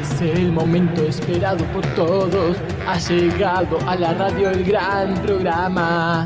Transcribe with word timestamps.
Es 0.00 0.20
el 0.20 0.52
momento 0.52 1.02
esperado 1.02 1.64
por 1.66 1.86
todos. 1.94 2.56
Ha 2.86 2.98
llegado 2.98 3.78
a 3.86 3.96
la 3.96 4.14
radio 4.14 4.50
el 4.50 4.64
gran 4.64 5.14
programa. 5.22 6.24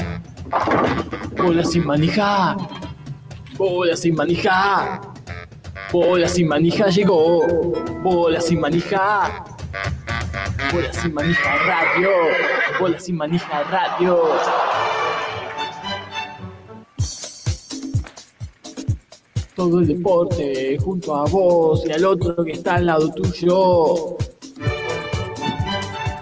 Bola 1.37 1.65
sin 1.65 1.87
manija. 1.87 2.57
Bola 3.57 3.97
sin 3.97 4.15
manija. 4.15 5.01
Bola 5.93 6.29
sin 6.29 6.49
manija 6.49 6.87
llegó. 6.89 7.47
Bola 8.03 8.41
sin 8.41 8.61
manija. 8.61 9.45
Bola 10.73 10.93
sin 10.93 11.15
manija 11.15 11.57
radio. 11.67 12.11
Bola 12.81 12.99
sin 12.99 13.17
manija 13.17 13.63
radio. 13.65 14.66
Todo 19.57 19.79
el 19.81 19.87
deporte 19.87 20.77
junto 20.79 21.17
a 21.17 21.25
vos 21.25 21.83
y 21.87 21.91
al 21.91 22.05
otro 22.05 22.45
que 22.45 22.53
está 22.53 22.75
al 22.75 22.85
lado 22.85 23.11
tuyo. 23.11 24.19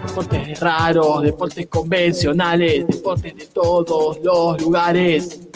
Deportes 0.07 0.57
raros, 0.61 1.21
deportes 1.21 1.67
convencionales, 1.67 2.87
deportes 2.87 3.35
de 3.35 3.47
todos 3.47 4.19
los 4.23 4.61
lugares. 4.61 5.49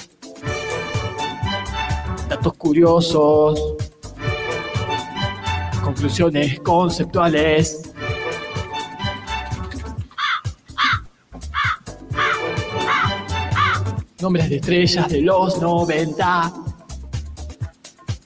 Datos 2.27 2.53
curiosos. 2.55 3.75
Conclusiones 5.81 6.59
conceptuales. 6.59 7.93
Nombres 14.19 14.49
de 14.49 14.57
estrellas 14.57 15.07
de 15.07 15.21
los 15.21 15.61
90 15.61 16.68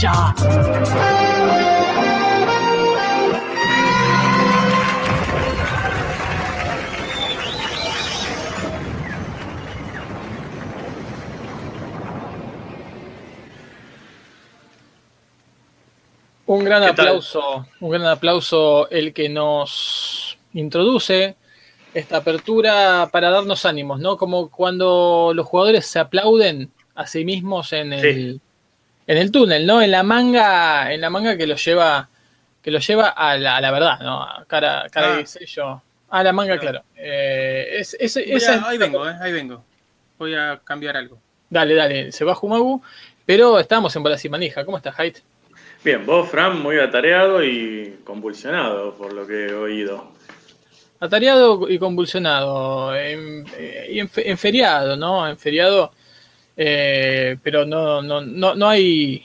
ya. 0.00 0.34
Un 16.46 16.64
gran 16.64 16.82
aplauso, 16.82 17.66
un 17.78 17.90
gran 17.90 18.06
aplauso 18.06 18.90
el 18.90 19.12
que 19.12 19.28
nos 19.28 20.36
introduce 20.52 21.36
esta 21.94 22.16
apertura 22.18 23.08
para 23.12 23.30
darnos 23.30 23.64
ánimos, 23.64 24.00
¿no? 24.00 24.16
Como 24.16 24.50
cuando 24.50 25.30
los 25.32 25.46
jugadores 25.46 25.86
se 25.86 26.00
aplauden 26.00 26.72
a 26.96 27.06
sí 27.06 27.24
mismos 27.24 27.72
en 27.72 27.92
el, 27.92 28.00
Sí. 28.00 28.40
En 29.10 29.18
el 29.18 29.32
túnel, 29.32 29.66
¿no? 29.66 29.82
En 29.82 29.90
la 29.90 30.02
manga, 30.04 30.92
en 30.92 31.00
la 31.00 31.10
manga 31.10 31.36
que 31.36 31.46
lo 31.46 31.56
lleva, 31.56 32.08
que 32.62 32.70
lo 32.70 32.78
lleva 32.78 33.08
a 33.08 33.36
la, 33.36 33.56
a 33.56 33.60
la 33.60 33.70
verdad, 33.72 33.98
¿no? 34.00 34.22
A 34.22 34.44
Cara, 34.46 34.86
cara 34.90 35.14
Ah. 35.14 35.16
de 35.16 35.26
sello. 35.26 35.82
A 36.10 36.22
la 36.22 36.32
manga, 36.32 36.58
claro. 36.58 36.82
Eh, 36.96 37.76
es, 37.78 37.96
es- 37.98 38.14
Voy 38.14 38.24
esa 38.36 38.52
a- 38.52 38.56
es- 38.56 38.62
ahí 38.64 38.78
vengo, 38.78 39.08
eh, 39.08 39.14
ahí 39.20 39.32
vengo. 39.32 39.64
Voy 40.18 40.34
a 40.34 40.60
cambiar 40.64 40.96
algo. 40.96 41.18
Dale, 41.48 41.74
dale, 41.74 42.12
se 42.12 42.24
va 42.24 42.34
Jumagu, 42.36 42.82
pero 43.26 43.58
estamos 43.58 43.94
en 43.96 44.02
Bolas 44.04 44.24
y 44.24 44.28
Manija. 44.28 44.64
¿Cómo 44.64 44.76
estás, 44.76 44.94
Haidt? 44.98 45.18
Bien, 45.82 46.04
vos, 46.06 46.28
Fran, 46.28 46.60
muy 46.60 46.78
atareado 46.78 47.42
y 47.42 48.00
convulsionado, 48.04 48.94
por 48.94 49.12
lo 49.12 49.26
que 49.26 49.46
he 49.46 49.54
oído. 49.54 50.12
Atareado 51.00 51.68
y 51.68 51.78
convulsionado. 51.78 52.94
En, 52.94 53.46
eh, 53.56 53.88
y 53.90 53.98
en, 54.00 54.10
en 54.16 54.38
feriado, 54.38 54.96
¿no? 54.96 55.26
En 55.28 55.38
feriado. 55.38 55.92
Eh, 56.62 57.38
pero 57.42 57.64
no, 57.64 58.02
no, 58.02 58.20
no, 58.20 58.54
no 58.54 58.68
hay. 58.68 59.24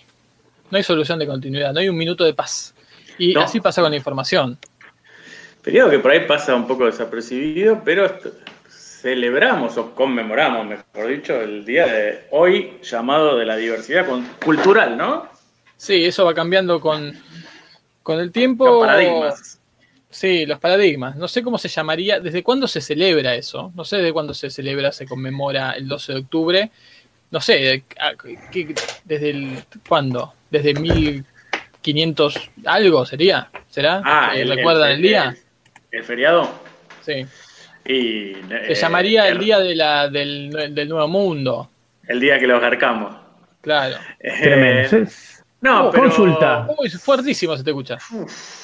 No 0.71 0.77
hay 0.77 0.83
solución 0.83 1.19
de 1.19 1.27
continuidad, 1.27 1.73
no 1.73 1.81
hay 1.81 1.89
un 1.89 1.97
minuto 1.97 2.23
de 2.23 2.33
paz. 2.33 2.73
Y 3.17 3.33
No. 3.33 3.41
así 3.41 3.59
pasa 3.59 3.81
con 3.81 3.91
la 3.91 3.97
información. 3.97 4.57
Feriado 5.61 5.89
que 5.89 5.99
por 5.99 6.11
ahí 6.11 6.21
pasa 6.25 6.55
un 6.55 6.65
poco 6.65 6.85
desapercibido, 6.85 7.81
pero 7.83 8.09
celebramos 8.69 9.77
o 9.77 9.93
conmemoramos, 9.93 10.65
mejor 10.65 11.07
dicho, 11.09 11.39
el 11.41 11.65
día 11.65 11.85
de 11.87 12.27
hoy 12.31 12.77
llamado 12.81 13.37
de 13.37 13.45
la 13.45 13.57
diversidad 13.57 14.07
cultural, 14.43 14.97
¿no? 14.97 15.27
Sí, 15.77 16.05
eso 16.05 16.23
va 16.25 16.33
cambiando 16.33 16.79
con, 16.79 17.13
con 18.01 18.19
el 18.19 18.31
tiempo. 18.31 18.65
Los 18.65 18.87
paradigmas. 18.87 19.59
Sí, 20.09 20.45
los 20.45 20.59
paradigmas. 20.59 21.15
No 21.17 21.27
sé 21.27 21.43
cómo 21.43 21.57
se 21.57 21.67
llamaría, 21.67 22.19
desde 22.21 22.41
cuándo 22.43 22.67
se 22.67 22.79
celebra 22.79 23.35
eso. 23.35 23.73
No 23.75 23.83
sé 23.83 23.97
de 23.97 24.13
cuándo 24.13 24.33
se 24.33 24.49
celebra, 24.49 24.91
se 24.93 25.05
conmemora 25.05 25.73
el 25.73 25.87
12 25.89 26.13
de 26.13 26.19
octubre. 26.19 26.71
No 27.31 27.41
sé, 27.41 27.83
a- 27.99 28.13
¿qué- 28.51 28.73
¿desde 29.03 29.29
el 29.29 29.63
cuándo? 29.87 30.33
¿Desde 30.49 30.73
1500 30.73 32.49
algo 32.65 33.05
sería? 33.05 33.49
¿Será? 33.69 34.01
Ah, 34.05 34.31
Eh, 34.35 34.45
¿Recuerdan 34.45 34.91
el, 34.91 35.01
día? 35.01 35.35
El, 35.91 36.03
feriado. 36.03 36.49
Sí. 37.01 37.25
Y, 37.85 38.33
Se 38.49 38.71
eh, 38.71 38.75
llamaría 38.75 39.27
el 39.27 39.37
día 39.39 39.59
de 39.59 39.75
la, 39.75 40.07
del, 40.09 40.49
del 40.73 40.89
nuevo 40.89 41.07
mundo. 41.07 41.69
El 42.07 42.19
día 42.19 42.39
que 42.39 42.47
los 42.47 42.59
garcamos. 42.61 43.15
Claro. 43.61 43.97
Eh, 44.19 44.33
Tremendo. 44.41 45.11
no, 45.61 45.87
Oh, 45.87 45.91
pero... 45.91 46.03
consulta. 46.03 46.67
Uy, 46.77 46.89
fuertísimo 46.89 47.55
se 47.57 47.63
te 47.63 47.71
escucha. 47.71 47.97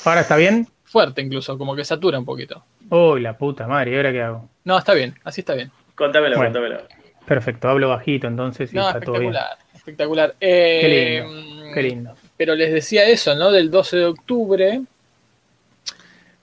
¿Ahora 0.05 0.21
está 0.21 0.35
bien? 0.37 0.67
Fuerte 0.83 1.21
incluso, 1.21 1.57
como 1.57 1.75
que 1.75 1.83
satura 1.83 2.19
un 2.19 2.25
poquito. 2.25 2.63
Uy, 2.89 3.21
la 3.21 3.37
puta 3.37 3.65
madre, 3.67 3.91
¿y 3.91 3.95
ahora 3.95 4.11
qué 4.11 4.21
hago? 4.21 4.49
No, 4.65 4.77
está 4.77 4.93
bien, 4.93 5.15
así 5.23 5.41
está 5.41 5.53
bien. 5.55 5.71
Contámelo, 5.95 6.35
Bueno. 6.37 6.51
contámelo. 6.53 6.81
Perfecto, 7.31 7.69
hablo 7.69 7.87
bajito 7.87 8.27
entonces 8.27 8.73
y 8.73 8.75
No, 8.75 8.85
está 8.89 8.99
todo 8.99 9.17
bien. 9.17 9.33
espectacular, 9.33 9.57
espectacular. 9.73 10.35
Eh, 10.41 11.23
lindo, 11.25 11.73
Qué 11.73 11.81
lindo. 11.81 12.15
Pero 12.35 12.55
les 12.55 12.73
decía 12.73 13.05
eso, 13.05 13.33
¿no? 13.35 13.51
Del 13.53 13.71
12 13.71 13.95
de 13.95 14.05
octubre, 14.05 14.81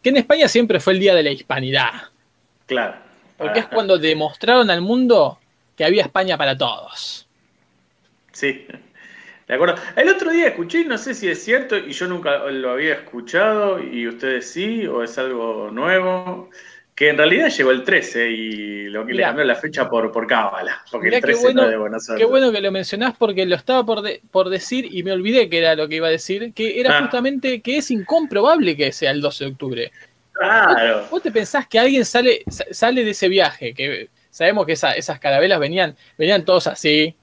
que 0.02 0.08
en 0.08 0.16
España 0.16 0.48
siempre 0.48 0.80
fue 0.80 0.94
el 0.94 1.00
Día 1.00 1.14
de 1.14 1.22
la 1.24 1.30
Hispanidad, 1.30 1.90
Claro. 2.64 2.94
porque 3.36 3.58
es 3.58 3.66
cuando 3.66 3.98
demostraron 3.98 4.70
al 4.70 4.80
mundo 4.80 5.38
que 5.76 5.84
había 5.84 6.04
España 6.04 6.38
para 6.38 6.56
todos. 6.56 7.28
Sí, 8.32 8.66
de 9.46 9.54
acuerdo. 9.54 9.74
El 9.94 10.08
otro 10.08 10.30
día 10.30 10.46
escuché, 10.48 10.86
no 10.86 10.96
sé 10.96 11.12
si 11.12 11.28
es 11.28 11.44
cierto, 11.44 11.76
y 11.76 11.92
yo 11.92 12.06
nunca 12.06 12.38
lo 12.46 12.70
había 12.70 12.94
escuchado, 12.94 13.78
y 13.78 14.08
ustedes 14.08 14.50
sí, 14.50 14.86
o 14.86 15.02
es 15.02 15.18
algo 15.18 15.68
nuevo, 15.70 16.48
que 16.98 17.10
en 17.10 17.16
realidad 17.16 17.48
llegó 17.48 17.70
el 17.70 17.84
13 17.84 18.28
y 18.28 18.88
lo 18.88 19.06
que 19.06 19.14
le 19.14 19.22
cambió 19.22 19.44
la 19.44 19.54
fecha 19.54 19.88
por, 19.88 20.10
por 20.10 20.26
cábala, 20.26 20.82
porque 20.90 21.06
Mirá 21.06 21.18
el 21.18 21.22
qué 21.22 21.26
13 21.28 21.42
bueno- 21.44 21.62
no 21.62 21.68
de 21.68 21.76
buena 21.76 22.00
suerte. 22.00 22.20
Qué 22.20 22.26
bueno 22.28 22.50
que 22.50 22.60
lo 22.60 22.72
mencionás 22.72 23.14
porque 23.16 23.46
lo 23.46 23.54
estaba 23.54 23.86
por, 23.86 24.02
de- 24.02 24.20
por 24.32 24.48
decir 24.50 24.88
y 24.90 25.04
me 25.04 25.12
olvidé 25.12 25.48
que 25.48 25.58
era 25.58 25.76
lo 25.76 25.86
que 25.86 25.94
iba 25.96 26.08
a 26.08 26.10
decir, 26.10 26.52
que 26.52 26.80
era 26.80 26.98
Ah. 26.98 27.02
justamente 27.02 27.60
que 27.60 27.76
es 27.78 27.92
incomprobable 27.92 28.76
que 28.76 28.90
sea 28.90 29.12
el 29.12 29.20
12 29.20 29.44
de 29.44 29.50
octubre. 29.52 29.92
Claro. 30.32 31.06
¿Vos 31.08 31.22
te 31.22 31.30
pensás 31.30 31.68
que 31.68 31.78
alguien 31.78 32.04
sale, 32.04 32.42
sa- 32.48 32.66
sale 32.72 33.04
de 33.04 33.10
ese 33.12 33.28
viaje? 33.28 33.74
Que 33.74 34.08
sabemos 34.30 34.66
que 34.66 34.72
esa- 34.72 34.92
esas 34.92 35.20
carabelas 35.20 35.60
venían, 35.60 35.94
venían 36.16 36.44
todos 36.44 36.66
así. 36.66 37.14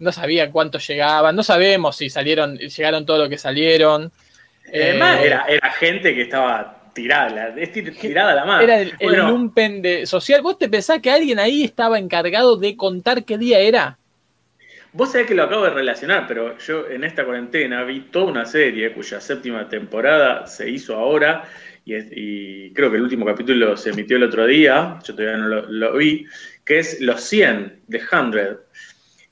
No 0.00 0.10
sabía 0.10 0.50
cuántos 0.50 0.84
llegaban, 0.88 1.36
no 1.36 1.44
sabemos 1.44 1.96
si 1.96 2.10
salieron, 2.10 2.58
llegaron 2.58 3.06
todo 3.06 3.18
lo 3.18 3.28
que 3.28 3.38
salieron. 3.38 4.10
Además, 4.66 5.20
Eh, 5.20 5.26
era, 5.26 5.44
era 5.46 5.70
gente 5.70 6.12
que 6.16 6.22
estaba 6.22 6.81
tirada, 6.92 7.54
es 7.56 7.72
tirada 7.72 8.34
la 8.34 8.44
mano. 8.44 8.70
Era 8.70 8.80
el, 8.80 8.96
el 8.98 9.24
Bueno, 9.24 9.24
lumpen 9.26 9.82
de 9.82 10.06
social. 10.06 10.40
¿Vos 10.42 10.58
te 10.58 10.68
pensás 10.68 11.00
que 11.00 11.10
alguien 11.10 11.38
ahí 11.38 11.64
estaba 11.64 11.98
encargado 11.98 12.56
de 12.56 12.76
contar 12.76 13.24
qué 13.24 13.36
día 13.38 13.58
era? 13.60 13.98
Vos 14.92 15.12
sabés 15.12 15.26
que 15.26 15.34
lo 15.34 15.44
acabo 15.44 15.64
de 15.64 15.70
relacionar, 15.70 16.26
pero 16.28 16.58
yo 16.58 16.88
en 16.88 17.04
esta 17.04 17.24
cuarentena 17.24 17.82
vi 17.84 18.00
toda 18.10 18.26
una 18.26 18.44
serie 18.44 18.92
cuya 18.92 19.20
séptima 19.20 19.68
temporada 19.68 20.46
se 20.46 20.68
hizo 20.68 20.94
ahora 20.96 21.44
y, 21.84 21.94
es- 21.94 22.08
y 22.14 22.72
creo 22.74 22.90
que 22.90 22.96
el 22.98 23.02
último 23.02 23.24
capítulo 23.24 23.76
se 23.76 23.90
emitió 23.90 24.16
el 24.16 24.24
otro 24.24 24.46
día, 24.46 24.98
yo 25.04 25.14
todavía 25.14 25.38
no 25.38 25.48
lo, 25.48 25.62
lo 25.70 25.96
vi, 25.96 26.26
que 26.64 26.78
es 26.78 27.00
Los 27.00 27.22
100 27.22 27.80
de 27.86 28.00
100. 28.00 28.58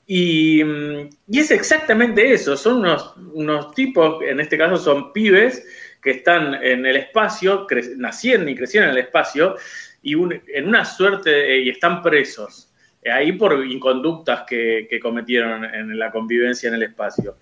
Y, 0.07 0.63
mm, 0.63 1.09
y 1.29 1.39
es 1.39 1.51
exactamente 1.51 2.33
eso, 2.33 2.57
son 2.57 2.79
unos, 2.79 3.13
unos 3.33 3.73
tipos, 3.75 4.21
en 4.23 4.39
este 4.39 4.57
caso 4.57 4.77
son 4.77 5.13
pibes, 5.13 5.65
que 6.01 6.11
están 6.11 6.55
en 6.55 6.85
el 6.85 6.95
espacio, 6.97 7.67
nacieron 7.97 8.49
y 8.49 8.55
crecieron 8.55 8.89
en 8.89 8.95
el 8.97 9.03
espacio, 9.03 9.55
y 10.01 10.15
un- 10.15 10.41
en 10.47 10.67
una 10.67 10.83
suerte, 10.85 11.59
y 11.59 11.69
están 11.69 12.01
presos. 12.01 12.67
ahí 13.11 13.31
por 13.31 13.65
inconductas 13.65 14.43
que, 14.47 14.85
que 14.87 14.99
cometieron 14.99 15.65
en 15.65 15.97
la 15.97 16.11
convivencia 16.11 16.69
en 16.69 16.75
el 16.75 16.83
espacio, 16.83 17.37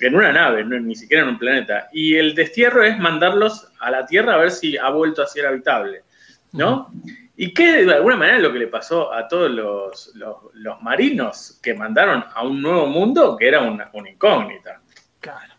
en 0.00 0.16
una 0.16 0.32
nave, 0.32 0.64
no- 0.64 0.80
ni 0.80 0.96
siquiera 0.96 1.22
en 1.22 1.28
un 1.28 1.38
planeta. 1.38 1.88
Y 1.92 2.16
el 2.16 2.34
destierro 2.34 2.82
es 2.82 2.98
mandarlos 2.98 3.68
a 3.78 3.92
la 3.92 4.04
Tierra 4.06 4.34
a 4.34 4.38
ver 4.38 4.50
si 4.50 4.76
ha 4.76 4.90
vuelto 4.90 5.22
a 5.22 5.28
ser 5.28 5.46
habitable, 5.46 6.02
¿no? 6.50 6.90
Y 7.36 7.54
que 7.54 7.84
de 7.84 7.94
alguna 7.94 8.16
manera 8.16 8.38
es 8.38 8.42
lo 8.42 8.52
que 8.52 8.58
le 8.58 8.66
pasó 8.66 9.12
a 9.14 9.28
todos 9.28 9.52
los, 9.52 10.10
los- 10.16 10.36
los 10.54 10.82
marinos 10.82 11.60
que 11.62 11.74
mandaron 11.74 12.24
a 12.34 12.42
un 12.44 12.60
nuevo 12.60 12.88
mundo 12.88 13.36
que 13.36 13.46
era 13.46 13.60
una, 13.60 13.90
una 13.92 14.10
incógnita. 14.10 14.80
Claro. 15.20 15.54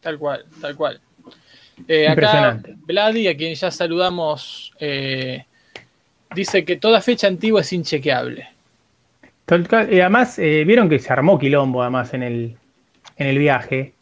Tal 0.00 0.18
cual, 0.18 0.46
tal 0.58 0.74
cual. 0.74 0.98
Eh, 1.88 2.08
acá. 2.08 2.60
Vladi, 2.86 3.28
a 3.28 3.36
quien 3.36 3.54
ya 3.54 3.70
saludamos, 3.70 4.72
eh, 4.80 5.44
dice 6.34 6.64
que 6.64 6.76
toda 6.76 7.00
fecha 7.00 7.26
antigua 7.26 7.60
es 7.60 7.72
inchequeable. 7.72 8.48
Total- 9.46 9.92
Y 9.92 10.00
además, 10.00 10.38
eh, 10.38 10.64
vieron 10.64 10.88
que 10.88 10.98
se 10.98 11.12
armó 11.12 11.38
quilombo 11.38 11.82
además 11.82 12.14
en 12.14 12.22
el, 12.22 12.56
en 13.16 13.26
el 13.26 13.38
viaje. 13.38 13.92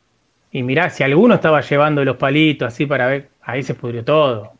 Y 0.52 0.62
mirá, 0.62 0.90
si 0.90 1.02
alguno 1.02 1.34
estaba 1.34 1.60
llevando 1.60 2.04
los 2.04 2.16
palitos 2.16 2.68
así 2.72 2.86
para 2.86 3.06
ver, 3.06 3.28
ahí 3.42 3.62
se 3.62 3.74
pudrió 3.74 4.04
todo. 4.04 4.52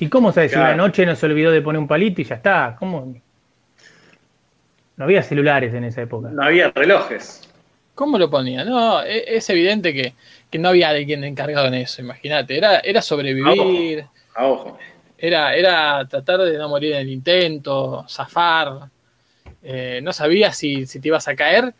¿Y 0.00 0.08
cómo 0.08 0.32
sabes 0.32 0.50
si 0.50 0.56
Claro. 0.56 0.74
una 0.74 0.82
noche 0.84 1.04
no 1.06 1.14
se 1.16 1.26
olvidó 1.26 1.50
de 1.50 1.60
poner 1.62 1.78
un 1.80 1.86
palito 1.88 2.20
y 2.20 2.24
ya 2.24 2.36
está? 2.36 2.76
¿Cómo? 2.78 3.14
No 4.96 5.04
había 5.04 5.22
celulares 5.22 5.74
en 5.74 5.84
esa 5.84 6.02
época. 6.02 6.28
No 6.30 6.42
había 6.42 6.70
relojes. 6.70 7.48
¿Cómo 7.94 8.18
lo 8.18 8.30
ponía? 8.30 8.64
No, 8.64 9.02
e- 9.02 9.36
es 9.36 9.48
evidente 9.50 9.92
que, 9.92 10.14
que 10.54 10.58
no 10.60 10.68
había 10.68 10.90
alguien 10.90 11.24
encargado 11.24 11.66
en 11.66 11.74
eso, 11.74 12.00
imagínate. 12.00 12.56
Era, 12.56 12.78
era 12.78 13.02
sobrevivir, 13.02 14.04
A 14.36 14.46
ojo. 14.46 14.78
era, 15.18 15.52
era 15.56 16.06
tratar 16.08 16.42
de 16.42 16.56
no 16.56 16.68
morir 16.68 16.92
en 16.92 17.00
el 17.00 17.08
intento, 17.08 18.04
zafar. 18.08 18.82
Eh, 19.64 19.98
no 20.00 20.12
sabías 20.12 20.56
si, 20.56 20.86
si 20.86 21.00
te 21.00 21.08
ibas 21.08 21.26
a 21.26 21.34
caer. 21.34 21.74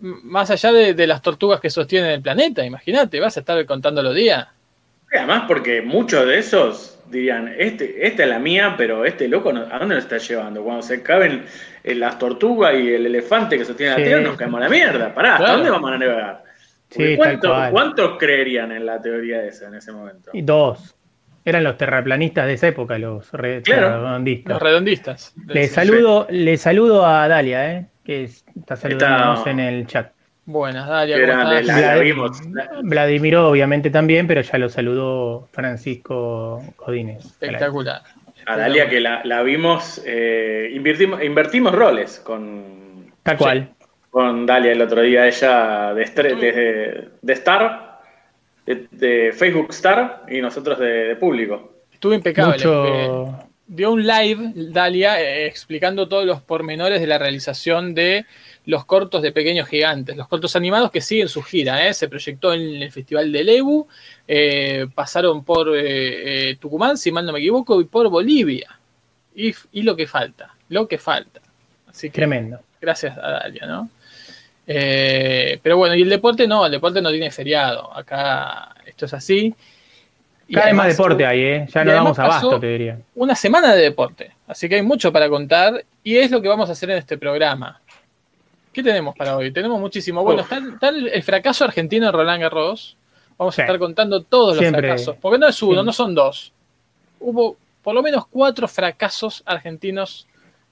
Más 0.00 0.50
allá 0.50 0.70
de, 0.70 0.92
de 0.92 1.06
las 1.06 1.22
tortugas 1.22 1.58
que 1.58 1.70
sostienen 1.70 2.10
el 2.10 2.20
planeta, 2.20 2.62
imagínate, 2.62 3.18
vas 3.20 3.38
a 3.38 3.40
estar 3.40 3.64
contando 3.64 4.02
los 4.02 4.14
días. 4.14 4.46
Y 5.10 5.16
Además, 5.16 5.44
porque 5.48 5.80
muchos 5.80 6.26
de 6.26 6.36
esos 6.38 6.98
dirían, 7.06 7.54
este, 7.56 8.06
esta 8.06 8.24
es 8.24 8.28
la 8.28 8.38
mía, 8.38 8.74
pero 8.76 9.06
este 9.06 9.28
loco, 9.28 9.48
¿a 9.48 9.78
dónde 9.78 9.94
nos 9.94 10.04
está 10.04 10.18
llevando? 10.18 10.62
Cuando 10.62 10.82
se 10.82 11.02
caben 11.02 11.46
eh, 11.82 11.94
las 11.94 12.18
tortugas 12.18 12.74
y 12.74 12.92
el 12.92 13.06
elefante 13.06 13.56
que 13.56 13.64
sostiene 13.64 13.92
la 13.92 13.96
Sí. 13.96 14.02
tierra, 14.04 14.20
nos 14.20 14.36
caemos 14.36 14.58
a 14.60 14.64
la 14.64 14.68
mierda. 14.68 15.14
Pará, 15.14 15.32
¿hasta 15.36 15.44
Claro. 15.44 15.56
dónde 15.56 15.70
vamos 15.70 15.90
a 15.90 15.96
navegar? 15.98 16.45
Sí, 16.90 17.16
¿cuántos, 17.16 17.50
cual. 17.50 17.70
cuántos 17.72 18.18
creerían 18.18 18.72
en 18.72 18.86
la 18.86 19.00
teoría 19.00 19.42
esa 19.44 19.68
en 19.68 19.74
ese 19.74 19.92
momento? 19.92 20.30
Y 20.32 20.42
dos. 20.42 20.94
Eran 21.44 21.62
los 21.64 21.76
terraplanistas 21.76 22.46
de 22.46 22.54
esa 22.54 22.68
época, 22.68 22.98
los 22.98 23.30
re- 23.32 23.62
Claro. 23.62 23.86
terraplandistas. 23.88 24.52
Los 24.52 24.62
redondistas. 24.62 25.34
Le 25.46 25.66
saludo, 25.68 26.26
le 26.30 26.56
saludo 26.56 27.06
a 27.06 27.28
Dalia, 27.28 27.72
¿eh? 27.72 27.86
que 28.04 28.24
es- 28.24 28.44
está 28.58 28.76
saludándonos 28.76 29.38
Está- 29.38 29.50
en 29.50 29.60
el 29.60 29.86
chat. 29.86 30.12
Buenas, 30.44 30.86
Dalia, 30.88 31.18
la- 31.18 31.60
la. 31.60 31.96
La- 31.96 32.70
Vladimiro 32.82 33.48
obviamente 33.48 33.90
también, 33.90 34.26
pero 34.28 34.40
ya 34.42 34.58
lo 34.58 34.68
saludó 34.68 35.48
Francisco 35.52 36.62
Codines. 36.76 37.24
Espectacular. 37.24 38.02
A 38.46 38.56
Dalia 38.56 38.88
que 38.88 39.00
la, 39.00 39.22
la 39.24 39.42
vimos, 39.42 40.00
eh, 40.06 40.70
invertimos, 40.72 41.22
invertimos 41.22 41.72
roles 41.74 42.20
con, 42.20 43.12
Tal 43.24 43.36
cual. 43.38 43.70
Con 44.16 44.46
Dalia 44.46 44.72
el 44.72 44.80
otro 44.80 45.02
día, 45.02 45.26
ella 45.26 45.92
de, 45.92 46.02
estre- 46.02 46.38
de, 46.40 47.08
de 47.20 47.32
Star, 47.34 48.00
de, 48.64 48.86
de 48.90 49.32
Facebook 49.34 49.66
Star 49.68 50.22
y 50.30 50.40
nosotros 50.40 50.78
de, 50.78 51.08
de 51.08 51.16
público. 51.16 51.82
Estuvo 51.92 52.14
impecable. 52.14 52.54
Eh, 52.54 52.66
Mucho. 52.66 53.38
dio 53.66 53.92
un 53.92 54.06
live, 54.06 54.52
Dalia, 54.72 55.20
eh, 55.20 55.44
explicando 55.46 56.08
todos 56.08 56.24
los 56.24 56.40
pormenores 56.40 56.98
de 57.02 57.06
la 57.06 57.18
realización 57.18 57.94
de 57.94 58.24
los 58.64 58.86
cortos 58.86 59.20
de 59.20 59.32
Pequeños 59.32 59.68
Gigantes, 59.68 60.16
los 60.16 60.28
cortos 60.28 60.56
animados 60.56 60.90
que 60.90 61.02
siguen 61.02 61.28
su 61.28 61.42
gira. 61.42 61.86
¿eh? 61.86 61.92
Se 61.92 62.08
proyectó 62.08 62.54
en 62.54 62.84
el 62.84 62.90
Festival 62.90 63.30
de 63.30 63.44
Lebu, 63.44 63.86
eh, 64.26 64.86
pasaron 64.94 65.44
por 65.44 65.76
eh, 65.76 66.52
eh, 66.52 66.56
Tucumán, 66.58 66.96
si 66.96 67.12
mal 67.12 67.26
no 67.26 67.34
me 67.34 67.40
equivoco, 67.40 67.82
y 67.82 67.84
por 67.84 68.08
Bolivia. 68.08 68.78
Y, 69.34 69.54
y 69.72 69.82
lo 69.82 69.94
que 69.94 70.06
falta, 70.06 70.54
lo 70.70 70.88
que 70.88 70.96
falta. 70.96 71.42
Así 71.86 72.08
que 72.08 72.14
Tremendo. 72.14 72.60
gracias 72.80 73.18
a 73.18 73.30
Dalia, 73.32 73.66
¿no? 73.66 73.90
Eh, 74.66 75.58
pero 75.62 75.76
bueno, 75.76 75.94
y 75.94 76.02
el 76.02 76.08
deporte 76.08 76.46
no, 76.48 76.66
el 76.66 76.72
deporte 76.72 77.00
no 77.00 77.10
tiene 77.10 77.30
feriado. 77.30 77.94
Acá 77.96 78.74
esto 78.84 79.06
es 79.06 79.14
así. 79.14 79.54
Y 80.48 80.54
Cada 80.54 80.66
vez 80.66 80.74
más 80.74 80.88
deporte 80.88 81.26
hay, 81.26 81.40
¿eh? 81.42 81.68
Ya 81.72 81.84
no 81.84 81.92
damos 81.92 82.18
abasto, 82.18 82.60
te 82.60 82.66
diría. 82.68 82.98
una 83.16 83.34
semana 83.34 83.74
de 83.74 83.82
deporte. 83.82 84.32
Así 84.46 84.68
que 84.68 84.76
hay 84.76 84.82
mucho 84.82 85.12
para 85.12 85.28
contar 85.28 85.84
y 86.04 86.16
es 86.18 86.30
lo 86.30 86.40
que 86.40 86.48
vamos 86.48 86.68
a 86.68 86.72
hacer 86.72 86.90
en 86.90 86.98
este 86.98 87.18
programa. 87.18 87.80
¿Qué 88.72 88.82
tenemos 88.82 89.16
para 89.16 89.36
hoy? 89.36 89.50
Tenemos 89.52 89.80
muchísimo. 89.80 90.22
Bueno, 90.22 90.42
está, 90.42 90.58
está 90.58 90.88
el, 90.90 91.22
fracaso 91.22 91.64
argentino 91.64 92.06
en 92.06 92.12
Roland 92.12 92.42
Garros. 92.42 92.96
Vamos 93.38 93.54
Sí. 93.54 93.60
a 93.60 93.64
estar 93.64 93.78
contando 93.78 94.22
todos 94.22 94.56
los 94.56 94.68
fracasos. 94.70 95.16
Porque 95.20 95.38
no 95.38 95.48
es 95.48 95.62
uno, 95.62 95.80
Sí. 95.80 95.86
no 95.86 95.92
son 95.92 96.14
dos. 96.14 96.52
Hubo 97.20 97.56
por 97.82 97.94
lo 97.94 98.02
menos 98.02 98.26
cuatro 98.28 98.68
fracasos 98.68 99.42
argentinos 99.46 100.26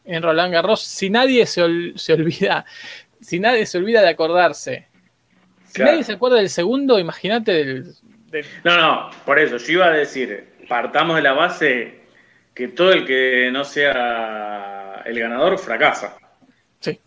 en 0.04 0.22
Roland 0.22 0.52
Garros. 0.52 0.82
Si 0.82 1.08
nadie 1.10 1.46
se, 1.46 1.62
ol- 1.64 1.96
se 1.96 2.12
olvida, 2.12 2.64
si 3.24 3.40
nadie 3.40 3.64
se 3.66 3.78
olvida 3.78 4.02
de 4.02 4.08
acordarse. 4.10 4.86
Si 5.66 5.74
Claro. 5.74 5.92
nadie 5.92 6.04
se 6.04 6.12
acuerda 6.12 6.36
del 6.36 6.50
segundo, 6.50 6.98
imagínate 6.98 7.52
del, 7.52 7.84
del- 8.30 8.44
No, 8.64 8.76
no, 8.76 9.10
por 9.24 9.38
eso, 9.38 9.56
yo 9.56 9.72
iba 9.72 9.86
a 9.86 9.90
decir, 9.90 10.52
partamos 10.68 11.16
de 11.16 11.22
la 11.22 11.32
base 11.32 12.00
que 12.54 12.68
todo 12.68 12.92
el 12.92 13.04
que 13.06 13.48
no 13.52 13.64
sea 13.64 15.02
el 15.06 15.18
ganador 15.18 15.58
fracasa. 15.58 16.16
Sí. 16.80 17.00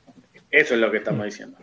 Eso 0.51 0.73
es 0.73 0.79
lo 0.79 0.89
que 0.91 0.97
estamos 0.97 1.25
diciendo. 1.25 1.57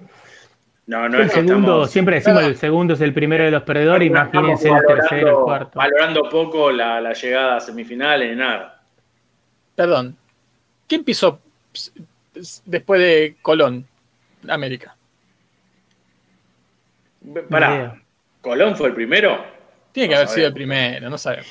No, 0.87 1.09
no 1.09 1.17
el 1.19 1.25
es 1.25 1.29
que 1.33 1.41
segundo, 1.41 1.57
estamos 1.57 1.91
siempre 1.91 2.15
decimos 2.17 2.39
Claro. 2.41 2.53
el 2.53 2.57
segundo 2.59 2.95
es 2.95 3.01
el 3.01 3.13
primero 3.15 3.45
de 3.45 3.51
los 3.51 3.63
perdedores, 3.65 4.11
no 4.11 4.19
imagínense 4.19 4.69
el 4.69 4.75
tercero, 4.87 5.01
el 5.01 5.25
valorando, 5.25 5.45
cuarto. 5.45 5.79
valorando 5.79 6.29
poco 6.29 6.71
la, 6.71 7.01
la 7.01 7.13
llegada 7.13 7.57
a 7.57 7.61
semifinales 7.61 8.37
nada. 8.37 8.83
Perdón. 9.75 10.17
¿Quién 10.87 11.03
pisó 11.03 11.41
después 12.67 13.01
de 13.01 13.37
Colón, 13.43 13.87
América? 14.51 14.97
Pará. 17.49 18.01
¿Colón 18.41 18.77
fue 18.77 18.89
el 18.89 18.95
primero? 18.95 19.45
Tiene 19.93 20.09
que 20.09 20.15
No 20.15 20.21
haber 20.21 20.29
sido 20.29 20.47
el 20.49 20.53
primero, 20.55 21.09
no 21.09 21.17
sabemos. 21.19 21.47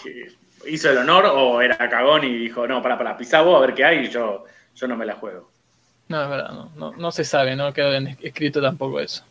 ¿Hizo 0.68 0.90
el 0.92 0.98
honor 1.00 1.26
o 1.26 1.62
era 1.62 1.78
cagón 1.90 2.24
y 2.24 2.38
dijo, 2.38 2.68
no, 2.68 2.82
para, 2.82 2.98
para, 2.98 3.18
pisá 3.18 3.42
vos 3.42 3.58
a 3.58 3.66
ver 3.66 3.74
qué 3.76 3.84
hay 3.84 4.06
y 4.06 4.10
yo, 4.10 4.46
yo 4.76 4.88
no 4.88 4.96
me 4.96 5.06
la 5.06 5.16
juego? 5.16 5.50
No, 6.10 6.22
es 6.24 6.30
verdad, 6.30 6.52
no, 6.52 6.72
no, 6.76 6.92
no 6.92 7.12
se 7.12 7.24
sabe, 7.24 7.56
no 7.56 7.74
quedó 7.74 7.94
en- 7.94 8.18
escrito 8.22 8.62
tampoco 8.62 9.00
eso. 9.00 9.24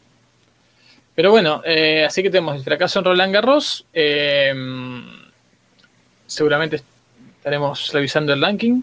Pero 1.15 1.31
bueno, 1.31 1.63
eh, 1.65 2.05
así 2.05 2.23
que 2.23 2.31
tenemos 2.31 2.57
el 2.57 2.65
fracaso 2.65 2.99
en 2.99 3.05
Roland 3.05 3.33
Garros. 3.35 3.87
eh, 3.93 4.53
seguramente 6.27 6.81
estaremos 7.37 7.93
revisando 7.93 8.33
el 8.33 8.41
ranking. 8.43 8.83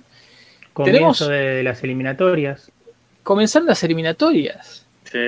Comienzo 0.73 1.25
tenemos- 1.25 1.27
de, 1.27 1.35
de 1.55 1.63
las 1.63 1.83
eliminatorias. 1.83 2.71
Comenzando 3.29 3.69
las 3.69 3.83
eliminatorias. 3.83 4.87
Sí. 5.03 5.19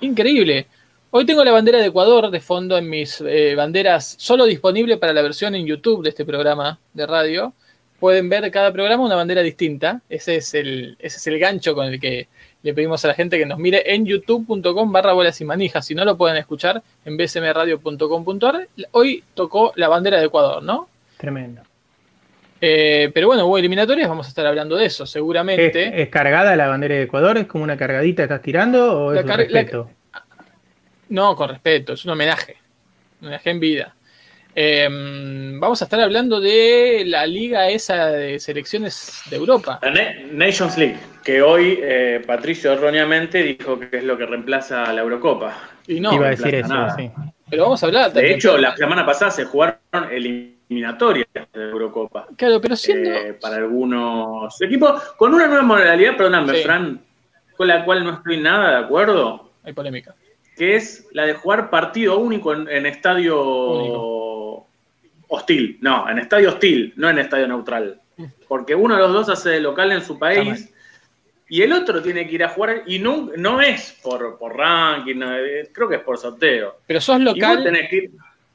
Increíble. 0.00 0.66
Hoy 1.10 1.26
tengo 1.26 1.44
la 1.44 1.52
bandera 1.52 1.76
de 1.76 1.88
Ecuador 1.88 2.30
de 2.30 2.40
fondo 2.40 2.78
en 2.78 2.88
mis 2.88 3.20
eh, 3.20 3.54
banderas, 3.54 4.14
solo 4.18 4.46
disponible 4.46 4.96
para 4.96 5.12
la 5.12 5.20
versión 5.20 5.54
en 5.54 5.66
YouTube 5.66 6.02
de 6.02 6.08
este 6.08 6.24
programa 6.24 6.78
de 6.94 7.06
radio. 7.06 7.52
Pueden 7.98 8.30
ver 8.30 8.50
cada 8.50 8.72
programa 8.72 9.04
una 9.04 9.14
bandera 9.14 9.42
distinta. 9.42 10.00
Ese 10.08 10.36
es 10.36 10.54
el, 10.54 10.96
ese 11.00 11.18
es 11.18 11.26
el 11.26 11.38
gancho 11.38 11.74
con 11.74 11.84
el 11.84 12.00
que 12.00 12.28
le 12.62 12.72
pedimos 12.72 13.04
a 13.04 13.08
la 13.08 13.14
gente 13.14 13.36
que 13.36 13.44
nos 13.44 13.58
mire 13.58 13.94
en 13.94 14.06
youtube.com 14.06 14.90
barra 14.90 15.12
bolas 15.12 15.38
y 15.42 15.44
manijas. 15.44 15.84
Si 15.84 15.94
no 15.94 16.06
lo 16.06 16.16
pueden 16.16 16.38
escuchar 16.38 16.82
en 17.04 17.18
bsmradio.com.ar. 17.18 18.68
Hoy 18.92 19.22
tocó 19.34 19.74
la 19.76 19.88
bandera 19.88 20.18
de 20.18 20.24
Ecuador, 20.24 20.62
¿no? 20.62 20.88
Tremendo. 21.18 21.60
Eh, 22.60 23.10
pero 23.14 23.26
bueno, 23.28 23.46
hubo 23.46 23.56
eliminatorias, 23.58 24.08
vamos 24.08 24.26
a 24.26 24.28
estar 24.28 24.46
hablando 24.46 24.76
de 24.76 24.84
eso, 24.86 25.04
¿Es, 25.04 25.10
seguramente. 25.10 26.02
es 26.02 26.08
cargada 26.10 26.54
la 26.56 26.68
bandera 26.68 26.94
de 26.96 27.02
Ecuador? 27.02 27.38
¿Es 27.38 27.46
como 27.46 27.64
una 27.64 27.76
cargadita 27.76 28.22
que 28.22 28.34
estás 28.34 28.42
tirando 28.42 29.04
o 29.06 29.12
La 29.12 29.20
es 29.20 29.24
un 29.24 29.28
car- 29.30 29.38
la- 29.38 29.44
respeto? 29.60 29.90
No, 31.08 31.34
con 31.34 31.48
respeto, 31.48 31.94
es 31.94 32.04
un 32.04 32.12
homenaje. 32.12 32.56
Un 33.20 33.28
homenaje 33.28 33.50
en 33.50 33.60
vida. 33.60 33.94
Eh, 34.54 34.88
vamos 35.58 35.80
a 35.80 35.84
estar 35.84 36.00
hablando 36.00 36.40
de 36.40 37.04
la 37.06 37.26
liga 37.26 37.68
esa 37.68 38.06
de 38.08 38.38
selecciones 38.40 39.22
de 39.30 39.36
Europa. 39.36 39.78
La 39.82 39.90
Na- 39.92 40.14
Nations 40.32 40.76
League, 40.76 40.96
que 41.24 41.40
hoy 41.40 41.78
eh, 41.82 42.22
Patricio 42.26 42.72
erróneamente 42.72 43.42
dijo 43.42 43.78
que 43.78 43.96
es 43.98 44.04
lo 44.04 44.18
que 44.18 44.26
reemplaza 44.26 44.84
a 44.84 44.92
la 44.92 45.00
Eurocopa. 45.02 45.56
Y 45.86 46.00
no, 46.00 46.12
Iba 46.14 46.26
a 46.26 46.30
decir 46.30 46.54
eso, 46.54 46.74
sí. 46.96 47.10
pero 47.48 47.62
vamos 47.64 47.82
a 47.82 47.86
hablar 47.86 48.12
De 48.12 48.34
hecho, 48.34 48.58
la 48.58 48.76
semana 48.76 49.06
pasada 49.06 49.30
se 49.30 49.44
jugaron 49.44 49.76
eliminatorias 50.80 51.26
de 51.52 51.62
Eurocopa 51.70 52.26
Claro, 52.36 52.60
pero 52.60 52.76
siendo. 52.76 53.10
eh, 53.10 53.34
para 53.40 53.56
algunos 53.56 54.60
equipos 54.62 55.02
con 55.16 55.34
una 55.34 55.46
nueva 55.48 55.62
modalidad, 55.62 56.16
perdóname, 56.16 56.54
Sí. 56.58 56.62
Fran, 56.62 57.00
con 57.56 57.66
la 57.68 57.84
cual 57.84 58.04
no 58.04 58.14
estoy 58.14 58.38
nada 58.38 58.70
de 58.78 58.84
acuerdo, 58.84 59.50
Hay 59.64 59.72
polémica. 59.72 60.14
que 60.56 60.76
es 60.76 61.08
la 61.12 61.26
de 61.26 61.34
jugar 61.34 61.70
partido 61.70 62.18
único 62.18 62.52
en, 62.54 62.68
en 62.68 62.86
estadio 62.86 63.42
Único. 63.42 64.66
hostil. 65.28 65.78
No, 65.80 66.08
en 66.08 66.18
estadio 66.20 66.50
hostil, 66.50 66.92
no 66.96 67.10
en 67.10 67.18
estadio 67.18 67.48
neutral. 67.48 68.00
Porque 68.48 68.74
uno 68.74 68.94
de 68.96 69.00
los 69.00 69.12
dos 69.12 69.28
hace 69.28 69.50
de 69.50 69.60
local 69.60 69.90
en 69.92 70.02
su 70.02 70.18
país 70.18 70.72
y 71.48 71.62
el 71.62 71.72
otro 71.72 72.00
tiene 72.02 72.26
que 72.28 72.34
ir 72.34 72.44
a 72.44 72.48
jugar 72.50 72.82
y 72.86 72.98
no, 72.98 73.30
no 73.36 73.60
es 73.60 73.98
por, 74.02 74.38
por 74.38 74.56
ranking, 74.56 75.16
no, 75.16 75.34
eh, 75.36 75.68
creo 75.72 75.88
que 75.88 75.96
es 75.96 76.02
por 76.02 76.16
sorteo. 76.18 76.76
Pero 76.86 77.00
sos 77.00 77.18
Y 77.20 77.24
vos 77.24 77.34
local. 77.34 77.64
tenés 77.64 77.88
que 77.88 77.96
ir- 77.96 78.10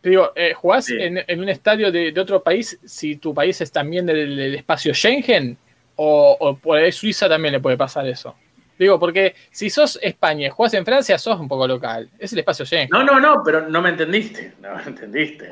Te 0.05 0.09
digo, 0.11 0.33
eh, 0.35 0.53
¿jugás 0.53 0.85
Sí. 0.85 0.95
en, 0.99 1.19
en 1.25 1.39
un 1.39 1.49
estadio 1.49 1.91
de, 1.91 2.11
de 2.11 2.21
otro 2.21 2.43
país 2.43 2.79
si 2.85 3.15
tu 3.15 3.33
país 3.33 3.59
es 3.59 3.71
también 3.71 4.05
del, 4.05 4.35
del 4.37 4.53
espacio 4.53 4.93
Schengen? 4.93 5.57
O, 5.95 6.37
o 6.39 6.55
por 6.57 6.77
ahí 6.77 6.91
Suiza 6.91 7.27
también 7.27 7.53
le 7.53 7.59
puede 7.59 7.75
pasar 7.75 8.05
eso? 8.07 8.35
Digo, 8.77 8.99
porque 8.99 9.33
si 9.49 9.71
sos 9.71 9.97
España 10.03 10.45
y 10.45 10.49
jugás 10.51 10.75
en 10.75 10.85
Francia, 10.85 11.17
sos 11.17 11.39
un 11.39 11.47
poco 11.47 11.67
local. 11.67 12.07
Es 12.19 12.33
el 12.33 12.37
espacio 12.37 12.67
Schengen. 12.67 12.89
No, 12.91 13.03
no, 13.03 13.19
no, 13.19 13.41
pero 13.43 13.67
no 13.67 13.81
me 13.81 13.89
entendiste. 13.89 14.53
No 14.61 14.75
me 14.75 14.83
entendiste. 14.83 15.51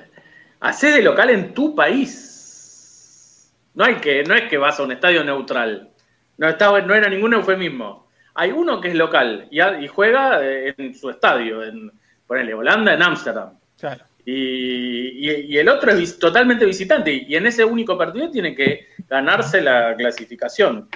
Hacés 0.59 0.93
de 0.97 1.01
local 1.01 1.31
en 1.31 1.51
tu 1.55 1.73
país. 1.73 3.51
No, 3.73 3.85
hay 3.85 3.95
que, 3.95 4.23
no 4.23 4.35
es 4.35 4.43
que 4.43 4.57
vas 4.59 4.79
a 4.79 4.83
un 4.83 4.91
estadio 4.91 5.23
neutral. 5.23 5.89
No, 6.37 6.47
estaba, 6.47 6.79
no 6.81 6.93
era 6.93 7.09
ningún 7.09 7.33
eufemismo. 7.33 8.07
Hay 8.35 8.51
uno 8.51 8.79
que 8.79 8.89
es 8.89 8.93
local 8.95 9.47
y 9.49 9.87
juega 9.87 10.45
eh, 10.45 10.75
en 10.77 10.93
su 10.93 11.09
estadio, 11.09 11.63
en 11.63 11.91
ponele, 12.27 12.53
Holanda, 12.53 12.93
en 12.93 13.01
Ámsterdam. 13.01 13.57
Claro. 13.79 14.05
Y, 14.25 15.29
y- 15.29 15.45
y 15.49 15.57
el 15.57 15.67
otro 15.69 15.91
es 15.91 15.97
vis- 15.99 16.19
totalmente 16.19 16.65
visitante. 16.65 17.25
Y 17.27 17.35
en 17.35 17.45
ese 17.45 17.65
único 17.65 17.97
partido 17.97 18.29
tiene 18.31 18.55
que 18.55 18.87
ganarse 19.09 19.61
la 19.61 19.95
clasificación. 19.97 20.87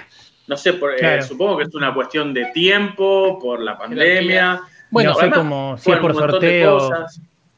No 0.46 0.56
sé, 0.56 0.72
por- 0.74 0.94
eh, 0.94 1.22
supongo 1.22 1.58
que 1.58 1.64
es 1.64 1.74
una 1.74 1.92
cuestión 1.92 2.32
de 2.32 2.46
tiempo, 2.46 3.38
por 3.38 3.60
la 3.60 3.76
pandemia. 3.76 4.60
Bueno, 4.90 5.12
no 5.12 5.18
además, 5.18 5.38
cómo, 5.38 5.76
si 5.78 5.90
es 5.90 5.98
por 5.98 6.10
un 6.12 6.16
montón 6.18 6.40
de 6.40 6.64
sorteo. 6.64 7.06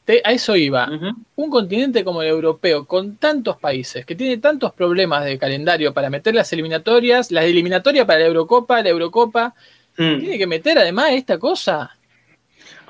Te- 0.05 0.23
a 0.25 0.33
eso 0.33 0.57
iba. 0.57 0.91
Un 1.37 1.51
continente 1.51 2.03
como 2.03 2.23
el 2.23 2.29
europeo, 2.29 2.85
con 2.85 3.17
tantos 3.17 3.57
países, 3.59 4.05
que 4.05 4.17
tiene 4.17 4.39
tantos 4.39 4.73
problemas 4.73 5.25
de 5.25 5.39
calendario 5.39 5.95
para 5.95 6.11
meter 6.11 6.35
las 6.35 6.53
eliminatorias, 6.53 7.31
las 7.31 7.45
eliminatorias 7.45 8.07
para 8.07 8.19
la 8.19 8.27
Eurocopa, 8.27 8.83
la 8.83 8.89
Eurocopa, 8.89 9.55
Mm. 9.97 10.19
tiene 10.19 10.39
que 10.39 10.47
meter 10.49 10.79
además 10.79 11.11
esta 11.13 11.39
cosa. 11.39 11.97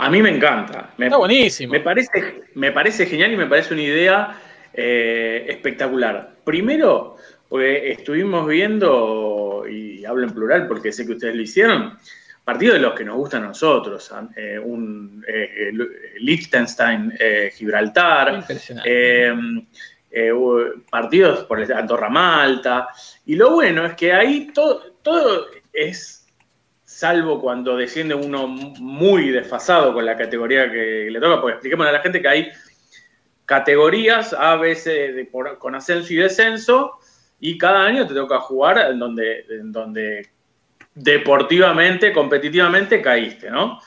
A 0.01 0.09
mí 0.09 0.23
me 0.23 0.31
encanta. 0.31 0.95
Me, 0.97 1.07
Está 1.07 1.19
buenísimo. 1.19 1.73
me 1.73 1.81
parece, 1.81 2.45
me 2.55 2.73
parece 2.73 3.05
genial 3.05 3.33
y 3.33 3.37
me 3.37 3.47
parece 3.47 3.75
una 3.75 3.83
idea 3.83 4.41
eh, 4.73 5.45
espectacular. 5.47 6.37
Primero, 6.43 7.17
porque 7.47 7.93
estuvimos 7.93 8.49
viendo, 8.49 9.65
y 9.69 10.03
hablo 10.07 10.27
en 10.27 10.33
plural 10.33 10.67
porque 10.67 10.91
sé 10.91 11.05
que 11.05 11.13
ustedes 11.13 11.35
lo 11.35 11.43
hicieron, 11.43 11.99
partidos 12.43 12.77
de 12.77 12.81
los 12.81 12.95
que 12.95 13.05
nos 13.05 13.17
gustan 13.17 13.45
a 13.45 13.49
nosotros. 13.49 14.11
eh, 14.37 14.59
un 14.59 15.23
eh, 15.29 15.71
Liechtenstein, 16.21 17.13
Gibraltar, 17.53 18.43
partidos 20.91 21.45
por 21.45 21.61
el 21.61 21.71
Andorra 21.75 22.09
Malta. 22.09 22.89
Y 23.27 23.37
lo 23.37 23.51
bueno 23.51 23.85
es 23.85 23.95
que 23.97 24.15
ahí 24.15 24.51
todo, 24.55 24.95
todo 25.03 25.47
es, 25.75 26.20
salvo 27.01 27.41
cuando 27.41 27.79
desciende 27.79 28.15
uno 28.15 28.47
muy 28.47 29.31
desfasado 29.31 29.95
con 29.95 30.05
la 30.05 30.19
categoría 30.19 30.71
que 30.71 31.09
le 31.11 31.19
toca, 31.19 31.41
porque 31.41 31.55
expliquemos 31.55 31.87
a 31.87 31.93
la 31.93 32.01
gente 32.01 32.21
que 32.21 32.29
hay 32.29 32.49
categorías 33.47 34.35
A, 34.35 34.57
B, 34.57 34.75
C, 34.75 35.27
por- 35.33 35.59
con 35.59 35.75
ascenso 35.75 36.13
y 36.13 36.17
descenso, 36.17 36.99
y 37.41 37.57
cada 37.57 37.87
año 37.87 38.07
te 38.07 38.13
toca 38.13 38.39
jugar 38.41 38.91
en 38.91 38.99
donde, 38.99 39.47
en 39.49 39.73
donde 39.73 40.29
deportivamente, 40.95 42.13
competitivamente 42.13 43.01
caíste, 43.01 43.51
¿no? 43.51 43.81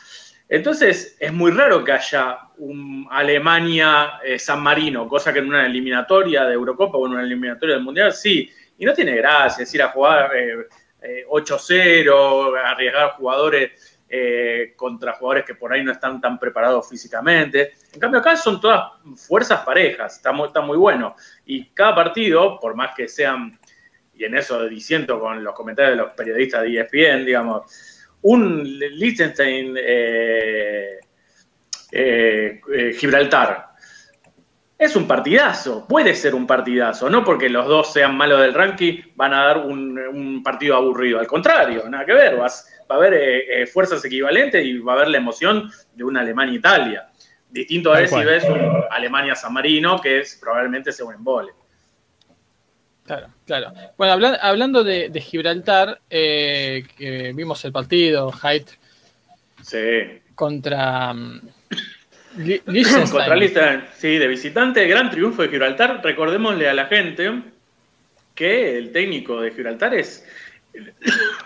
Entonces, 0.49 1.15
es 1.19 1.31
muy 1.31 1.51
raro 1.51 1.83
que 1.83 1.91
haya 1.91 2.39
un 2.57 3.07
Alemania-San 3.11 4.59
Marino, 4.59 5.07
cosa 5.07 5.31
que 5.31 5.37
en 5.37 5.49
una 5.49 5.67
eliminatoria 5.67 6.45
de 6.45 6.53
Eurocopa 6.55 6.97
o 6.97 7.05
en 7.05 7.13
una 7.13 7.21
eliminatoria 7.21 7.75
del 7.75 7.83
Mundial, 7.83 8.11
sí. 8.11 8.49
Y 8.79 8.85
no 8.85 8.93
tiene 8.93 9.15
gracia, 9.17 9.63
es 9.63 9.75
ir 9.75 9.83
a 9.83 9.89
jugar 9.89 10.31
eh, 10.35 10.65
eh, 11.03 11.25
8-0, 11.29 12.57
arriesgar 12.63 13.11
jugadores 13.11 13.99
eh, 14.15 14.73
contra 14.75 15.13
jugadores 15.13 15.43
que 15.43 15.55
por 15.55 15.73
ahí 15.73 15.83
no 15.83 15.91
están 15.91 16.21
tan 16.21 16.37
preparados 16.37 16.87
físicamente. 16.87 17.73
En 17.93 17.99
cambio, 17.99 18.19
acá 18.19 18.37
son 18.37 18.61
todas 18.61 18.91
fuerzas 19.15 19.61
parejas, 19.61 20.17
está 20.17 20.31
muy, 20.31 20.49
muy 20.65 20.77
bueno. 20.77 21.15
Y 21.45 21.65
cada 21.69 21.95
partido, 21.95 22.59
por 22.59 22.75
más 22.75 22.93
que 22.95 23.07
sean, 23.07 23.59
y 24.15 24.23
en 24.23 24.37
eso 24.37 24.67
diciendo 24.67 25.19
con 25.19 25.43
los 25.43 25.55
comentarios 25.55 25.97
de 25.97 26.03
los 26.03 26.13
periodistas 26.13 26.61
de 26.61 26.79
ESPN, 26.79 27.25
digamos, 27.25 27.63
un 28.21 28.63
Liechtenstein 28.63 29.75
eh, 29.77 30.99
eh, 31.91 32.95
Gibraltar. 32.97 33.72
Es 34.83 34.97
un 34.97 35.07
partidazo, 35.07 35.85
puede 35.87 36.13
ser 36.13 36.35
un 36.35 36.45
partidazo, 36.45 37.09
no 37.09 37.23
porque 37.23 37.47
los 37.47 37.65
dos 37.67 37.93
sean 37.93 38.17
malos 38.17 38.41
del 38.41 38.53
ranking 38.53 39.01
van 39.15 39.33
a 39.33 39.45
dar 39.45 39.57
un, 39.59 39.97
un 39.97 40.43
partido 40.43 40.75
aburrido, 40.75 41.19
al 41.19 41.25
contrario, 41.27 41.87
nada 41.89 42.05
que 42.05 42.11
ver, 42.11 42.35
vas, 42.35 42.67
va 42.91 42.95
a 42.95 42.97
haber 42.97 43.13
eh, 43.13 43.61
eh, 43.61 43.65
fuerzas 43.65 44.03
equivalentes 44.03 44.65
y 44.65 44.77
va 44.79 44.91
a 44.91 44.95
haber 44.97 45.07
la 45.07 45.19
emoción 45.19 45.71
de 45.95 46.03
una 46.03 46.19
Alemania-Italia. 46.19 47.07
Distinto 47.49 47.93
Tal 47.93 48.03
es 48.03 48.09
si 48.11 48.23
ves 48.25 48.43
un 48.43 48.83
Alemania-San 48.91 49.53
Marino, 49.53 50.01
que 50.01 50.19
es 50.19 50.37
probablemente 50.41 50.91
sea 50.91 51.05
un 51.05 51.13
embole. 51.13 51.53
Claro, 53.05 53.27
claro. 53.45 53.73
Bueno, 53.97 54.13
habla- 54.13 54.39
hablando 54.41 54.83
de, 54.83 55.07
de 55.09 55.21
Gibraltar, 55.21 56.01
eh, 56.09 56.83
que 56.97 57.31
vimos 57.33 57.63
el 57.63 57.71
partido, 57.71 58.33
Haidt 58.41 58.69
Sí. 59.61 60.19
contra 60.35 61.13
mm. 61.13 61.41
Contra 63.11 63.35
Liechtenstein, 63.35 63.83
sí, 63.97 64.17
de 64.17 64.27
visitante, 64.27 64.87
gran 64.87 65.09
triunfo 65.09 65.43
de 65.43 65.49
Gibraltar. 65.49 66.01
Recordémosle 66.03 66.67
a 66.67 66.73
la 66.73 66.85
gente 66.85 67.43
que 68.35 68.77
el 68.77 68.91
técnico 68.91 69.41
de 69.41 69.51
Gibraltar 69.51 69.93
es 69.93 70.25
el, 70.73 70.93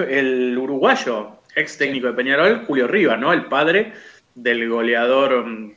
el 0.07 0.57
uruguayo, 0.57 1.41
ex 1.55 1.77
técnico 1.77 2.07
de 2.07 2.13
Peñarol, 2.13 2.65
Julio 2.65 2.87
Rivas, 2.87 3.19
¿no? 3.19 3.33
El 3.33 3.45
padre 3.45 3.93
del 4.35 4.69
goleador 4.69 5.45
mm, 5.45 5.73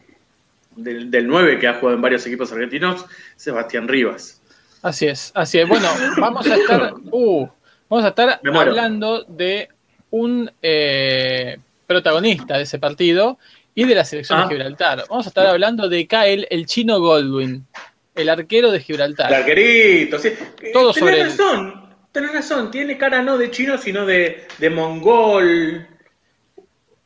del, 0.77 1.11
del 1.11 1.27
9 1.27 1.59
que 1.59 1.67
ha 1.67 1.75
jugado 1.75 1.97
en 1.97 2.03
varios 2.03 2.27
equipos 2.27 2.53
argentinos, 2.53 3.07
Sebastián 3.37 3.89
Rivas. 3.89 4.41
Así 4.83 5.07
es, 5.07 5.33
así 5.35 5.59
es. 5.59 5.69
Bueno, 5.69 5.89
vamos 6.19 6.47
a 6.47 6.57
estar, 6.57 6.95
uh, 7.11 7.49
vamos 7.89 8.05
a 8.05 8.09
estar 8.09 8.41
hablando 8.45 9.25
de 9.25 9.69
un 10.11 10.51
eh, 10.63 11.59
protagonista 11.87 12.57
de 12.57 12.63
ese 12.63 12.79
partido 12.79 13.39
y 13.81 13.85
de 13.89 13.95
la 13.95 14.05
selección 14.05 14.39
Ah. 14.41 14.43
de 14.43 14.49
Gibraltar. 14.55 15.05
Vamos 15.09 15.27
a 15.27 15.31
estar 15.31 15.47
hablando 15.47 15.89
de 15.89 16.07
Kyle, 16.07 16.47
el 16.51 16.67
chino 16.67 17.01
Goldwyn, 17.01 17.67
el 18.15 18.29
arquero 18.29 18.71
de 18.71 18.81
Gibraltar. 18.81 19.29
El 19.33 19.39
arquerito, 19.41 20.19
sí. 20.19 20.31
Todo 20.73 20.91
Eh, 20.91 20.95
sobre 20.95 21.17
tenés 21.17 21.33
él. 21.33 21.39
razón, 21.39 21.91
tenés 22.13 22.33
razón. 22.35 22.71
Tiene 22.71 22.99
cara 22.99 23.23
no 23.23 23.39
de 23.39 23.51
chino, 23.51 23.79
sino 23.79 24.05
de, 24.07 24.45
de 24.59 24.71
mongol. 24.71 25.87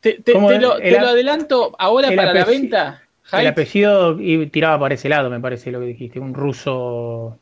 Te, 0.01 0.17
lo, 0.33 0.47
te 0.77 0.87
El 0.89 1.01
lo 1.01 1.07
adelanto 1.07 1.75
ahora 1.79 2.09
el 2.09 2.15
para 2.15 2.33
la 2.33 2.45
venta. 2.45 3.01
El 3.31 3.39
Haidt. 3.39 3.47
apellido 3.49 4.21
y 4.21 4.45
tiraba 4.47 4.79
para 4.79 4.93
ese 4.93 5.09
lado, 5.09 5.31
me 5.31 5.39
parece 5.39 5.71
lo 5.71 5.79
que 5.79 5.87
dijiste. 5.87 6.19
Un 6.19 6.33
ruso. 6.33 7.39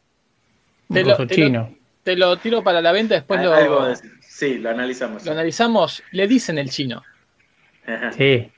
Un 0.87 0.93
Te 0.95 1.03
lo- 1.03 1.11
ruso 1.11 1.27
te 1.27 1.37
lo- 1.37 1.45
chino. 1.45 1.75
Te 2.03 2.15
lo 2.17 2.37
tiro 2.37 2.63
para 2.63 2.81
la 2.81 2.91
venta, 2.91 3.15
después 3.15 3.41
lo, 3.41 3.53
Algo 3.53 3.85
de- 3.85 3.95
sí, 4.21 4.59
lo 4.59 4.69
analizamos. 4.69 5.25
lo 5.25 5.31
analizamos. 5.31 6.03
Le 6.11 6.27
dicen 6.27 6.57
el 6.57 6.69
chino. 6.69 7.01
Ajá. 7.87 8.11
Sí. 8.13 8.49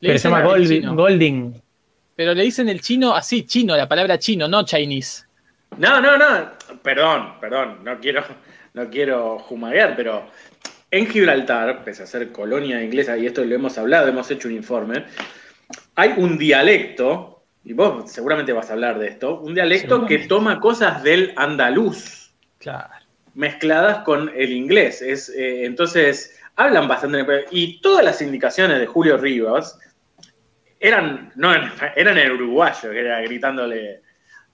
Le 0.00 0.08
Pero 0.10 0.18
se 0.18 0.28
llama 0.28 0.40
el 0.54 0.94
Golding. 0.94 1.62
Pero 2.14 2.34
le 2.34 2.42
dicen 2.42 2.68
el 2.68 2.80
chino 2.80 3.14
así, 3.14 3.44
chino, 3.46 3.76
la 3.76 3.88
palabra 3.88 4.18
chino, 4.18 4.48
no 4.48 4.64
Chinese. 4.64 5.24
No, 5.78 6.00
no, 6.00 6.16
no. 6.16 6.50
Perdón, 6.82 7.34
perdón. 7.40 7.78
No 7.84 7.98
quiero, 8.00 8.24
no 8.74 8.88
quiero 8.88 9.38
jumaguear, 9.38 9.94
pero 9.96 10.26
en 10.90 11.06
Gibraltar, 11.06 11.84
pese 11.84 12.04
a 12.04 12.06
ser 12.06 12.32
colonia 12.32 12.82
inglesa, 12.82 13.16
y 13.18 13.26
esto 13.26 13.44
lo 13.44 13.54
hemos 13.54 13.76
hablado, 13.76 14.08
hemos 14.08 14.30
hecho 14.30 14.48
un 14.48 14.54
informe, 14.54 15.04
hay 15.94 16.14
un 16.16 16.38
dialecto, 16.38 17.42
y 17.64 17.72
vos 17.72 18.10
seguramente 18.10 18.52
vas 18.52 18.70
a 18.70 18.74
hablar 18.74 18.98
de 18.98 19.08
esto, 19.08 19.40
un 19.40 19.54
dialecto 19.54 20.06
que 20.06 20.20
toma 20.20 20.60
cosas 20.60 21.02
del 21.02 21.32
andaluz 21.36 22.30
Claro. 22.58 22.94
mezcladas 23.34 23.98
con 24.04 24.30
el 24.34 24.52
inglés. 24.52 25.02
Es, 25.02 25.28
eh, 25.28 25.64
entonces, 25.66 26.38
hablan 26.54 26.88
bastante. 26.88 27.24
Y 27.50 27.80
todas 27.80 28.04
las 28.04 28.22
indicaciones 28.22 28.78
de 28.78 28.86
Julio 28.86 29.16
Rivas 29.18 29.78
eran, 30.80 31.32
no, 31.36 31.52
eran 31.96 32.18
en 32.18 32.32
uruguayo, 32.32 32.90
que 32.90 33.00
era 33.00 33.20
gritándole, 33.22 34.02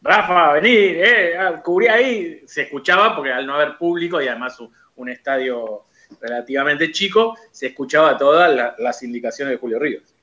Rafa, 0.01 0.53
vení, 0.55 0.69
eh, 0.75 1.37
ah, 1.39 1.61
cubrí 1.63 1.87
ahí. 1.89 2.41
Se 2.47 2.63
escuchaba 2.63 3.15
porque 3.15 3.33
al 3.33 3.47
no 3.47 3.55
haber 3.55 3.77
público 3.77 4.21
y 4.21 4.29
además 4.29 4.59
un, 4.61 4.73
un 4.97 5.09
estadio 5.09 5.85
relativamente 6.21 6.91
chico, 6.93 7.37
se 7.51 7.69
escuchaba 7.69 8.17
todas 8.19 8.53
la- 8.55 8.75
las 8.79 9.03
indicaciones 9.03 9.53
de 9.53 9.59
Julio 9.59 9.79
Rivas. 9.79 10.15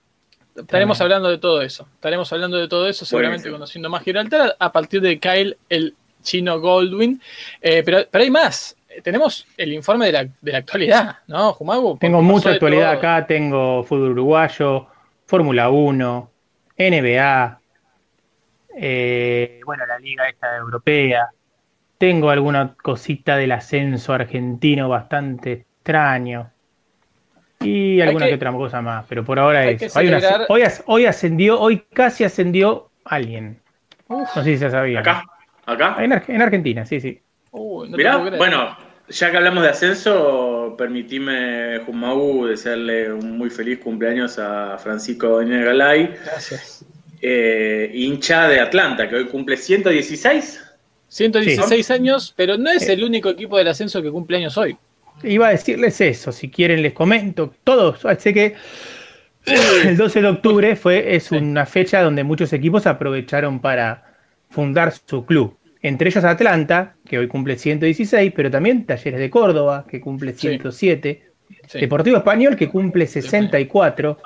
Estaremos 0.55 0.99
hablando 0.99 1.29
de 1.29 1.37
todo 1.37 1.61
eso. 1.61 1.87
Estaremos 1.95 2.31
hablando 2.33 2.57
de 2.57 2.67
todo 2.67 2.87
eso, 2.87 3.05
seguramente 3.05 3.43
Buenísimo. 3.43 3.55
conociendo 3.57 3.89
más 3.89 4.03
Gibraltar 4.03 4.55
a 4.59 4.71
partir 4.71 4.99
de 5.01 5.17
Kyle, 5.17 5.57
el 5.69 5.95
chino 6.21 6.59
Goldwyn. 6.59 7.21
Eh, 7.61 7.81
pero, 7.85 7.99
pero 8.11 8.23
hay 8.23 8.29
más. 8.29 8.75
Tenemos 9.03 9.47
el 9.55 9.71
informe 9.71 10.07
de 10.07 10.11
la, 10.11 10.23
de 10.41 10.51
la 10.51 10.57
actualidad, 10.57 11.19
¿no, 11.27 11.53
Jumagu? 11.53 11.97
Tengo 11.99 12.21
mucha 12.21 12.49
actualidad 12.51 12.91
acá. 12.91 13.25
Tengo 13.25 13.83
fútbol 13.83 14.09
uruguayo, 14.11 14.87
Fórmula 15.29 15.69
1, 15.69 16.31
NBA. 16.75 17.59
eh, 18.75 19.59
bueno, 19.63 19.85
la 19.85 19.99
liga 19.99 20.27
esta 20.27 20.57
europea. 20.57 21.29
Tengo 21.99 22.31
alguna 22.31 22.75
cosita 22.81 23.37
del 23.37 23.51
ascenso 23.51 24.11
argentino 24.13 24.89
bastante 24.89 25.51
extraño. 25.51 26.49
Y 27.59 28.01
alguna 28.01 28.25
que- 28.25 28.31
que, 28.31 28.35
otra 28.37 28.51
cosa 28.53 28.81
más, 28.81 29.05
pero 29.07 29.23
por 29.23 29.37
ahora 29.37 29.59
hay 29.59 29.75
es. 29.79 29.95
Hay 29.95 30.07
una- 30.07 30.45
hoy, 30.47 30.63
as- 30.63 30.83
hoy 30.87 31.05
ascendió, 31.05 31.59
hoy 31.61 31.85
casi 31.93 32.23
ascendió 32.23 32.89
alguien. 33.05 33.61
No 34.07 34.25
sé 34.25 34.43
si 34.43 34.57
se 34.57 34.71
sabía. 34.71 35.01
Acá, 35.01 35.25
acá. 35.67 35.97
En, 35.99 36.11
en 36.11 36.41
Argentina, 36.41 36.87
sí, 36.87 36.99
sí. 36.99 37.21
Uy, 37.51 37.87
no 37.89 37.97
Mirá, 37.97 38.17
bueno, 38.17 38.75
ya 39.09 39.29
que 39.29 39.37
hablamos 39.37 39.61
de 39.61 39.69
ascenso, 39.69 40.58
permitime, 40.77 41.79
Jumau, 41.85 42.45
desearle 42.45 43.11
un 43.13 43.37
muy 43.37 43.49
feliz 43.49 43.79
cumpleaños 43.79 44.37
a 44.39 44.77
Francisco 44.77 45.41
Inés 45.41 45.65
Galay, 45.65 46.13
Gracias. 46.25 46.85
eh, 47.21 47.91
hincha 47.93 48.47
de 48.47 48.59
Atlanta, 48.59 49.07
que 49.09 49.15
hoy 49.15 49.25
cumple 49.25 49.57
116. 49.57 50.61
116 51.07 51.91
años, 51.91 52.33
pero 52.35 52.57
no 52.57 52.69
es 52.71 52.87
Eh. 52.87 52.93
el 52.93 53.03
único 53.03 53.29
equipo 53.29 53.57
del 53.57 53.67
ascenso 53.67 54.01
que 54.01 54.11
cumple 54.11 54.37
años 54.37 54.57
hoy. 54.57 54.77
Iba 55.23 55.47
a 55.47 55.51
decirles 55.51 55.99
eso, 56.01 56.31
si 56.31 56.49
quieren 56.49 56.81
les 56.81 56.93
comento. 56.93 57.53
Todos, 57.63 57.99
sé 58.19 58.33
que 58.33 58.55
el 59.85 59.97
12 59.97 60.21
de 60.21 60.27
octubre 60.27 60.75
fue, 60.75 61.15
es 61.15 61.31
una 61.31 61.65
fecha 61.65 62.01
donde 62.01 62.23
muchos 62.23 62.53
equipos 62.53 62.85
aprovecharon 62.87 63.59
para 63.59 64.05
fundar 64.49 64.93
su 65.05 65.25
club. 65.25 65.57
Entre 65.81 66.09
ellos 66.09 66.23
Atlanta, 66.23 66.95
que 67.05 67.17
hoy 67.17 67.27
cumple 67.27 67.57
116, 67.57 68.33
pero 68.35 68.51
también 68.51 68.85
Talleres 68.85 69.19
de 69.19 69.29
Córdoba, 69.29 69.85
que 69.87 70.01
cumple 70.01 70.33
Sí. 70.33 70.49
107. 70.49 71.23
Sí. 71.67 71.79
Deportivo 71.79 72.17
Español, 72.17 72.55
que 72.55 72.69
cumple 72.69 73.07
64. 73.07 74.17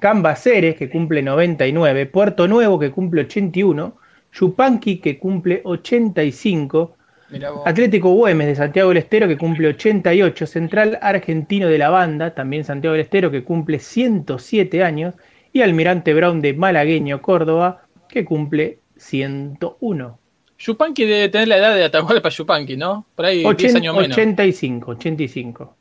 Cambaceres, 0.00 0.76
que 0.76 0.90
cumple 0.90 1.22
99. 1.22 2.06
Puerto 2.06 2.48
Nuevo, 2.48 2.78
que 2.78 2.90
cumple 2.90 3.22
81. 3.22 3.96
Yupanqui, 4.32 4.98
que 4.98 5.18
cumple 5.18 5.60
85. 5.64 6.96
Mirá 7.30 7.50
vos. 7.50 7.62
Atlético 7.66 8.10
Güemes 8.10 8.46
de 8.48 8.54
Santiago 8.54 8.90
del 8.90 8.98
Estero 8.98 9.26
que 9.26 9.36
cumple 9.36 9.68
88, 9.68 10.46
Central 10.46 10.98
Argentino 11.00 11.68
de 11.68 11.78
la 11.78 11.90
Banda, 11.90 12.34
también 12.34 12.64
Santiago 12.64 12.92
del 12.92 13.02
Estero 13.02 13.30
que 13.30 13.42
cumple 13.42 13.78
107 13.78 14.82
años, 14.84 15.14
y 15.52 15.62
Almirante 15.62 16.14
Brown 16.14 16.40
de 16.42 16.52
Malagueño, 16.54 17.22
Córdoba, 17.22 17.86
que 18.08 18.24
cumple 18.24 18.78
101. 18.96 20.18
Yupanqui 20.58 21.04
debe 21.04 21.28
tener 21.28 21.48
la 21.48 21.58
edad 21.58 21.74
de 21.74 21.84
Atahualpa 21.84 22.28
Yupanqui, 22.30 22.76
¿no? 22.76 23.06
Por 23.14 23.26
ahí 23.26 23.38
10 23.38 23.46
Ochen- 23.46 23.76
años 23.76 23.96
menos. 23.96 24.16
85, 24.16 24.90
85. 24.92 25.76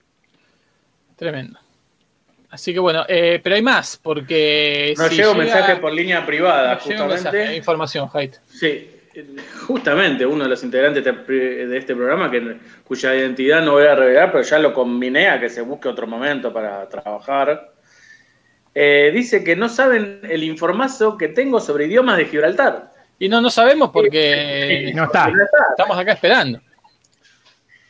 Tremendo. 1.16 1.60
Así 2.50 2.74
que 2.74 2.80
bueno, 2.80 3.04
eh, 3.08 3.40
pero 3.44 3.56
hay 3.56 3.62
más, 3.62 3.98
porque. 4.02 4.94
Nos 4.98 5.10
si 5.10 5.16
llega 5.18 5.32
un 5.32 5.38
mensaje 5.38 5.76
por 5.78 5.92
línea 5.94 6.26
privada, 6.26 6.76
mensaje, 6.76 6.98
justamente. 6.98 7.56
información, 7.58 8.10
Haidt. 8.14 8.36
Sí, 8.48 8.90
justamente 9.68 10.26
uno 10.26 10.44
de 10.44 10.50
los 10.50 10.64
integrantes 10.64 11.04
de 11.04 11.10
este- 11.10 11.68
de 11.68 11.78
este 11.78 11.96
programa, 11.96 12.30
que, 12.32 12.58
cuya 12.84 13.16
identidad 13.16 13.62
no 13.62 13.74
voy 13.74 13.86
a 13.88 13.96
revelar, 13.96 14.32
pero 14.32 14.44
ya 14.44 14.60
lo 14.60 14.74
combiné 14.74 15.30
a 15.30 15.40
que 15.40 15.50
se 15.50 15.62
busque 15.62 15.88
otro 15.90 16.06
momento 16.08 16.52
para 16.54 16.88
trabajar. 16.90 17.72
Eh, 18.74 19.12
dice 19.14 19.42
que 19.44 19.56
no 19.56 19.70
saben 19.70 20.20
el 20.30 20.44
informazo 20.44 21.18
que 21.18 21.30
tengo 21.30 21.62
sobre 21.62 21.86
idiomas 21.86 22.18
de 22.18 22.26
Gibraltar. 22.26 22.92
Y 23.20 23.30
no, 23.30 23.42
no 23.42 23.50
sabemos 23.50 23.92
porque 23.92 24.92
No 24.94 25.06
está. 25.06 25.32
estamos 25.72 25.98
acá 25.98 26.14
esperando. 26.14 26.60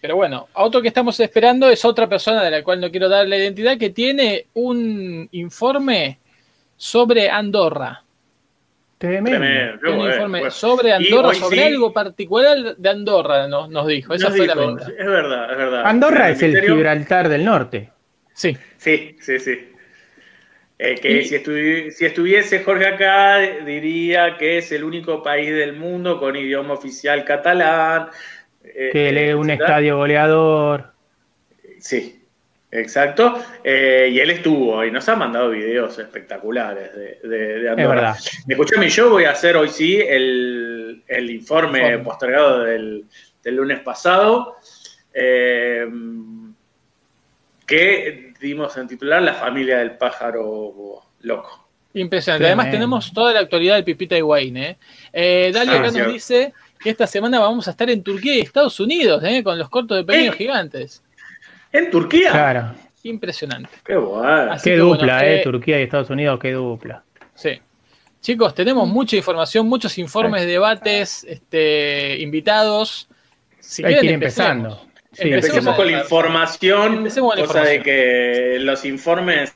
Pero 0.01 0.17
bueno, 0.17 0.48
a 0.53 0.63
otro 0.63 0.82
que 0.82 0.89
estamos 0.89 1.20
esperando 1.20 1.67
es 1.70 1.84
otra 1.84 2.08
persona 2.08 2.44
de 2.44 2.51
la 2.51 2.63
cual 2.63 2.79
no 2.79 2.91
quiero 2.91 3.10
dar 3.10 3.27
la 3.27 3.38
identidad 3.38 3.77
que 3.77 3.89
tiene 3.89 4.48
un 4.53 5.27
informe 5.32 6.20
sobre 6.77 7.29
Andorra. 7.29 8.03
Tremendo. 9.00 9.91
Un 9.91 10.08
informe 10.08 10.39
bueno. 10.39 10.51
sobre 10.51 10.94
Andorra, 10.94 11.34
sobre 11.34 11.58
sí, 11.58 11.63
algo 11.63 11.91
particular 11.91 12.75
de 12.77 12.89
Andorra, 12.89 13.48
nos, 13.48 13.70
nos 13.70 13.88
dijo. 13.88 14.13
Esa 14.13 14.29
nos 14.29 14.38
fue 14.38 14.48
la 14.48 14.55
venta. 14.55 14.88
Es 14.98 15.05
verdad, 15.05 15.51
es 15.51 15.58
verdad. 15.58 15.82
Andorra 15.86 16.29
es 16.29 16.41
el 16.44 16.62
Gibraltar 16.62 17.27
del 17.27 17.44
Norte. 17.44 17.91
Sí, 18.34 18.55
Sí, 18.77 19.15
sí, 19.20 19.39
sí. 19.39 19.70
Eh, 20.77 20.96
que 20.96 21.12
Y- 21.20 21.24
si, 21.25 21.36
estuvi- 21.36 21.91
si 21.91 22.05
estuviese 22.05 22.60
Jorge 22.63 22.86
acá, 22.88 23.39
diría 23.65 24.38
que 24.38 24.58
es 24.58 24.72
el 24.74 24.84
único 24.84 25.24
país 25.24 25.53
del 25.53 25.74
mundo 25.74 26.20
con 26.20 26.35
idioma 26.35 26.74
oficial 26.74 27.24
catalán. 27.24 28.09
eh, 28.64 28.90
Que 28.92 29.11
lee 29.11 29.33
un 29.33 29.50
etcétera. 29.50 29.68
estadio 29.70 29.98
goleador. 29.98 30.92
Sí, 31.79 32.20
exacto. 32.72 33.40
Eh, 33.64 34.09
y 34.11 34.20
él 34.20 34.31
estuvo 34.31 34.83
y 34.83 34.92
nos 34.92 35.07
ha 35.07 35.16
mandado 35.16 35.51
videos 35.51 35.98
espectaculares 36.00 36.94
de, 36.96 37.20
de, 37.24 37.38
de 37.59 37.64
Es 37.64 37.70
Andorra. 37.70 37.96
verdad. 37.96 38.16
Escuchame, 38.50 38.90
yo 38.90 39.09
voy 39.11 39.24
a 39.25 39.31
hacer 39.31 39.55
hoy 39.55 39.70
sí 39.70 39.98
el, 40.01 41.03
el 41.07 41.29
informe 41.29 41.79
Informe. 41.79 42.00
postergado 42.03 42.64
del, 42.64 43.05
del 43.44 43.55
lunes 43.55 43.79
pasado, 43.81 44.57
eh, 45.14 45.85
que 47.65 48.33
dimos 48.39 48.75
en 48.77 48.87
titular 48.87 49.21
La 49.21 49.33
familia 49.33 49.77
del 49.79 49.91
pájaro 49.97 51.01
loco. 51.21 51.67
impresionante. 51.93 52.45
Además 52.47 52.71
tenemos 52.71 53.13
toda 53.13 53.33
la 53.33 53.39
actualidad 53.39 53.75
del 53.75 53.83
Pipita 53.83 54.17
Higuaín. 54.17 54.57
¿eh? 54.57 54.77
Eh, 55.13 55.51
Dalia 55.53 55.75
Ah, 55.75 55.79
acá 55.87 55.91
nos 55.91 56.13
dice 56.13 56.53
que 56.79 56.89
esta 56.89 57.07
semana 57.07 57.39
vamos 57.39 57.67
a 57.67 57.71
estar 57.71 57.89
en 57.89 58.03
Turquía 58.03 58.35
y 58.35 58.39
Estados 58.41 58.79
Unidos, 58.79 59.23
¿eh? 59.23 59.41
con 59.43 59.57
los 59.57 59.69
cortos 59.69 59.97
de 59.97 60.03
pequeños 60.03 60.35
Eh. 60.35 60.37
gigantes. 60.37 61.03
¿En 61.71 61.89
Turquía? 61.89 62.31
Claro. 62.31 62.75
Impresionante. 63.03 63.69
Qué 63.85 63.95
bueno. 63.95 64.51
Así 64.51 64.69
Qué 64.69 64.75
que, 64.75 64.81
bueno, 64.81 64.97
dupla, 64.97 65.25
eh. 65.25 65.39
eh, 65.39 65.43
Turquía 65.43 65.79
y 65.79 65.83
Estados 65.83 66.09
Unidos, 66.09 66.39
qué 66.41 66.51
dupla. 66.53 67.03
Sí. 67.33 67.59
Chicos, 68.21 68.55
tenemos 68.55 68.87
mucha 68.89 69.15
información, 69.15 69.67
muchos 69.67 69.97
informes, 69.99 70.45
debates, 70.47 71.23
este, 71.25 72.17
invitados. 72.19 73.07
Si 73.59 73.83
Hay 73.83 73.87
que 73.87 73.93
ir 73.93 73.99
quieren, 74.01 74.15
empezando. 74.15 74.81
Empecemos. 75.19 75.43
Sí, 75.45 75.49
Empecemos 75.57 75.75
con 75.75 75.91
la 75.91 75.99
información, 76.01 76.93
Empecemos 76.95 77.31
con 77.33 77.39
la 77.41 77.45
cosa 77.47 77.63
de 77.63 77.81
que 77.81 78.57
los 78.59 78.85
informes 78.85 79.53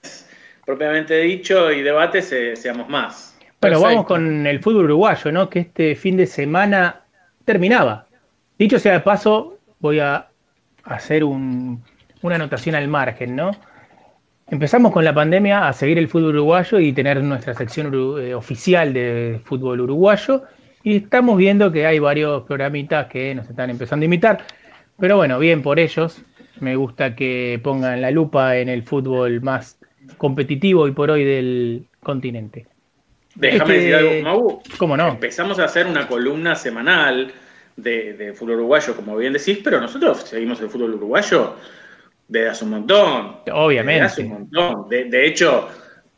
propiamente 0.65 1.17
dicho 1.19 1.71
y 1.71 1.81
debates 1.81 2.31
eh, 2.31 2.55
seamos 2.55 2.87
más. 2.89 3.35
Bueno, 3.39 3.51
Perfecto. 3.59 3.81
vamos 3.83 4.05
con 4.05 4.47
el 4.47 4.59
fútbol 4.61 4.85
uruguayo, 4.85 5.31
¿no? 5.31 5.49
Que 5.49 5.59
este 5.59 5.95
fin 5.95 6.15
de 6.17 6.25
semana 6.27 7.01
terminaba. 7.45 8.05
Dicho 8.57 8.79
sea 8.79 8.93
de 8.93 8.99
paso, 9.01 9.57
voy 9.79 9.99
a 9.99 10.27
hacer 10.83 11.23
un- 11.23 11.83
una 12.21 12.35
anotación 12.35 12.75
al 12.75 12.87
margen, 12.87 13.35
¿no? 13.35 13.51
Empezamos 14.51 14.91
con 14.91 15.05
la 15.05 15.13
pandemia 15.13 15.67
a 15.67 15.73
seguir 15.73 15.97
el 15.99 16.07
fútbol 16.07 16.29
uruguayo 16.35 16.79
y 16.79 16.91
tener 16.91 17.21
nuestra 17.23 17.53
sección 17.53 17.91
uru- 17.91 18.19
eh, 18.19 18.33
oficial 18.33 18.93
de 18.93 19.39
fútbol 19.43 19.81
uruguayo. 19.81 20.43
Y 20.81 20.97
estamos 20.97 21.37
viendo 21.37 21.71
que 21.71 21.85
hay 21.85 21.99
varios 21.99 22.43
programitas 22.43 23.07
que 23.07 23.35
nos 23.35 23.47
están 23.49 23.69
empezando 23.69 24.03
a 24.03 24.07
imitar. 24.07 24.43
Pero 24.99 25.17
bueno, 25.17 25.39
bien 25.39 25.61
por 25.61 25.79
ellos. 25.79 26.21
Me 26.59 26.75
gusta 26.75 27.15
que 27.15 27.59
pongan 27.63 28.01
la 28.01 28.11
lupa 28.11 28.57
en 28.57 28.67
el 28.69 28.83
fútbol 28.83 29.41
más 29.41 29.79
competitivo 30.17 30.87
y 30.87 30.91
por 30.91 31.09
hoy 31.11 31.23
del 31.23 31.87
continente. 32.01 32.67
Déjame 33.35 33.63
Es 33.77 33.81
que- 33.83 33.89
decir 33.89 33.95
algo, 33.95 34.21
Mau. 34.23 34.61
¿Cómo 34.77 34.97
no? 34.97 35.07
Empezamos 35.09 35.59
a 35.59 35.65
hacer 35.65 35.87
una 35.87 36.07
columna 36.07 36.55
semanal 36.55 37.31
de, 37.77 38.13
de 38.13 38.33
fútbol 38.33 38.55
uruguayo, 38.55 38.95
como 38.95 39.15
bien 39.15 39.31
decís, 39.33 39.59
pero 39.63 39.79
nosotros 39.79 40.23
seguimos 40.23 40.59
el 40.61 40.69
fútbol 40.69 40.95
uruguayo 40.95 41.55
desde 42.27 42.49
hace 42.49 42.63
un 42.65 42.71
montón. 42.71 43.37
Obviamente. 43.53 44.01
Desde 44.01 44.05
hace 44.05 44.21
un 44.23 44.29
montón. 44.29 44.89
De, 44.89 45.05
de 45.05 45.25
hecho, 45.27 45.69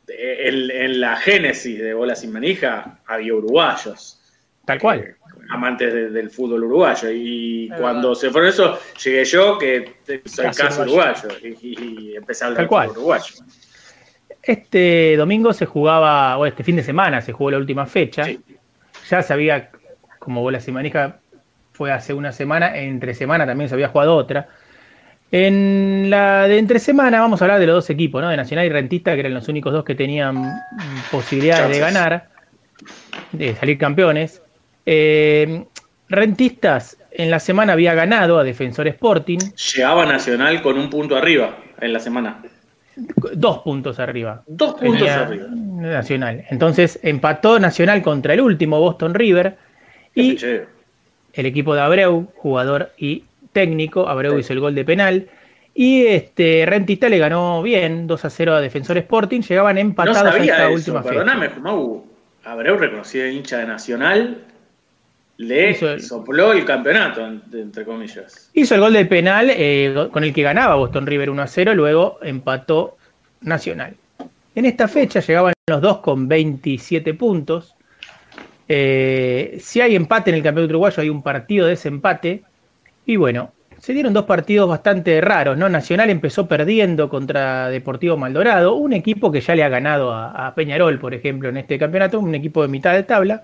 en, 0.07 0.71
en 0.71 0.99
la 1.01 1.17
génesis 1.17 1.79
de 1.79 1.93
Bola 1.93 2.15
Sin 2.15 2.31
Manija 2.31 2.99
había 3.05 3.35
uruguayos. 3.35 4.17
Tal 4.65 4.79
cual. 4.79 5.15
Amantes 5.49 5.93
de- 5.93 6.09
del 6.09 6.29
fútbol 6.29 6.63
uruguayo. 6.63 7.09
Y 7.11 7.69
Es 7.71 7.79
cuando 7.79 8.09
verdad. 8.09 8.21
se 8.21 8.29
fueron 8.29 8.49
eso, 8.49 8.79
llegué 9.03 9.25
yo, 9.25 9.57
que 9.57 9.93
soy 10.25 10.45
Casi 10.45 10.61
casi 10.61 10.81
uruguayo. 10.81 11.13
uruguayo, 11.29 11.57
y, 11.61 11.83
y 12.11 12.15
empecé 12.15 12.43
a 12.43 12.47
hablar 12.47 12.67
cual. 12.67 12.89
uruguayo. 12.89 13.33
Este 14.43 15.15
domingo 15.17 15.53
se 15.53 15.65
jugaba, 15.65 16.37
o 16.37 16.45
este 16.45 16.63
fin 16.63 16.75
de 16.75 16.83
semana 16.83 17.21
se 17.21 17.31
jugó 17.31 17.51
la 17.51 17.57
última 17.57 17.85
fecha. 17.85 18.23
Sí. 18.25 18.39
Ya 19.09 19.21
se 19.21 19.33
había, 19.33 19.69
como 20.19 20.41
bola 20.41 20.59
y 20.65 20.71
manija 20.71 21.17
fue 21.73 21.91
hace 21.91 22.13
una 22.13 22.31
semana, 22.31 22.77
entre 22.77 23.13
semana 23.13 23.45
también 23.45 23.67
se 23.69 23.75
había 23.75 23.87
jugado 23.89 24.15
otra. 24.15 24.47
En 25.31 26.09
la 26.09 26.47
de 26.47 26.57
entre 26.57 26.79
semana 26.79 27.21
vamos 27.21 27.41
a 27.41 27.45
hablar 27.45 27.59
de 27.59 27.65
los 27.67 27.75
dos 27.75 27.89
equipos, 27.89 28.21
¿no? 28.21 28.29
De 28.29 28.35
Nacional 28.37 28.65
y 28.65 28.69
Rentista, 28.69 29.13
que 29.13 29.21
eran 29.21 29.33
los 29.33 29.47
únicos 29.47 29.71
dos 29.71 29.85
que 29.85 29.95
tenían 29.95 30.53
posibilidades 31.09 31.69
de 31.69 31.79
ganar, 31.79 32.27
de 33.31 33.55
salir 33.55 33.77
campeones. 33.77 34.41
Eh, 34.85 35.65
Rentistas 36.09 36.97
en 37.11 37.31
la 37.31 37.39
semana 37.39 37.73
había 37.73 37.93
ganado 37.93 38.37
a 38.37 38.43
Defensor 38.43 38.87
Sporting, 38.87 39.39
Llegaba 39.75 40.05
Nacional 40.05 40.61
con 40.61 40.77
un 40.77 40.89
punto 40.89 41.15
arriba 41.15 41.57
en 41.79 41.93
la 41.93 41.99
semana. 41.99 42.41
dos 43.33 43.59
puntos 43.59 43.99
arriba. 43.99 44.43
Dos 44.47 44.73
puntos 44.73 44.97
Tenía 44.99 45.21
arriba. 45.21 45.47
Nacional. 45.51 46.43
Entonces 46.49 46.99
empató 47.01 47.59
Nacional 47.59 48.01
contra 48.01 48.33
el 48.33 48.41
último 48.41 48.79
Boston 48.79 49.13
River 49.13 49.55
y 50.13 50.37
el 51.33 51.45
equipo 51.45 51.73
de 51.75 51.81
Abreu, 51.81 52.27
jugador 52.35 52.91
y 52.97 53.23
técnico, 53.53 54.07
Abreu 54.09 54.37
hizo 54.37 54.51
el 54.53 54.59
gol 54.59 54.75
de 54.75 54.83
penal 54.83 55.27
y 55.73 56.05
este 56.07 56.65
Rentista 56.65 57.07
le 57.07 57.17
ganó 57.17 57.61
bien 57.61 58.07
2 58.07 58.25
a 58.25 58.29
0 58.29 58.55
a 58.55 58.61
Defensor 58.61 58.97
Sporting, 58.97 59.39
llegaban 59.41 59.75
No 59.75 59.81
empatados 59.81 60.17
a 60.17 60.31
sabía 60.33 60.53
esta 60.53 60.65
eso, 60.65 60.73
última 60.73 61.03
perdóname. 61.03 61.49
Mau. 61.61 62.05
Abreu 62.43 62.75
reconocido 62.77 63.27
hincha 63.27 63.59
de 63.59 63.67
Nacional. 63.67 64.37
Le 65.37 65.71
el- 65.71 66.01
sopló 66.01 66.53
el 66.53 66.65
campeonato, 66.65 67.25
en- 67.25 67.41
entre 67.53 67.83
comillas. 67.85 68.49
Hizo 68.53 68.75
el 68.75 68.81
gol 68.81 68.93
de 68.93 69.05
penal 69.05 69.47
eh, 69.49 70.07
con 70.11 70.23
el 70.23 70.33
que 70.33 70.43
ganaba 70.43 70.75
Boston 70.75 71.07
River 71.07 71.29
1 71.29 71.41
a 71.41 71.47
0, 71.47 71.73
luego 71.75 72.19
empató 72.21 72.97
Nacional. 73.41 73.95
En 74.53 74.65
esta 74.65 74.87
fecha 74.87 75.19
llegaban 75.19 75.53
los 75.67 75.81
dos 75.81 75.97
con 75.99 76.27
27 76.27 77.13
puntos. 77.15 77.73
Eh, 78.67 79.57
si 79.59 79.81
hay 79.81 79.95
empate 79.95 80.29
en 80.29 80.37
el 80.37 80.43
campeonato 80.43 80.71
uruguayo, 80.71 81.01
hay 81.01 81.09
un 81.09 81.23
partido 81.23 81.67
de 81.67 81.73
ese 81.73 81.87
empate. 81.87 82.43
Y 83.05 83.15
bueno, 83.15 83.51
se 83.79 83.93
dieron 83.93 84.13
dos 84.13 84.25
partidos 84.25 84.69
bastante 84.69 85.19
raros, 85.21 85.57
¿no? 85.57 85.69
Nacional 85.69 86.09
empezó 86.09 86.47
perdiendo 86.47 87.09
contra 87.09 87.69
Deportivo 87.69 88.15
Maldorado, 88.15 88.75
un 88.75 88.93
equipo 88.93 89.31
que 89.31 89.41
ya 89.41 89.55
le 89.55 89.63
ha 89.63 89.69
ganado 89.69 90.13
a, 90.13 90.47
a 90.47 90.55
Peñarol, 90.55 90.99
por 90.99 91.13
ejemplo, 91.13 91.49
en 91.49 91.57
este 91.57 91.79
campeonato, 91.79 92.19
un 92.19 92.35
equipo 92.35 92.61
de 92.61 92.67
mitad 92.67 92.93
de 92.93 93.03
tabla. 93.03 93.43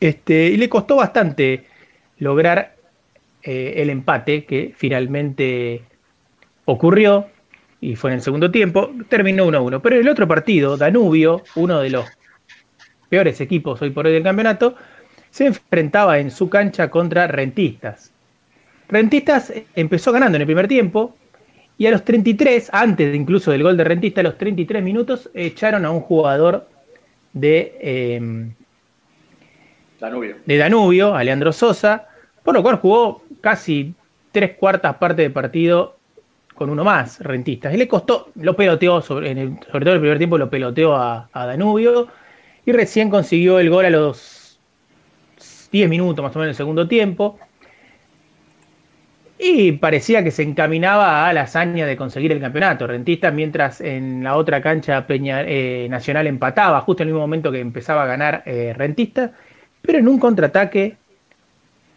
Este, 0.00 0.46
y 0.46 0.56
le 0.56 0.68
costó 0.68 0.96
bastante 0.96 1.66
lograr 2.18 2.74
eh, 3.42 3.74
el 3.76 3.90
empate 3.90 4.44
que 4.44 4.72
finalmente 4.74 5.82
ocurrió 6.64 7.26
y 7.80 7.96
fue 7.96 8.10
en 8.10 8.16
el 8.16 8.22
segundo 8.22 8.50
tiempo, 8.50 8.90
terminó 9.08 9.46
1-1. 9.46 9.80
Pero 9.82 9.96
en 9.96 10.02
el 10.02 10.08
otro 10.08 10.28
partido, 10.28 10.76
Danubio, 10.76 11.42
uno 11.54 11.80
de 11.80 11.90
los 11.90 12.06
peores 13.08 13.40
equipos 13.40 13.80
hoy 13.82 13.90
por 13.90 14.06
hoy 14.06 14.12
del 14.12 14.22
campeonato, 14.22 14.74
se 15.30 15.46
enfrentaba 15.46 16.18
en 16.18 16.30
su 16.30 16.48
cancha 16.50 16.90
contra 16.90 17.26
Rentistas. 17.26 18.12
Rentistas 18.88 19.52
empezó 19.74 20.12
ganando 20.12 20.36
en 20.36 20.42
el 20.42 20.46
primer 20.46 20.68
tiempo 20.68 21.16
y 21.78 21.86
a 21.86 21.90
los 21.90 22.04
33, 22.04 22.68
antes 22.72 23.14
incluso 23.14 23.50
del 23.50 23.62
gol 23.62 23.76
de 23.76 23.84
Rentistas, 23.84 24.20
a 24.20 24.28
los 24.28 24.38
33 24.38 24.82
minutos 24.82 25.30
echaron 25.32 25.86
a 25.86 25.90
un 25.90 26.00
jugador 26.00 26.68
de, 27.32 27.78
eh, 27.80 28.50
Danubio. 30.00 30.36
de 30.44 30.56
Danubio, 30.56 31.14
a 31.14 31.22
Leandro 31.24 31.52
Sosa, 31.52 32.08
por 32.42 32.54
lo 32.54 32.62
cual 32.62 32.76
jugó 32.76 33.22
casi 33.40 33.94
tres 34.32 34.56
cuartas 34.56 34.96
partes 34.96 35.24
de 35.24 35.30
partido 35.30 35.96
con 36.54 36.70
uno 36.70 36.84
más, 36.84 37.20
rentistas. 37.20 37.72
Y 37.74 37.76
le 37.78 37.88
costó, 37.88 38.30
lo 38.34 38.54
peloteó, 38.54 39.00
sobre, 39.00 39.30
en 39.30 39.38
el- 39.38 39.58
sobre 39.70 39.84
todo 39.84 39.94
el 39.94 40.00
primer 40.00 40.18
tiempo 40.18 40.38
lo 40.38 40.50
peloteó 40.50 40.94
a, 40.96 41.28
a 41.32 41.46
Danubio 41.46 42.08
y 42.66 42.72
recién 42.72 43.08
consiguió 43.10 43.58
el 43.58 43.70
gol 43.70 43.86
a 43.86 43.90
los 43.90 44.58
10 45.72 45.88
minutos 45.88 46.22
más 46.22 46.34
o 46.36 46.38
menos 46.38 46.48
del 46.48 46.56
segundo 46.56 46.86
tiempo. 46.86 47.38
Y 49.42 49.72
parecía 49.72 50.22
que 50.22 50.30
se 50.30 50.42
encaminaba 50.42 51.26
a 51.26 51.32
la 51.32 51.42
hazaña 51.42 51.86
de 51.86 51.96
conseguir 51.96 52.30
el 52.32 52.40
campeonato. 52.40 52.86
Rentistas, 52.86 53.32
mientras 53.32 53.80
en 53.80 54.22
la 54.22 54.36
otra 54.36 54.60
cancha 54.60 55.06
Peña, 55.06 55.42
eh, 55.46 55.86
Nacional 55.88 56.26
empataba, 56.26 56.82
justo 56.82 57.02
en 57.02 57.08
el 57.08 57.14
mismo 57.14 57.22
momento 57.22 57.50
que 57.50 57.60
empezaba 57.60 58.02
a 58.02 58.06
ganar 58.06 58.42
eh, 58.44 58.74
Rentistas, 58.76 59.30
pero 59.82 59.98
en 59.98 60.08
un 60.08 60.18
contraataque 60.18 60.96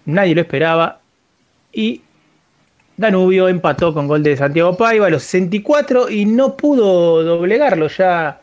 nadie 0.06 0.36
lo 0.36 0.41
esperaba 0.41 1.00
y 1.72 2.02
Danubio 2.98 3.48
empató 3.48 3.93
con 3.93 4.08
gol 4.08 4.22
de 4.22 4.38
Santiago 4.38 4.78
Paiva 4.78 5.08
a 5.08 5.10
los 5.10 5.24
64 5.24 6.10
y 6.10 6.26
no 6.26 6.56
pudo 6.56 7.24
doblegarlo 7.24 7.88
ya 7.88 8.39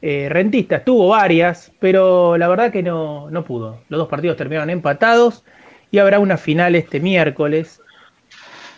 eh, 0.00 0.28
Rentistas. 0.30 0.84
Tuvo 0.84 1.08
varias, 1.08 1.72
pero 1.80 2.38
la 2.38 2.46
verdad 2.48 2.70
que 2.70 2.82
no, 2.82 3.28
no 3.30 3.44
pudo. 3.44 3.80
Los 3.88 3.98
dos 3.98 4.08
partidos 4.08 4.36
terminaron 4.36 4.70
empatados 4.70 5.42
y 5.90 5.98
habrá 5.98 6.20
una 6.20 6.36
final 6.36 6.76
este 6.76 7.00
miércoles 7.00 7.80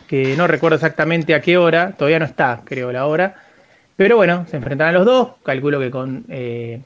que 0.07 0.35
no 0.37 0.46
recuerdo 0.46 0.77
exactamente 0.77 1.35
a 1.35 1.40
qué 1.40 1.57
hora, 1.57 1.92
todavía 1.92 2.18
no 2.18 2.25
está, 2.25 2.62
creo, 2.64 2.90
la 2.90 3.07
hora. 3.07 3.37
Pero 3.96 4.16
bueno, 4.16 4.46
se 4.51 4.57
enfrentarán 4.57 4.94
los 4.94 5.05
dos, 5.05 5.33
calculo 5.44 5.79
que 5.79 5.90
con 5.90 6.25
eh, 6.29 6.81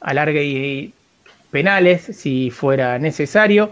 alargue 0.00 0.44
y 0.44 0.94
penales, 1.56 2.02
si 2.02 2.50
fuera 2.50 2.98
necesario. 2.98 3.70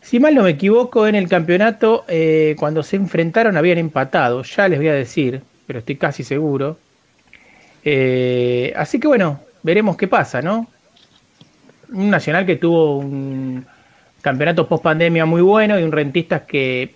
Si 0.00 0.20
mal 0.20 0.32
no 0.36 0.44
me 0.44 0.50
equivoco, 0.50 1.08
en 1.08 1.16
el 1.16 1.28
campeonato, 1.28 2.04
eh, 2.06 2.54
cuando 2.56 2.84
se 2.84 2.94
enfrentaron 2.94 3.56
habían 3.56 3.78
empatado, 3.78 4.44
ya 4.44 4.68
les 4.68 4.78
voy 4.78 4.86
a 4.86 4.92
decir, 4.94 5.40
pero 5.66 5.80
estoy 5.80 5.96
casi 5.96 6.22
seguro. 6.22 6.78
Eh, 7.84 8.72
así 8.76 9.00
que 9.00 9.08
bueno, 9.08 9.40
veremos 9.64 9.96
qué 9.96 10.06
pasa, 10.06 10.40
¿no? 10.40 10.68
Un 11.92 12.10
Nacional 12.10 12.46
que 12.46 12.54
tuvo 12.54 12.98
un 12.98 13.66
campeonato 14.22 14.68
post 14.68 14.84
pandemia 14.84 15.24
muy 15.26 15.42
bueno 15.42 15.78
y 15.80 15.82
un 15.82 15.90
Rentistas 15.90 16.42
que 16.42 16.94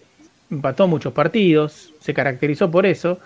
empató 0.49 0.87
muchos 0.87 1.13
partidos, 1.13 1.93
se 1.99 2.15
caracterizó 2.15 2.71
por 2.71 2.87
eso. 2.87 3.19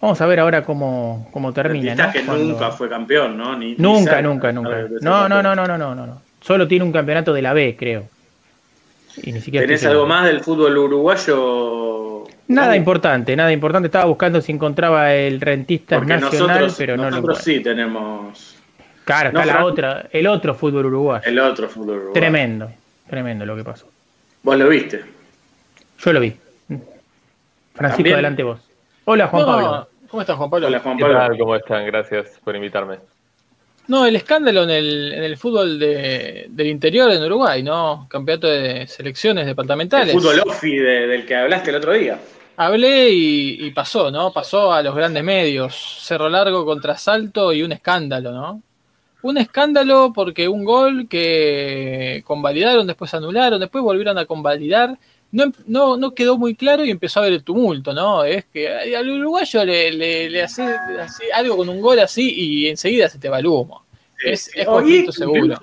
Vamos 0.00 0.18
a 0.22 0.26
ver 0.26 0.40
ahora 0.40 0.62
cómo, 0.64 1.28
cómo 1.30 1.52
termina. 1.52 1.90
Rentistas 1.94 2.06
¿no? 2.06 2.12
que 2.12 2.24
Cuando- 2.26 2.44
nunca 2.52 2.70
fue 2.70 2.88
campeón, 2.88 3.36
¿no? 3.36 3.54
Ni- 3.58 3.74
Nunca, 3.76 4.22
nunca, 4.22 4.50
nunca. 4.52 4.86
No, 5.02 5.28
no, 5.28 5.42
no, 5.42 5.54
no, 5.54 5.66
no, 5.66 5.76
no, 5.76 5.94
no. 5.94 6.27
Solo 6.40 6.68
tiene 6.68 6.84
un 6.84 6.92
campeonato 6.92 7.32
de 7.32 7.42
la 7.42 7.52
B, 7.52 7.76
creo. 7.78 8.04
Y 9.22 9.32
ni 9.32 9.40
siquiera 9.40 9.66
¿Tenés 9.66 9.84
algo 9.84 10.06
más 10.06 10.26
del 10.26 10.40
fútbol 10.40 10.76
uruguayo? 10.78 12.24
Nada 12.48 12.76
importante, 12.76 13.34
nada 13.36 13.52
importante. 13.52 13.86
Estaba 13.86 14.04
buscando 14.06 14.40
si 14.40 14.52
encontraba 14.52 15.12
el 15.14 15.40
rentista 15.40 15.96
Porque 15.98 16.14
nacional, 16.16 16.48
nosotros, 16.48 16.74
pero 16.78 16.96
no 16.96 17.04
lo 17.04 17.10
nosotros 17.10 17.38
sí 17.38 17.60
tenemos 17.60 18.54
Claro, 19.04 19.32
No, 19.32 19.40
está 19.40 19.46
la 19.46 19.52
Fran. 19.54 19.64
otra, 19.64 20.06
el 20.12 20.26
otro 20.26 20.54
fútbol 20.54 20.86
uruguayo. 20.86 21.24
el 21.26 21.38
otro 21.38 21.68
fútbol 21.68 21.96
uruguayo. 21.96 22.12
Tremendo, 22.12 22.70
tremendo 23.08 23.44
lo 23.46 23.56
que 23.56 23.64
pasó. 23.64 23.86
Vos 24.42 24.56
lo 24.58 24.68
viste. 24.68 25.02
Yo 25.98 26.12
lo 26.12 26.20
vi. 26.20 26.36
Francisco, 27.74 27.96
También. 27.96 28.14
adelante 28.14 28.42
vos. 28.42 28.60
Hola, 29.04 29.26
Juan 29.28 29.42
No, 29.42 29.46
Pablo. 29.48 29.88
¿Cómo 30.10 30.20
estás, 30.20 30.36
Juan 30.36 30.50
Pablo? 30.50 30.66
Hola, 30.68 30.78
Juan 30.80 30.96
¿Qué 30.96 31.02
Pablo. 31.02 31.18
tal? 31.18 31.38
¿Cómo 31.38 31.56
están? 31.56 31.86
Gracias 31.86 32.26
por 32.44 32.54
invitarme. 32.54 32.96
No, 33.88 34.04
el 34.06 34.16
escándalo 34.16 34.64
en 34.64 34.70
el, 34.70 35.12
en 35.14 35.22
el 35.24 35.36
fútbol 35.36 35.78
de- 35.78 36.46
del 36.50 36.66
interior 36.66 37.10
en 37.10 37.22
Uruguay, 37.22 37.62
¿no? 37.62 38.06
Campeonato 38.08 38.46
de 38.46 38.86
selecciones 38.86 39.42
El 39.42 39.48
departamentales. 39.48 40.12
fútbol 40.14 40.40
offi 40.46 40.76
de- 40.76 41.06
del 41.06 41.24
que 41.26 41.34
hablaste 41.34 41.70
el 41.70 41.76
otro 41.76 41.92
día. 41.94 42.18
Hablé 42.56 43.10
y, 43.10 43.66
y 43.66 43.70
pasó, 43.70 44.10
¿no? 44.10 44.32
Pasó 44.32 44.72
a 44.72 44.82
los 44.82 44.94
grandes 44.94 45.22
medios. 45.24 45.74
Cerro 46.02 46.28
Largo 46.28 46.64
contra 46.66 46.98
Salto 46.98 47.52
y 47.52 47.62
un 47.62 47.72
escándalo, 47.72 48.32
¿no? 48.32 48.62
Un 49.22 49.38
escándalo 49.38 50.12
porque 50.14 50.48
un 50.48 50.64
gol 50.64 51.08
que 51.08 52.22
convalidaron, 52.26 52.86
después 52.86 53.12
anularon, 53.14 53.58
después 53.58 53.82
volvieron 53.82 54.18
a 54.18 54.26
convalidar. 54.26 54.96
No, 55.30 55.52
no, 55.66 55.96
no 55.98 56.14
quedó 56.14 56.38
muy 56.38 56.54
claro 56.54 56.84
y 56.84 56.90
empezó 56.90 57.20
a 57.20 57.22
haber 57.24 57.34
el 57.34 57.44
tumulto, 57.44 57.92
¿no? 57.92 58.24
Es 58.24 58.46
que 58.46 58.68
al 58.96 59.08
uruguayo 59.10 59.64
le, 59.64 59.92
le, 59.92 60.30
le 60.30 60.42
hace, 60.42 60.62
hace 60.62 61.30
algo 61.34 61.58
con 61.58 61.68
un 61.68 61.80
gol 61.82 61.98
así 61.98 62.32
y 62.34 62.68
enseguida 62.68 63.08
se 63.10 63.18
te 63.18 63.28
va 63.28 63.38
el 63.40 63.46
humo. 63.46 63.84
Es, 64.24 64.50
es 64.54 64.64
conflicto 64.66 65.12
seguro. 65.12 65.56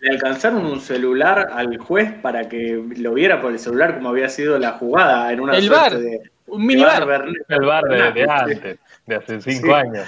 Le 0.00 0.10
alcanzaron 0.10 0.64
un 0.66 0.80
celular 0.80 1.48
al 1.52 1.76
juez 1.78 2.12
para 2.22 2.48
que 2.48 2.80
lo 2.96 3.14
viera 3.14 3.40
por 3.40 3.52
el 3.52 3.58
celular 3.58 3.96
como 3.96 4.10
había 4.10 4.28
sido 4.28 4.58
la 4.58 4.72
jugada 4.72 5.32
en 5.32 5.40
una 5.40 5.56
El 5.56 5.70
VAR, 5.70 5.98
de, 5.98 6.20
Un 6.46 6.64
minibar. 6.66 7.06
Bernet. 7.06 7.42
El 7.48 7.64
bar 7.64 7.84
de, 7.84 8.26
antes, 8.28 8.78
de 9.06 9.14
hace 9.16 9.40
cinco 9.40 9.66
Sí. 9.68 9.72
años. 9.72 10.06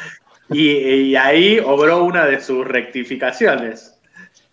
Y, 0.51 0.71
y 0.71 1.17
ahí 1.17 1.59
obró 1.59 2.05
una 2.05 2.25
de 2.27 2.41
sus 2.41 2.65
rectificaciones. 2.67 3.99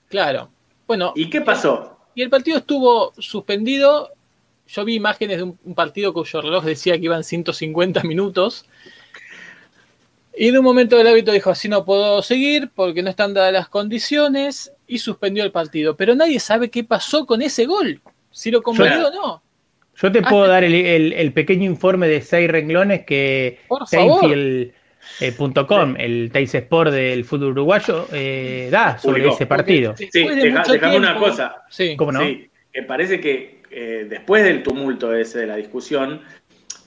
Claro. 0.10 0.50
Bueno, 0.88 1.13
¿Y 1.15 1.30
qué 1.30 1.41
pasó? 1.41 2.00
Y 2.15 2.22
el 2.22 2.30
partido 2.30 2.58
estuvo 2.58 3.13
suspendido. 3.17 4.12
Yo 4.67 4.86
vi 4.86 4.95
imágenes 4.95 5.38
de 5.38 5.43
un, 5.43 5.60
un 5.63 5.76
partido 5.76 6.13
cuyo 6.13 6.41
reloj 6.41 6.63
decía 6.65 6.97
que 6.97 7.06
iban 7.06 7.23
150 7.23 8.04
minutos. 8.04 8.65
Y 10.36 10.47
en 10.47 10.58
un 10.58 10.63
momento 10.63 10.99
el 10.99 11.06
árbitro 11.08 11.34
dijo, 11.34 11.52
así 11.52 11.69
no 11.69 11.86
puedo 11.86 12.21
seguir 12.23 12.71
porque 12.73 13.04
no 13.04 13.10
están 13.10 13.34
dadas 13.36 13.54
las 13.54 13.69
condiciones 13.69 14.71
y 14.88 14.97
suspendió 14.97 15.43
el 15.43 15.52
partido. 15.52 15.95
Pero 15.95 16.15
nadie 16.15 16.39
sabe 16.39 16.69
qué 16.71 16.84
pasó 16.84 17.26
con 17.28 17.41
ese 17.43 17.65
gol. 17.65 18.02
Si 18.32 18.49
lo 18.49 18.63
convalidó 18.63 19.10
o 19.10 19.12
no. 19.13 19.43
Yo 19.95 20.12
te 20.12 20.19
Ah, 20.23 20.28
puedo 20.28 20.45
sí. 20.45 20.49
dar 20.49 20.63
el, 20.63 20.73
el- 20.73 21.13
el 21.13 21.34
pequeño 21.34 21.65
informe 21.65 22.08
de 22.08 22.21
seis 22.21 22.49
renglones 22.49 23.06
que 23.06 23.60
Por 23.67 23.88
favor. 23.88 24.21
Tainfield.com, 24.21 25.95
el 25.99 26.32
Teis 26.34 26.56
Sport 26.56 26.91
del 26.91 27.26
fútbol 27.26 27.49
uruguayo, 27.52 28.08
eh, 28.12 28.69
da 28.71 28.97
sobre 28.97 29.28
ese 29.28 29.45
partido. 29.45 29.95
Sí, 29.95 30.10
Después 30.12 30.36
de 30.36 30.41
deja- 30.45 30.60
mucho 30.62 30.71
déjame 30.73 30.97
una 30.97 31.15
cosa. 31.19 31.58
Sí. 31.69 31.95
¿Cómo 31.95 32.12
no? 32.12 32.21
Sí, 32.21 32.49
que 32.73 32.82
parece 32.82 33.19
que 33.19 33.62
eh, 33.74 34.06
después 34.10 34.44
del 34.44 34.64
tumulto 34.64 35.14
ese 35.14 35.40
de 35.40 35.48
la 35.48 35.56
discusión, 35.56 36.22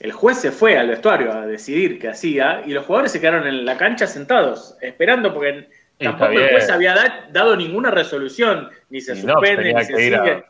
el 0.01 0.13
juez 0.13 0.39
se 0.39 0.51
fue 0.53 0.77
al 0.77 0.89
vestuario 0.89 1.33
a 1.33 1.47
decidir 1.47 1.99
qué 1.99 2.09
hacía 2.09 2.63
y 2.67 2.73
los 2.73 2.85
jugadores 2.85 3.13
se 3.13 3.21
quedaron 3.21 3.47
en 3.47 3.65
la 3.65 3.77
cancha 3.77 4.07
sentados, 4.07 4.77
esperando 4.81 5.33
porque 5.33 5.69
tampoco 5.99 6.33
el 6.33 6.51
juez 6.51 6.69
había 6.71 6.95
da- 6.95 7.27
dado 7.31 7.57
ninguna 7.57 7.91
resolución, 7.91 8.69
ni 8.91 9.01
se 9.01 9.15
Y 9.15 9.23
suspende, 9.23 9.73
ni 9.73 9.85
se 9.85 9.95
a- 9.95 9.97
sigue. 9.97 10.45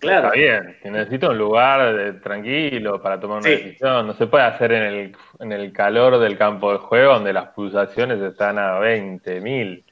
Claro, 0.00 0.28
Está 0.28 0.36
bien, 0.38 0.76
que 0.80 0.90
necesito 0.92 1.30
un 1.30 1.38
lugar 1.38 1.96
de- 1.96 2.12
tranquilo 2.20 3.02
para 3.02 3.18
tomar 3.18 3.38
una 3.38 3.48
Sí. 3.48 3.56
decisión. 3.56 4.06
No 4.06 4.12
se 4.14 4.28
puede 4.28 4.44
hacer 4.44 4.70
en 4.70 4.82
el, 4.84 5.16
en 5.40 5.50
el 5.50 5.72
calor 5.72 6.20
del 6.20 6.38
campo 6.38 6.70
de 6.72 6.78
juego 6.78 7.14
donde 7.14 7.32
las 7.32 7.48
pulsaciones 7.48 8.20
están 8.22 8.60
a 8.60 8.78
20.000. 8.78 9.84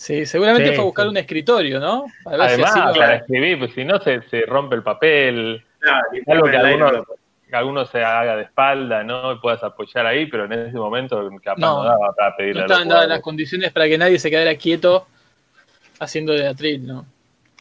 Sí, 0.00 0.24
seguramente 0.24 0.70
Sí, 0.70 0.76
fue 0.76 0.82
a 0.82 0.86
buscar 0.86 1.04
sí. 1.04 1.10
un 1.10 1.16
escritorio, 1.18 1.78
¿no? 1.78 2.06
Para 2.24 2.38
ver 2.38 2.46
si 2.46 2.52
Además, 2.54 2.70
así 2.74 2.94
lo- 2.94 3.00
para 3.04 3.14
escribir, 3.16 3.58
pues 3.58 3.74
si 3.74 3.84
no 3.84 4.00
se, 4.00 4.22
se 4.30 4.40
rompe 4.46 4.74
el 4.74 4.82
papel. 4.82 5.62
claro, 5.78 6.00
Algo 6.26 6.50
que 6.50 6.56
algunos, 6.56 6.92
lo- 6.92 7.06
que 7.46 7.54
algunos 7.56 7.90
se 7.90 8.02
haga 8.02 8.34
de 8.36 8.44
espalda, 8.44 9.04
¿no? 9.04 9.32
Y 9.32 9.38
puedas 9.40 9.62
apoyar 9.62 10.06
ahí, 10.06 10.24
pero 10.24 10.46
en 10.46 10.52
ese 10.54 10.78
momento 10.78 11.28
capaz 11.44 11.60
No, 11.60 11.84
no, 11.84 11.84
daba 11.84 12.14
para 12.14 12.34
pedirle 12.34 12.60
no 12.60 12.64
a 12.64 12.68
los 12.68 12.78
estaban 12.78 12.88
dadas 12.88 13.08
las 13.10 13.20
condiciones 13.20 13.72
para 13.72 13.88
que 13.88 13.98
nadie 13.98 14.18
se 14.18 14.30
quedara 14.30 14.54
quieto 14.54 15.06
haciendo 15.98 16.32
de 16.32 16.46
atril, 16.48 16.86
¿no? 16.86 17.04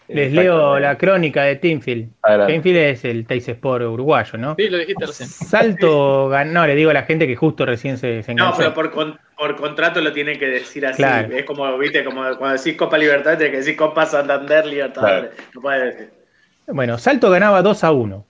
Les 0.09 0.33
leo 0.33 0.79
la 0.79 0.97
crónica 0.97 1.43
de 1.43 1.55
Teamfield. 1.57 2.09
Teamfield 2.47 2.77
es 2.77 3.05
el 3.05 3.25
Teis 3.27 3.47
Sport 3.47 3.85
uruguayo, 3.85 4.37
¿no? 4.39 4.55
Sí, 4.57 4.67
lo 4.69 4.77
dijiste 4.79 5.05
recién. 5.05 5.29
Salto 5.29 6.29
gan- 6.31 6.51
no, 6.51 6.65
le 6.65 6.75
digo 6.75 6.89
a 6.89 6.93
la 6.93 7.03
gente 7.03 7.27
que 7.27 7.35
justo 7.35 7.65
recién 7.65 7.97
se, 7.97 8.23
se 8.23 8.33
No, 8.33 8.53
pero 8.57 8.73
por, 8.73 8.89
con- 8.91 9.19
por 9.37 9.55
contrato 9.55 10.01
lo 10.01 10.11
tiene 10.11 10.37
que 10.39 10.47
decir 10.47 10.85
así. 10.85 10.97
Claro. 10.97 11.33
Es 11.35 11.43
como, 11.45 11.77
viste, 11.77 12.03
como 12.03 12.21
cuando 12.37 12.57
decís 12.57 12.75
Copa 12.75 12.97
Libertad, 12.97 13.37
tienes 13.37 13.51
que 13.51 13.57
decir 13.57 13.75
Copa 13.75 14.05
Santander 14.05 14.65
Libertadores. 14.65 15.31
No 15.53 15.61
puede 15.61 15.85
decir. 15.85 16.09
Bueno, 16.67 16.97
Salto 16.97 17.29
ganaba 17.29 17.61
2 17.61 17.83
a 17.83 17.91
1. 17.91 18.25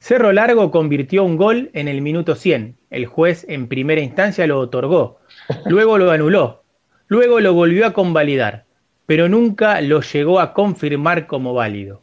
Cerro 0.00 0.32
Largo 0.32 0.70
convirtió 0.70 1.24
un 1.24 1.36
gol 1.36 1.70
en 1.72 1.88
el 1.88 2.02
minuto 2.02 2.34
100. 2.36 2.76
El 2.90 3.06
juez 3.06 3.44
en 3.48 3.66
primera 3.68 4.00
instancia 4.00 4.46
lo 4.46 4.58
otorgó. 4.60 5.18
Luego 5.66 5.98
lo 5.98 6.10
anuló. 6.12 6.62
Luego 7.08 7.40
lo 7.40 7.52
volvió 7.54 7.86
a 7.86 7.92
convalidar. 7.92 8.64
Pero 9.08 9.26
nunca 9.26 9.80
lo 9.80 10.02
llegó 10.02 10.38
a 10.38 10.52
confirmar 10.52 11.26
como 11.26 11.54
válido. 11.54 12.02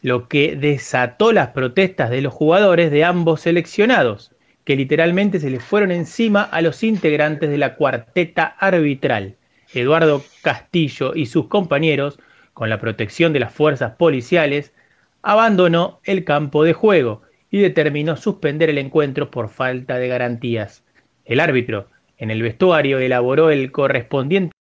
Lo 0.00 0.26
que 0.26 0.56
desató 0.56 1.34
las 1.34 1.48
protestas 1.48 2.08
de 2.08 2.22
los 2.22 2.32
jugadores 2.32 2.90
de 2.90 3.04
ambos 3.04 3.42
seleccionados, 3.42 4.32
que 4.64 4.74
literalmente 4.74 5.38
se 5.38 5.50
les 5.50 5.62
fueron 5.62 5.90
encima 5.90 6.44
a 6.44 6.62
los 6.62 6.82
integrantes 6.82 7.50
de 7.50 7.58
la 7.58 7.74
cuarteta 7.74 8.46
arbitral. 8.58 9.36
Eduardo 9.74 10.22
Castillo 10.40 11.14
y 11.14 11.26
sus 11.26 11.48
compañeros, 11.48 12.18
con 12.54 12.70
la 12.70 12.80
protección 12.80 13.34
de 13.34 13.40
las 13.40 13.52
fuerzas 13.52 13.96
policiales, 13.96 14.72
abandonó 15.20 16.00
el 16.04 16.24
campo 16.24 16.64
de 16.64 16.72
juego 16.72 17.20
y 17.50 17.58
determinó 17.58 18.16
suspender 18.16 18.70
el 18.70 18.78
encuentro 18.78 19.30
por 19.30 19.50
falta 19.50 19.98
de 19.98 20.08
garantías. 20.08 20.86
El 21.26 21.40
árbitro, 21.40 21.90
en 22.16 22.30
el 22.30 22.40
vestuario, 22.40 22.98
elaboró 22.98 23.50
el 23.50 23.70
correspondiente 23.72 24.52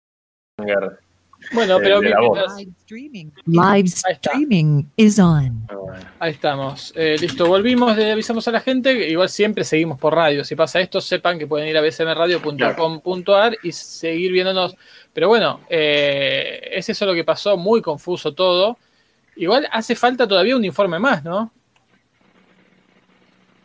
Bueno, 1.53 1.77
De- 1.79 1.83
pero 1.83 2.01
mientras- 2.01 2.57
Live 2.57 2.71
streaming. 2.79 3.25
Live 3.45 3.85
streaming 3.87 4.83
is 4.97 5.17
on. 5.19 5.65
Bueno. 5.67 6.05
Ahí 6.19 6.31
estamos. 6.31 6.91
Eh, 6.95 7.15
listo, 7.19 7.47
volvimos, 7.47 7.95
le 7.95 8.11
avisamos 8.11 8.47
a 8.47 8.51
la 8.51 8.59
gente. 8.59 9.07
Igual 9.09 9.29
siempre 9.29 9.63
seguimos 9.63 9.97
por 9.99 10.13
radio. 10.13 10.43
Si 10.43 10.55
pasa 10.55 10.79
esto, 10.81 10.99
sepan 10.99 11.39
que 11.39 11.47
pueden 11.47 11.67
ir 11.69 11.77
a 11.77 11.81
bcmradio.com.ar 11.81 13.57
y 13.63 13.71
seguir 13.71 14.31
viéndonos. 14.33 14.75
Pero 15.13 15.29
bueno, 15.29 15.61
eh, 15.69 16.69
es 16.73 16.89
eso 16.89 17.05
lo 17.05 17.13
que 17.13 17.23
pasó, 17.23 17.55
muy 17.57 17.81
confuso 17.81 18.33
todo. 18.33 18.77
Igual 19.37 19.67
hace 19.71 19.95
falta 19.95 20.27
todavía 20.27 20.55
un 20.55 20.65
informe 20.65 20.99
más, 20.99 21.23
¿no? 21.23 21.51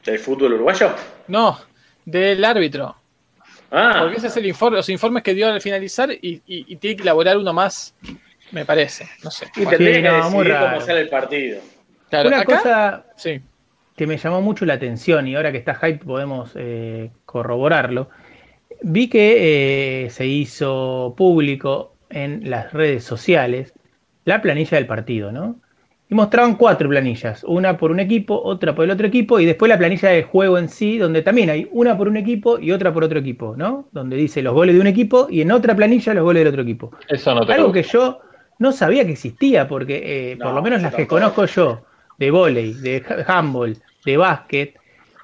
¿Del 0.04 0.18
fútbol 0.18 0.54
uruguayo? 0.54 0.94
No, 1.28 1.58
del 2.04 2.44
árbitro. 2.44 2.96
Ah, 3.72 4.00
Porque 4.02 4.18
ese 4.18 4.26
es 4.26 4.36
el 4.36 4.46
informe, 4.46 4.76
los 4.76 4.88
informes 4.90 5.22
que 5.22 5.32
dio 5.34 5.48
al 5.48 5.60
finalizar 5.60 6.10
y, 6.12 6.42
y- 6.46 6.66
y 6.68 6.76
tiene 6.76 6.96
que 6.96 7.02
elaborar 7.02 7.38
uno 7.38 7.52
más, 7.54 7.94
me 8.50 8.64
parece. 8.66 9.08
No 9.24 9.30
sé. 9.30 9.46
y 9.56 9.64
tendría 9.64 9.94
Sí, 9.96 10.02
que 10.02 10.08
no, 10.08 10.30
muy 10.30 10.44
decidir 10.44 10.66
cómo 10.68 10.80
sale 10.82 11.00
el 11.00 11.08
partido. 11.08 11.60
Claro, 12.10 12.28
Una 12.28 12.40
acá- 12.40 12.56
cosa 12.58 13.04
Sí. 13.16 13.40
que 13.96 14.06
me 14.06 14.18
llamó 14.18 14.42
mucho 14.42 14.66
la 14.66 14.74
atención 14.74 15.26
y 15.26 15.34
ahora 15.34 15.50
que 15.52 15.58
está 15.58 15.74
hype 15.76 16.04
podemos 16.04 16.52
eh, 16.54 17.10
corroborarlo. 17.24 18.10
Vi 18.82 19.08
que 19.08 20.04
eh, 20.06 20.10
se 20.10 20.26
hizo 20.26 21.14
público 21.16 21.94
en 22.10 22.50
las 22.50 22.72
redes 22.74 23.04
sociales 23.04 23.72
la 24.26 24.42
planilla 24.42 24.76
del 24.76 24.86
partido, 24.86 25.32
¿no? 25.32 25.56
Y 26.12 26.14
mostraban 26.14 26.56
cuatro 26.56 26.90
planillas, 26.90 27.42
una 27.42 27.78
por 27.78 27.90
un 27.90 27.98
equipo, 27.98 28.38
otra 28.38 28.74
por 28.74 28.84
el 28.84 28.90
otro 28.90 29.06
equipo 29.06 29.40
y 29.40 29.46
después 29.46 29.70
la 29.70 29.78
planilla 29.78 30.10
del 30.10 30.24
juego 30.24 30.58
en 30.58 30.68
sí, 30.68 30.98
donde 30.98 31.22
también 31.22 31.48
hay 31.48 31.66
una 31.72 31.96
por 31.96 32.06
un 32.06 32.18
equipo 32.18 32.58
y 32.58 32.70
otra 32.70 32.92
por 32.92 33.02
otro 33.02 33.18
equipo, 33.18 33.54
¿no? 33.56 33.88
Donde 33.92 34.16
dice 34.16 34.42
los 34.42 34.52
goles 34.52 34.74
de 34.74 34.82
un 34.82 34.86
equipo 34.88 35.28
y 35.30 35.40
en 35.40 35.50
otra 35.50 35.74
planilla 35.74 36.12
los 36.12 36.22
goles 36.22 36.40
del 36.42 36.48
otro 36.48 36.60
equipo. 36.64 36.90
Eso 37.08 37.34
no 37.34 37.46
te 37.46 37.54
Algo 37.54 37.72
que 37.72 37.82
yo 37.82 38.20
no 38.58 38.72
sabía 38.72 39.06
que 39.06 39.12
existía, 39.12 39.66
porque 39.66 40.32
eh, 40.32 40.36
por 40.36 40.52
lo 40.52 40.60
menos 40.60 40.82
las 40.82 40.94
que 40.94 41.06
conozco 41.06 41.46
yo, 41.46 41.80
de 42.18 42.30
vóley, 42.30 42.74
de 42.74 43.02
ha- 43.08 43.38
handball, 43.38 43.78
de 44.04 44.16
básquet, 44.18 44.74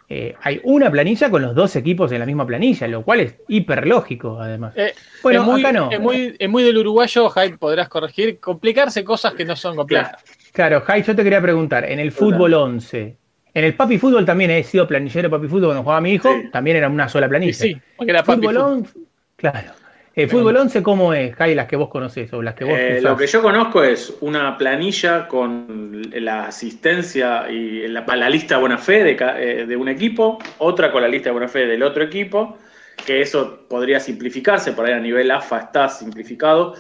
eh, 0.09 0.35
hay 0.43 0.59
una 0.65 0.91
planilla 0.91 1.29
con 1.31 1.43
los 1.43 1.55
dos 1.55 1.77
equipos 1.77 2.11
en 2.13 2.21
la 2.21 2.25
misma 2.25 2.47
planilla, 2.47 2.89
lo 2.89 3.03
cual 3.03 3.21
es 3.21 3.37
hiper 3.47 3.87
lógico, 3.87 4.41
además. 4.41 4.73
Eh, 4.75 4.95
bueno, 5.23 5.41
es 5.43 5.47
muy, 5.47 5.61
acá 5.61 5.73
no. 5.73 5.91
Es 5.93 6.01
muy, 6.01 6.35
es 6.39 6.49
muy 6.49 6.63
del 6.63 6.79
uruguayo, 6.79 7.29
Hype, 7.29 7.59
podrás 7.59 7.91
corregir, 7.91 8.41
complicarse 8.41 9.05
cosas 9.05 9.35
que 9.35 9.45
no 9.45 9.55
son 9.55 9.77
complejas. 9.77 10.13
Claro, 10.13 10.38
Jai, 10.63 11.03
yo 11.03 11.15
te 11.17 11.23
quería 11.25 11.41
preguntar, 11.41 11.85
en 11.85 11.99
el 12.01 12.13
fútbol 12.13 12.55
11, 12.55 13.17
en 13.55 13.65
el 13.65 13.75
papi 13.75 13.99
fútbol 13.99 14.25
también 14.25 14.51
he 14.51 14.63
sido 14.63 14.87
planillero 14.87 15.29
de 15.29 15.37
papi 15.37 15.47
fútbol 15.49 15.67
cuando 15.69 15.83
jugaba 15.83 16.01
mi 16.01 16.13
hijo, 16.13 16.29
Sí. 16.33 16.49
también 16.53 16.77
era 16.77 16.89
una 16.89 17.09
sola 17.09 17.29
planilla. 17.29 17.51
Y 17.51 17.55
sí, 17.55 17.77
porque 17.97 18.11
era 18.11 18.23
papi 18.23 18.41
fútbol 18.41 18.55
fútbol. 18.55 18.73
11, 18.73 18.99
claro. 19.37 19.73
El 20.15 20.29
fútbol 20.29 20.57
11, 20.57 20.83
¿cómo 20.83 21.15
es, 21.15 21.33
Jai, 21.37 21.55
las 21.55 21.69
que 21.69 21.77
vos 21.77 21.89
conocés 21.89 22.33
o 22.33 22.43
las 22.43 22.55
que 22.55 22.65
vos 22.65 22.75
Eh, 22.77 22.99
lo 23.01 23.17
que 23.17 23.29
yo 23.29 23.41
conozco 23.41 23.85
es 23.85 24.13
una 24.21 24.59
planilla 24.59 25.29
con 25.29 26.03
la 26.13 26.47
asistencia 26.47 27.49
y 27.49 27.87
la, 27.87 28.05
la 28.05 28.29
lista 28.29 28.57
de 28.57 28.61
buena 28.61 28.79
fe 28.79 29.05
de, 29.05 29.15
ca- 29.15 29.41
eh, 29.41 29.65
de 29.65 29.77
un 29.77 29.89
equipo, 29.89 30.39
otra 30.59 30.91
con 30.91 31.03
la 31.03 31.09
lista 31.09 31.29
de 31.29 31.35
buena 31.35 31.47
fe 31.47 31.67
del 31.67 31.85
otro 31.85 32.03
equipo, 32.03 32.59
que 33.07 33.21
eso 33.21 33.65
podría 33.69 34.01
simplificarse, 34.01 34.73
por 34.73 34.87
ahí 34.87 34.93
a 34.95 34.99
nivel 34.99 35.31
AFA 35.31 35.61
está 35.61 35.89
simplificado, 35.89 36.75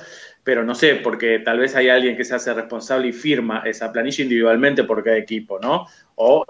pero 0.48 0.64
no 0.64 0.74
sé, 0.74 0.94
porque 0.94 1.40
tal 1.40 1.58
vez 1.58 1.76
hay 1.76 1.90
alguien 1.90 2.16
que 2.16 2.24
se 2.24 2.34
hace 2.34 2.54
responsable 2.54 3.08
y 3.08 3.12
firma 3.12 3.60
esa 3.66 3.92
planilla 3.92 4.22
individualmente 4.22 4.82
por 4.82 5.04
cada 5.04 5.18
equipo, 5.18 5.58
¿no? 5.60 5.84
O 6.14 6.46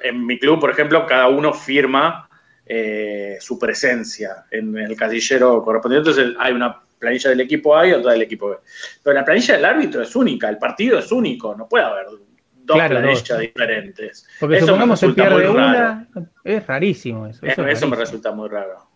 en 0.00 0.24
mi 0.24 0.38
club, 0.38 0.58
por 0.58 0.70
ejemplo, 0.70 1.04
cada 1.04 1.28
uno 1.28 1.52
firma 1.52 2.30
eh, 2.64 3.36
su 3.38 3.58
presencia 3.58 4.46
en 4.50 4.78
el 4.78 4.96
casillero 4.96 5.62
correspondiente. 5.62 6.08
Entonces 6.08 6.34
hay 6.40 6.54
una 6.54 6.80
planilla 6.98 7.28
del 7.28 7.42
equipo 7.42 7.76
A 7.76 7.86
y 7.86 7.92
otra 7.92 8.12
del 8.12 8.22
equipo 8.22 8.48
B. 8.48 8.56
Pero 9.02 9.12
la 9.14 9.22
planilla 9.26 9.56
del 9.56 9.64
árbitro 9.66 10.00
es 10.00 10.16
única, 10.16 10.48
el 10.48 10.56
partido 10.56 10.98
es 10.98 11.12
único, 11.12 11.54
no 11.54 11.68
puede 11.68 11.84
haber 11.84 12.06
dos 12.06 12.74
Claro, 12.74 12.96
planillas 13.00 13.38
diferentes. 13.38 14.26
Porque 14.40 14.56
Eso 14.56 14.64
supongamos 14.64 14.98
resulta 15.02 15.28
pierde 15.28 15.46
muy 15.46 15.58
raro. 15.58 16.06
una, 16.14 16.30
es 16.42 16.66
rarísimo 16.66 17.26
eso. 17.26 17.44
Eso, 17.44 17.52
Eso, 17.52 17.66
es 17.66 17.76
eso 17.76 17.86
me 17.86 17.96
resulta 17.96 18.32
muy 18.32 18.48
raro. 18.48 18.95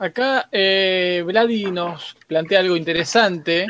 Acá 0.00 0.48
eh, 0.50 1.22
Vladi 1.26 1.70
nos 1.70 2.16
plantea 2.26 2.60
algo 2.60 2.74
interesante, 2.74 3.66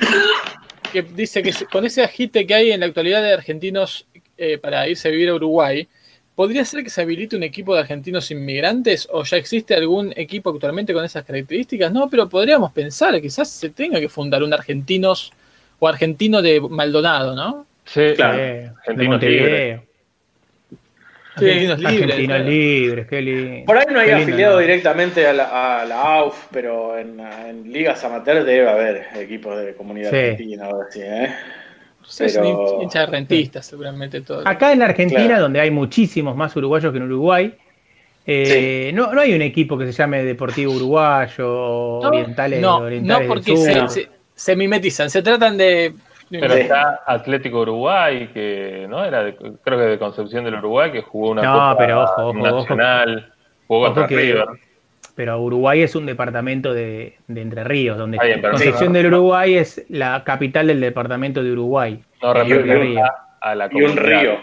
que 0.93 1.03
dice 1.03 1.43
que 1.43 1.53
se- 1.53 1.67
con 1.67 1.85
ese 1.85 2.05
agite 2.05 2.47
que 2.47 2.55
hay 2.55 2.71
en 2.71 2.79
la 2.81 2.87
actualidad 2.87 3.21
de 3.21 3.33
argentinos 3.33 4.07
eh, 4.39 4.57
para 4.57 4.89
irse 4.89 5.09
a 5.09 5.11
vivir 5.11 5.29
a 5.29 5.35
Uruguay, 5.35 5.89
¿podría 6.37 6.65
ser 6.65 6.85
que 6.85 6.91
se 6.91 7.03
habilite 7.03 7.35
un 7.35 7.43
equipo 7.43 7.75
de 7.75 7.81
argentinos 7.81 8.31
inmigrantes 8.31 9.09
o 9.11 9.25
ya 9.25 9.39
existe 9.39 9.75
algún 9.75 10.13
equipo 10.17 10.51
actualmente 10.51 10.95
con 10.95 11.05
esas 11.05 11.25
características? 11.25 11.93
No, 11.93 12.09
pero 12.09 12.29
podríamos 12.29 12.71
pensar, 12.73 13.21
quizás 13.21 13.51
se 13.51 13.71
tenga 13.71 13.99
que 13.99 14.09
fundar 14.09 14.45
un 14.45 14.53
argentinos 14.55 15.33
o 15.81 15.89
argentino 15.89 16.41
de 16.43 16.61
Maldonado, 16.61 17.35
¿no? 17.35 17.67
Sí, 17.85 18.13
Claro. 18.15 18.39
Eh, 18.39 18.71
de 18.95 19.81
Argentinos 21.37 21.79
Montevideo. 21.79 21.79
Argentinos 21.79 21.79
libres. 21.79 22.11
Argentinos 22.13 22.37
claro. 22.37 22.51
libres, 22.51 23.07
qué 23.09 23.23
lindo. 23.23 23.67
Por 23.67 23.79
ahí 23.79 23.87
no 23.91 24.01
hay 24.01 24.11
afiliado 24.11 24.55
¿no? 24.55 24.59
directamente 24.61 25.27
a 25.27 25.33
la, 25.33 25.81
a 25.81 25.85
la 25.87 26.03
AUF, 26.17 26.47
pero 26.51 26.99
en, 26.99 27.21
en 27.21 27.73
ligas 27.73 28.03
amateur 28.05 28.45
debe 28.45 28.69
haber 28.69 29.07
equipos 29.17 29.57
de 29.65 29.75
comunidad 29.75 30.11
Sí. 30.11 30.17
argentina, 30.17 30.67
ahora 30.67 30.87
sí, 30.91 31.01
¿eh? 31.03 31.31
Sí, 32.07 32.25
Pero- 32.35 32.79
hincha 32.83 33.01
de 33.01 33.07
rentistas, 33.07 33.67
seguramente 33.67 34.21
todo. 34.23 34.43
Acá 34.47 34.73
en 34.73 34.81
la 34.81 34.87
Argentina, 34.87 35.25
Claro. 35.27 35.43
donde 35.43 35.61
hay 35.61 35.71
muchísimos 35.71 36.35
más 36.37 36.55
uruguayos 36.57 36.91
que 36.91 36.99
en 36.99 37.05
Uruguay, 37.05 37.55
eh, 38.27 38.91
no, 38.95 39.13
no 39.13 39.21
hay 39.21 39.33
un 39.33 39.43
equipo 39.43 39.79
que 39.79 39.87
se 39.87 39.93
llame 39.93 40.25
Deportivo 40.25 40.73
Uruguayo 40.73 41.47
o 41.49 42.03
No, 42.03 42.09
Orientales, 42.09 42.61
no, 42.61 42.77
orientales 42.79 43.09
no 43.09 43.19
del 43.21 43.29
porque 43.29 43.57
Sur. 43.57 43.89
se, 43.91 44.03
se- 44.03 44.09
se 44.35 44.57
mimetizan, 44.57 45.09
se 45.11 45.23
tratan 45.23 45.57
de... 45.57 45.93
Pero 46.31 46.55
Sí. 46.55 46.61
está 46.61 47.01
Atlético 47.07 47.61
Uruguay, 47.63 48.31
que 48.33 48.87
no 48.89 49.05
era 49.05 49.25
de- 49.25 49.35
creo 49.35 49.79
que 49.79 49.85
de 49.85 49.99
Concepción 49.99 50.45
del 50.45 50.55
Uruguay, 50.55 50.93
que 50.93 51.03
jugó 51.03 51.31
una 51.31 51.43
No, 51.43 51.53
Copa 51.53 51.77
pero 51.79 52.03
ojo, 52.05 52.27
ojo, 52.29 52.39
nacional, 52.39 53.33
jugó 53.67 53.87
contra 53.87 54.07
que- 54.07 54.17
River. 54.17 54.47
Pero 55.17 55.41
Uruguay 55.41 55.83
es 55.83 55.95
un 55.97 56.07
departamento 56.07 56.73
de, 56.73 57.17
de 57.27 57.43
Entre 57.43 57.65
Ríos, 57.65 57.99
donde 57.99 58.17
Está 58.17 58.27
bien, 58.27 58.41
Concepción 58.41 58.89
sí, 58.89 58.95
del 58.95 59.11
¿no? 59.11 59.19
Uruguay 59.19 59.55
es 59.57 59.85
la 59.89 60.23
capital 60.25 60.69
del 60.69 60.81
departamento 60.81 61.43
de 61.43 61.53
Uruguay. 61.53 62.01
No 62.23 62.29
Y 62.45 62.53
un- 62.53 62.59
representa 62.59 63.15
a 63.41 63.55
la 63.55 63.69
Y 63.71 63.83
un 63.83 63.97
río. 63.97 64.39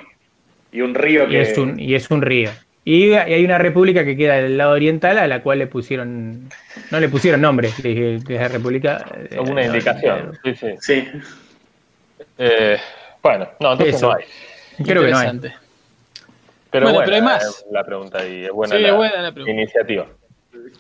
Y 0.72 0.82
un 0.82 0.94
río 0.94 1.24
Y 1.26 1.30
que. 1.30 1.42
es 1.42 1.58
un, 1.58 1.80
y 1.80 1.96
es 1.96 2.12
un 2.12 2.22
río. 2.22 2.50
Y, 2.84 3.08
y 3.10 3.14
hay 3.16 3.44
una 3.44 3.58
república 3.58 4.04
que 4.06 4.16
queda 4.16 4.36
del 4.36 4.58
lado 4.58 4.74
oriental 4.74 5.18
a 5.18 5.28
la 5.28 5.42
cual 5.42 5.60
le 5.60 5.68
pusieron, 5.68 6.50
no 6.92 7.00
le 7.00 7.10
pusieron 7.10 7.42
nombre, 7.42 7.70
le 7.82 7.90
dije 7.90 8.20
que 8.28 8.36
es 8.36 8.42
la 8.42 8.48
república. 8.50 9.06
eh, 9.32 9.40
Una 9.40 9.62
no, 9.62 9.68
indicación. 9.68 10.38
Sí, 10.44 10.56
sí. 10.56 10.68
Sí. 10.80 11.08
Eh, 12.38 12.78
bueno, 13.22 13.48
no, 13.60 13.72
entonces 13.74 13.96
Eso. 13.96 14.08
no 14.10 14.16
hay. 14.16 14.24
Creo 14.86 15.04
que 15.04 15.12
no 15.12 15.18
hay. 15.18 15.32
Pero 16.70 16.86
Bueno, 16.86 17.00
bueno, 17.00 17.00
pero 17.06 17.16
hay 17.16 17.22
más. 17.22 17.66
la 17.72 17.84
pregunta 17.84 18.28
y 18.28 18.46
es 18.46 18.52
buena, 18.52 18.76
Sí, 18.76 18.82
la, 18.82 18.90
es 18.90 18.96
buena 18.96 19.22
la 19.22 19.32
pregunta. 19.32 19.52
iniciativa. 19.52 20.06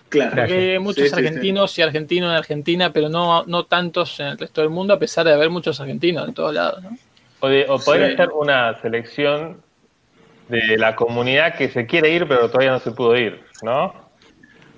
Claro. 0.10 0.32
Porque 0.36 0.72
hay 0.74 0.80
muchos 0.80 1.04
Sí, 1.04 1.10
sí, 1.10 1.16
sí. 1.16 1.26
argentinos 1.26 1.78
y 1.78 1.82
argentinos 1.82 2.30
en 2.32 2.36
Argentina, 2.38 2.92
pero 2.94 3.10
no, 3.10 3.44
no 3.46 3.66
tantos 3.66 4.20
en 4.20 4.28
el 4.28 4.38
resto 4.38 4.62
del 4.62 4.70
mundo, 4.70 4.94
a 4.94 5.00
pesar 5.00 5.26
de 5.26 5.34
haber 5.34 5.50
muchos 5.50 5.80
argentinos 5.80 6.28
en 6.28 6.34
todos 6.34 6.54
lados. 6.54 6.84
¿no? 6.84 6.98
O, 7.40 7.48
de- 7.48 7.66
o 7.70 7.80
podría 7.80 8.10
Sí. 8.12 8.18
ser 8.18 8.30
una 8.30 8.80
selección 8.82 9.62
de 10.50 10.78
la 10.78 10.96
comunidad 10.96 11.56
que 11.56 11.70
se 11.70 11.86
quiere 11.86 12.10
ir, 12.10 12.28
pero 12.28 12.50
todavía 12.50 12.72
no 12.72 12.80
se 12.80 12.92
pudo 12.92 13.16
ir, 13.18 13.44
¿no? 13.64 13.94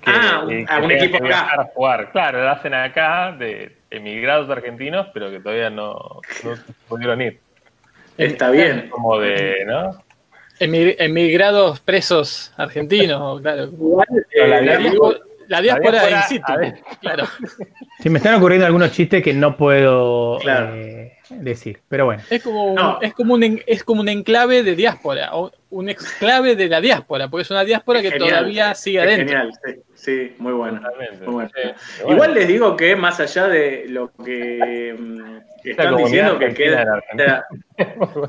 que, 0.02 0.10
Ah, 0.10 0.44
que 0.48 0.64
a 0.68 0.78
un 0.78 0.90
equipo 0.90 1.18
que 1.18 1.28
acá. 1.28 1.60
a 1.60 1.64
jugar. 1.74 2.10
Claro, 2.12 2.42
lo 2.42 2.50
hacen 2.50 2.72
acá 2.74 3.32
de 3.38 3.76
emigrados 3.90 4.48
argentinos, 4.50 5.08
pero 5.12 5.30
que 5.30 5.40
todavía 5.40 5.70
no, 5.70 5.94
no 6.44 6.54
pudieron 6.88 7.20
ir. 7.22 7.40
Está 8.16 8.50
bien. 8.50 8.88
Como 8.90 9.18
de, 9.18 9.64
¿no? 9.66 10.02
Emig- 10.60 10.96
emigrados 10.98 11.80
presos 11.80 12.52
argentinos, 12.56 13.40
claro. 13.42 13.64
Igual, 13.64 14.06
Pero 14.30 14.46
la 14.46 14.58
eh, 14.58 14.64
La 14.64 14.76
diáspora- 14.78 15.18
la 15.48 15.60
diáspora 15.62 15.90
diáspora 16.02 16.16
in 16.16 16.22
situ, 16.28 16.52
adentro. 16.52 16.84
claro. 17.00 17.24
Sí, 17.98 18.08
me 18.10 18.18
están 18.18 18.34
ocurriendo 18.36 18.66
algunos 18.66 18.92
chistes 18.92 19.22
que 19.22 19.32
no 19.34 19.56
puedo 19.56 20.38
Claro. 20.38 20.74
eh, 20.76 21.12
decir, 21.30 21.80
pero 21.88 22.04
bueno. 22.06 22.22
Es 22.30 22.42
como, 22.42 22.74
No. 22.74 22.98
es, 23.00 23.14
como 23.14 23.34
un, 23.34 23.62
es 23.66 23.84
como 23.84 24.00
un 24.00 24.08
enclave 24.08 24.62
de 24.62 24.74
diáspora, 24.76 25.34
o 25.36 25.50
un 25.70 25.88
exclave 25.88 26.56
de 26.56 26.68
la 26.68 26.80
diáspora, 26.80 27.28
porque 27.28 27.42
es 27.42 27.50
una 27.50 27.64
diáspora 27.64 28.02
que 28.02 28.10
Genial. 28.10 28.28
todavía 28.30 28.74
sigue 28.74 28.98
es 28.98 29.04
adentro. 29.04 29.26
Genial, 29.38 29.52
sí, 29.64 29.74
sí, 29.94 30.34
muy 30.38 30.52
bueno. 30.52 30.80
Totalmente. 30.80 31.24
Muy 31.24 31.32
bueno. 31.34 31.48
Sí, 31.54 31.54
pero 31.62 31.74
Igual 32.00 32.16
bueno, 32.16 32.34
les 32.34 32.48
digo 32.48 32.76
que 32.76 32.96
más 32.96 33.20
allá 33.20 33.46
de 33.48 33.86
lo 33.88 34.12
que 34.24 34.94
mm, 34.98 35.38
están 35.68 35.96
diciendo 35.96 36.38
que 36.38 36.54
queda. 36.54 37.02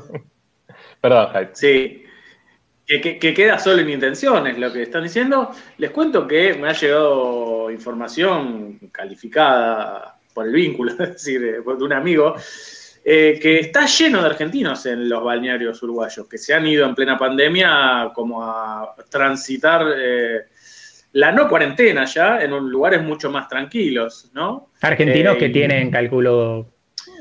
Perdón, 1.00 1.28
Jaime. 1.32 1.50
sí, 1.52 2.04
que, 2.86 3.00
que- 3.00 3.18
que 3.18 3.34
queda 3.34 3.58
solo 3.58 3.80
en 3.82 3.90
intenciones 3.90 4.58
lo 4.58 4.72
que 4.72 4.82
están 4.82 5.02
diciendo, 5.02 5.50
les 5.78 5.90
cuento 5.90 6.26
que 6.28 6.54
me 6.54 6.68
ha 6.68 6.72
llegado 6.72 7.70
información 7.70 8.78
calificada 8.92 10.18
por 10.34 10.46
el 10.46 10.52
vínculo, 10.52 10.92
es 10.92 10.98
decir, 10.98 11.40
de 11.40 11.52
de 11.60 11.84
un 11.84 11.92
amigo, 11.92 12.34
eh, 13.04 13.38
que 13.40 13.58
está 13.60 13.86
lleno 13.86 14.20
de 14.20 14.26
argentinos 14.28 14.86
en 14.86 15.08
los 15.08 15.22
balnearios 15.24 15.82
uruguayos, 15.82 16.26
que 16.28 16.38
se 16.38 16.54
han 16.54 16.66
ido 16.66 16.86
en 16.86 16.94
plena 16.94 17.18
pandemia 17.18 18.10
como 18.14 18.42
a 18.44 18.94
transitar 19.10 19.86
eh, 19.96 20.40
la 21.12 21.32
no 21.32 21.48
cuarentena 21.48 22.04
ya 22.04 22.40
en 22.42 22.52
un- 22.52 22.70
lugares 22.70 23.02
mucho 23.02 23.30
más 23.30 23.48
tranquilos, 23.48 24.30
¿no? 24.34 24.70
Argentinos 24.80 25.34
Eh, 25.36 25.38
que 25.38 25.46
y- 25.46 25.52
tienen, 25.52 25.90
calculo, 25.90 26.68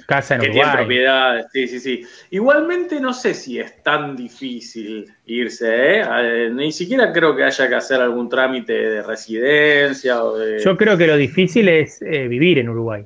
casa 0.08 0.36
en 0.36 0.41
que 0.41 0.48
tienen 0.50 0.63
Uruguay. 0.70 0.86
propiedades, 0.86 1.46
sí, 1.52 1.67
sí, 1.67 1.80
sí. 1.80 2.06
Igualmente 2.30 3.00
no 3.00 3.13
sé 3.13 3.34
si 3.34 3.60
es 3.60 3.82
tan 3.84 4.15
difícil 4.15 5.06
irse, 5.26 5.67
¿eh? 6.00 6.04
Eh, 6.22 6.50
Ni 6.54 6.72
siquiera 6.72 7.12
creo 7.12 7.36
que 7.36 7.44
haya 7.44 7.67
que 7.67 7.76
hacer 7.76 8.00
algún 8.02 8.30
trámite 8.30 8.74
de 8.74 9.02
residencia 9.04 10.24
o 10.24 10.38
de... 10.38 10.60
Yo 10.60 10.78
creo 10.78 10.98
que 10.98 11.08
lo 11.08 11.17
difícil 11.17 11.67
es 11.70 12.02
eh, 12.02 12.28
vivir 12.28 12.60
en 12.60 12.70
Uruguay, 12.70 13.06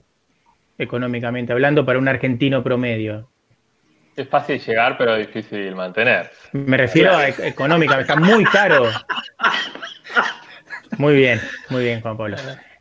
económicamente 0.77 1.53
hablando, 1.53 1.85
para 1.85 1.99
un 1.99 2.07
argentino 2.07 2.63
promedio. 2.63 3.29
Es 4.15 4.29
fácil 4.29 4.59
llegar, 4.59 4.97
pero 4.97 5.15
difícil 5.17 5.75
mantener. 5.75 6.31
Me 6.53 6.77
refiero 6.77 7.15
a 7.15 7.27
e- 7.27 7.47
económica, 7.47 7.99
está 7.99 8.15
muy 8.15 8.43
caro. 8.45 8.85
Muy 10.97 11.15
bien, 11.15 11.41
muy 11.69 11.83
bien, 11.83 12.01
Juan 12.01 12.15
Pablo. 12.17 12.37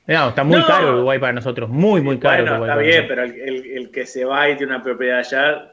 No, 0.06 0.28
está 0.28 0.44
muy 0.44 0.58
No. 0.60 0.66
caro 0.66 0.92
Uruguay 0.92 1.18
para 1.18 1.32
nosotros, 1.32 1.70
muy, 1.70 2.02
muy 2.02 2.18
caro. 2.18 2.42
bueno, 2.42 2.52
Uruguay 2.62 2.70
está 2.70 2.82
bien, 2.82 3.04
pero 3.08 3.22
el, 3.24 3.40
el- 3.40 3.66
el 3.78 3.90
que 3.90 4.06
se 4.06 4.24
va 4.24 4.48
y 4.50 4.56
tiene 4.56 4.74
una 4.74 4.82
propiedad 4.82 5.18
allá, 5.20 5.72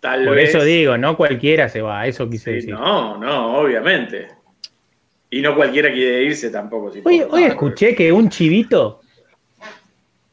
tal 0.00 0.24
Por 0.24 0.34
vez... 0.36 0.48
eso 0.54 0.64
digo, 0.64 0.96
no 0.96 1.16
cualquiera 1.16 1.68
se 1.68 1.82
va, 1.82 2.06
eso 2.06 2.28
quise 2.28 2.50
Sí, 2.50 2.54
decir. 2.56 2.70
no, 2.74 3.18
no, 3.18 3.58
obviamente. 3.58 4.28
Y 5.28 5.42
no 5.42 5.54
cualquiera 5.54 5.92
quiere 5.92 6.24
irse 6.24 6.50
tampoco. 6.50 6.90
si 6.90 7.02
Hoy, 7.04 7.20
por- 7.20 7.38
escuché 7.40 7.94
que 7.94 8.10
un 8.10 8.28
chivito, 8.30 8.99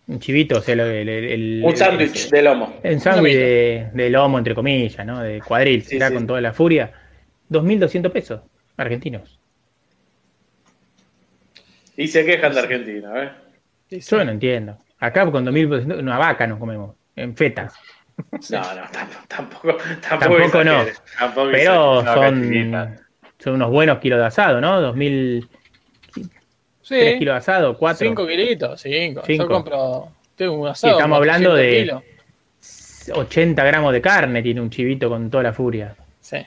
un 0.08 0.20
chivito, 0.20 0.58
o 0.60 0.62
sea, 0.62 0.74
el, 0.74 0.80
el- 0.80 1.10
el- 1.10 1.62
Un 1.63 1.76
sándwich 1.76 2.30
de 2.30 2.41
lomo. 2.41 2.80
Un 2.84 3.00
sándwich 3.00 3.34
de, 3.36 3.89
de 3.93 4.10
lomo, 4.10 4.38
entre 4.38 4.56
comillas, 4.56 5.06
¿no? 5.06 5.22
De 5.22 5.41
cuadril, 5.41 5.82
Sí, 5.84 5.89
será 5.91 6.08
sí. 6.10 6.13
con 6.15 6.26
toda 6.28 6.39
la 6.41 6.54
furia. 6.54 6.91
2.200 7.50 8.12
pesos 8.12 8.41
argentinos. 8.78 9.39
Y 11.96 12.08
se 12.08 12.26
quejan 12.26 12.54
de 12.54 12.60
Argentina, 12.60 13.24
¿eh? 13.24 13.32
Sí, 13.89 14.02
sí. 14.02 14.15
Yo 14.15 14.24
no 14.24 14.32
entiendo. 14.32 14.78
Acá 15.00 15.30
con 15.32 15.46
2.200, 15.46 16.00
una 16.00 16.17
vaca 16.17 16.46
nos 16.48 16.60
comemos, 16.60 16.96
en 17.15 17.36
fetas. 17.36 17.74
No, 18.50 18.60
no, 18.60 18.82
tampoco, 18.91 19.28
tampoco, 19.38 19.78
Tampoco 20.10 20.63
no. 20.63 20.86
tampoco 21.20 21.50
Pero 21.52 22.04
son, 22.04 22.98
son 23.38 23.54
unos 23.54 23.70
buenos 23.72 24.00
kilos 24.00 24.20
de 24.20 24.26
asado, 24.26 24.60
¿no? 24.60 24.82
2.000, 24.93 25.48
Sí, 26.88 26.95
3 26.95 27.19
kilos 27.19 27.34
de 27.34 27.38
asado, 27.38 27.78
4. 27.78 28.08
5 28.08 28.28
kilitos, 28.28 28.82
5. 28.82 29.21
Cinco. 29.26 29.43
Yo 29.43 29.50
compro. 29.50 30.12
Tengo 30.36 30.54
un 30.54 30.67
asado. 30.67 30.93
estamos 30.93 31.17
con 31.17 31.23
hablando 31.30 31.50
200 31.52 31.71
de- 31.71 31.84
kilos. 31.84 33.17
80 33.19 33.63
gramos 33.63 33.93
de 33.93 34.02
carne 34.02 34.41
tiene 34.41 34.62
un 34.62 34.69
chivito 34.69 35.10
con 35.10 35.30
toda 35.30 35.43
la 35.43 35.54
furia. 35.54 35.95
Sí. 36.21 36.38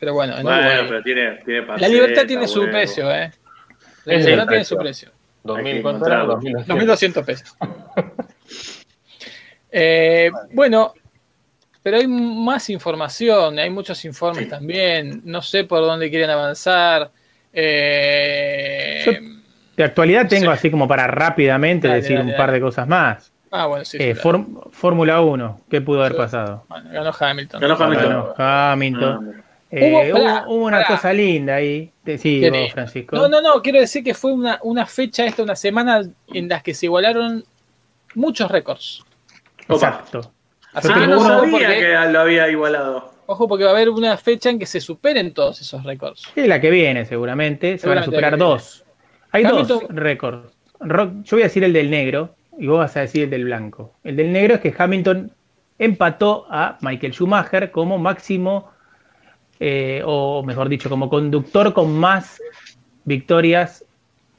Pero 0.00 0.14
bueno, 0.14 0.36
en 0.36 0.42
Bueno, 0.42 0.58
Uruguay- 0.58 0.86
pero 0.88 1.02
tiene, 1.02 1.36
tiene 1.44 1.60
la 1.60 1.66
panceta, 1.66 1.88
libertad 1.92 2.26
tiene 2.26 2.48
su 2.48 2.60
huevo. 2.60 2.72
precio, 2.72 3.10
¿eh? 3.14 3.30
La 4.04 4.14
libertad 4.16 4.42
el 4.42 4.48
tiene 4.48 4.64
su 4.64 4.76
precio. 4.76 5.08
precio. 5.08 5.56
Hay 5.56 5.64
que 5.64 5.70
2000, 5.78 5.82
¿cuánto 5.82 6.06
era? 6.06 6.22
encontrarlo. 6.22 6.34
2200. 6.66 7.24
2.200 7.24 7.24
pesos. 7.24 7.56
Eh, 9.76 10.30
bueno, 10.52 10.94
pero 11.82 11.96
hay 11.96 12.06
más 12.06 12.70
información, 12.70 13.58
hay 13.58 13.70
muchos 13.70 14.04
informes 14.04 14.48
también. 14.48 15.20
No 15.24 15.42
sé 15.42 15.64
por 15.64 15.80
dónde 15.80 16.10
quieren 16.10 16.30
avanzar. 16.30 17.10
Eh, 17.54 19.02
Yo- 19.06 19.12
De 19.76 19.82
actualidad 19.84 20.28
tengo 20.28 20.46
Sí. 20.52 20.58
así 20.58 20.70
como 20.70 20.86
para 20.86 21.06
rápidamente 21.08 21.88
Dale, 21.88 22.00
decir 22.00 22.16
dale, 22.16 22.30
un 22.30 22.36
par 22.36 22.46
dale. 22.46 22.58
de 22.58 22.60
cosas 22.60 22.86
más. 22.86 23.32
ah, 23.50 23.66
bueno, 23.66 23.84
sí. 23.84 23.96
Eh, 24.00 24.14
Fórmula 24.14 25.20
1, 25.20 25.60
¿qué 25.70 25.80
pudo 25.80 26.00
haber 26.04 26.16
pasado? 26.16 26.64
bueno, 26.68 26.90
ganó 26.92 27.10
Hamilton. 27.18 27.60
Ganó 27.60 27.74
Hamilton. 27.74 28.08
Ganó 28.08 28.34
Hamilton. 28.38 29.34
Ah, 29.36 29.40
Eh, 29.76 29.90
Hubo- 29.90 30.02
hubo, 30.02 30.24
pará, 30.24 30.44
hubo 30.46 30.64
una 30.66 30.76
pará. 30.82 30.86
cosa 30.88 31.12
linda 31.12 31.56
ahí. 31.56 31.90
Te- 32.04 32.16
Sí, 32.18 32.38
¿Qué 32.40 32.50
vos, 32.50 32.72
Francisco. 32.72 33.16
No, 33.16 33.28
no, 33.28 33.40
no, 33.40 33.60
quiero 33.60 33.80
decir 33.80 34.04
que 34.04 34.14
fue 34.14 34.32
una, 34.32 34.60
una 34.62 34.86
fecha, 34.86 35.26
esta, 35.26 35.42
una 35.42 35.56
semana 35.56 36.02
en 36.32 36.48
las 36.48 36.62
que 36.62 36.74
se 36.74 36.86
igualaron 36.86 37.42
muchos 38.14 38.48
récords. 38.52 39.02
Exacto. 39.68 40.30
Así 40.72 40.86
que 40.88 40.94
Ah, 40.94 41.00
tengo 41.00 41.14
no 41.16 41.22
sabía 41.24 41.50
porque- 41.50 41.66
que 41.80 42.12
lo 42.12 42.20
había 42.20 42.48
igualado. 42.48 43.13
Ojo 43.26 43.48
porque 43.48 43.64
va 43.64 43.70
a 43.70 43.72
haber 43.72 43.88
una 43.88 44.16
fecha 44.16 44.50
en 44.50 44.58
que 44.58 44.66
se 44.66 44.80
superen 44.80 45.32
todos 45.32 45.60
esos 45.60 45.82
récords. 45.84 46.24
Es 46.36 46.46
la 46.46 46.60
que 46.60 46.70
viene, 46.70 47.04
seguramente. 47.04 47.78
Se 47.78 47.88
van 47.88 47.98
a 47.98 48.02
superar 48.02 48.36
dos. 48.36 48.84
Hay 49.30 49.44
dos 49.44 49.84
récords. 49.88 50.52
Yo 50.80 51.36
voy 51.36 51.42
a 51.42 51.44
decir 51.44 51.64
el 51.64 51.72
del 51.72 51.90
negro 51.90 52.34
y 52.58 52.66
vos 52.66 52.78
vas 52.78 52.96
a 52.96 53.00
decir 53.00 53.24
el 53.24 53.30
del 53.30 53.44
blanco. 53.44 53.94
El 54.04 54.16
del 54.16 54.32
negro 54.32 54.54
es 54.54 54.60
que 54.60 54.74
Hamilton 54.76 55.32
empató 55.78 56.46
a 56.50 56.78
Michael 56.80 57.12
Schumacher 57.12 57.70
como 57.70 57.98
máximo, 57.98 58.70
eh, 59.58 60.02
o 60.04 60.42
mejor 60.42 60.68
dicho, 60.68 60.88
como 60.88 61.08
conductor 61.08 61.72
con 61.72 61.96
más 61.98 62.40
victorias 63.04 63.84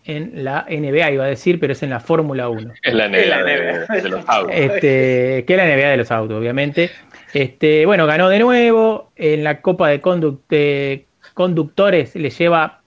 en 0.05 0.43
la 0.43 0.65
NBA, 0.69 1.11
iba 1.11 1.25
a 1.25 1.27
decir, 1.27 1.59
pero 1.59 1.73
es 1.73 1.81
en 1.83 1.89
la 1.89 1.99
Fórmula 1.99 2.47
1. 2.49 2.73
Es 2.83 2.93
la 2.93 3.05
Es 3.05 3.11
negra 3.11 3.39
la 3.39 3.45
de, 4.01 4.09
los 4.09 4.23
autos. 4.27 4.55
Este, 4.55 5.43
que 5.45 5.53
es 5.53 5.57
la 5.57 5.65
NBA 5.65 5.89
de 5.89 5.97
los 5.97 6.11
autos, 6.11 6.37
obviamente. 6.39 6.91
Este, 7.33 7.85
bueno, 7.85 8.05
ganó 8.05 8.29
de 8.29 8.39
nuevo. 8.39 9.11
En 9.15 9.43
la 9.43 9.61
Copa 9.61 9.89
de, 9.89 10.01
conduc- 10.01 10.41
de 10.49 11.05
Conductores 11.33 12.15
le 12.15 12.29
lleva, 12.29 12.81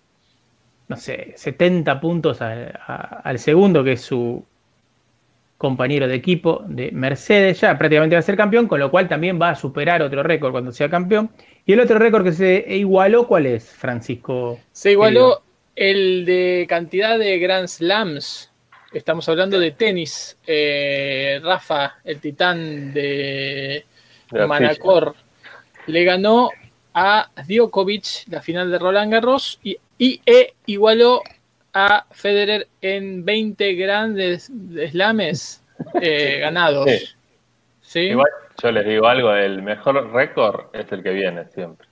no 0.89 0.97
sé, 0.97 1.33
70 1.37 2.01
puntos 2.01 2.41
al, 2.41 2.73
a- 2.87 3.21
al 3.25 3.39
segundo, 3.39 3.83
que 3.85 3.93
es 3.93 4.01
su 4.01 4.45
compañero 5.57 6.07
de 6.07 6.15
equipo 6.15 6.63
de 6.69 6.93
Mercedes. 6.93 7.61
Ya 7.61 7.77
prácticamente 7.77 8.15
va 8.15 8.21
a 8.21 8.23
ser 8.23 8.37
campeón, 8.37 8.69
con 8.69 8.79
lo 8.79 8.91
cual 8.91 9.09
también 9.09 9.41
va 9.43 9.51
a 9.51 9.55
superar 9.57 10.03
otro 10.03 10.23
récord 10.23 10.53
cuando 10.53 10.71
sea 10.73 10.89
campeón. 10.89 11.31
Y 11.67 11.73
el 11.73 11.81
otro 11.81 11.99
récord 11.99 12.25
que 12.25 12.33
se 12.33 12.65
igualó, 12.77 13.27
¿cuál 13.27 13.47
es, 13.47 13.69
Francisco? 13.75 14.59
Se 14.73 14.93
igualó 14.93 15.43
el 15.79 16.25
de 16.25 16.67
cantidad 16.69 17.19
de 17.19 17.39
Grand 17.39 17.69
Slams. 17.69 18.51
Estamos 18.93 19.29
hablando 19.29 19.61
de 19.61 19.71
tenis. 19.71 20.37
Eh, 20.45 21.41
Rafa, 21.43 21.99
el 22.03 22.21
titán 22.21 22.93
de 22.93 23.85
Manacor, 24.33 25.15
le 25.87 26.05
ganó 26.05 26.51
a 26.95 27.31
Djokovic 27.47 28.27
la 28.29 28.43
final 28.43 28.73
de 28.73 28.79
Roland 28.79 29.13
Garros 29.13 29.61
y, 29.63 29.79
y 29.99 30.21
e 30.27 30.55
igualó 30.67 31.23
a 31.73 32.07
Federer 32.11 32.67
en 32.81 33.25
20 33.25 33.75
grandes 33.75 34.51
slames 34.91 35.63
eh, 36.01 36.39
ganados. 36.41 36.91
Sí. 36.91 37.09
¿Sí? 37.83 38.01
Igual 38.01 38.29
yo 38.61 38.73
les 38.73 38.85
digo 38.85 39.07
algo, 39.07 39.33
el 39.33 39.63
mejor 39.63 40.13
récord 40.13 40.75
es 40.75 40.91
el 40.91 41.05
que 41.05 41.11
viene 41.11 41.45
siempre. 41.55 41.88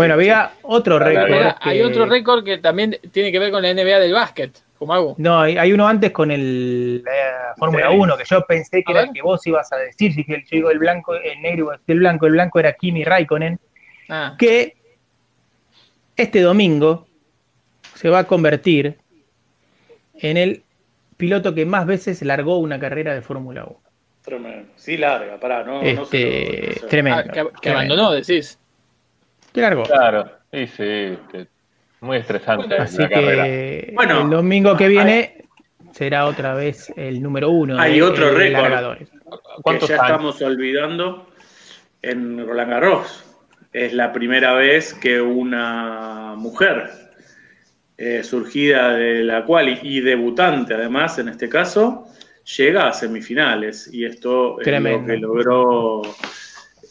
Bueno, 0.00 0.14
había 0.14 0.52
otro 0.62 0.98
récord. 0.98 1.54
Hay 1.60 1.82
otro 1.82 2.06
récord 2.06 2.44
que 2.44 2.58
también 2.58 2.96
tiene 3.12 3.30
que 3.30 3.38
ver 3.38 3.50
con 3.50 3.62
la 3.62 3.72
NBA 3.74 3.98
del 3.98 4.12
básquet, 4.14 4.50
Kumagu. 4.78 5.14
No, 5.18 5.40
hay, 5.40 5.58
hay 5.58 5.72
uno 5.72 5.86
antes 5.86 6.10
con 6.10 6.30
el 6.30 7.02
la 7.02 7.54
Fórmula 7.58 7.90
Sí. 7.90 7.96
1 7.96 8.16
que 8.16 8.24
yo 8.24 8.44
pensé 8.46 8.82
que 8.82 8.92
A 8.92 8.92
era 8.92 9.00
ver. 9.02 9.08
el 9.08 9.14
que 9.14 9.22
vos 9.22 9.46
ibas 9.46 9.70
a 9.72 9.76
decir, 9.76 10.12
si 10.14 10.24
que 10.24 10.38
yo 10.40 10.46
digo 10.56 10.70
el 10.70 10.78
blanco, 10.78 11.14
el 11.14 11.42
negro 11.42 11.72
el 11.86 11.98
blanco, 11.98 12.26
el 12.26 12.32
blanco 12.32 12.58
era 12.60 12.72
Kimi 12.74 13.04
Raikkonen, 13.04 13.58
Ah, 14.08 14.34
que 14.38 14.76
este 16.16 16.40
domingo 16.40 17.06
se 17.94 18.08
va 18.08 18.20
a 18.20 18.24
convertir 18.26 18.96
en 20.14 20.36
el 20.36 20.62
piloto 21.16 21.54
que 21.54 21.66
más 21.66 21.86
veces 21.86 22.22
largó 22.22 22.58
una 22.58 22.78
carrera 22.80 23.14
de 23.14 23.22
Fórmula 23.22 23.64
1. 23.64 23.80
Tremendo. 24.22 24.72
Sí, 24.76 24.96
larga, 24.96 25.38
pará, 25.40 25.62
no, 25.64 25.82
no 25.82 25.82
Este, 25.82 26.04
sé, 26.04 26.68
no 26.68 26.74
sé. 26.80 26.86
tremendo. 26.88 27.18
ah, 27.20 27.24
que, 27.24 27.30
que 27.42 27.48
tremendo. 27.62 27.94
abandonó, 27.94 28.12
decís. 28.12 28.58
¿Qué 29.52 29.60
largó? 29.60 29.82
Claro, 29.84 30.30
y 30.52 30.66
sí, 30.66 31.18
que 31.30 31.46
Muy 32.00 32.18
estresante 32.18 32.74
Así 32.76 32.98
la 32.98 33.08
carrera. 33.08 33.44
que 33.44 33.92
Bueno, 33.94 34.22
el 34.22 34.30
domingo 34.30 34.76
que 34.76 34.88
viene 34.88 35.44
será 35.92 36.26
otra 36.26 36.54
vez 36.54 36.92
el 36.96 37.20
número 37.22 37.50
uno 37.50 37.78
Hay 37.78 37.96
de, 37.96 38.02
otro 38.02 38.30
récord. 38.32 38.62
largadores. 38.62 39.10
que 39.10 39.18
¿Cuántos 39.62 39.88
ya 39.88 39.96
años? 39.96 40.06
estamos 40.06 40.42
olvidando 40.42 41.26
en 42.02 42.46
Roland 42.46 42.70
Garros. 42.70 43.24
Es 43.72 43.92
la 43.92 44.12
primera 44.12 44.54
vez 44.54 44.94
que 44.94 45.20
una 45.20 46.34
mujer 46.36 46.90
eh, 47.98 48.22
surgida 48.24 48.94
de 48.94 49.22
la 49.24 49.44
cual 49.44 49.78
y 49.82 50.00
debutante 50.00 50.74
además 50.74 51.18
en 51.18 51.28
este 51.28 51.48
caso 51.48 52.06
llega 52.56 52.88
a 52.88 52.92
semifinales 52.92 53.92
y 53.92 54.04
esto 54.06 54.60
es 54.60 54.66
lo 54.66 55.04
que 55.06 55.16
logró 55.18 56.02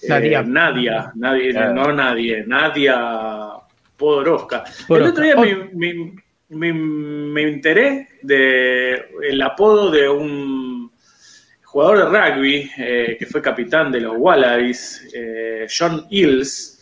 Nadia. 0.07 0.41
Nadia, 0.43 1.11
nadie, 1.15 1.53
no 1.53 1.91
nadie, 1.91 2.43
Nadia 2.47 3.49
Podoroska. 3.97 4.63
El 4.89 5.03
otro 5.03 5.23
día 5.23 5.35
Oh. 5.37 5.41
me, 5.41 5.69
me- 5.73 6.15
me- 6.49 6.73
me 6.73 7.41
enteré 7.43 8.07
de 8.23 8.93
el 9.29 9.41
apodo 9.41 9.91
de 9.91 10.09
un 10.09 10.91
jugador 11.63 11.97
de 12.11 12.19
rugby 12.31 12.71
eh, 12.77 13.15
que 13.19 13.25
fue 13.27 13.41
capitán 13.41 13.91
de 13.91 13.99
los 14.01 14.15
Wallabies, 14.17 15.07
eh, 15.13 15.67
John 15.69 16.05
Hills. 16.09 16.75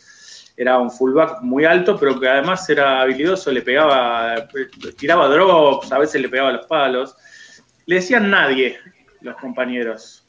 Era 0.56 0.78
un 0.78 0.90
fullback 0.90 1.40
muy 1.42 1.64
alto, 1.64 1.96
pero 1.98 2.18
que 2.18 2.28
además 2.28 2.68
era 2.70 3.00
habilidoso, 3.02 3.52
le 3.52 3.62
pegaba, 3.62 4.48
tiraba 4.98 5.28
drops, 5.28 5.92
a 5.92 5.98
veces 5.98 6.20
le 6.20 6.28
pegaba 6.28 6.50
los 6.52 6.66
palos. 6.66 7.14
Le 7.86 7.96
decían 7.96 8.28
nadie 8.30 8.76
los 9.20 9.36
compañeros. 9.36 10.27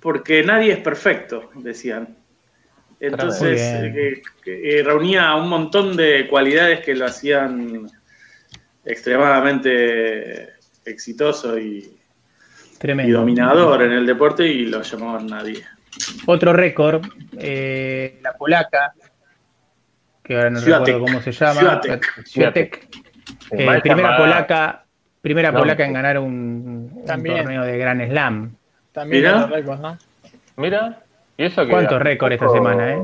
Porque 0.00 0.42
nadie 0.42 0.72
es 0.72 0.78
perfecto, 0.78 1.50
decían. 1.54 2.16
Entonces, 2.98 3.60
eh, 3.60 4.22
eh, 4.46 4.82
reunía 4.84 5.34
un 5.34 5.48
montón 5.48 5.96
de 5.96 6.26
cualidades 6.28 6.80
que 6.80 6.94
lo 6.94 7.04
hacían 7.04 7.90
extremadamente 8.84 10.54
exitoso 10.84 11.58
y, 11.58 11.92
dominador 12.80 13.82
en 13.82 13.92
el 13.92 14.06
deporte 14.06 14.46
y 14.46 14.66
lo 14.66 14.82
llamaban 14.82 15.26
nadie. 15.26 15.64
Otro 16.26 16.52
récord, 16.52 17.04
eh, 17.38 18.18
la 18.22 18.32
polaca, 18.34 18.92
que 20.22 20.36
ahora 20.36 20.50
no 20.50 20.60
recuerdo 20.60 21.00
cómo 21.00 21.20
se 21.20 21.32
llama. 21.32 21.80
Eh, 23.50 23.66
mal 23.66 23.82
primera 23.82 24.16
polaca, 24.16 24.84
primera 25.20 25.50
No. 25.50 25.58
polaca 25.58 25.84
en 25.84 25.92
ganar 25.92 26.18
un, 26.18 26.90
un 26.94 27.06
torneo 27.06 27.64
de 27.64 27.78
Grand 27.78 28.08
Slam. 28.08 28.56
También 28.96 29.50
récords, 29.50 29.78
¿no? 29.80 29.98
Mira, 30.56 31.02
y 31.36 31.44
eso 31.44 31.66
que 31.66 31.70
¿Cuántos 31.70 32.00
récords 32.00 32.32
esta 32.34 32.48
semana, 32.48 32.94
eh? 32.94 33.02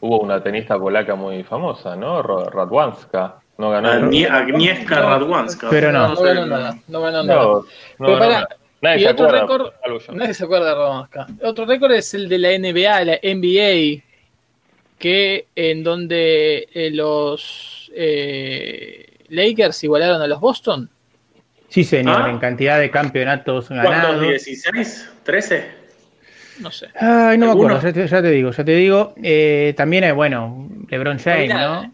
Hubo 0.00 0.18
una 0.20 0.42
tenista 0.42 0.76
polaca 0.76 1.14
muy 1.14 1.44
famosa, 1.44 1.94
¿no? 1.94 2.20
Radwanska. 2.22 3.36
No 3.58 3.70
ganó. 3.70 3.88
Agnie- 3.88 4.28
Agnieszka 4.28 5.00
Radwanska. 5.00 5.68
Pero 5.70 5.92
no. 5.92 6.08
No 6.14 6.22
ganó 6.22 6.46
nada. 6.46 6.76
No 6.88 7.00
ganó 7.02 7.22
nada. 7.22 7.40
No, 7.44 7.64
no, 7.98 8.18
Pero. 8.18 8.46
Nadie 8.82 8.96
y 8.96 9.02
se 9.04 9.10
otro 9.10 9.26
acuerda, 9.26 9.40
récord, 9.42 9.72
nadie 10.14 10.34
se 10.34 10.44
acuerda 10.44 10.68
de 10.70 10.74
Radonska. 10.74 11.26
Otro 11.44 11.66
récord 11.66 11.92
es 11.92 12.14
el 12.14 12.28
de 12.28 12.38
la 12.38 12.48
NBA, 12.58 13.04
la 13.04 13.18
NBA, 13.22 14.02
que 14.98 15.46
en 15.54 15.84
donde 15.84 16.66
eh, 16.74 16.90
los 16.90 17.92
eh, 17.94 19.18
Lakers 19.28 19.84
igualaron 19.84 20.20
a 20.22 20.26
los 20.26 20.40
Boston. 20.40 20.88
Sí, 21.70 21.84
señor, 21.84 22.22
Ah. 22.22 22.30
en 22.30 22.38
cantidad 22.38 22.78
de 22.78 22.90
campeonatos 22.90 23.68
¿Cuántos? 23.68 23.90
ganados. 23.90 24.22
¿16? 24.22 25.08
¿13? 25.24 25.62
No 26.60 26.70
sé. 26.70 26.88
Ay, 26.94 27.38
no 27.38 27.46
me 27.46 27.52
acuerdo, 27.52 27.80
ya 27.80 27.92
te, 27.92 28.06
ya 28.06 28.20
te 28.20 28.30
digo, 28.30 28.50
ya 28.50 28.64
te 28.64 28.72
digo. 28.72 29.14
Eh, 29.22 29.72
también 29.78 30.04
es, 30.04 30.14
bueno, 30.14 30.68
LeBron 30.90 31.18
James, 31.18 31.48
No 31.48 31.84
eh. 31.84 31.90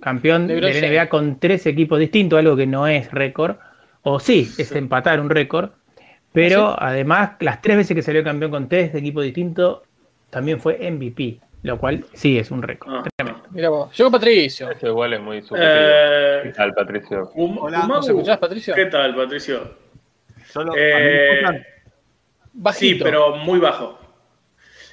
Campeón 0.00 0.46
LeBron 0.46 0.70
de 0.72 0.80
la 0.80 0.86
NBA 0.88 1.08
con 1.08 1.40
tres 1.40 1.66
equipos 1.66 1.98
distintos, 1.98 2.38
algo 2.38 2.54
que 2.56 2.66
no 2.66 2.86
es 2.86 3.10
récord. 3.10 3.56
O 4.02 4.20
sí, 4.20 4.48
es 4.58 4.70
empatar 4.72 5.18
un 5.18 5.30
récord. 5.30 5.70
Pero 6.32 6.80
además, 6.80 7.30
las 7.40 7.60
tres 7.62 7.78
veces 7.78 7.94
que 7.96 8.02
salió 8.02 8.22
campeón 8.22 8.50
con 8.52 8.68
tres 8.68 8.94
equipos 8.94 9.24
distintos, 9.24 9.80
también 10.30 10.60
fue 10.60 10.78
MVP, 10.90 11.40
lo 11.66 11.78
cual 11.78 12.04
sí 12.12 12.38
es 12.38 12.50
un 12.50 12.62
récord. 12.62 12.94
Ah. 12.94 13.04
Tremendo. 13.16 13.42
Mira 13.50 13.68
vos. 13.68 13.96
Llegó 13.96 14.10
Patricio. 14.10 14.70
Eso 14.70 14.86
igual 14.86 15.14
es 15.14 15.20
muy 15.20 15.42
subjetivo. 15.42 15.68
Eh, 15.68 16.40
¿Qué 16.44 16.52
tal, 16.52 16.72
Patricio? 16.74 17.32
Hola. 17.34 17.86
¿Nos 17.88 18.08
escuchás, 18.08 18.38
Patricio? 18.38 18.74
¿Qué 18.74 18.86
tal, 18.86 19.14
Patricio? 19.16 19.74
Solo, 20.48 20.72
Eh. 20.76 21.42
Sí, 22.72 22.94
pero 22.94 23.36
muy 23.36 23.58
bajo. 23.58 23.98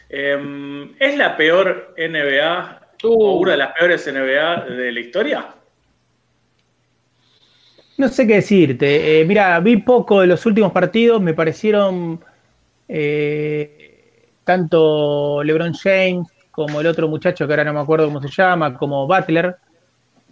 Eh, 0.10 0.92
¿Es 1.00 1.18
la 1.18 1.38
peor 1.38 1.94
NBA 1.98 2.80
o 3.04 3.08
Uh, 3.08 3.42
una 3.42 3.52
de 3.52 3.58
las 3.58 3.74
peores 3.74 4.08
NBA 4.08 4.66
de 4.66 4.92
la 4.92 5.00
historia? 5.00 5.48
No 7.98 8.08
sé 8.08 8.26
qué 8.26 8.36
decirte. 8.36 9.22
Eh, 9.22 9.26
mira, 9.26 9.60
vi 9.60 9.78
poco 9.78 10.22
de 10.22 10.28
los 10.28 10.46
últimos 10.46 10.72
partidos, 10.72 11.22
me 11.22 11.34
parecieron 11.34 12.24
eh, 12.88 14.28
tanto 14.44 15.44
LeBron 15.44 15.74
James 15.74 16.28
como 16.54 16.80
el 16.80 16.86
otro 16.86 17.08
muchacho 17.08 17.47
que 17.47 17.54
ahora 17.54 17.64
no 17.64 17.74
me 17.74 17.80
acuerdo 17.80 18.06
cómo 18.06 18.22
se 18.22 18.30
llama, 18.30 18.78
como 18.78 19.08
Butler, 19.08 19.56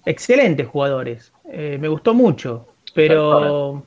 excelentes 0.06 0.68
jugadores. 0.68 1.34
Eh, 1.52 1.80
me 1.82 1.88
gustó 1.88 2.14
mucho, 2.14 2.68
pero 2.94 3.84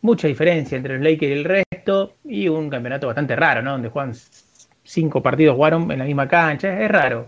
mucha 0.00 0.28
diferencia 0.28 0.76
entre 0.76 0.94
los 0.94 1.02
Lakers 1.02 1.30
y 1.30 1.32
el 1.32 1.44
resto 1.44 2.12
y 2.24 2.48
un 2.48 2.70
campeonato 2.70 3.08
bastante 3.08 3.34
raro, 3.34 3.60
¿no? 3.60 3.72
Donde 3.72 3.88
juegan 3.88 4.14
cinco 4.84 5.20
partidos, 5.20 5.56
jugaron 5.56 5.90
en 5.90 5.98
la 5.98 6.04
misma 6.04 6.28
cancha, 6.28 6.80
es 6.80 6.88
raro. 6.88 7.26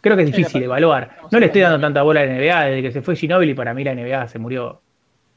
Creo 0.00 0.16
que 0.16 0.22
es 0.22 0.32
difícil 0.32 0.60
de 0.60 0.64
evaluar. 0.64 1.18
No 1.30 1.38
le 1.38 1.46
estoy 1.46 1.60
dando 1.60 1.78
tanta 1.78 2.00
bola 2.02 2.22
a 2.22 2.24
la 2.24 2.32
NBA 2.32 2.64
desde 2.64 2.82
que 2.82 2.92
se 2.92 3.02
fue 3.02 3.16
Ginobili, 3.16 3.52
para 3.52 3.74
mí 3.74 3.84
la 3.84 3.94
NBA 3.94 4.28
se 4.28 4.38
murió. 4.38 4.80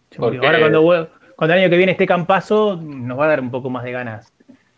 Se 0.09 0.19
¿Por 0.19 0.33
murió. 0.33 0.47
Ahora 0.47 0.59
cuando, 0.61 1.09
cuando 1.35 1.53
el 1.53 1.59
año 1.63 1.69
que 1.69 1.75
viene 1.75 1.91
esté 1.91 2.07
Campazo, 2.07 2.77
nos 2.81 3.19
va 3.19 3.25
a 3.25 3.27
dar 3.27 3.41
un 3.41 3.51
poco 3.51 3.69
más 3.69 3.83
de 3.83 3.91
ganas 3.91 4.31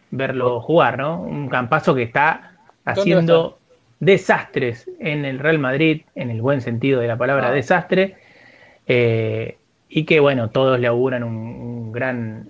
verlo 0.10 0.60
jugar, 0.60 0.98
¿no? 0.98 1.22
Un 1.22 1.48
Campazo 1.48 1.96
que 1.96 2.04
está 2.04 2.51
haciendo 2.86 3.58
desastres 4.00 4.90
en 5.00 5.26
el 5.26 5.40
Real 5.40 5.60
Madrid, 5.60 6.02
en 6.16 6.32
el 6.32 6.42
buen 6.42 6.62
sentido 6.62 7.00
de 7.02 7.08
la 7.08 7.18
palabra 7.18 7.50
Ah. 7.50 7.54
desastre, 7.54 8.16
eh, 8.88 9.58
y 9.90 10.06
que 10.06 10.20
bueno, 10.20 10.50
todos 10.50 10.80
le 10.80 10.88
auguran 10.88 11.24
un, 11.24 11.36
un 11.36 11.92
gran 11.92 12.50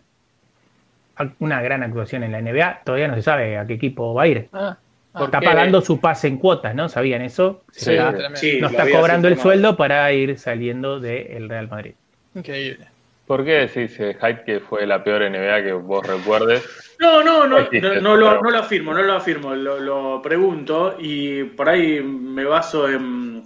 una 1.39 1.61
gran 1.61 1.83
actuación 1.83 2.23
en 2.23 2.31
la 2.31 2.39
NBA. 2.41 2.81
Todavía 2.83 3.07
no 3.07 3.15
se 3.15 3.21
sabe 3.21 3.57
a 3.57 3.65
qué 3.67 3.73
equipo 3.73 4.13
va 4.13 4.23
a 4.23 4.27
ir. 4.27 4.47
ah, 4.53 4.77
ah, 5.13 5.23
Está 5.25 5.39
pagando 5.41 5.81
su 5.81 5.99
pase 5.99 6.27
en 6.27 6.37
cuotas, 6.37 6.73
¿no? 6.73 6.89
¿Sabían 6.89 7.21
eso? 7.21 7.61
Sí, 7.71 7.91
Está-. 7.91 8.35
Sí, 8.35 8.57
no 8.59 8.67
está 8.67 8.89
cobrando 8.89 9.27
el 9.27 9.37
sueldo 9.37 9.77
para 9.77 10.11
ir 10.13 10.39
saliendo 10.39 10.99
del 10.99 11.47
Real 11.49 11.67
Madrid. 11.69 11.93
Increíble. 12.33 12.87
¿Por 13.31 13.45
qué 13.45 13.65
decís, 13.65 13.97
eh, 14.01 14.17
Hyde, 14.21 14.43
que 14.45 14.59
fue 14.59 14.85
la 14.85 15.01
peor 15.01 15.21
NBA 15.21 15.63
que 15.63 15.71
vos 15.71 16.05
recuerdes? 16.05 16.65
No, 16.99 17.23
no, 17.23 17.47
no, 17.47 17.59
no, 18.01 18.17
lo, 18.17 18.41
no 18.41 18.51
lo 18.51 18.57
afirmo, 18.57 18.93
no 18.93 19.01
lo 19.03 19.13
afirmo, 19.13 19.55
lo, 19.55 19.79
lo 19.79 20.21
pregunto 20.21 20.97
y 20.99 21.45
por 21.45 21.69
ahí 21.69 22.01
me 22.01 22.43
baso 22.43 22.89
en, 22.89 23.41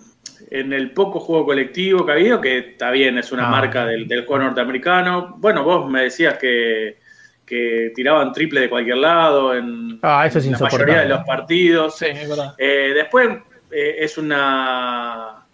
en 0.50 0.74
el 0.74 0.90
poco 0.90 1.20
juego 1.20 1.46
colectivo 1.46 2.04
que 2.04 2.12
ha 2.14 2.16
habido, 2.16 2.42
que 2.42 2.58
está 2.58 2.90
bien, 2.90 3.20
es 3.20 3.32
una 3.32 3.46
Ah. 3.48 3.52
marca 3.52 3.86
del, 3.86 4.08
del 4.08 4.26
juego 4.26 4.46
norteamericano. 4.46 5.36
Bueno, 5.38 5.64
vos 5.64 5.88
me 5.88 6.02
decías 6.06 6.40
que, 6.40 6.98
que 7.46 7.92
tiraban 7.96 8.34
triple 8.34 8.62
de 8.62 8.70
cualquier 8.72 8.98
lado 8.98 9.54
en 9.54 10.00
Ah, 10.02 10.26
eso 10.26 10.40
es 10.40 10.48
la 10.48 10.58
mayoría 10.58 11.02
de 11.02 11.10
los 11.10 11.24
partidos. 11.26 11.96
Sí, 12.00 12.08
es 12.08 12.28
verdad. 12.28 12.56
Eh, 12.58 12.92
después 12.96 13.30
eh, 13.70 13.98
es 14.00 14.18
una. 14.18 15.45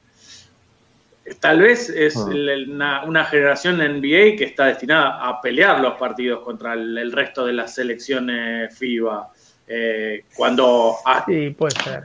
Tal 1.39 1.59
vez 1.59 1.89
es 1.89 2.15
Ah. 2.17 2.29
el- 2.31 2.69
una, 2.71 3.03
una 3.05 3.25
generación 3.25 3.77
NBA 3.81 4.35
que 4.37 4.43
está 4.45 4.65
destinada 4.65 5.27
a 5.27 5.39
pelear 5.41 5.79
los 5.79 5.93
partidos 5.95 6.41
contra 6.41 6.73
el, 6.73 6.97
el 6.97 7.11
resto 7.11 7.45
de 7.45 7.53
las 7.53 7.73
selecciones 7.75 8.77
FIBA. 8.77 9.29
Eh, 9.67 10.23
cuando 10.35 10.95
a- 11.05 11.23
Sí, 11.25 11.51
puede 11.57 11.71
ser. 11.83 12.03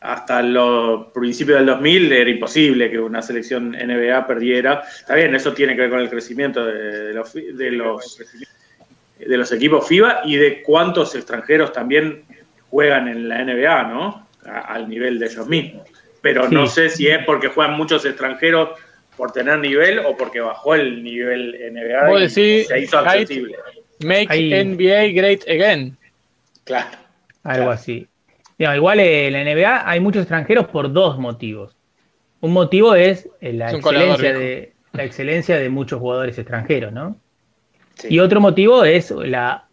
hasta 0.00 0.42
los 0.42 1.06
principios 1.12 1.58
del 1.58 1.66
2000 1.66 2.12
era 2.12 2.30
imposible 2.30 2.90
que 2.90 2.98
una 3.00 3.20
selección 3.22 3.74
NBA 3.74 4.26
perdiera. 4.26 4.82
Está 5.00 5.14
bien, 5.14 5.34
eso 5.34 5.52
tiene 5.52 5.74
que 5.74 5.82
ver 5.82 5.90
con 5.90 6.00
el 6.00 6.08
crecimiento 6.10 6.64
de, 6.64 7.06
de 7.08 7.14
los, 7.14 7.32
de 7.34 7.70
los 7.72 8.22
de 9.18 9.36
los 9.36 9.50
equipos 9.50 9.88
FIBA 9.88 10.20
y 10.24 10.36
de 10.36 10.62
cuántos 10.62 11.14
extranjeros 11.16 11.72
también 11.72 12.22
juegan 12.70 13.08
en 13.08 13.28
la 13.28 13.42
NBA, 13.44 13.82
¿no? 13.88 14.28
A- 14.46 14.60
al 14.74 14.88
nivel 14.88 15.18
de 15.18 15.26
ellos 15.26 15.48
mismos. 15.48 15.88
Pero 16.20 16.48
no 16.48 16.66
sé 16.66 16.88
si 16.90 17.06
es 17.08 17.24
porque 17.24 17.48
juegan 17.48 17.76
muchos 17.76 18.04
extranjeros 18.04 18.70
por 19.16 19.32
tener 19.32 19.58
nivel 19.58 20.00
o 20.00 20.16
porque 20.16 20.40
bajó 20.40 20.74
el 20.74 21.02
nivel 21.02 21.54
NBA 21.72 22.10
y 22.18 22.20
decís, 22.22 22.66
se 22.68 22.80
hizo 22.80 22.98
accesible. 22.98 23.56
Make 24.00 24.26
Ahí- 24.30 24.52
NBA 24.54 25.08
great 25.12 25.42
again. 25.48 25.96
Claro. 26.64 26.88
Algo 27.42 27.64
Claro. 27.64 27.70
así. 27.72 28.06
Igual 28.58 29.00
en 29.00 29.32
la 29.32 29.40
NBA 29.44 29.88
hay 29.88 30.00
muchos 30.00 30.22
extranjeros 30.22 30.66
por 30.68 30.92
dos 30.92 31.18
motivos. 31.18 31.76
Un 32.40 32.52
motivo 32.52 32.94
es 32.94 33.28
eh, 33.40 33.52
la 33.52 33.68
Es 33.68 33.74
excelencia 33.74 34.32
de 34.38 34.72
la 34.92 35.04
excelencia 35.04 35.56
de 35.58 35.68
muchos 35.68 36.00
jugadores 36.00 36.38
extranjeros, 36.38 36.92
¿no? 36.92 37.16
Sí. 37.94 38.08
Y 38.10 38.20
otro 38.20 38.40
motivo 38.40 38.84
es 38.84 39.10
la 39.10 39.66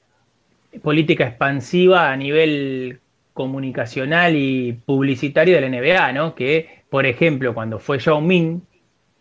política 0.84 1.26
expansiva 1.28 2.12
a 2.12 2.18
nivel 2.18 3.00
comunicacional 3.36 4.36
y 4.36 4.74
publicitario 4.74 5.56
de 5.56 5.62
la 5.62 5.70
NBA, 5.70 6.14
¿no? 6.14 6.34
Que 6.34 6.84
por 6.90 7.06
ejemplo, 7.06 7.54
cuando 7.54 7.78
fue 7.78 8.00
Yao 8.00 8.22
Ming, 8.22 8.62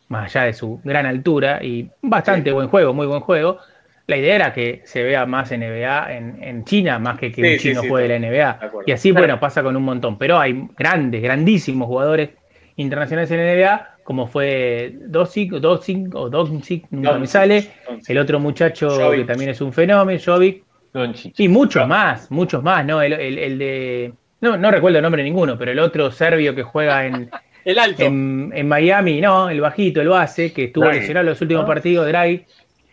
más 0.09 0.35
allá 0.35 0.47
de 0.47 0.53
su 0.53 0.81
gran 0.85 1.05
altura 1.05 1.62
y 1.62 1.91
bastante 2.01 2.53
buen 2.53 2.69
juego, 2.69 2.95
muy 2.95 3.07
buen 3.07 3.21
juego, 3.21 3.59
la 4.07 4.17
idea 4.17 4.37
era 4.37 4.53
que 4.53 4.83
se 4.85 5.03
vea 5.03 5.27
más 5.27 5.51
NBA 5.51 6.12
en, 6.12 6.43
en 6.43 6.65
China, 6.65 6.99
más 6.99 7.19
que 7.19 7.33
que 7.33 7.43
Sí, 7.43 7.53
un 7.53 7.59
chino 7.59 7.83
sí, 7.83 7.89
juegue 7.89 8.09
de 8.09 8.21
la 8.21 8.29
NBA. 8.29 8.61
Y 8.87 8.93
así, 8.93 9.11
bueno, 9.11 9.41
pasa 9.41 9.62
con 9.62 9.77
un 9.77 9.83
montón. 9.83 10.19
Pero 10.19 10.39
hay 10.39 10.69
grandes, 10.77 11.21
grandísimos 11.21 11.89
jugadores 11.89 12.31
internacionales 12.77 13.31
en 13.31 13.41
NBA, 13.41 13.97
como 14.05 14.27
fue 14.27 14.95
Dosic, 15.07 15.53
Dosic 15.53 16.15
o 16.15 16.29
Doncic, 16.29 16.87
nunca 16.91 17.19
me 17.19 17.27
sale. 17.27 17.71
El 18.07 18.19
otro 18.19 18.39
muchacho 18.39 18.91
Jovic. 18.91 19.21
que 19.21 19.25
también 19.25 19.51
es 19.51 19.61
un 19.61 19.73
fenómeno, 19.73 20.21
Jovic. 20.25 20.64
Doncic. 20.95 21.35
Y 21.39 21.49
muchos 21.49 21.87
más, 21.87 22.31
muchos 22.31 22.63
más, 22.63 22.85
¿no? 22.87 23.03
El, 23.03 23.13
el- 23.13 23.39
el 23.39 23.59
de. 23.59 24.13
No, 24.41 24.57
no 24.57 24.71
recuerdo 24.71 24.99
el 24.99 25.03
nombre 25.03 25.23
de 25.23 25.29
ninguno, 25.29 25.59
pero 25.59 25.73
el 25.73 25.79
otro 25.79 26.11
serbio 26.11 26.55
que 26.55 26.63
juega 26.63 27.05
en, 27.07 27.31
El 27.65 27.79
alto. 27.79 28.03
en, 28.05 28.53
en 28.55 28.69
Miami, 28.69 29.21
no, 29.21 29.49
el 29.51 29.61
bajito, 29.61 30.01
el 30.01 30.09
base, 30.09 30.53
que 30.53 30.65
estuvo 30.65 30.85
lesionado 30.91 31.25
en 31.27 31.31
los 31.31 31.41
últimos 31.41 31.63
¿no? 31.65 31.67
partidos, 31.69 32.07
Draghi, 32.07 32.45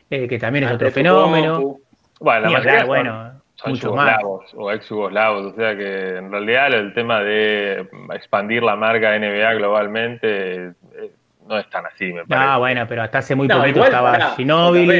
eh, 0.10 0.28
que 0.28 0.40
también 0.40 0.64
es 0.66 0.72
otro 0.72 0.88
Antetokounmpo. 0.88 1.32
fenómeno. 1.36 1.78
Bueno, 2.20 2.42
la 2.42 2.48
Ni 2.48 2.54
mayoría 2.54 2.72
hablar, 2.82 2.88
bueno, 2.88 3.42
son 3.56 3.72
muchos 3.72 3.96
más. 3.96 4.20
yugoslavos 4.22 4.54
o 4.56 4.72
ex 4.72 4.90
yugoslavos, 4.90 5.46
o 5.54 5.56
sea 5.56 5.76
que 5.78 6.18
en 6.18 6.32
realidad 6.32 6.74
el 6.74 6.94
tema 6.94 7.20
de 7.22 7.88
expandir 8.16 8.64
la 8.64 8.76
marca 8.76 9.18
NBA 9.20 9.54
globalmente 9.56 10.72
no 11.48 11.58
es 11.58 11.70
tan 11.70 11.86
así, 11.86 12.06
me 12.14 12.26
parece. 12.26 12.48
Ah, 12.50 12.58
bueno, 12.58 12.86
pero 12.88 13.04
hasta 13.04 13.18
hace 13.20 13.36
muy 13.36 13.48
No, 13.48 13.58
poquito 13.58 13.76
igual, 13.78 13.88
estaba 13.90 14.12
vez, 14.12 14.24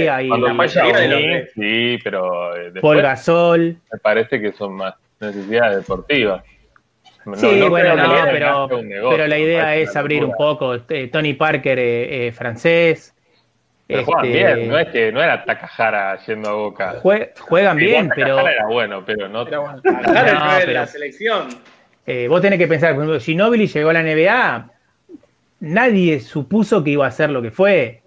ahí 0.10 1.48
sí, 1.56 2.00
pero 2.04 2.56
eh, 2.56 2.64
después 2.72 2.82
Paul 2.82 3.02
Gasol. 3.02 3.78
me 3.92 4.00
parece 4.00 4.42
que 4.42 4.52
son 4.54 4.74
más 4.74 4.96
necesidades 5.20 5.78
deportivas. 5.78 6.44
No- 7.26 7.36
Sí, 7.36 7.60
no 7.60 7.70
bueno, 7.70 7.96
no, 7.96 8.14
pero, 8.32 8.68
negocio, 8.82 9.10
pero 9.12 9.28
la 9.28 9.38
idea 9.38 9.76
es 9.76 9.96
abrir 9.96 10.26
un 10.26 10.34
poco. 10.34 10.76
eh, 10.90 11.08
Tony 11.12 11.34
Parker, 11.36 11.78
eh, 11.78 12.28
eh, 12.28 12.32
francés. 12.32 13.16
Pero 13.86 14.06
juegan 14.06 14.26
este, 14.26 14.38
bien, 14.56 14.70
no 14.70 14.80
es 14.80 14.88
que 14.88 15.12
no 15.12 15.22
era 15.22 15.44
Takahara 15.44 16.18
yendo 16.26 16.50
a 16.50 16.54
Boca. 16.54 16.96
jue- 17.04 17.32
juegan 17.40 17.78
bien, 17.78 18.10
pero 18.16 18.30
Takahara 18.38 18.52
era 18.56 18.66
bueno, 18.68 19.04
pero 19.06 19.28
no. 19.30 19.46
Era 19.46 19.60
bueno. 19.60 19.82
De 19.84 19.92
pero- 20.66 20.74
la 20.74 20.88
selección. 20.88 21.48
eh, 22.08 22.28
vos 22.28 22.42
tenés 22.42 22.58
que 22.58 22.68
pensar, 22.68 22.96
por 22.96 23.04
ejemplo, 23.04 23.20
Ginóbili 23.20 23.68
llegó 23.68 23.90
a 23.90 23.94
la 23.94 24.02
NBA, 24.02 24.70
nadie 25.62 26.20
supuso 26.20 26.84
que 26.84 26.90
iba 26.92 27.08
a 27.08 27.12
ser 27.12 27.30
lo 27.30 27.42
que 27.42 27.52
fue. 27.52 28.02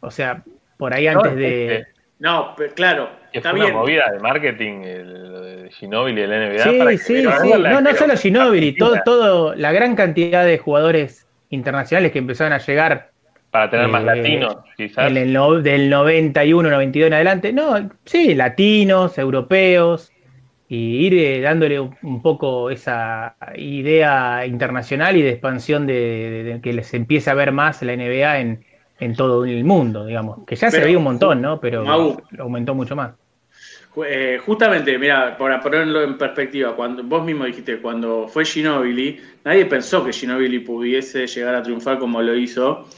O 0.00 0.10
sea, 0.10 0.42
por 0.76 0.92
ahí 0.92 1.06
No, 1.06 1.12
antes 1.20 1.32
es 1.32 1.38
de... 1.38 1.44
que- 1.46 1.84
No, 2.18 2.52
pero 2.56 2.74
claro, 2.74 3.08
que 3.32 3.38
está 3.38 3.50
fue 3.50 3.60
bien. 3.60 3.72
una 3.72 3.80
movida 3.80 4.10
de 4.12 4.18
marketing 4.20 4.82
el, 4.82 5.32
lo 5.32 5.40
de 5.40 5.70
Ginóbili 5.70 6.20
y 6.20 6.24
el 6.24 6.30
NBA. 6.30 6.58
Sí, 6.62 6.78
para 6.78 6.90
que 6.90 6.98
sí, 6.98 7.04
sí. 7.22 7.26
es 7.52 7.58
la 7.58 7.70
No, 7.70 7.80
no 7.80 7.94
solo 7.94 8.16
Ginóbili, 8.16 8.76
todo, 8.76 8.96
todo, 9.04 9.54
la 9.54 9.72
gran 9.72 9.96
cantidad 9.96 10.44
de 10.44 10.58
jugadores 10.58 11.26
internacionales 11.50 12.12
que 12.12 12.18
empezaron 12.18 12.52
a 12.52 12.58
llegar 12.58 13.10
Para 13.50 13.70
tener 13.70 13.88
más 13.88 14.02
eh, 14.02 14.06
latinos, 14.06 14.56
quizás. 14.76 15.10
en 15.10 15.16
el 15.16 15.32
no- 15.32 15.60
del 15.60 15.88
91, 15.88 16.68
92 16.70 17.06
en 17.06 17.14
adelante. 17.14 17.52
No, 17.52 17.88
sí, 18.04 18.34
latinos, 18.34 19.16
europeos, 19.18 20.12
y 20.68 21.06
ir 21.06 21.14
eh, 21.14 21.40
dándole 21.40 21.78
un, 21.80 22.22
poco 22.22 22.70
esa 22.70 23.36
idea 23.56 24.46
internacional 24.46 25.16
y 25.16 25.22
de 25.22 25.30
expansión 25.30 25.86
de, 25.86 25.94
de- 25.94 26.44
de 26.44 26.60
que 26.60 26.72
les 26.72 26.92
empiece 26.94 27.30
a 27.30 27.34
ver 27.34 27.52
más 27.52 27.82
la 27.82 27.92
NBA 27.92 28.40
en, 28.40 28.64
en 28.98 29.14
todo 29.16 29.44
el 29.44 29.64
mundo, 29.64 30.06
digamos. 30.06 30.44
Que 30.46 30.56
ya 30.56 30.70
se 30.70 30.80
veía 30.82 30.98
un 30.98 31.04
montón, 31.04 31.42
¿no? 31.42 31.60
Pero 31.60 31.84
Mau. 31.84 32.16
aumentó 32.38 32.74
mucho 32.74 32.96
más. 32.96 33.14
Eh, 34.06 34.40
justamente, 34.44 34.98
mira, 34.98 35.36
para 35.38 35.60
ponerlo 35.60 36.02
en 36.02 36.18
perspectiva, 36.18 36.74
cuando 36.74 37.02
vos 37.04 37.24
mismo 37.24 37.44
dijiste, 37.44 37.78
cuando 37.80 38.26
fue 38.26 38.44
Ginobili, 38.44 39.20
nadie 39.44 39.66
pensó 39.66 40.04
que 40.04 40.12
Ginobili 40.12 40.58
pudiese 40.60 41.26
llegar 41.26 41.54
a 41.54 41.62
triunfar 41.62 41.98
como 41.98 42.20
lo 42.20 42.34
hizo. 42.36 42.88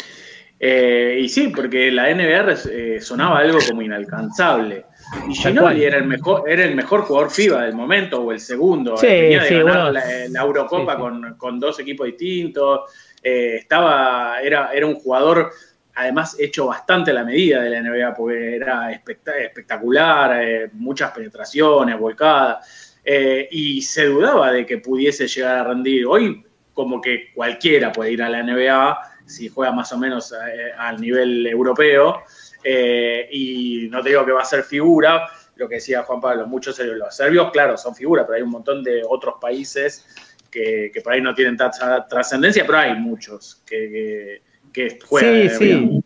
Eh, 0.59 1.19
y 1.23 1.29
sí, 1.29 1.49
porque 1.55 1.91
la 1.93 2.11
NBA 2.11 2.55
eh, 2.71 3.01
sonaba 3.01 3.41
algo 3.41 3.67
como 3.67 3.83
inalcanzable. 3.83 4.87
Y 5.29 5.55
cual. 5.57 5.81
era 5.81 5.99
el 5.99 6.05
mejor, 6.05 6.49
era 6.49 6.65
el 6.65 6.75
mejor 6.75 7.03
jugador 7.03 7.31
FIBA 7.31 7.63
del 7.63 7.75
momento, 7.75 8.23
o 8.23 8.33
el 8.33 8.41
segundo. 8.41 8.97
Sí, 8.97 9.07
Venía 9.07 9.43
de 9.43 9.49
sí, 9.49 9.55
ganar 9.55 9.73
bueno, 9.73 9.93
la, 9.93 10.05
la 10.29 10.41
Eurocopa 10.43 10.95
sí. 10.95 10.99
Con, 10.99 11.35
con 11.37 11.61
dos 11.61 11.79
equipos 11.79 12.07
distintos. 12.07 12.81
Eh, 13.23 13.57
estaba, 13.61 14.41
era, 14.43 14.73
era 14.73 14.87
un 14.87 14.95
jugador 14.95 15.51
además 15.97 16.37
hecho 16.39 16.67
bastante 16.67 17.11
a 17.11 17.15
la 17.15 17.25
medida 17.25 17.63
de 17.63 17.71
la 17.71 17.81
NBA, 17.83 18.15
porque 18.15 18.57
era 18.57 18.93
especta- 18.93 19.37
espectacular, 19.39 20.43
eh, 20.43 20.71
muchas 20.75 21.11
penetraciones, 21.11 21.99
volcadas, 21.99 22.99
eh, 23.03 23.49
y 23.51 23.81
se 23.81 24.05
dudaba 24.07 24.53
de 24.53 24.67
que 24.67 24.79
pudiese 24.79 25.27
llegar 25.27 25.59
a 25.59 25.65
rendir. 25.65 26.07
Hoy, 26.07 26.45
como 26.75 27.01
que 27.01 27.33
cualquiera 27.35 27.91
puede 27.93 28.13
ir 28.13 28.23
a 28.23 28.29
la 28.29 28.43
NBA 28.43 28.99
si 29.25 29.49
juega 29.49 29.73
más 29.73 29.93
o 29.93 29.99
menos 29.99 30.33
eh, 30.33 30.71
al 30.79 31.01
nivel 31.01 31.47
europeo, 31.47 32.23
eh, 32.65 33.29
y 33.31 33.89
no 33.91 34.03
te 34.03 34.11
digo 34.11 34.25
que 34.25 34.33
va 34.33 34.43
a 34.43 34.45
ser 34.47 34.63
figura, 34.65 35.27
lo 35.57 35.69
que 35.69 35.77
decía 35.77 36.03
Juan 36.03 36.21
Pablo, 36.21 36.47
muchos 36.47 36.77
serbios, 36.77 36.99
los 36.99 37.15
serbios, 37.17 37.51
claro, 37.51 37.77
son 37.77 37.95
figuras, 37.95 38.27
pero 38.27 38.37
hay 38.37 38.43
un 38.43 38.51
montón 38.51 38.83
de 38.85 39.03
otros 39.09 39.37
países 39.41 40.07
que, 40.51 40.91
que 40.93 41.01
por 41.01 41.13
ahí 41.15 41.21
no 41.23 41.35
tienen 41.35 41.57
tanta 41.57 42.07
trascendencia, 42.07 42.65
pero 42.67 42.79
hay 42.79 42.95
muchos 42.95 43.63
que, 43.67 44.41
que, 44.73 44.89
que 44.89 44.99
juegan. 45.05 45.49
Sí, 45.51 45.67
sí. 45.67 46.01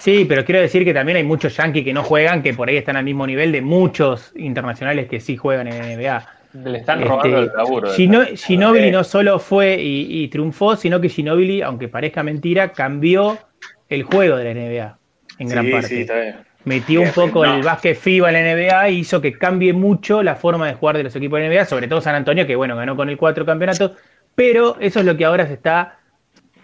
Sí, 0.00 0.24
pero 0.24 0.44
quiero 0.44 0.60
decir 0.60 0.84
que 0.84 0.94
también 0.94 1.16
hay 1.18 1.22
muchos 1.22 1.56
yankees 1.56 1.84
que 1.84 1.92
no 1.92 2.02
juegan, 2.02 2.42
que 2.42 2.54
por 2.54 2.68
ahí 2.68 2.76
están 2.76 2.96
al 2.96 3.04
mismo 3.04 3.26
nivel 3.26 3.52
de 3.52 3.60
muchos 3.60 4.32
internacionales 4.34 5.06
que 5.08 5.20
sí 5.20 5.36
juegan 5.36 5.68
en 5.68 5.74
NBA. 5.98 6.28
Le 6.54 6.78
están 6.78 6.98
Este, 6.98 7.08
robando 7.08 7.38
el 7.38 7.50
laburo. 7.54 7.88
Gino- 7.92 8.74
Eh, 8.74 8.90
no 8.90 9.04
solo 9.04 9.38
fue 9.38 9.80
y, 9.80 10.22
y 10.24 10.28
triunfó, 10.28 10.76
sino 10.76 11.00
que 11.00 11.08
Ginóbili, 11.08 11.62
aunque 11.62 11.88
parezca 11.88 12.22
mentira, 12.22 12.72
cambió 12.72 13.38
el 13.88 14.02
juego 14.02 14.36
de 14.36 14.44
la 14.44 14.50
NBA 14.54 14.98
en 15.42 15.48
gran 15.48 15.64
Sí, 15.66 15.72
parte. 15.72 15.88
sí, 15.88 16.00
está 16.00 16.20
bien. 16.20 16.36
Metió 16.64 17.02
un 17.02 17.12
poco 17.12 17.44
no. 17.44 17.54
el 17.56 17.62
básquet 17.62 17.96
FIBA 17.96 18.28
en 18.28 18.34
la 18.34 18.40
NBA 18.40 18.88
y 18.90 18.98
hizo 19.00 19.20
que 19.20 19.32
cambie 19.36 19.72
mucho 19.72 20.22
la 20.22 20.36
forma 20.36 20.66
de 20.68 20.74
jugar 20.74 20.96
de 20.96 21.02
los 21.02 21.16
equipos 21.16 21.38
de 21.38 21.48
la 21.48 21.54
NBA, 21.54 21.64
sobre 21.66 21.88
todo 21.88 22.00
San 22.00 22.14
Antonio, 22.14 22.46
que 22.46 22.54
bueno, 22.56 22.76
ganó 22.76 22.94
con 22.96 23.08
el 23.08 23.16
cuatro 23.16 23.44
campeonatos, 23.44 23.92
pero 24.34 24.76
eso 24.80 25.00
es 25.00 25.06
lo 25.06 25.16
que 25.16 25.24
ahora 25.24 25.46
se 25.46 25.54
está 25.54 25.98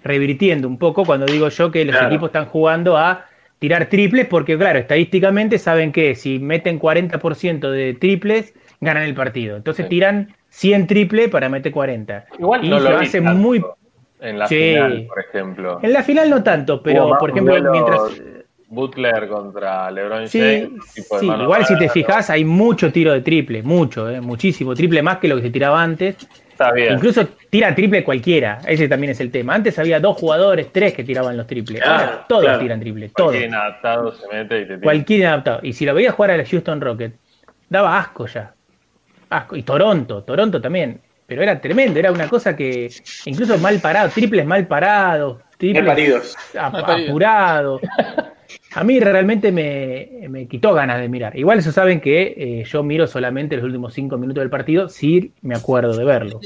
revirtiendo 0.03 0.69
un 0.69 0.79
poco 0.79 1.05
cuando 1.05 1.27
digo 1.27 1.49
yo 1.49 1.71
que 1.71 1.85
los 1.85 1.95
Claro. 1.95 2.09
equipos 2.09 2.29
están 2.29 2.47
jugando 2.47 2.97
a 2.97 3.27
tirar 3.59 3.87
triples, 3.89 4.27
porque 4.27 4.57
claro, 4.57 4.79
estadísticamente 4.79 5.59
saben 5.59 5.91
que 5.91 6.15
si 6.15 6.39
meten 6.39 6.79
40% 6.79 7.71
de 7.73 7.95
triples, 7.95 8.55
ganan 8.81 9.03
el 9.03 9.15
partido. 9.15 9.57
Entonces 9.57 9.87
Sí. 9.87 9.91
tiran 9.91 10.35
100 10.49 10.87
triples 10.87 11.29
para 11.29 11.49
meter 11.49 11.73
40. 11.73 12.27
Igual 12.39 12.65
y 12.65 12.69
no 12.69 12.79
lo 12.79 12.97
hace 12.99 13.21
muy... 13.21 13.65
En 14.21 14.39
la 14.39 14.47
Sí. 14.49 14.55
final, 14.57 15.07
por 15.09 15.21
ejemplo. 15.21 15.79
En 15.83 15.93
la 15.93 16.03
final 16.03 16.31
no 16.31 16.43
tanto, 16.43 16.83
pero 16.83 17.07
Hubo 17.07 17.19
por 17.19 17.31
ejemplo, 17.31 17.53
duelos 17.53 17.73
mientras... 17.73 18.23
Butler 18.71 19.29
contra 19.29 19.91
LeBron 19.91 20.29
Sí, 20.29 20.41
James. 20.41 20.93
tipo 20.95 21.15
de 21.15 21.21
sí, 21.21 21.27
igual 21.27 21.65
si 21.67 21.79
te 21.79 21.89
fijas 21.89 22.29
hay 22.31 22.45
mucho 22.45 22.93
tiro 22.93 23.13
de 23.13 23.23
triple, 23.23 23.63
mucho, 23.63 24.11
eh, 24.11 24.21
muchísimo, 24.21 24.75
triple 24.75 25.03
más 25.03 25.19
que 25.19 25.29
lo 25.29 25.37
que 25.37 25.43
se 25.43 25.51
tiraba 25.51 25.83
antes. 25.83 26.17
Está 26.51 26.73
bien. 26.73 26.93
Incluso 26.95 27.27
tira 27.51 27.75
triple 27.75 28.03
cualquiera, 28.05 28.59
ese 28.67 28.89
también 28.89 29.13
es 29.13 29.21
el 29.21 29.31
tema. 29.31 29.55
Antes 29.55 29.79
había 29.79 30.01
dos 30.01 30.17
jugadores, 30.17 30.73
tres 30.73 30.93
que 30.93 31.05
tiraban 31.05 31.37
los 31.37 31.47
triples. 31.47 31.81
Claro, 31.81 32.03
Ahora 32.05 32.27
todos 32.29 32.43
claro. 32.45 32.59
tiran 32.59 32.81
triple, 32.81 33.09
todos. 33.11 33.31
Cualquier 33.31 33.49
inadaptado 33.49 34.13
se 34.13 34.27
mete 34.29 34.57
y 34.57 34.61
te 34.63 34.67
tira. 34.67 34.81
Cualquier 34.81 35.27
adaptado. 35.27 35.61
Y 35.63 35.73
si 35.73 35.87
lo 35.87 35.95
veías 35.95 36.15
jugar 36.15 36.33
a 36.33 36.37
la 36.37 36.45
Houston 36.45 36.81
Rocket, 36.81 37.15
daba 37.69 37.99
asco 37.99 38.27
ya. 38.27 38.53
Asco. 39.31 39.57
Y 39.57 39.63
Toronto, 39.63 40.25
Toronto 40.25 40.61
también. 40.61 41.01
Pero 41.27 41.43
era 41.43 41.61
tremendo, 41.61 41.99
era 41.99 42.11
una 42.11 42.27
cosa 42.29 42.57
que 42.57 42.91
incluso 43.27 43.57
mal 43.59 43.79
parado, 43.81 44.09
triples 44.09 44.45
mal 44.47 44.67
parados, 44.67 45.39
triples 45.59 45.85
paridos. 45.87 46.37
A 48.75 48.83
mí 48.85 48.99
realmente 49.01 49.53
me, 49.53 50.27
me 50.29 50.47
quitó 50.47 50.73
ganas 50.73 51.01
de 51.01 51.09
mirar. 51.09 51.37
Igual 51.37 51.59
eso 51.59 51.71
saben 51.73 52.01
que 52.01 52.35
eh, 52.37 52.65
yo 52.65 52.83
miro 52.83 53.07
solamente 53.07 53.57
los 53.57 53.65
últimos 53.65 53.93
cinco 53.93 54.17
minutos 54.17 54.41
del 54.43 54.51
partido 54.51 54.89
si 54.89 55.33
me 55.43 55.55
acuerdo 55.55 55.97
de 55.97 56.05
verlo. 56.05 56.41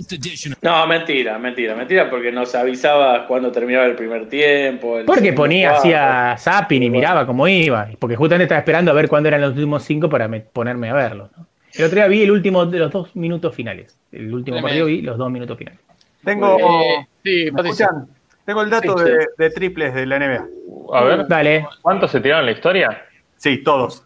No, 0.63 0.87
mentira, 0.87 1.39
mentira, 1.39 1.75
mentira, 1.77 2.11
porque 2.11 2.33
nos 2.33 2.55
avisaba 2.55 3.27
cuando 3.27 3.53
terminaba 3.53 3.87
el 3.87 3.95
primer 3.95 4.29
tiempo. 4.29 4.99
el 4.99 5.05
Porque 5.05 5.33
ponía, 5.33 5.71
cuarto. 5.71 5.81
hacía 5.89 6.37
zapping 6.39 6.83
y 6.83 6.91
miraba 6.91 7.27
cómo 7.27 7.47
iba. 7.47 7.89
Porque 7.99 8.17
justamente 8.17 8.45
estaba 8.45 8.61
esperando 8.61 8.91
a 8.91 8.95
ver 8.95 9.09
cuándo 9.09 9.29
eran 9.29 9.41
los 9.41 9.51
últimos 9.51 9.83
cinco 9.85 10.09
para 10.09 10.27
me- 10.29 10.41
ponerme 10.41 10.91
a 10.91 10.95
verlo. 10.95 11.31
¿no? 11.37 11.47
El 11.75 11.85
otro 11.85 11.97
día 11.97 12.09
vi 12.09 12.23
el 12.23 12.31
último 12.31 12.67
de 12.67 12.79
los 12.79 12.91
dos 12.91 13.15
minutos 13.17 13.55
finales. 13.55 13.99
El 14.11 14.33
último 14.35 14.61
partido 14.63 14.87
vi 14.87 15.03
los 15.03 15.17
dos 15.19 15.31
minutos 15.31 15.57
finales. 15.57 15.79
Tengo, 16.25 16.59
Eh, 16.59 17.07
sí, 17.25 17.51
¿me 17.53 17.63
escuchan? 17.63 18.09
Tengo 18.45 18.63
el 18.63 18.71
dato 18.71 18.99
Sí, 18.99 19.05
de, 19.05 19.29
de 19.39 19.51
triples 19.51 19.95
de 19.95 20.07
la 20.07 20.19
NBA. 20.19 20.47
A 20.95 21.05
ver, 21.05 21.27
Dale. 21.29 21.67
¿cuántos 21.81 22.11
se 22.11 22.21
tiraron 22.21 22.41
en 22.41 22.47
la 22.47 22.53
historia? 22.53 23.03
Sí, 23.37 23.59
todos. 23.63 24.05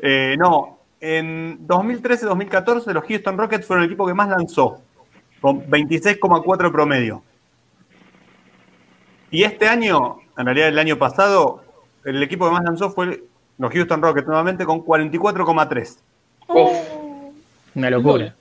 Eh, 0.00 0.36
no, 0.38 0.78
en 1.00 1.66
2013-2014 1.66 2.92
los 2.92 3.04
Houston 3.04 3.38
Rockets 3.38 3.66
fueron 3.66 3.84
el 3.84 3.90
equipo 3.90 4.06
que 4.06 4.14
más 4.14 4.28
lanzó, 4.28 4.80
con 5.40 5.66
26,4 5.68 6.72
promedio. 6.72 7.22
Y 9.30 9.42
este 9.44 9.68
año, 9.68 10.20
en 10.36 10.44
realidad 10.46 10.68
el 10.68 10.78
año 10.78 10.96
pasado, 10.98 11.62
el 12.04 12.22
equipo 12.22 12.46
que 12.46 12.52
más 12.52 12.64
lanzó 12.64 12.90
fue 12.90 13.22
los 13.58 13.72
Houston 13.72 14.00
Rockets 14.00 14.26
nuevamente 14.26 14.64
con 14.64 14.82
44,3. 14.84 15.98
Uf, 16.48 16.70
Una 17.74 17.90
locura. 17.90 18.34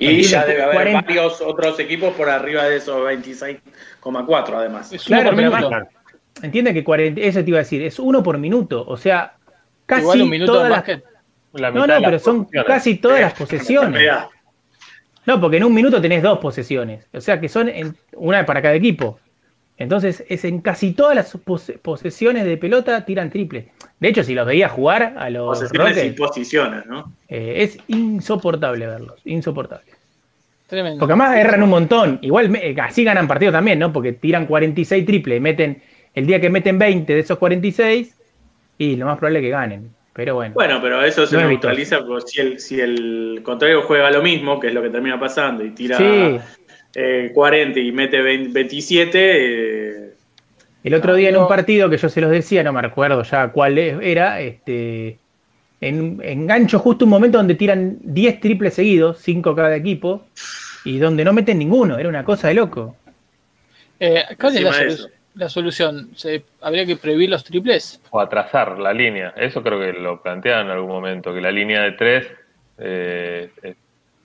Y 0.00 0.22
ya 0.22 0.44
debe 0.46 0.62
haber 0.62 0.74
40. 0.74 1.00
varios 1.02 1.40
otros 1.42 1.78
equipos 1.78 2.14
por 2.14 2.28
arriba 2.30 2.64
de 2.64 2.76
esos 2.76 3.00
26,4 3.02 4.54
además. 4.56 4.92
Es 4.92 5.06
uno 5.06 5.16
Claro, 5.16 5.30
por 5.30 5.36
pero 5.36 5.50
minuto. 5.50 5.66
además- 5.74 5.88
Entiende 6.42 6.72
que 6.72 6.82
40, 6.82 7.20
eso 7.20 7.44
te 7.44 7.50
iba 7.50 7.58
a 7.58 7.62
decir, 7.62 7.82
es 7.82 7.98
uno 7.98 8.22
por 8.22 8.38
minuto, 8.38 8.82
o 8.86 8.96
sea, 8.96 9.34
casi 9.84 10.02
Igual 10.02 10.22
un 10.22 10.30
minuto 10.30 10.52
todas 10.52 10.70
más 10.70 10.78
las, 10.78 10.82
que. 10.98 11.02
La 11.52 11.70
No, 11.70 11.82
mitad 11.82 11.86
no, 11.88 11.94
de 11.94 12.00
las 12.00 12.08
pero 12.08 12.18
son 12.20 12.44
casi 12.66 12.94
todas 12.96 13.20
las 13.20 13.34
posesiones. 13.38 14.10
No, 15.26 15.38
porque 15.40 15.58
en 15.58 15.64
un 15.64 15.74
minuto 15.74 16.00
tenés 16.00 16.22
dos 16.22 16.38
posesiones, 16.38 17.06
o 17.12 17.20
sea 17.20 17.38
que 17.38 17.48
son 17.48 17.68
en- 17.68 17.94
una 18.14 18.46
para 18.46 18.62
cada 18.62 18.74
equipo. 18.74 19.18
Entonces, 19.80 20.24
es 20.28 20.44
en 20.44 20.60
casi 20.60 20.92
todas 20.92 21.16
las 21.16 21.34
pose- 21.38 21.78
posesiones 21.78 22.44
de 22.44 22.56
pelota 22.58 23.04
tiran 23.06 23.30
triple. 23.30 23.68
De 23.98 24.08
hecho, 24.08 24.22
si 24.22 24.34
los 24.34 24.46
veía 24.46 24.68
jugar 24.68 25.14
a 25.16 25.30
los 25.30 25.58
Posesiones 25.58 26.04
y 26.04 26.10
posiciones, 26.10 26.84
¿no? 26.86 27.12
eh, 27.28 27.54
es 27.62 27.78
insoportable 27.88 28.86
verlos, 28.86 29.20
insoportable. 29.24 29.90
Tremendo. 30.66 31.00
Porque 31.00 31.12
además 31.14 31.36
erran 31.36 31.62
un 31.62 31.70
montón. 31.70 32.18
Igual 32.20 32.54
eh, 32.56 32.76
así 32.80 33.04
ganan 33.04 33.26
partido 33.26 33.50
también, 33.52 33.78
¿no? 33.78 33.90
Porque 33.92 34.12
tiran 34.12 34.46
46 34.46 35.04
triple, 35.06 35.36
y 35.36 35.40
meten 35.40 35.82
el 36.14 36.26
día 36.26 36.40
que 36.40 36.50
meten 36.50 36.78
20 36.78 37.12
de 37.14 37.20
esos 37.20 37.38
46 37.38 38.14
y 38.78 38.96
lo 38.96 39.06
más 39.06 39.18
probable 39.18 39.38
es 39.40 39.44
que 39.44 39.50
ganen. 39.50 39.90
Pero 40.12 40.34
bueno. 40.34 40.54
Bueno, 40.54 40.80
pero 40.82 41.02
eso 41.02 41.26
se 41.26 41.36
No 41.36 41.42
es 41.42 41.48
neutraliza 41.48 42.04
porque 42.04 42.24
si 42.26 42.40
el, 42.40 42.60
si 42.60 42.80
el 42.80 43.40
contrario 43.42 43.82
juega 43.82 44.10
lo 44.10 44.22
mismo, 44.22 44.60
que 44.60 44.66
es 44.68 44.74
lo 44.74 44.82
que 44.82 44.90
termina 44.90 45.18
pasando, 45.18 45.64
y 45.64 45.70
tira 45.70 45.96
Sí. 45.96 46.38
Eh, 46.94 47.30
40 47.34 47.78
y 47.80 47.92
mete 47.92 48.20
20 48.20 48.52
27, 48.52 49.18
eh, 49.18 50.10
El 50.82 50.94
otro 50.94 51.14
día 51.14 51.28
en 51.28 51.36
un 51.36 51.48
partido 51.48 51.88
que 51.90 51.96
yo 51.98 52.08
se 52.08 52.20
los 52.20 52.30
decía, 52.30 52.62
no 52.62 52.72
me 52.72 52.82
recuerdo 52.82 53.22
ya 53.22 53.48
cuál 53.48 53.78
es- 53.78 53.98
era, 54.02 54.40
este, 54.40 55.18
en, 55.80 56.20
engancho 56.22 56.78
justo 56.78 57.04
un 57.04 57.10
momento 57.10 57.38
donde 57.38 57.54
tiran 57.54 57.98
10 58.02 58.40
triples 58.40 58.74
seguidos, 58.74 59.18
5 59.20 59.54
cada 59.54 59.74
equipo, 59.76 60.26
y 60.84 60.98
donde 60.98 61.24
no 61.24 61.32
meten 61.32 61.58
ninguno, 61.58 61.98
era 61.98 62.08
una 62.08 62.24
cosa 62.24 62.48
de 62.48 62.54
loco. 62.54 62.96
Eh, 63.98 64.24
¿Cuál 64.40 64.56
es 64.56 64.62
la, 64.62 64.72
solu- 64.72 65.48
solución? 65.48 66.10
¿Se- 66.16 66.42
¿Habría 66.62 66.86
que 66.86 66.96
prohibir 66.96 67.28
los 67.30 67.44
triples? 67.44 68.00
O 68.10 68.18
atrasar 68.20 68.78
la 68.78 68.92
línea. 68.94 69.34
Eso 69.36 69.62
creo 69.62 69.78
que 69.78 69.92
lo 69.92 70.22
plantearon 70.22 70.66
en 70.66 70.72
algún 70.72 70.90
momento, 70.90 71.34
que 71.34 71.40
la 71.42 71.52
línea 71.52 71.82
de 71.82 71.92
tres 71.92 72.26
eh, 72.78 73.50
eh, 73.62 73.74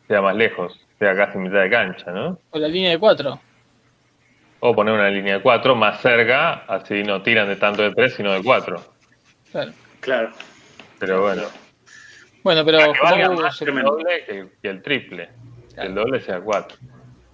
sea 0.07 0.21
más 0.21 0.35
lejos, 0.37 0.79
sea 0.99 1.15
casi 1.15 1.37
mitad 1.37 1.61
de 1.61 1.69
cancha, 1.69 2.11
¿no? 2.11 2.39
¿O 2.51 2.59
la 2.59 2.67
línea 2.67 2.91
de 2.91 2.99
cuatro? 2.99 3.39
O 4.59 4.73
poner 4.73 4.93
una 4.93 5.09
línea 5.09 5.35
de 5.35 5.41
cuatro 5.41 5.75
más 5.75 6.01
cerca, 6.01 6.63
así 6.67 7.03
no 7.03 7.21
tiran 7.21 7.47
de 7.47 7.55
tanto 7.57 7.83
de 7.83 7.91
tres, 7.91 8.15
sino 8.15 8.33
de 8.33 8.41
cuatro. 8.41 8.83
Claro. 9.51 9.71
claro. 9.99 10.31
Pero 10.99 11.21
bueno, 11.21 11.43
Bueno, 12.43 12.65
pero 12.65 12.93
que 12.93 12.99
valga 13.01 13.29
más 13.31 13.61
el 13.61 13.81
doble 13.81 14.25
que, 14.25 14.47
que 14.61 14.69
el 14.69 14.81
triple. 14.81 15.29
Que 15.75 15.81
el 15.81 15.95
doble 15.95 16.19
sea 16.21 16.39
cuatro. 16.39 16.77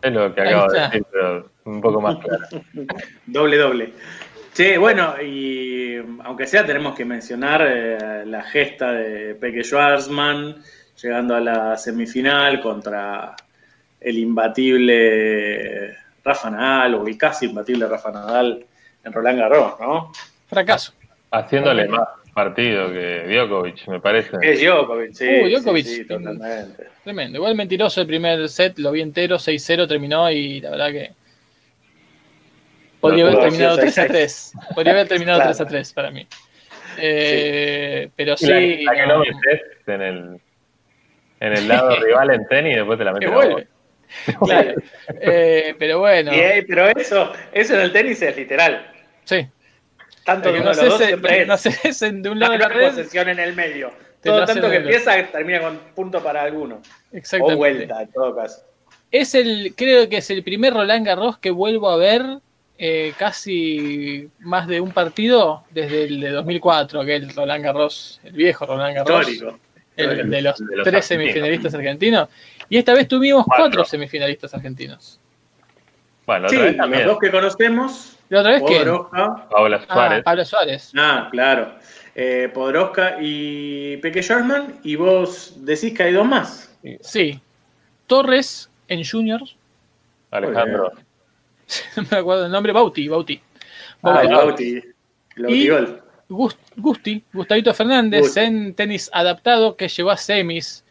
Es 0.02 0.12
lo 0.12 0.34
que 0.34 0.42
acabo 0.42 0.72
de 0.72 0.80
decir, 0.80 1.06
pero 1.12 1.52
un 1.66 1.82
poco 1.82 2.02
más 2.02 2.18
claro. 2.18 2.46
Doble, 3.28 3.58
doble. 3.58 3.94
Che, 4.54 4.78
bueno, 4.78 5.22
y 5.22 5.98
aunque 6.24 6.48
sea, 6.48 6.66
tenemos 6.66 6.96
que 6.96 7.06
mencionar 7.06 7.62
eh, 7.66 8.26
la 8.26 8.44
gesta 8.44 8.92
de 8.92 9.36
Peque 9.36 9.64
Schwarzman 9.64 10.56
llegando 11.02 11.36
a 11.36 11.40
la 11.40 11.78
semifinal 11.78 12.60
contra 12.62 13.36
el 14.02 14.18
imbatible 14.18 15.96
Rafa 16.24 16.50
Nadal, 16.50 16.96
o 16.96 17.08
el 17.08 17.18
casi 17.18 17.46
imbatible 17.46 17.88
Rafa 17.88 18.12
Nadal 18.12 18.66
en 19.04 19.14
Roland 19.14 19.40
Garros, 19.40 19.80
¿no? 19.80 20.12
fracaso. 20.48 20.94
Haciéndole 21.32 21.88
más 21.88 22.08
partido 22.34 22.92
que 22.92 23.26
Djokovic, 23.28 23.88
me 23.88 24.00
parece. 24.02 24.38
Es 24.42 24.62
Djokovic, 24.62 25.14
sí. 25.14 25.26
Uh, 25.28 25.50
Djokovic. 25.50 25.86
sí, 25.86 25.96
sí, 25.98 26.06
totalmente. 26.06 26.88
Tremendo. 27.04 27.38
Igual 27.38 27.56
mentiroso 27.56 28.02
el 28.02 28.08
primer 28.08 28.50
set, 28.50 28.78
lo 28.80 28.92
vi 28.92 29.02
entero, 29.02 29.38
6-0 29.38 29.88
terminó 29.88 30.30
y 30.30 30.60
la 30.62 30.72
verdad 30.72 30.92
que. 30.92 31.12
Podría 33.00 33.26
haber 33.26 33.40
terminado 33.40 33.72
haber 33.74 33.86
3 33.86 33.94
sido 33.94 34.06
a 34.06 34.10
3. 34.10 34.54
Podría 34.76 34.94
haber 34.94 35.08
terminado 35.08 35.40
Claro. 35.40 35.52
3 35.56 35.62
a 35.62 35.66
3 35.68 35.94
para 35.94 36.12
mí. 36.12 36.28
Eh, 36.98 38.10
Pero 38.16 38.38
sí. 38.38 38.48
la, 38.84 38.94
la 38.94 39.00
que 39.02 39.08
no, 39.08 39.20
metes 39.20 39.62
en 39.88 40.02
el, 40.02 40.42
en 41.40 41.54
el 41.54 41.68
lado 41.68 41.96
rival 42.00 42.32
en 42.32 42.48
tenis 42.48 42.74
y 42.74 42.76
después 42.76 43.00
te 43.00 43.06
la 43.06 43.14
que 43.14 43.28
metes 43.28 43.34
vuelve. 43.34 43.68
Claro. 44.46 44.74
Eh, 45.20 45.76
pero 45.80 46.00
bueno. 46.00 46.34
Y, 46.34 46.40
eh, 46.40 46.66
pero 46.68 46.88
eso, 46.88 47.32
eso 47.52 47.74
en 47.76 47.82
el 47.82 47.92
tenis 47.92 48.22
es 48.22 48.36
literal. 48.36 48.92
Sí. 49.24 49.48
Tanto 50.26 50.52
que 50.54 50.60
uno 50.60 50.72
no 50.72 50.76
de 50.76 50.84
los 50.84 50.90
dos 50.92 51.00
se 51.00 51.08
siempre 51.08 51.42
es. 51.42 51.48
no 51.48 51.58
cesen 51.58 52.22
de 52.22 52.30
un 52.30 52.40
lado 52.40 52.54
de 52.54 52.60
no 52.60 52.68
la 52.68 52.74
hay 52.76 52.80
red. 52.82 52.90
posesión 52.90 53.30
en 53.30 53.40
el 53.40 53.56
medio. 53.56 53.92
Te 54.22 54.30
Todo 54.30 54.46
tanto 54.46 54.70
que 54.70 54.76
empieza 54.78 55.14
termina 55.32 55.62
con 55.62 55.78
punto 55.96 56.22
para 56.22 56.44
alguno. 56.44 56.76
O 56.76 57.18
Exactamente. 57.18 57.56
vuelta, 57.56 58.02
en 58.04 58.12
todo 58.12 58.36
caso. 58.36 58.64
Es 59.12 59.34
el, 59.34 59.74
creo 59.76 60.08
que 60.08 60.18
es 60.18 60.30
el 60.30 60.44
primer 60.44 60.74
Roland 60.74 61.06
Garros 61.06 61.38
que 61.40 61.50
vuelvo 61.50 61.90
a 61.90 61.98
ver 61.98 62.22
eh, 62.78 63.14
casi 63.18 64.30
más 64.40 64.68
de 64.68 64.80
un 64.80 64.92
partido 64.92 65.64
desde 65.72 66.04
el 66.06 66.20
de 66.22 66.30
2004, 66.30 67.02
aquel 67.02 67.34
Roland 67.34 67.64
Garros, 67.64 68.22
el 68.24 68.34
viejo 68.34 68.66
Roland 68.66 68.96
Garros, 68.96 69.28
Histórico. 69.28 69.60
el 69.98 70.30
de 70.30 70.42
los, 70.42 70.58
De 70.60 70.76
los 70.78 70.88
tres 70.88 71.06
semifinalistas 71.06 71.74
argentinos. 71.74 72.30
Y 72.72 72.78
esta 72.78 72.94
vez 72.94 73.06
tuvimos 73.08 73.44
Cuatro. 73.46 73.66
cuatro 73.66 73.86
semifinalistas 73.86 74.54
argentinos. 74.54 75.20
Bueno, 76.26 76.48
Sí, 76.48 76.56
otra 76.56 76.86
vez 76.88 77.00
los 77.00 77.06
dos 77.08 77.20
que 77.20 77.30
conocemos, 77.32 78.18
¿La 78.30 78.40
otra 78.40 78.52
vez 78.54 78.64
quién? 78.66 78.80
Podoroska. 78.84 79.50
Paola 79.50 79.82
Ah, 79.90 79.94
Suárez. 79.94 80.24
Pablo 80.24 80.46
Suárez. 80.46 80.92
Ah, 80.98 81.28
claro. 81.30 81.76
Eh, 82.16 82.50
Podoroska 82.54 83.18
y 83.20 83.98
Peque 83.98 84.22
Sherman. 84.22 84.80
Y 84.84 84.96
vos 84.96 85.54
decís 85.58 85.94
que 85.94 86.04
hay 86.04 86.14
dos 86.14 86.26
más. 86.26 86.74
Sí. 87.02 87.42
Torres 88.08 88.70
en 88.88 89.04
Juniors. 89.04 89.58
Alejandro. 90.32 90.92
no 91.98 92.04
me 92.10 92.18
acuerdo 92.18 92.46
el 92.46 92.52
nombre. 92.54 92.72
Bauti, 92.72 93.08
Bauti. 93.10 93.42
Ah, 94.02 94.24
Bauti. 94.30 94.82
Y- 95.50 95.70
Gusti, 96.78 97.22
Gustavito 97.34 97.74
Fernández 97.74 98.22
Gusti. 98.22 98.40
en 98.40 98.74
tenis 98.76 99.10
adaptado 99.12 99.76
que 99.76 99.90
llegó 99.90 100.10
a 100.12 100.16
semis. 100.16 100.86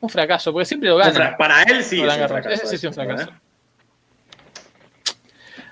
Un 0.00 0.08
fracaso, 0.08 0.52
porque 0.52 0.66
siempre 0.66 0.88
lo 0.88 0.96
gana. 0.96 1.36
Para 1.36 1.62
él 1.64 1.82
sí. 1.82 1.96
es 1.96 2.02
Roland 2.02 2.22
un 2.22 2.28
Garros. 2.28 2.42
fracaso 2.42 2.54
Ese 2.54 2.66
sí 2.68 2.74
es 2.76 2.84
un 2.84 2.90
eso, 2.90 3.02
fracaso. 3.02 3.30
¿eh? 3.30 3.34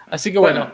Así 0.09 0.33
que 0.33 0.39
bueno, 0.39 0.73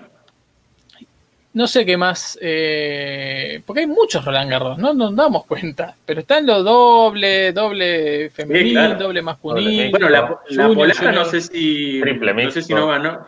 no 1.54 1.66
sé 1.66 1.84
qué 1.84 1.96
más. 1.98 2.38
eh, 2.40 3.62
porque 3.66 3.80
hay 3.80 3.86
muchos 3.86 4.24
Roland 4.24 4.50
Garros, 4.50 4.78
no 4.78 4.94
nos 4.94 5.14
damos 5.14 5.44
cuenta. 5.44 5.94
Pero 6.06 6.20
están 6.20 6.46
los 6.46 6.64
doble, 6.64 7.52
doble 7.52 8.30
femenil, 8.30 8.72
claro. 8.72 8.94
doble 8.96 9.20
masculino. 9.22 9.90
Bueno, 9.90 10.08
la, 10.08 10.20
la 10.48 10.64
junior, 10.64 10.74
polaca 10.74 10.98
junior. 11.00 11.14
no 11.14 11.24
sé 11.26 11.40
si. 11.42 12.00
Triple 12.00 12.32
no 12.32 12.38
sé 12.40 12.44
mixto. 12.46 12.62
si 12.62 12.74
no 12.74 12.86
ganó. 12.86 13.26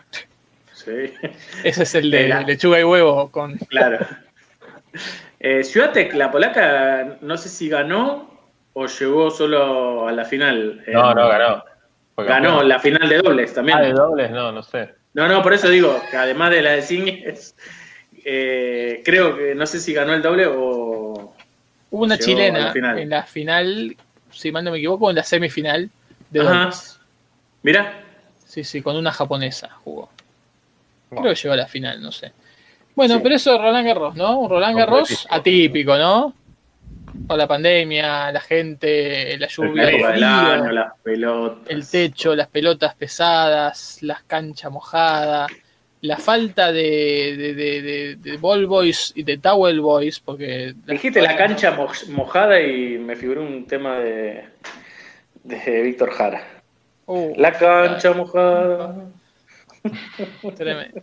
Sí, 0.73 0.91
Ese 1.63 1.83
es 1.83 1.95
el 1.95 2.09
de 2.09 2.43
lechuga 2.47 2.79
y 2.79 2.83
huevo 2.83 3.29
con. 3.31 3.57
claro. 3.57 4.05
Eh, 5.41 5.61
la 6.13 6.31
polaca, 6.31 7.17
no 7.21 7.37
sé 7.37 7.49
si 7.49 7.69
ganó 7.69 8.34
o 8.77 8.85
llegó 8.87 9.31
solo 9.31 10.07
a 10.07 10.11
la 10.11 10.25
final. 10.25 10.83
No, 10.87 11.11
Eh, 11.11 11.15
no, 11.15 11.27
ganó. 11.29 11.63
Fue 12.13 12.25
Ganó 12.25 12.49
campeón. 12.49 12.69
la 12.69 12.79
final 12.79 13.09
de 13.09 13.17
dobles 13.17 13.53
también. 13.53 13.77
Ah, 13.77 13.81
de 13.81 13.93
dobles, 13.93 14.31
no, 14.31 14.51
no 14.51 14.61
sé. 14.63 14.93
No, 15.13 15.27
no, 15.27 15.41
por 15.41 15.53
eso 15.53 15.69
digo 15.69 15.99
que 16.11 16.17
además 16.17 16.51
de 16.51 16.61
la 16.61 16.71
de 16.71 16.81
singles, 16.81 17.55
eh, 18.25 19.01
creo 19.03 19.35
que 19.37 19.55
no 19.55 19.65
sé 19.65 19.79
si 19.79 19.93
ganó 19.93 20.13
el 20.13 20.21
doble 20.21 20.45
o. 20.47 21.33
Hubo 21.91 22.03
una 22.03 22.17
chilena 22.17 22.59
la 22.59 22.71
final. 22.73 22.99
en 22.99 23.09
la 23.09 23.23
final, 23.23 23.95
si 24.31 24.51
mal 24.51 24.63
no 24.63 24.71
me 24.71 24.77
equivoco, 24.77 25.09
en 25.09 25.15
la 25.15 25.23
semifinal 25.23 25.89
de 26.29 26.39
Ajá. 26.41 26.59
dobles. 26.63 26.99
Mira, 27.63 28.01
Sí, 28.45 28.63
sí, 28.63 28.81
con 28.81 28.95
una 28.95 29.11
japonesa 29.11 29.69
jugó. 29.83 30.09
Creo 31.09 31.23
que 31.23 31.35
llegó 31.35 31.53
a 31.53 31.57
la 31.57 31.67
final, 31.67 32.01
no 32.01 32.11
sé. 32.11 32.31
Bueno, 32.95 33.15
Sí. 33.15 33.19
pero 33.23 33.35
eso 33.35 33.55
es 33.55 33.61
Roland 33.61 33.85
Garros, 33.87 34.15
¿no? 34.15 34.39
Un 34.39 34.49
Roland 34.49 34.77
Garros 34.77 35.27
atípico, 35.29 35.97
¿no? 35.97 36.33
Con 37.27 37.37
la 37.37 37.47
pandemia, 37.47 38.31
la 38.31 38.41
gente, 38.41 39.37
la 39.37 39.47
lluvia, 39.47 39.83
el 39.89 39.95
época 39.95 40.07
del 40.09 40.15
frío, 40.17 40.27
año, 40.27 40.71
las 40.71 40.93
pelotas. 41.01 41.69
el 41.69 41.89
techo, 41.89 42.35
las 42.35 42.47
pelotas 42.47 42.93
pesadas, 42.95 43.97
las 44.03 44.21
canchas 44.23 44.71
mojadas, 44.71 45.51
la 46.01 46.17
falta 46.17 46.71
de, 46.71 47.35
de, 47.37 47.53
de, 47.55 47.81
de- 47.81 48.15
de 48.17 48.37
ball 48.37 48.67
boys 48.67 49.11
y 49.15 49.23
de 49.23 49.37
towel 49.39 49.81
boys, 49.81 50.19
porque... 50.19 50.75
Dijiste 50.85 51.21
la 51.21 51.35
cancha 51.35 51.71
mo- 51.71 51.89
mojada 52.09 52.61
y 52.61 52.97
me 52.99 53.15
figuró 53.15 53.41
un 53.41 53.65
tema 53.65 53.97
de, 53.97 54.45
de 55.43 55.81
Víctor 55.81 56.11
Jara. 56.11 56.43
Uh, 57.07 57.33
La 57.37 57.51
cancha 57.53 58.13
mojada. 58.13 58.95
tremendo. 60.55 61.01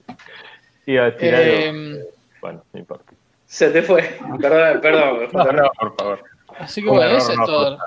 Iba 0.87 1.05
a 1.05 1.11
decir 1.11 1.35
Eh. 1.37 2.05
Bueno, 2.41 2.65
no 2.73 2.79
importa. 2.79 3.13
Se 3.53 3.69
te 3.69 3.83
fue. 3.83 4.19
Perdón, 4.41 4.81
perdón. 4.81 5.29
No, 5.35 5.53
no, 5.53 5.71
por 5.79 5.95
favor. 5.95 6.25
Así 6.59 6.83
que 6.83 6.89
Un 6.89 6.97
bueno, 6.97 7.11
error 7.11 7.21
eso 7.21 7.33
es 7.33 7.39
todo. 7.45 7.79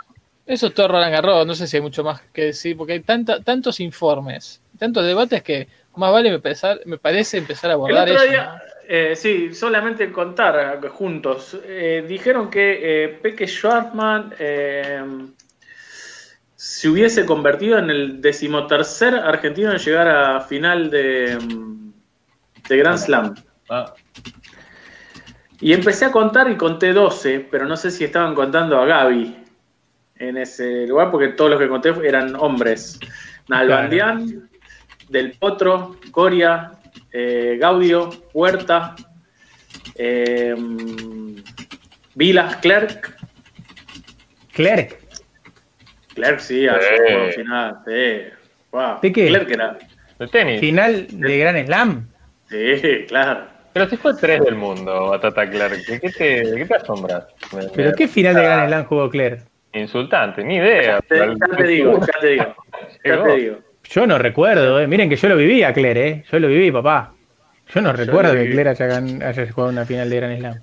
Eso 0.46 0.68
es 0.68 0.74
todo 0.76 0.88
Roland 0.90 1.12
Garros. 1.12 1.48
No 1.48 1.56
sé 1.56 1.66
si 1.66 1.78
hay 1.78 1.82
mucho 1.82 2.04
más 2.04 2.22
que 2.32 2.44
decir, 2.46 2.78
porque 2.78 2.94
hay 2.94 3.00
tanta, 3.00 3.42
tantos 3.42 3.80
informes, 3.80 4.62
tantos 4.78 5.04
debates 5.04 5.42
que 5.42 5.68
más 5.96 6.12
vale 6.12 6.30
me, 6.30 6.38
pensar- 6.38 6.82
me 6.86 7.00
parece 7.00 7.40
empezar 7.40 7.72
a 7.72 7.74
abordar 7.74 8.08
eso. 8.08 8.24
día, 8.26 8.62
eh, 8.88 9.16
sí, 9.16 9.56
solamente 9.56 10.12
contar 10.12 10.80
juntos. 10.90 11.58
Eh, 11.66 12.06
dijeron 12.08 12.52
que 12.52 13.06
eh, 13.06 13.08
Peque 13.24 13.48
Schwartzman 13.48 14.36
eh, 14.38 15.04
se 16.56 16.90
hubiese 16.90 17.26
convertido 17.26 17.80
en 17.80 17.90
el 17.90 18.22
decimotercer 18.22 19.16
argentino 19.16 19.72
en 19.72 19.80
llegar 19.80 20.08
a 20.08 20.42
final 20.42 20.92
de, 20.92 21.40
mm, 21.42 21.92
de 22.70 22.78
Grand 22.78 23.00
Slam. 23.00 23.34
Ah, 23.68 23.96
Y 25.62 25.74
empecé 25.74 26.06
a 26.06 26.12
contar 26.12 26.50
y 26.52 26.56
conté 26.58 26.92
12, 26.94 27.48
pero 27.52 27.66
no 27.66 27.78
sé 27.78 27.90
si 27.92 28.04
estaban 28.04 28.36
contando 28.36 28.80
a 28.80 28.86
Gaby 28.86 29.36
en 30.18 30.38
ese 30.38 30.86
lugar, 30.88 31.12
porque 31.12 31.30
todos 31.30 31.52
los 31.52 31.60
que 31.60 31.68
conté 31.68 31.94
eran 32.04 32.36
hombres. 32.36 33.00
Nalbandián, 33.48 34.50
Del 35.10 35.32
Potro, 35.34 35.98
Coria, 36.12 36.72
eh, 37.12 37.58
Gaudio, 37.60 38.10
Huerta, 38.34 38.96
eh, 39.96 40.56
Vilas, 42.16 42.56
Clerc. 42.58 43.16
Clerc. 44.54 45.00
Clerc 46.16 46.40
sí, 46.40 46.68
a 46.68 46.80
Sí. 46.80 46.88
su 47.36 47.42
final. 47.42 47.78
Sí. 47.86 48.24
Wow. 48.72 49.00
¿De 49.02 49.12
qué? 49.12 49.28
Clerc 49.28 49.52
era. 49.52 49.78
de 50.18 50.28
tenis. 50.28 50.60
Final 50.62 51.08
de 51.12 51.38
Gran 51.38 51.66
Slam. 51.66 52.08
Sí, 52.50 53.06
claro. 53.08 53.48
Pero 53.76 53.90
si 53.90 53.98
fue 53.98 54.14
tres 54.14 54.42
del 54.42 54.56
mundo, 54.56 55.10
Batata 55.10 55.50
Clark. 55.50 55.76
¿De 55.86 56.00
qué 56.00 56.10
te, 56.10 56.44
qué 56.56 56.66
te 56.66 56.76
asombras? 56.76 57.26
Me- 57.54 57.66
¿Pero 57.76 57.90
me- 57.90 57.96
qué 57.98 58.08
final 58.08 58.34
de 58.34 58.42
Gran 58.44 58.68
Slam 58.70 58.86
jugó 58.86 59.10
Clerc? 59.10 59.42
Insultante, 59.74 60.46
ni 60.46 60.56
idea. 60.56 61.02
Te- 61.02 61.18
ya 61.18 61.58
te 61.58 61.64
digo, 61.68 62.00
ya 62.00 62.20
te 62.22 62.28
digo. 62.28 62.56
Ya 63.04 63.22
te 63.22 63.36
digo. 63.36 63.58
Yo 63.84 64.08
no 64.08 64.18
recuerdo, 64.18 64.80
eh. 64.80 64.88
miren 64.88 65.10
que 65.10 65.18
yo 65.18 65.28
lo 65.28 65.36
viví 65.36 65.62
a 65.64 65.74
Cler, 65.74 65.98
¿eh? 65.98 66.24
yo 66.32 66.40
lo 66.40 66.48
viví, 66.48 66.72
papá. 66.72 67.12
Yo 67.74 67.82
no 67.82 67.92
recuerdo 67.92 68.32
que 68.32 68.40
haya, 68.62 68.88
gan- 68.88 69.22
haya 69.22 69.52
jugado 69.52 69.72
una 69.74 69.86
final 69.86 70.10
de 70.10 70.16
Gran 70.16 70.38
Slam. 70.38 70.60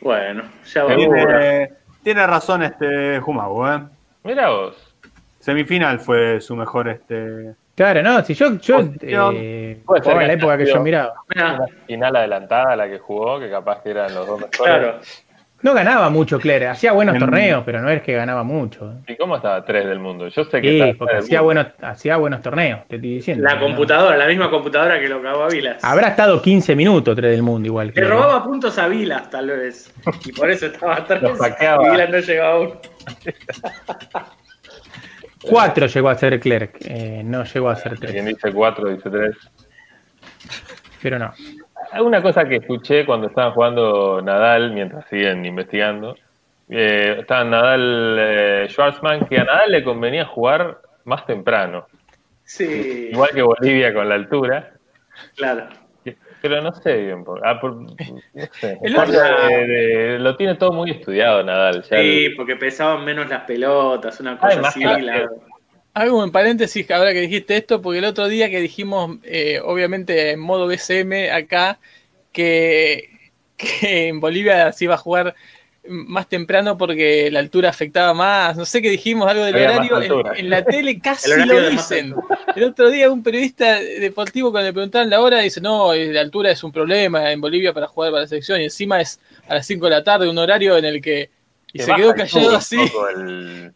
Bueno, 0.00 0.44
ya 0.72 0.84
va. 0.84 0.94
Tiene, 0.94 1.70
tiene 2.04 2.26
razón 2.28 2.62
este 2.62 3.18
Jumago, 3.18 3.68
¿eh? 3.72 3.80
Mira 4.22 4.50
vos. 4.50 4.76
Semifinal 5.40 5.98
fue 5.98 6.40
su 6.40 6.54
mejor 6.54 6.88
este. 6.88 7.54
Claro, 7.80 8.02
no, 8.02 8.22
si 8.22 8.34
yo, 8.34 8.58
yo 8.58 8.80
eh, 9.00 9.80
Puede 9.86 10.02
ser 10.02 10.12
jugaba 10.12 10.20
en 10.20 10.28
la 10.28 10.34
época 10.34 10.58
que 10.58 10.66
yo 10.66 10.82
miraba. 10.82 11.14
Una 11.34 11.66
final 11.86 12.14
adelantada 12.14 12.76
la 12.76 12.86
que 12.86 12.98
jugó, 12.98 13.40
que 13.40 13.48
capaz 13.48 13.80
que 13.82 13.92
eran 13.92 14.14
los 14.14 14.26
dos 14.26 14.38
mejores. 14.38 14.58
claro. 14.58 14.98
No 15.62 15.72
ganaba 15.72 16.10
mucho 16.10 16.38
Cler, 16.38 16.66
hacía 16.66 16.92
buenos 16.92 17.14
En- 17.14 17.20
torneos, 17.20 17.62
pero 17.64 17.80
no 17.80 17.88
es 17.88 18.02
que 18.02 18.12
ganaba 18.12 18.42
mucho. 18.42 18.96
¿Y 19.08 19.16
cómo 19.16 19.36
estaba 19.36 19.64
tres 19.64 19.86
del 19.86 19.98
mundo? 19.98 20.28
Yo 20.28 20.44
sé 20.44 20.60
que 20.60 20.68
Sí, 20.68 20.74
estaba 20.74 20.92
porque 20.98 21.12
tres 21.14 21.24
hacía 21.24 21.40
buenos, 21.40 21.66
hacía 21.80 22.16
buenos 22.18 22.42
torneos, 22.42 22.80
te 22.86 22.96
estoy 22.96 23.14
diciendo. 23.14 23.44
La 23.44 23.54
¿no? 23.54 23.60
computadora, 23.60 24.14
la 24.18 24.26
misma 24.26 24.50
computadora 24.50 25.00
que 25.00 25.08
lo 25.08 25.22
cagó 25.22 25.44
a 25.44 25.48
Vilas. 25.48 25.82
Habrá 25.82 26.08
estado 26.08 26.42
15 26.42 26.76
minutos 26.76 27.16
3 27.16 27.30
del 27.30 27.42
mundo 27.42 27.66
igual. 27.66 27.92
Le 27.94 28.04
robaba 28.04 28.44
puntos 28.44 28.76
a 28.78 28.88
Vilas, 28.88 29.30
tal 29.30 29.46
vez. 29.48 29.90
Y 30.26 30.32
por 30.32 30.50
eso 30.50 30.66
estaba 30.66 31.06
saqueaba. 31.38 31.86
Y 31.88 31.90
Vilas 31.92 32.10
no 32.10 32.18
llegaba 32.18 32.54
a 32.54 32.58
uno. 32.58 32.72
Cuatro 35.42 35.86
llegó 35.86 36.08
a 36.08 36.14
ser 36.14 36.38
Clerc, 36.38 36.76
eh, 36.82 37.22
no 37.24 37.44
llegó 37.44 37.70
a 37.70 37.76
ser 37.76 37.98
Quien 37.98 38.24
tres, 38.24 38.26
dice 38.26 38.52
cuatro, 38.52 38.88
dice 38.90 39.08
tres. 39.08 39.36
pero 41.02 41.18
no. 41.18 41.32
Alguna 41.92 42.22
cosa 42.22 42.44
que 42.44 42.56
escuché 42.56 43.04
cuando 43.06 43.28
estaban 43.28 43.52
jugando 43.52 44.20
Nadal, 44.22 44.72
mientras 44.72 45.08
siguen 45.08 45.44
investigando, 45.44 46.16
eh, 46.68 47.16
estaban 47.20 47.50
Nadal, 47.50 48.16
eh, 48.18 48.66
Schwarzman, 48.68 49.26
que 49.26 49.38
a 49.38 49.44
Nadal 49.44 49.72
le 49.72 49.82
convenía 49.82 50.24
jugar 50.26 50.80
más 51.04 51.26
temprano, 51.26 51.86
Sí, 52.44 53.10
igual 53.12 53.30
que 53.32 53.42
Bolivia 53.42 53.94
con 53.94 54.08
la 54.08 54.16
altura, 54.16 54.72
claro. 55.36 55.68
Pero 56.40 56.60
no 56.62 56.72
sé 56.72 56.96
bien, 56.96 57.24
por, 57.24 57.46
ah, 57.46 57.60
por- 57.60 57.76
no 57.76 57.88
sé, 58.60 58.78
El 58.82 58.94
Aparte 58.94 59.16
otro- 59.18 59.46
de- 59.48 59.66
de- 59.66 60.18
lo 60.18 60.36
tiene 60.36 60.54
todo 60.54 60.72
muy 60.72 60.90
estudiado 60.90 61.42
Nadal, 61.42 61.82
ya 61.82 61.98
Sí, 62.00 62.24
el- 62.26 62.36
porque 62.36 62.56
pesaban 62.56 63.04
menos 63.04 63.28
las 63.28 63.42
pelotas, 63.44 64.18
una 64.20 64.36
cosa 64.38 64.52
Además, 64.54 64.76
así. 64.76 65.02
la- 65.02 65.28
Hago 65.92 66.22
un 66.22 66.30
paréntesis 66.30 66.88
ahora 66.92 67.12
que 67.12 67.20
dijiste 67.22 67.56
esto, 67.56 67.82
porque 67.82 67.98
el 67.98 68.04
otro 68.04 68.28
día 68.28 68.48
que 68.48 68.60
dijimos, 68.60 69.16
eh, 69.24 69.60
obviamente 69.64 70.30
en 70.30 70.40
modo 70.40 70.68
BCM 70.68 71.30
acá, 71.32 71.80
que, 72.32 73.10
que 73.56 74.06
en 74.08 74.20
Bolivia 74.20 74.70
se 74.72 74.84
iba 74.84 74.94
a 74.94 74.98
jugar 74.98 75.34
más 75.90 76.28
temprano 76.28 76.78
porque 76.78 77.30
la 77.30 77.40
altura 77.40 77.68
afectaba 77.68 78.14
más, 78.14 78.56
no 78.56 78.64
sé 78.64 78.80
qué 78.80 78.88
dijimos, 78.90 79.28
algo 79.28 79.44
del 79.44 79.54
Había 79.56 79.72
horario, 79.72 80.30
en, 80.32 80.36
en 80.38 80.50
la 80.50 80.64
tele 80.64 80.98
casi 81.02 81.28
lo 81.44 81.68
dicen. 81.70 82.14
El 82.54 82.64
otro 82.64 82.88
día 82.90 83.10
un 83.10 83.22
periodista 83.22 83.80
deportivo 83.80 84.50
cuando 84.50 84.68
le 84.68 84.72
preguntaban 84.72 85.10
la 85.10 85.20
hora 85.20 85.38
dice, 85.40 85.60
no, 85.60 85.92
eh, 85.92 86.12
la 86.12 86.20
altura 86.20 86.50
es 86.50 86.62
un 86.64 86.72
problema 86.72 87.30
en 87.32 87.40
Bolivia 87.40 87.72
para 87.72 87.86
jugar 87.88 88.10
para 88.12 88.22
la 88.22 88.28
selección 88.28 88.60
y 88.60 88.64
encima 88.64 89.00
es 89.00 89.20
a 89.48 89.54
las 89.54 89.66
5 89.66 89.84
de 89.86 89.90
la 89.90 90.04
tarde, 90.04 90.28
un 90.28 90.38
horario 90.38 90.76
en 90.76 90.84
el 90.84 91.02
que... 91.02 91.30
Y 91.72 91.78
se 91.80 91.94
quedó 91.94 92.14
callado 92.14 92.56
así. 92.56 92.78
el- 93.16 93.72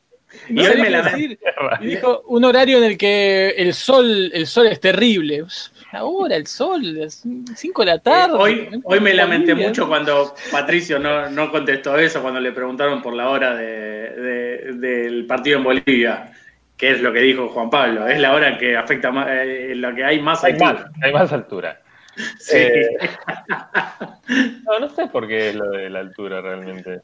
Y 0.48 0.58
hoy 0.58 0.64
sabía 0.66 0.78
me 0.82 0.84
qué 0.84 0.90
la- 0.90 1.02
decir. 1.02 1.38
Y 1.80 1.86
dijo 1.86 2.22
un 2.26 2.44
horario 2.44 2.78
en 2.78 2.84
el 2.84 2.98
que 2.98 3.50
el 3.56 3.72
sol, 3.74 4.30
el 4.34 4.46
sol 4.46 4.66
es 4.66 4.80
terrible. 4.80 5.44
Ahora 5.92 6.36
el 6.36 6.46
sol, 6.46 6.96
es 6.98 7.22
5 7.54 7.82
de 7.82 7.86
la 7.86 7.98
tarde. 8.00 8.34
Eh, 8.34 8.38
hoy, 8.40 8.80
hoy 8.82 9.00
me 9.00 9.14
lamenté 9.14 9.54
mucho 9.54 9.86
cuando 9.88 10.34
Patricio 10.50 10.98
no, 10.98 11.30
no 11.30 11.50
contestó 11.50 11.96
eso, 11.96 12.20
cuando 12.20 12.40
le 12.40 12.52
preguntaron 12.52 13.00
por 13.00 13.14
la 13.14 13.28
hora 13.28 13.54
de- 13.54 14.10
de- 14.10 14.72
del 14.74 15.26
partido 15.26 15.58
en 15.58 15.64
Bolivia, 15.64 16.32
que 16.76 16.90
es 16.90 17.00
lo 17.00 17.12
que 17.12 17.20
dijo 17.20 17.48
Juan 17.48 17.70
Pablo, 17.70 18.08
es 18.08 18.18
la 18.18 18.34
hora 18.34 18.58
que 18.58 18.76
afecta 18.76 19.10
más, 19.12 19.28
eh, 19.30 19.72
la 19.76 19.94
que 19.94 20.04
hay 20.04 20.20
más 20.20 20.42
Hay 20.42 20.54
más, 20.54 20.70
altura. 20.70 20.90
hay 21.02 21.12
más 21.12 21.32
altura. 21.32 21.80
Sí. 22.38 22.56
Eh, 22.58 22.88
no, 24.64 24.78
no 24.80 24.88
sé 24.90 25.06
por 25.08 25.26
qué 25.28 25.50
es 25.50 25.54
lo 25.56 25.70
de 25.70 25.90
la 25.90 26.00
altura 26.00 26.40
realmente. 26.40 27.00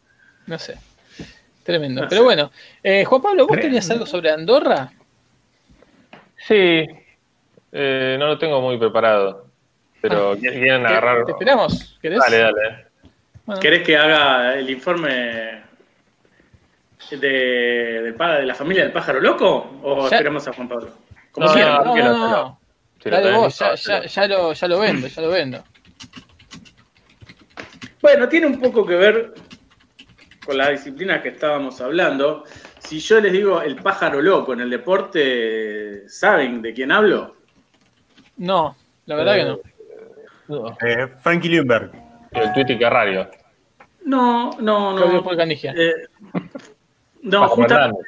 No 0.47 0.59
sé. 0.59 0.76
Tremendo. 1.70 2.02
No 2.02 2.08
Pero 2.08 2.24
bueno, 2.24 2.50
eh, 2.82 3.04
Juan 3.04 3.22
Pablo, 3.22 3.46
¿vos 3.46 3.60
tenías 3.60 3.88
algo 3.90 4.04
sobre 4.06 4.30
Andorra? 4.30 4.90
Sí, 6.36 6.84
eh, 7.72 8.16
no 8.18 8.26
lo 8.26 8.38
tengo 8.38 8.60
muy 8.60 8.76
preparado. 8.78 9.46
Pero 10.00 10.36
quieren 10.38 10.60
¿Qué- 10.62 10.70
agarrar. 10.72 11.24
¿Te 11.24 11.32
esperamos? 11.32 11.98
¿Querés? 12.00 12.18
Dale, 12.18 12.38
dale. 12.38 12.86
Bueno, 13.44 13.60
¿Querés 13.60 13.82
que 13.86 13.96
haga 13.96 14.54
el 14.54 14.68
informe 14.70 15.62
de, 17.10 17.18
de 17.18 18.42
la 18.46 18.54
familia 18.54 18.84
del 18.84 18.92
pájaro 18.92 19.20
loco? 19.20 19.78
¿O 19.82 20.08
Ya- 20.08 20.16
esperamos 20.16 20.48
a 20.48 20.52
Juan 20.52 20.68
Pablo? 20.68 20.90
Como 21.32 21.46
No, 21.46 21.54
no, 21.54 21.84
no, 21.84 21.96
no, 21.96 22.28
no. 22.30 22.60
Si 23.02 23.08
lo 23.10 23.16
Dale 23.16 23.32
vos, 23.36 23.58
ya, 23.58 23.74
ya, 23.76 24.02
ya 24.06 24.26
lo, 24.26 24.52
ya 24.52 24.68
lo 24.68 24.78
vendo, 24.80 25.06
ya 25.06 25.22
lo 25.22 25.28
vendo. 25.30 25.64
Bueno, 28.02 28.28
tiene 28.28 28.46
un 28.46 28.58
poco 28.60 28.84
que 28.86 28.94
ver 28.96 29.34
con 30.45 30.57
la 30.57 30.70
disciplina 30.70 31.22
que 31.22 31.30
estábamos 31.30 31.80
hablando. 31.80 32.45
Si 32.78 32.99
yo 33.01 33.20
les 33.20 33.32
digo 33.32 33.61
el 33.62 33.76
pájaro 33.76 34.20
loco 34.22 34.53
en 34.53 34.61
el 34.61 34.70
deporte, 34.70 36.09
¿saben 36.09 36.62
de 36.62 36.72
quién 36.72 36.91
hablo? 36.93 37.36
No, 38.38 38.76
la 39.07 39.14
verdad 39.16 39.34
que 39.36 39.45
no. 39.45 39.59
No, 40.49 40.76
Eh, 40.84 41.07
Frankie 41.22 41.49
Lundberg. 41.51 41.93
el 42.32 42.53
Twitty 42.53 42.78
Carrario. 42.78 43.30
No, 44.05 44.51
no, 44.61 44.97
Claudio 44.97 45.22
no. 45.22 45.43
Eh, 45.76 45.95
no, 47.22 47.41
Paco 47.43 47.55
justa- 47.57 47.74
Hernández. 47.74 48.07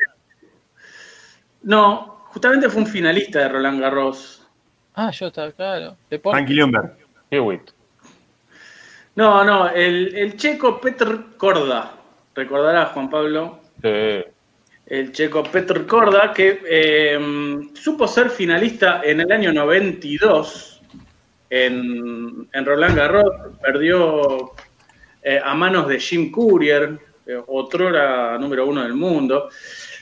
no, 1.62 2.24
justamente 2.28 2.68
fue 2.68 2.82
un 2.82 2.88
finalista 2.88 3.40
de 3.40 3.48
Roland 3.50 3.80
Garros. 3.80 4.46
Ah, 4.94 5.10
yo 5.10 5.26
estaba, 5.28 5.52
claro. 5.52 5.96
Deporte. 6.10 6.36
Frankie 6.38 6.54
Lundberg. 6.54 6.96
Hewitt. 7.30 7.70
No, 9.14 9.44
no, 9.44 9.68
el, 9.68 10.14
el 10.16 10.36
checo 10.36 10.80
Petr 10.80 11.36
Korda. 11.36 11.92
Recordará 12.34 12.86
Juan 12.86 13.10
Pablo. 13.10 13.60
Sí. 13.80 14.24
el 14.86 15.12
checo 15.12 15.42
Petr 15.42 15.86
Korda, 15.86 16.32
que 16.32 16.62
eh, 16.64 17.18
supo 17.74 18.06
ser 18.06 18.30
finalista 18.30 19.00
en 19.02 19.20
el 19.20 19.32
año 19.32 19.52
92 19.52 20.82
en, 21.50 22.48
en 22.52 22.64
Roland 22.64 22.96
Garros, 22.96 23.30
perdió 23.60 24.52
eh, 25.22 25.40
a 25.42 25.54
manos 25.54 25.86
de 25.88 26.00
Jim 26.00 26.30
Courier, 26.30 26.98
eh, 27.26 27.40
otrora 27.46 28.38
número 28.38 28.66
uno 28.66 28.82
del 28.82 28.94
mundo. 28.94 29.48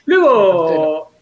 Luego, 0.06 1.12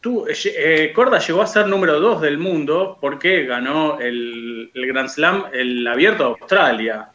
tú, 0.00 0.26
eh, 0.28 0.92
Korda 0.94 1.18
llegó 1.18 1.42
a 1.42 1.46
ser 1.46 1.66
número 1.66 1.98
dos 2.00 2.20
del 2.20 2.38
mundo 2.38 2.98
porque 3.00 3.44
ganó 3.44 3.98
el, 3.98 4.70
el 4.72 4.86
Grand 4.86 5.08
Slam, 5.08 5.46
el 5.52 5.86
Abierto 5.86 6.24
de 6.24 6.30
Australia. 6.40 7.08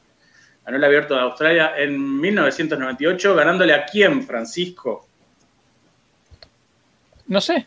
Ganó 0.66 0.78
el 0.78 0.84
Abierto 0.84 1.14
de 1.16 1.22
Australia 1.22 1.74
en 1.78 2.20
1998, 2.22 3.36
ganándole 3.36 3.74
a 3.74 3.86
quién, 3.86 4.24
Francisco? 4.24 5.06
No 7.28 7.42
sé. 7.42 7.66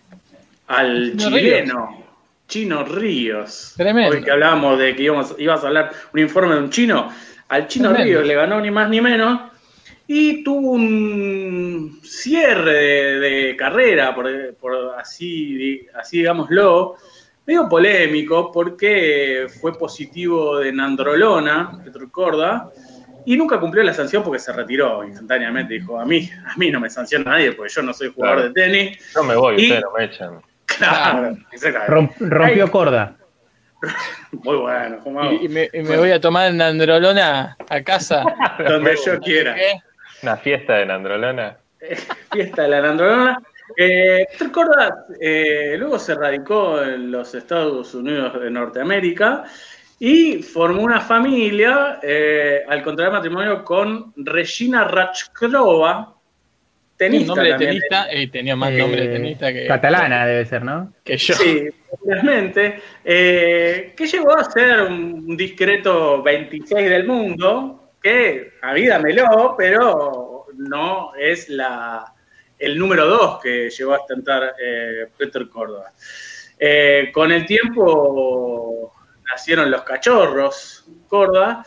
al 0.68 1.16
Chino 1.16 1.36
chileno 1.36 2.04
Chino 2.48 2.84
Ríos. 2.84 3.74
Tremendo. 3.76 4.16
Hoy 4.16 4.22
que 4.22 4.30
hablábamos 4.30 4.78
de 4.78 4.94
que 4.94 5.02
íbamos, 5.02 5.34
ibas 5.38 5.64
a 5.64 5.66
hablar 5.66 5.92
un 6.12 6.20
informe 6.20 6.54
de 6.54 6.60
un 6.60 6.70
chino, 6.70 7.10
al 7.48 7.66
Chino 7.66 7.88
Tremendo. 7.90 8.12
Ríos 8.18 8.26
le 8.26 8.34
ganó 8.34 8.60
ni 8.60 8.70
más 8.70 8.88
ni 8.88 9.00
menos 9.00 9.40
y 10.08 10.44
tuvo 10.44 10.70
un 10.72 12.00
cierre 12.04 12.72
de, 12.72 13.18
de 13.18 13.56
carrera, 13.56 14.14
por, 14.14 14.54
por 14.54 14.94
así, 14.98 15.54
di- 15.54 15.86
así 15.98 16.18
digámoslo, 16.18 16.94
medio 17.44 17.68
polémico 17.68 18.52
porque 18.52 19.48
fue 19.60 19.76
positivo 19.76 20.58
de 20.58 20.70
nandrolona, 20.72 21.80
Petrucorda, 21.84 22.70
y 23.26 23.36
nunca 23.36 23.60
cumplió 23.60 23.82
la 23.84 23.92
sanción 23.92 24.22
porque 24.22 24.38
se 24.38 24.52
retiró 24.52 25.04
instantáneamente. 25.04 25.74
Dijo, 25.74 26.00
a 26.00 26.04
mí, 26.06 26.30
a 26.46 26.56
mí 26.56 26.70
no 26.70 26.80
me 26.80 26.88
sanciona 26.88 27.32
nadie 27.32 27.52
porque 27.52 27.72
yo 27.74 27.82
no 27.82 27.92
soy 27.92 28.12
jugador 28.12 28.36
Claro. 28.38 28.52
de 28.54 28.62
tenis. 28.62 29.12
No 29.14 29.22
me 29.24 29.34
voy, 29.36 29.54
Y- 29.56 29.62
ustedes 29.64 29.82
no 29.82 29.90
me 29.98 30.04
echan. 30.04 30.40
Claro, 30.66 31.36
exactamente. 31.52 31.92
Romp- 31.92 32.14
rompió 32.30 32.64
Ay. 32.64 32.70
corda. 32.70 33.16
Muy 34.32 34.56
bueno, 34.56 34.98
fumado. 35.02 35.32
Y, 35.32 35.44
y 35.44 35.48
me, 35.48 35.68
y 35.72 35.82
me 35.82 35.96
voy 35.96 36.10
a 36.10 36.20
tomar 36.20 36.50
una 36.52 36.68
androlona 36.68 37.56
a 37.68 37.82
casa. 37.82 38.24
donde 38.68 38.96
yo 39.04 39.18
quiera. 39.20 39.54
¿Qué? 39.54 39.72
Una 40.22 40.36
fiesta 40.38 40.74
de 40.74 40.86
Nandrolona. 40.86 41.56
fiesta 42.32 42.62
de 42.62 42.68
la 42.68 42.80
Nandrolona. 42.80 43.42
Eh, 43.76 44.26
Corda 44.52 45.04
eh, 45.20 45.74
luego 45.76 45.98
se 45.98 46.14
radicó 46.14 46.82
en 46.82 47.10
los 47.10 47.34
Estados 47.34 47.94
Unidos 47.94 48.40
de 48.40 48.48
Norteamérica 48.50 49.44
y 49.98 50.42
formó 50.42 50.82
una 50.82 51.00
familia 51.00 52.00
eh, 52.02 52.62
al 52.68 52.82
contraer 52.82 53.12
matrimonio 53.12 53.64
con 53.64 54.12
Regina 54.16 54.84
Rachkrova, 54.84 56.08
Un 56.08 56.96
tenista 56.98 57.26
nombre 57.28 57.52
de 57.52 57.58
tenista, 57.58 58.10
eh, 58.10 58.28
tenía 58.28 58.56
más 58.56 58.72
nombre 58.72 59.00
de 59.02 59.06
Eh, 59.08 59.12
tenista 59.12 59.52
que, 59.52 59.66
Catalana 59.66 60.26
debe 60.26 60.44
ser, 60.44 60.62
¿no? 60.62 60.92
que 61.02 61.16
yo. 61.16 61.34
Sí, 61.34 61.68
obviamente. 61.90 62.80
eh, 63.04 63.94
que 63.96 64.06
llegó 64.06 64.36
a 64.36 64.44
ser 64.44 64.82
un 64.82 65.36
discreto 65.36 66.22
26 66.22 66.90
del 66.90 67.06
mundo, 67.06 67.92
que 68.02 68.52
a 68.62 68.72
mí 68.74 68.86
dámelo, 68.86 69.54
pero 69.56 70.46
no 70.56 71.14
es 71.14 71.48
la, 71.48 72.04
el 72.58 72.78
número 72.78 73.06
2 73.06 73.40
que 73.42 73.70
llegó 73.70 73.94
a 73.94 73.98
ostentar 73.98 74.54
eh, 74.62 75.06
Peter 75.16 75.48
Córdoba. 75.48 75.92
Eh, 76.58 77.10
con 77.12 77.30
el 77.32 77.44
tiempo 77.44 78.92
nacieron 79.30 79.70
los 79.70 79.82
cachorros 79.82 80.84
Córdoba 81.08 81.64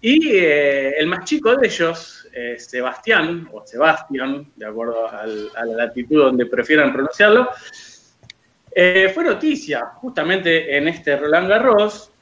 y 0.00 0.36
eh, 0.36 0.98
el 0.98 1.06
más 1.06 1.24
chico 1.24 1.56
de 1.56 1.66
ellos, 1.66 2.28
eh, 2.32 2.56
Sebastián, 2.58 3.48
o 3.52 3.66
Sebastián, 3.66 4.52
de 4.54 4.66
acuerdo 4.66 5.08
a 5.08 5.26
la 5.26 5.74
latitud 5.74 6.24
donde 6.24 6.46
prefieran 6.46 6.92
pronunciarlo, 6.92 7.48
eh, 8.70 9.10
fue 9.12 9.24
noticia 9.24 9.86
justamente 9.96 10.76
en 10.76 10.88
este 10.88 11.16
Roland 11.16 11.48
Garros, 11.48 12.12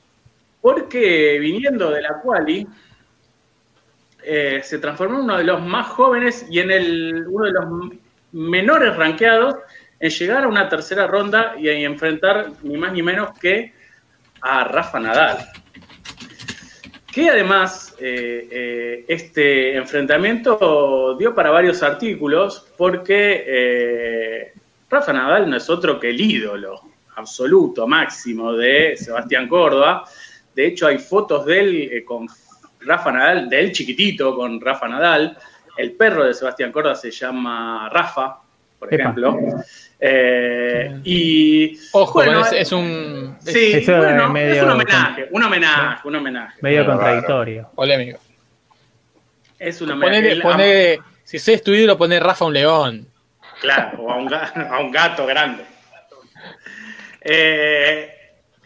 porque 0.61 1.39
viniendo 1.39 1.91
de 1.91 2.03
la 2.03 2.21
quali, 2.23 2.67
se 4.25 4.79
transformó 4.79 5.19
en 5.19 5.25
uno 5.25 5.37
de 5.37 5.45
los 5.45 5.61
más 5.61 5.89
jóvenes 5.89 6.47
y 6.49 6.61
en 6.61 6.71
el, 6.71 7.27
uno 7.29 7.45
de 7.45 7.53
los 7.53 7.65
menores 8.33 8.97
rankeados 8.97 9.57
en 10.01 10.11
llegar 10.11 10.45
a 10.45 10.49
una 10.49 10.67
tercera 10.71 11.07
ronda 11.07 11.55
y 11.59 11.69
en 11.69 11.83
enfrentar 11.83 12.53
ni 12.63 12.79
más 12.79 12.95
ni 12.95 13.03
menos 13.03 13.39
que 13.39 13.75
a 14.45 14.63
Rafa 14.65 15.01
Nadal. 15.01 15.39
Que 17.11 17.31
además 17.31 17.95
eh, 17.99 18.49
eh, 18.51 19.05
este 19.09 19.77
enfrentamiento 19.77 21.17
dio 21.19 21.35
para 21.35 21.51
varios 21.51 21.83
artículos 21.83 22.67
porque 22.77 23.45
eh, 23.47 24.53
Rafa 24.91 25.13
Nadal 25.13 25.49
no 25.49 25.57
es 25.57 25.71
otro 25.71 25.99
que 25.99 26.11
el 26.11 26.21
ídolo 26.21 26.83
absoluto, 27.17 27.87
máximo 27.87 28.53
de 28.53 28.97
Sebastián 28.97 29.49
Córdoba. 29.49 30.05
De 30.55 30.67
hecho, 30.67 30.89
hay 30.89 30.99
fotos 30.99 31.47
de 31.47 31.61
él 31.61 32.05
con 32.05 32.29
Rafa 32.81 33.13
Nadal, 33.13 33.49
de 33.49 33.61
él 33.61 33.73
chiquitito 33.73 34.37
con 34.37 34.61
Rafa 34.61 34.89
Nadal. 34.89 35.39
El 35.77 35.93
perro 35.93 36.25
de 36.25 36.35
Sebastián 36.35 36.71
Córdoba 36.71 36.97
se 36.97 37.11
llama 37.11 37.89
Rafa, 37.89 38.41
por 38.79 38.93
Epa. 38.93 39.03
ejemplo. 39.03 39.39
Eh, 40.01 41.01
y 41.05 41.79
Ojo, 41.93 42.13
bueno, 42.15 42.41
es, 42.45 42.53
es 42.53 42.73
un 42.73 43.37
es 43.47 43.53
sí, 43.53 43.73
Eso 43.75 43.93
es 43.93 43.99
bueno, 43.99 44.25
es 44.25 44.31
medio 44.31 44.65
un 44.65 44.71
homenaje, 44.73 45.29
un 45.31 45.43
homenaje, 45.43 46.09
un 46.09 46.17
homenaje. 46.17 46.59
Medio 46.61 46.85
contradictorio. 46.87 47.71
polémico. 47.75 48.19
Es 49.59 49.81
un 49.81 49.93
homenaje. 49.93 50.11
Ponele, 50.21 50.33
El- 50.33 50.43
ponele- 50.43 51.03
si 51.23 51.39
sos 51.39 51.63
tu 51.63 51.73
ídolo, 51.73 51.97
poné 51.97 52.21
Rafa 52.21 52.45
un 52.45 52.53
león. 52.53 53.07
Claro, 53.61 54.03
o 54.03 54.11
a 54.11 54.17
un, 54.17 54.35
a 54.35 54.79
un 54.81 54.91
gato 54.91 55.25
grande. 55.27 55.65
Eh, 57.21 58.11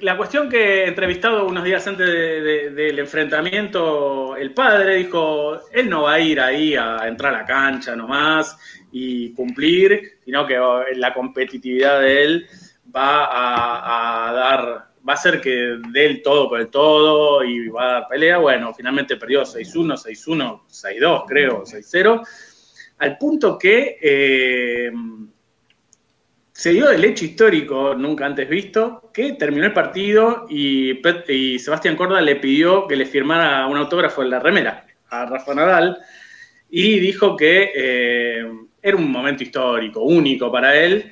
la 0.00 0.16
cuestión 0.16 0.48
que 0.48 0.86
entrevistado 0.86 1.46
unos 1.46 1.64
días 1.64 1.86
antes 1.86 2.06
de- 2.06 2.40
de- 2.40 2.70
del 2.70 2.98
enfrentamiento, 3.00 4.36
el 4.36 4.52
padre 4.52 4.96
dijo, 4.96 5.60
él 5.72 5.88
no 5.88 6.02
va 6.02 6.14
a 6.14 6.20
ir 6.20 6.40
ahí 6.40 6.74
a 6.74 7.06
entrar 7.06 7.34
a 7.34 7.38
la 7.38 7.44
cancha 7.44 7.94
nomás 7.96 8.56
y 8.93 9.32
cumplir, 9.34 10.18
sino 10.24 10.47
que 10.47 10.59
la 10.95 11.14
competitividad 11.14 12.01
de 12.01 12.24
él 12.24 12.47
va 12.95 14.28
a, 14.28 14.32
dar, 14.32 14.64
va 15.07 15.12
a 15.12 15.14
hacer 15.14 15.41
que 15.41 15.78
dé 15.93 16.07
el 16.07 16.22
todo 16.22 16.49
por 16.49 16.61
el 16.61 16.68
todo 16.68 17.45
y 17.45 17.68
va 17.68 17.82
a 17.82 17.93
dar 17.93 18.09
pelea. 18.09 18.39
Bueno, 18.39 18.72
finalmente 18.74 19.16
perdió 19.16 19.43
6-1, 19.43 19.97
6-1, 19.97 20.62
6-2 20.68 21.24
creo, 21.26 21.64
6-0 21.64 22.26
al 22.99 23.16
punto 23.16 23.59
que 23.59 23.99
eh, 24.01 24.91
se 26.53 26.70
dio 26.70 26.91
el 26.91 27.05
hecho 27.05 27.24
histórico 27.24 27.95
nunca 27.95 28.26
antes 28.26 28.49
visto, 28.49 29.11
que 29.12 29.34
terminó 29.34 29.66
el 29.66 29.72
partido 29.72 30.47
y 30.49 31.01
Sebastián 31.59 31.97
Corda 31.97 32.20
le 32.20 32.36
pidió 32.36 32.86
que 32.86 32.97
le 32.97 33.07
firmara 33.07 33.66
un 33.66 33.76
autógrafo 33.76 34.22
en 34.22 34.30
la 34.30 34.41
remera 34.41 34.86
a 35.11 35.26
Rafa 35.26 35.55
Nadal 35.55 35.99
y 36.68 36.99
dijo 36.99 37.36
que 37.36 37.70
eh, 37.74 38.53
era 38.82 38.96
un 38.96 39.10
momento 39.10 39.42
histórico, 39.42 40.02
único 40.02 40.50
para 40.52 40.74
él. 40.76 41.10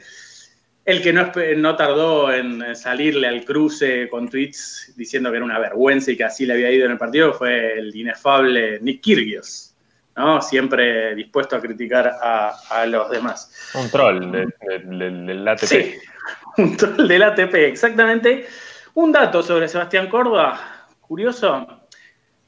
El 0.84 1.02
que 1.02 1.12
no, 1.12 1.32
no 1.56 1.74
tardó 1.76 2.32
en 2.32 2.76
salirle 2.76 3.26
al 3.26 3.44
cruce 3.44 4.08
con 4.08 4.28
tweets 4.28 4.94
diciendo 4.96 5.30
que 5.30 5.36
era 5.36 5.44
una 5.44 5.58
vergüenza 5.58 6.12
y 6.12 6.16
que 6.16 6.22
así 6.24 6.46
le 6.46 6.52
había 6.52 6.70
ido 6.70 6.86
en 6.86 6.92
el 6.92 6.98
partido 6.98 7.32
fue 7.34 7.78
el 7.78 7.94
inefable 7.94 8.78
Nick 8.80 9.00
Kyrgios. 9.02 9.74
¿no? 10.16 10.40
Siempre 10.40 11.14
dispuesto 11.16 11.56
a 11.56 11.60
criticar 11.60 12.06
a, 12.22 12.54
a 12.70 12.86
los 12.86 13.10
demás. 13.10 13.70
Un 13.74 13.90
troll 13.90 14.30
de- 14.30 14.46
de- 14.60 14.78
de- 14.78 15.10
del 15.10 15.48
ATP. 15.48 15.64
Sí, 15.66 15.94
un 16.58 16.76
troll 16.76 17.08
del 17.08 17.22
ATP, 17.24 17.54
exactamente. 17.66 18.46
Un 18.94 19.10
dato 19.12 19.42
sobre 19.42 19.66
Sebastián 19.68 20.08
Córdoba, 20.08 20.86
curioso. 21.00 21.82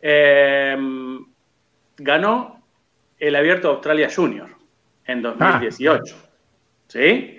eh, 0.01 0.77
ganó 1.99 2.63
el 3.19 3.35
Abierto 3.37 3.69
Australia 3.69 4.09
Junior 4.15 4.49
en 5.09 5.23
2018. 5.23 6.15
¿Sí? 6.87 7.35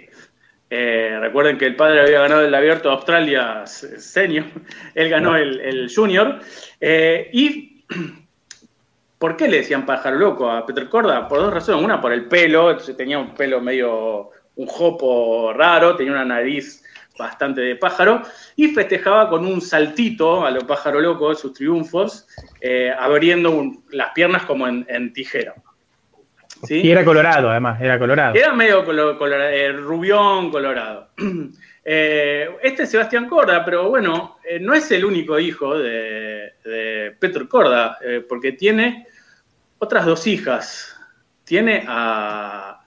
Eh, 0.70 1.18
recuerden 1.20 1.58
que 1.58 1.66
el 1.66 1.76
padre 1.76 2.02
había 2.02 2.20
ganado 2.22 2.42
el 2.46 2.54
Abierto 2.54 2.92
Australia 2.92 3.66
Senior, 3.66 4.46
él 4.94 5.10
ganó 5.10 5.36
el, 5.36 5.60
el 5.62 5.92
Junior. 5.94 6.40
Eh, 6.82 7.30
y 7.34 7.86
¿Por 9.18 9.36
qué 9.36 9.48
le 9.50 9.58
decían 9.58 9.86
pájaro 9.86 10.18
loco 10.18 10.50
a 10.50 10.66
Peter 10.66 10.88
Corda? 10.88 11.28
Por 11.28 11.40
dos 11.40 11.54
razones. 11.54 11.84
Una, 11.84 12.00
por 12.00 12.14
el 12.14 12.26
pelo, 12.30 12.70
entonces 12.72 12.96
tenía 12.96 13.20
un 13.20 13.34
pelo 13.34 13.60
medio, 13.60 14.30
un 14.56 14.68
jopo 14.68 15.52
raro, 15.54 15.96
tenía 15.98 16.14
una 16.14 16.24
nariz 16.26 16.84
bastante 17.18 17.60
de 17.60 17.76
pájaro, 17.76 18.22
y 18.56 18.70
festejaba 18.70 19.28
con 19.30 19.46
un 19.46 19.60
saltito 19.60 20.46
a 20.46 20.52
lo 20.52 20.66
pájaro 20.66 21.02
loco, 21.02 21.36
sus 21.36 21.52
triunfos, 21.52 22.26
eh, 22.62 22.94
abriendo 22.98 23.52
un- 23.52 23.84
las 23.90 24.12
piernas 24.12 24.44
como 24.44 24.66
en, 24.70 24.86
en 24.88 25.12
tijera. 25.12 25.54
¿Sí? 26.64 26.82
Y 26.82 26.92
era 26.92 27.04
colorado, 27.06 27.50
además, 27.50 27.80
era 27.82 27.98
colorado. 27.98 28.36
Era 28.36 28.54
medio 28.54 28.84
colo- 28.86 29.18
colora- 29.18 29.54
eh, 29.54 29.72
rubión 29.74 30.50
colorado. 30.52 31.10
Eh, 31.92 32.48
este 32.62 32.84
es 32.84 32.92
Sebastián 32.92 33.28
Corda, 33.28 33.66
pero 33.66 33.90
bueno, 33.90 34.38
eh, 34.48 34.60
no 34.60 34.76
es 34.76 34.92
el 34.92 35.04
único 35.04 35.40
hijo 35.40 35.76
de, 35.76 36.54
de 36.64 37.16
Peter 37.20 37.48
Corda, 37.48 37.98
eh, 38.06 38.24
porque 38.30 38.52
tiene 38.52 39.08
otras 39.80 40.06
dos 40.06 40.28
hijas. 40.28 40.96
Tiene 41.44 41.86
a 41.88 42.82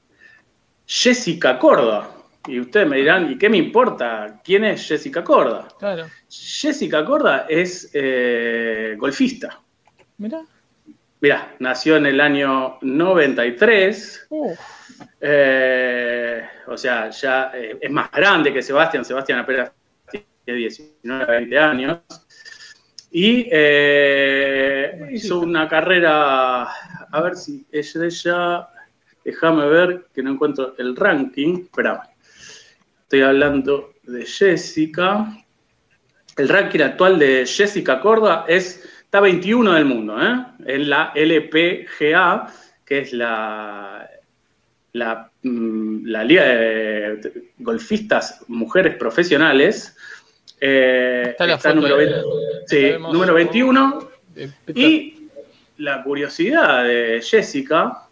Jessica 0.87 1.59
Corda. 1.59 2.11
Y 2.47 2.61
ustedes 2.61 2.87
me 2.87 2.99
dirán, 2.99 3.33
¿y 3.33 3.39
qué 3.39 3.49
me 3.49 3.57
importa? 3.57 4.41
¿Quién 4.45 4.64
es 4.64 4.87
Jessica 4.87 5.25
Corda? 5.25 5.66
Claro. 5.81 6.07
Jessica 6.31 7.05
Corda 7.05 7.47
es 7.49 7.91
eh, 7.95 8.95
golfista. 8.99 9.59
Mirá. 10.18 10.43
Mirá, 11.23 11.55
nació 11.61 11.97
en 11.97 12.07
el 12.07 12.20
año 12.20 12.79
93. 12.83 14.27
Uh, 14.29 14.55
Eh, 15.20 16.43
o 16.66 16.77
sea, 16.77 17.11
ya 17.11 17.51
eh, 17.55 17.79
es 17.81 17.91
más 17.91 18.11
grande 18.11 18.53
que 18.53 18.62
Sebastián. 18.62 19.05
Sebastián 19.05 19.39
apenas 19.39 19.70
tiene 20.11 20.59
19, 20.59 21.27
20 21.27 21.59
años. 21.59 21.99
Y 23.11 23.47
eh, 23.51 25.09
hizo 25.12 25.41
una 25.41 25.68
carrera, 25.68 26.62
a 26.62 27.20
ver 27.23 27.37
si 27.37 27.66
es 27.70 27.95
de 27.95 28.07
ella, 28.07 28.68
déjame 29.25 29.66
ver 29.66 30.07
que 30.14 30.23
no 30.23 30.33
encuentro 30.33 30.75
el 30.79 30.97
ranking. 30.97 31.64
Espera, 31.64 32.11
estoy 33.03 33.23
hablando 33.23 33.95
de 34.03 34.25
Jessica. 34.27 35.27
El 36.37 36.49
ranking 36.49 36.81
actual 36.81 37.18
de 37.18 37.47
Jessica 37.47 38.01
Corda 38.01 38.45
es, 38.49 38.82
está 39.13 39.21
21 39.21 39.75
del 39.75 39.85
mundo, 39.85 40.17
¿eh? 40.23 40.43
en 40.65 40.89
la 40.89 41.13
LPGA, 41.15 42.47
que 42.83 43.01
es 43.01 43.13
la, 43.13 44.09
la, 44.95 45.31
mm, 45.43 46.07
la 46.07 46.25
Liga 46.25 46.45
de 46.47 47.51
Golfistas 47.59 48.43
Mujeres 48.49 48.95
Profesionales. 48.95 49.95
Eh, 50.59 51.25
Está 51.29 51.47
la 51.47 51.57
está 51.57 51.75
número, 51.75 51.99
de- 51.99 52.07
20 52.07 52.23
la 52.23 52.27
sí, 52.67 53.03
número 53.13 53.35
21. 53.35 54.09
de 54.35 54.49
Peter. 54.65 54.83
Y 54.83 55.29
la 55.77 56.03
curiosidad 56.03 56.85
de 56.85 57.21
Jessica 57.23 58.05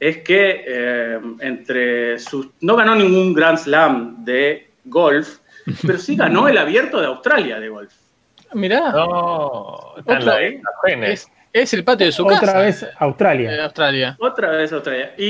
es 0.00 0.22
que 0.22 0.64
eh, 0.66 1.20
entre 1.38 2.18
sus. 2.18 2.48
No 2.62 2.74
ganó 2.74 2.96
ningún 2.96 3.32
Grand 3.32 3.58
Slam 3.58 4.24
de 4.24 4.70
golf, 4.86 5.38
pero 5.86 5.98
sí 6.00 6.16
ganó 6.16 6.48
el 6.48 6.58
abierto 6.58 7.00
de 7.00 7.06
Australia 7.06 7.60
de 7.60 7.68
golf. 7.68 7.92
Mirá, 8.54 8.90
No, 8.92 9.94
está 9.98 10.16
en 10.18 10.26
la, 10.26 10.32
Otra- 10.34 11.08
es, 11.08 11.30
es 11.52 11.74
el 11.74 11.84
patio 11.84 12.06
de 12.06 12.12
su 12.12 12.24
Otra 12.26 12.40
casa. 12.40 12.58
vez 12.60 12.86
Australia. 12.98 13.54
eh, 13.54 13.60
Australia. 13.62 14.16
Otra 14.20 14.50
vez 14.50 14.72
Australia. 14.72 15.14
Y 15.18 15.24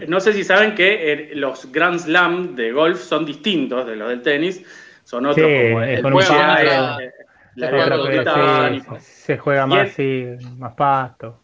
eh, 0.00 0.06
no 0.08 0.20
sé 0.20 0.32
si 0.32 0.44
saben 0.44 0.74
que 0.74 1.12
eh, 1.12 1.30
los 1.34 1.70
Grand 1.72 1.98
Slam 2.00 2.54
de 2.54 2.72
golf 2.72 3.00
son 3.00 3.24
distintos 3.26 3.86
de 3.86 3.96
los 3.96 4.08
del 4.08 4.22
tenis. 4.22 4.62
Son 5.04 5.26
otros 5.26 5.46
Sí, 5.46 5.52
como 5.70 5.82
el 5.82 6.02
juego- 6.02 6.20
la 6.20 6.26
se 7.56 7.68
juega 7.68 7.84
Abierto 7.84 7.98
con 7.98 8.06
Pero 8.10 8.10
sí, 8.10 8.18
Británico. 8.18 8.96
se 9.00 9.38
juega 9.38 9.64
Y 9.64 9.68
más, 9.68 9.90
sí, 9.92 10.26
más 10.58 10.72
pasto. 10.74 11.40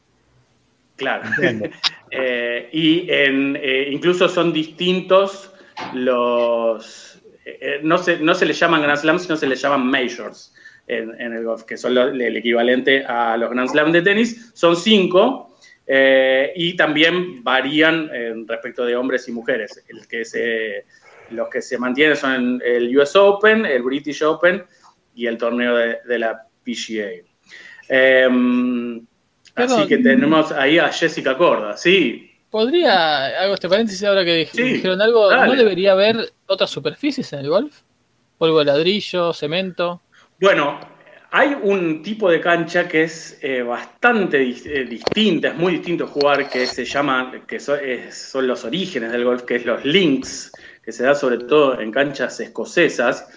Claro. 0.97 1.25
Eh, 2.13 2.69
y 2.73 3.09
en, 3.09 3.57
eh, 3.63 3.89
incluso 3.93 4.29
son 4.29 4.53
distintos 4.53 5.53
los. 5.95 7.23
eh, 7.45 7.79
no, 7.85 7.99
se, 7.99 8.19
no 8.19 8.35
se 8.35 8.47
les 8.47 8.59
llaman 8.59 8.83
Grand 8.83 8.99
Slams, 8.99 9.23
sino 9.23 9.37
se 9.37 9.47
les 9.47 9.63
llaman 9.63 9.87
Majors 9.87 10.53
en, 10.99 11.21
en 11.21 11.33
el 11.35 11.45
golf, 11.45 11.63
que 11.65 11.77
son 11.77 11.95
lo- 11.95 12.09
el 12.09 12.37
equivalente 12.37 13.05
a 13.05 13.37
los 13.37 13.51
Grand 13.51 13.69
Slams 13.69 13.93
de 13.93 14.03
tenis. 14.03 14.51
Son 14.55 14.75
cinco 14.77 15.57
eh, 15.87 16.53
y 16.57 16.77
también 16.77 17.43
varían 17.43 18.09
en 18.15 18.47
respecto 18.47 18.85
de 18.85 18.97
hombres 18.97 19.27
y 19.29 19.33
mujeres. 19.33 19.85
El 19.89 20.07
que 20.07 20.25
se, 20.25 20.85
los 21.31 21.49
que 21.49 21.63
se 21.63 21.79
mantienen 21.79 22.17
son 22.17 22.61
el 22.65 22.97
US 22.99 23.17
Open, 23.17 23.67
el 23.67 23.83
British 23.83 24.23
Open 24.23 24.65
y 25.15 25.27
el 25.27 25.37
torneo 25.39 25.77
de, 25.77 25.99
de 26.07 26.19
la 26.19 26.43
PGA. 26.65 27.25
Em, 27.89 29.05
así 29.57 29.87
que 29.89 29.99
tenemos 29.99 30.53
ahí 30.53 30.79
a 30.79 30.89
Jessica 30.89 31.37
Corda, 31.37 31.77
sí. 31.77 32.27
¿Podría, 32.51 33.43
hago 33.43 33.55
este 33.55 33.69
paréntesis 33.69 34.03
ahora 34.05 34.25
que 34.25 34.43
dij- 34.45 34.51
Sí, 34.53 34.63
dijeron 34.63 35.01
algo, 35.01 35.29
dale. 35.29 35.47
¿no 35.53 35.57
debería 35.57 35.93
haber 35.93 36.33
otras 36.47 36.71
superficies 36.71 37.33
en 37.33 37.41
el 37.41 37.49
golf? 37.49 37.81
Polvo 38.39 38.61
de 38.61 38.65
ladrillo, 38.67 39.33
cemento. 39.33 40.03
Bueno, 40.41 40.81
hay 41.33 41.55
un 41.55 42.03
tipo 42.03 42.31
de 42.31 42.41
cancha 42.41 42.89
que 42.89 43.03
es 43.03 43.39
eh, 43.43 43.61
bastante 43.61 44.41
eh, 44.41 44.87
distinta, 44.87 45.49
es 45.49 45.55
muy 45.55 45.73
distinto 45.73 46.07
jugar, 46.07 46.49
que 46.49 46.67
se 46.67 46.87
llama, 46.87 47.45
que 47.47 47.61
son 47.61 48.47
los 48.47 48.65
orígenes 48.65 49.13
del 49.13 49.25
golf, 49.25 49.43
que 49.43 49.57
es 49.57 49.67
los 49.67 49.85
links, 49.85 50.51
que 50.83 50.93
se 50.93 51.05
da 51.05 51.15
sobre 51.15 51.41
todo 51.41 51.79
en 51.79 51.93
canchas 51.93 52.41
escocesas, 52.41 53.29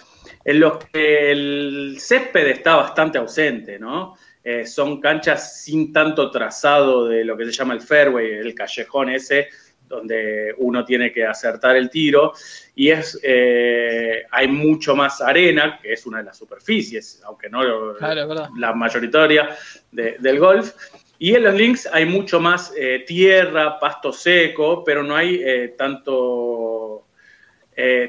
en 0.46 0.62
los 0.62 0.78
que 0.94 1.32
el 1.34 1.98
césped 2.00 2.48
está 2.48 2.78
bastante 2.78 3.18
ausente, 3.18 3.78
¿no? 3.78 4.16
Eh, 4.42 4.66
son 4.66 5.02
canchas 5.02 5.62
sin 5.62 5.92
tanto 5.92 6.32
trazado 6.32 7.10
de 7.10 7.26
lo 7.26 7.36
que 7.36 7.44
se 7.44 7.52
llama 7.52 7.74
el 7.74 7.82
fairway, 7.82 8.32
el 8.32 8.56
callejón 8.56 9.10
ese, 9.10 9.50
donde 9.96 10.54
uno 10.58 10.84
tiene 10.86 11.12
que 11.12 11.26
acertar 11.26 11.76
el 11.76 11.90
tiro, 11.90 12.34
y 12.76 12.90
es 12.90 13.20
eh, 13.24 14.24
hay 14.32 14.48
mucho 14.48 14.96
más 14.96 15.22
arena, 15.22 15.80
que 15.82 15.94
es 15.94 16.06
una 16.06 16.18
de 16.20 16.26
las 16.26 16.38
superficies, 16.38 17.22
aunque 17.26 17.50
no 17.50 17.62
Claro, 17.98 18.50
la 18.58 18.74
mayoritaria 18.74 19.50
de- 19.92 20.16
del 20.20 20.40
golf. 20.40 20.74
Y 21.20 21.36
en 21.36 21.44
los 21.44 21.54
links 21.54 21.88
hay 21.92 22.06
mucho 22.06 22.40
más 22.40 22.74
eh, 22.78 23.04
tierra, 23.08 23.80
pasto 23.80 24.12
seco, 24.12 24.84
pero 24.84 25.04
no 25.04 25.16
hay 25.16 25.42
eh, 25.44 25.76
tanto, 25.78 27.06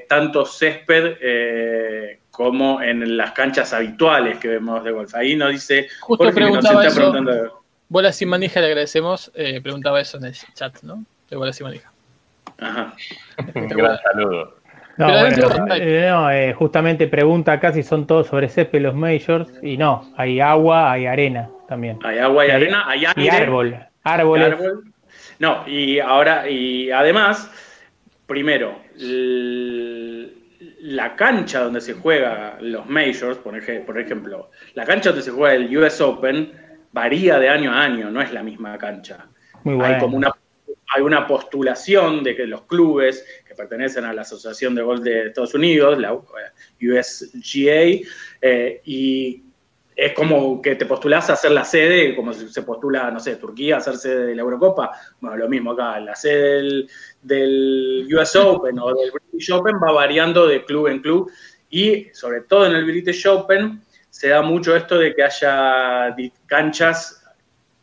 tanto 0.09 0.45
césped 0.45 1.17
eh, 1.21 2.21
como 2.31 2.83
en 2.83 3.17
las 3.17 3.33
canchas 3.33 3.73
habituales 3.73 4.39
que 4.39 4.49
vemos 4.49 4.83
de 4.83 4.91
golf. 4.91 5.15
Ahí 5.15 5.37
nos 5.37 5.53
dice 5.53 5.87
Justo 6.01 6.25
Jorge 6.25 6.35
que 6.35 6.41
nos 6.41 6.51
preguntaba 6.51 6.87
está 6.87 7.01
eso. 7.01 7.13
preguntando. 7.13 7.65
Bola 7.89 8.13
sin 8.13 8.29
manija 8.29 8.61
le 8.61 8.67
agradecemos. 8.67 9.31
preguntaba 9.63 10.01
eso 10.01 10.17
en 10.17 10.25
el 10.25 10.35
chat, 10.55 10.83
¿no? 10.83 11.05
De 11.35 11.39
bola 11.39 11.53
sin 11.53 11.67
manija. 11.67 11.91
Ajá. 12.61 12.95
Un 13.57 13.67
gran 13.67 13.99
saludo. 13.99 14.55
No, 14.97 15.07
bueno, 15.09 15.75
eh, 15.75 16.07
no, 16.09 16.31
eh, 16.31 16.53
justamente 16.53 17.09
pregunta 17.09 17.51
acá 17.51 17.73
si 17.73 17.83
son 17.83 18.07
todos 18.07 18.29
sobre 18.29 18.49
césped 18.49 18.81
los 18.81 18.95
majors 18.95 19.51
y 19.61 19.77
no, 19.77 20.13
hay 20.17 20.39
agua, 20.39 20.93
hay 20.93 21.07
arena 21.07 21.51
también. 21.67 21.99
Hay 22.05 22.19
agua 22.21 22.45
y 22.45 22.49
Y 22.49 22.51
hay- 22.53 22.57
arena, 22.63 22.85
hay 22.87 23.05
aire. 23.07 23.25
Y 23.25 23.29
árbol, 23.29 23.77
árboles. 24.05 24.53
árbol. 24.53 24.85
No, 25.41 25.67
y 25.67 25.99
ahora, 25.99 26.49
y 26.49 26.93
además, 26.93 27.51
primero, 28.29 28.79
la 30.83 31.17
cancha 31.17 31.65
donde 31.65 31.81
se 31.81 31.95
juega 31.95 32.59
los 32.61 32.87
majors, 32.89 33.39
por, 33.39 33.57
ej- 33.57 33.85
por 33.85 33.99
ejemplo, 33.99 34.51
la 34.75 34.85
cancha 34.85 35.09
donde 35.11 35.25
se 35.25 35.33
juega 35.33 35.55
el 35.57 35.77
US 35.77 36.01
Open 36.01 36.53
varía 36.93 37.41
de 37.41 37.49
año 37.49 37.73
a 37.73 37.83
año, 37.83 38.11
no 38.13 38.21
es 38.21 38.33
la 38.33 38.45
misma 38.45 38.79
cancha. 38.79 39.27
Muy 39.65 39.73
Hay 39.75 39.79
bueno. 39.81 39.99
como 39.99 40.17
una 40.19 40.31
hay 40.95 41.03
una 41.03 41.27
postulación 41.27 42.23
de 42.23 42.37
que 42.37 42.47
los 42.47 42.63
clubes 42.63 43.27
que 43.47 43.55
pertenecen 43.55 44.05
a 44.05 44.13
la 44.13 44.23
Asociación 44.23 44.77
de 44.77 44.83
Golf 44.83 45.03
de 45.03 45.27
Estados 45.27 45.53
Unidos, 45.55 45.99
la 45.99 46.15
USGA, 46.15 48.07
eh, 48.41 48.81
y 48.85 49.43
es 49.97 50.13
como 50.13 50.63
que 50.63 50.77
te 50.77 50.87
postulás 50.87 51.31
a 51.31 51.33
hacer 51.33 51.51
la 51.51 51.65
sede, 51.65 52.15
como 52.15 52.33
se 52.33 52.63
postula, 52.63 53.11
no 53.11 53.19
sé, 53.19 53.37
Turquía 53.37 53.77
a 53.77 53.79
hacer 53.79 53.97
sede 53.97 54.27
de 54.27 54.35
la 54.37 54.43
Eurocopa. 54.43 54.93
Bueno, 55.21 55.37
lo 55.37 55.49
mismo 55.49 55.73
acá, 55.73 55.99
la 55.99 56.15
sede 56.15 56.87
del, 57.23 58.09
US 58.15 58.37
Open 58.37 58.79
o 58.79 58.95
del 58.95 59.11
British 59.11 59.51
Open 59.51 59.75
va 59.77 59.91
variando 59.91 60.47
de 60.47 60.65
club 60.65 60.87
en 60.87 61.01
club 61.01 61.29
y 61.71 62.07
sobre 62.13 62.43
todo 62.43 62.67
en 62.67 62.77
el 62.77 62.85
British 62.85 63.27
Open 63.27 63.83
se 64.11 64.29
da 64.29 64.43
mucho 64.43 64.77
esto 64.77 64.97
de 64.97 65.13
que 65.13 65.25
haya 65.25 66.15
canchas 66.47 67.24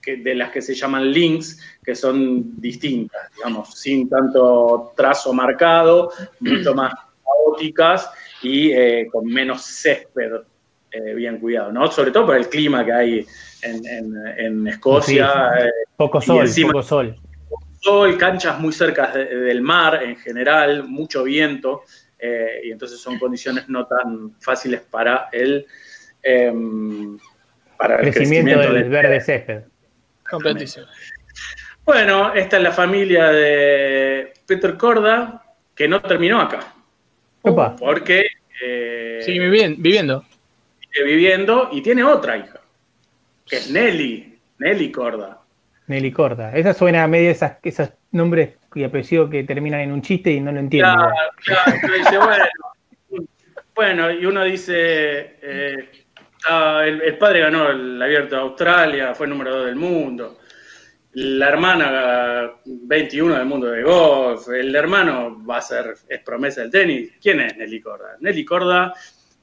que- 0.02 0.18
de 0.18 0.36
las 0.36 0.52
que 0.52 0.62
se 0.62 0.74
llaman 0.74 1.12
links, 1.12 1.60
que 1.84 1.96
son 1.96 2.60
distintas, 2.60 3.30
digamos, 3.36 3.74
sin 3.80 4.10
tanto 4.10 4.94
trazo 4.96 5.34
marcado, 5.34 6.12
mucho 6.40 6.74
más 6.74 6.94
caóticas 7.24 8.10
y 8.42 8.72
eh, 8.72 9.08
con 9.12 9.26
menos 9.26 9.62
césped 9.64 10.32
eh, 10.94 11.14
bien 11.14 11.38
cuidado, 11.40 11.72
¿no? 11.72 11.90
Sobre 11.90 12.12
todo 12.12 12.26
por 12.26 12.36
el 12.36 12.50
clima 12.50 12.84
que 12.84 12.92
hay 12.92 13.26
en, 13.62 13.86
en- 13.86 14.28
en 14.38 14.68
Escocia, 14.68 15.32
Sí. 15.58 15.64
eh, 15.66 15.70
Poco 15.96 16.20
sol, 16.20 16.42
encima- 16.46 16.74
poco 16.74 16.84
sol. 16.84 17.16
sol, 17.80 18.18
canchas 18.18 18.60
muy 18.60 18.74
cerca 18.74 19.08
de- 19.08 19.26
del 19.38 19.62
mar 19.62 20.04
en 20.04 20.18
general, 20.18 20.84
mucho 20.88 21.24
viento, 21.24 21.84
eh, 22.20 22.62
y 22.66 22.72
entonces 22.72 23.00
son 23.00 23.18
condiciones 23.20 23.70
no 23.70 23.86
tan 23.88 24.34
fáciles 24.42 24.82
para 24.82 25.30
el, 25.32 25.66
em, 26.22 27.18
para 27.78 27.96
el 28.02 28.14
Crecimiento 28.14 28.60
del 28.60 28.74
del- 28.74 28.90
verde 28.90 29.22
césped. 29.22 29.62
Completísimo. 30.32 30.86
Bueno, 31.86 32.34
esta 32.34 32.58
es 32.58 32.64
la 32.64 32.72
familia 32.72 33.30
de 33.30 34.34
Peter 34.46 34.78
Corda, 34.78 35.44
que 35.76 35.88
no 35.88 36.02
terminó 36.02 36.40
acá, 36.42 36.74
Opa, 37.42 37.76
porque 37.76 38.26
eh, 38.64 39.20
Sigue 39.24 39.40
vivi- 39.50 39.76
viviendo. 39.78 40.24
sigue 40.80 41.06
viviendo 41.06 41.70
y 41.72 41.82
tiene 41.82 42.04
otra 42.04 42.38
hija, 42.38 42.60
que 43.48 43.58
es 43.58 43.70
Nelly, 43.72 44.38
Nelly 44.60 44.92
Corda. 44.92 45.40
Nelly 45.88 46.12
Corda. 46.12 46.56
Esa 46.56 46.74
suena 46.74 47.04
a 47.04 47.08
medio 47.08 47.32
esas, 47.32 47.58
esos 47.64 47.90
nombres 48.12 48.52
y 48.76 48.84
apellidos 48.84 49.30
que 49.30 49.44
terminan 49.44 49.82
en 49.82 49.92
un 49.92 50.02
chiste 50.02 50.32
y 50.32 50.40
no 50.40 50.52
lo 50.52 50.60
entiendo. 50.60 50.94
Claro, 50.94 51.14
claro, 51.44 51.80
uno 51.84 51.94
dice, 51.96 52.18
bueno, 52.18 52.46
bueno, 53.76 54.12
y 54.12 54.26
uno 54.26 54.44
dice, 54.44 55.36
eh, 55.42 55.90
ah, 56.50 56.82
el, 56.86 57.02
el 57.02 57.18
padre 57.18 57.42
ganó 57.42 57.70
el 57.70 58.02
abierto 58.02 58.36
de 58.36 58.42
Australia, 58.42 59.14
fue 59.16 59.28
número 59.28 59.56
2 59.58 59.66
del 59.68 59.76
mundo. 59.76 60.38
La 61.14 61.50
hermana 61.50 62.52
21 62.66 63.36
del 63.36 63.46
mundo 63.46 63.68
de 63.68 63.84
golf, 63.84 64.48
el 64.50 64.74
hermano 64.74 65.44
va 65.46 65.58
a 65.58 65.62
ser, 65.62 65.94
es 66.08 66.20
promesa 66.22 66.62
del 66.62 66.72
tenis. 66.72 67.12
¿Quién 67.22 67.42
es 67.42 67.58
Nelly 67.58 67.82
Corda? 67.82 68.16
Nelly 68.22 68.46
Corda, 68.46 68.94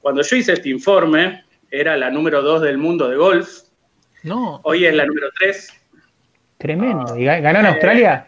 cuando 0.01 0.21
yo 0.23 0.35
hice 0.35 0.53
este 0.53 0.69
informe, 0.69 1.43
era 1.69 1.95
la 1.95 2.09
número 2.09 2.41
2 2.41 2.61
del 2.63 2.79
mundo 2.79 3.07
de 3.07 3.15
golf, 3.17 3.49
No. 4.23 4.59
hoy 4.63 4.85
es 4.85 4.95
la 4.95 5.05
número 5.05 5.27
3, 5.39 5.73
Tremendo. 6.57 7.15
¿Y 7.15 7.23
ga- 7.23 7.39
ganó 7.41 7.59
en 7.59 7.65
Australia? 7.67 8.27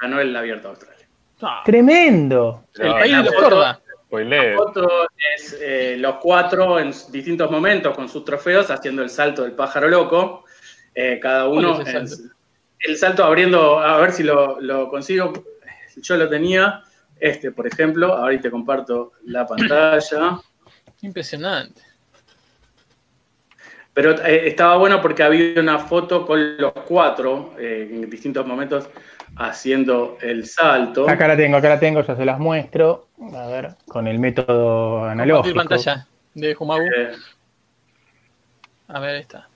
ganó 0.00 0.20
el 0.20 0.34
abierto 0.34 0.68
de 0.68 0.74
Australia. 0.74 1.06
Ah, 1.42 1.62
Tremendo. 1.64 2.64
el 2.78 2.92
país 2.92 3.16
de 3.16 3.22
los 3.24 3.34
corda. 3.34 3.80
Spoiler. 4.12 4.50
La 4.50 4.56
foto 4.58 5.08
es 5.34 5.56
eh, 5.58 5.96
los 5.98 6.16
cuatro 6.16 6.78
en 6.78 6.92
distintos 7.10 7.50
momentos 7.50 7.96
con 7.96 8.10
sus 8.10 8.22
trofeos 8.26 8.70
haciendo 8.70 9.00
el 9.02 9.08
salto 9.08 9.42
del 9.42 9.52
pájaro 9.52 9.88
loco. 9.88 10.44
Eh, 10.94 11.18
cada 11.18 11.48
uno. 11.48 11.76
¿Cuál 11.76 11.86
es 11.88 11.94
el 11.94 12.00
en- 12.02 12.08
salto? 12.08 12.34
el 12.80 12.96
salto 12.98 13.24
abriendo, 13.24 13.78
a 13.78 13.96
ver 14.02 14.12
si 14.12 14.22
lo, 14.22 14.60
lo 14.60 14.88
consigo. 14.90 15.32
Yo 15.96 16.16
lo 16.18 16.28
tenía. 16.28 16.82
Este, 17.18 17.52
por 17.52 17.66
ejemplo, 17.66 18.12
ahorita 18.12 18.42
te 18.42 18.50
comparto 18.50 19.12
la 19.24 19.46
pantalla. 19.46 20.38
Impresionante. 21.00 21.80
Pero 23.94 24.10
eh, 24.26 24.48
estaba 24.48 24.76
bueno 24.76 25.00
porque 25.00 25.22
había 25.22 25.58
una 25.58 25.78
foto 25.78 26.26
con 26.26 26.58
los 26.58 26.72
cuatro 26.86 27.54
eh, 27.58 27.88
en 27.90 28.10
distintos 28.10 28.46
momentos 28.46 28.88
haciendo 29.36 30.18
el 30.20 30.46
salto. 30.46 31.08
Acá 31.08 31.28
la 31.28 31.36
tengo, 31.36 31.56
acá 31.56 31.68
la 31.70 31.80
tengo, 31.80 32.02
ya 32.02 32.16
se 32.16 32.24
las 32.24 32.38
muestro. 32.38 33.08
A 33.34 33.46
ver, 33.46 33.76
con 33.86 34.06
el 34.06 34.18
método 34.18 35.04
analógico. 35.04 35.56
pantalla 35.56 36.06
de 36.34 36.54
Jumagu. 36.54 36.82
Eh, 36.84 37.12
A 38.88 39.00
ver, 39.00 39.16
ahí 39.16 39.20
está. 39.22 39.48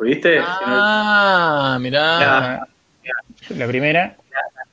¿Viste? 0.00 0.38
Ah, 0.42 1.76
mirá. 1.80 2.18
La- 2.18 2.68
La 3.50 3.66
primera. 3.66 4.16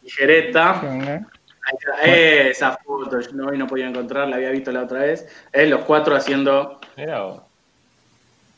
tijereta. 0.02 0.80
segunda. 0.80 1.14
Ahí 1.14 1.74
está, 1.78 2.02
Esa 2.50 2.78
foto, 2.78 3.20
yo 3.20 3.32
no, 3.34 3.48
hoy 3.48 3.58
no 3.58 3.68
podía 3.68 3.88
encontrar, 3.90 4.28
la 4.30 4.38
había 4.38 4.52
visto 4.52 4.72
la 4.72 4.84
otra 4.84 5.00
vez. 5.02 5.28
Eh, 5.52 5.66
los 5.68 5.84
cuatro 5.84 6.16
haciendo. 6.16 6.80
Mirá 6.96 7.22
vos, 7.24 7.44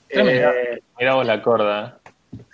eh, 0.09 0.79
mirá 0.99 1.15
vos 1.15 1.25
la 1.25 1.41
corda. 1.41 1.98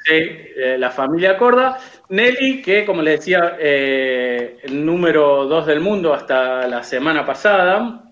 Eh, 0.08 0.78
la 0.78 0.92
familia 0.92 1.38
Corda. 1.38 1.78
Nelly, 2.10 2.62
que 2.62 2.86
como 2.86 3.02
le 3.02 3.12
decía, 3.12 3.58
eh, 3.60 4.58
número 4.72 5.46
2 5.46 5.66
del 5.66 5.80
mundo 5.80 6.14
hasta 6.14 6.68
la 6.68 6.84
semana 6.84 7.26
pasada, 7.26 8.04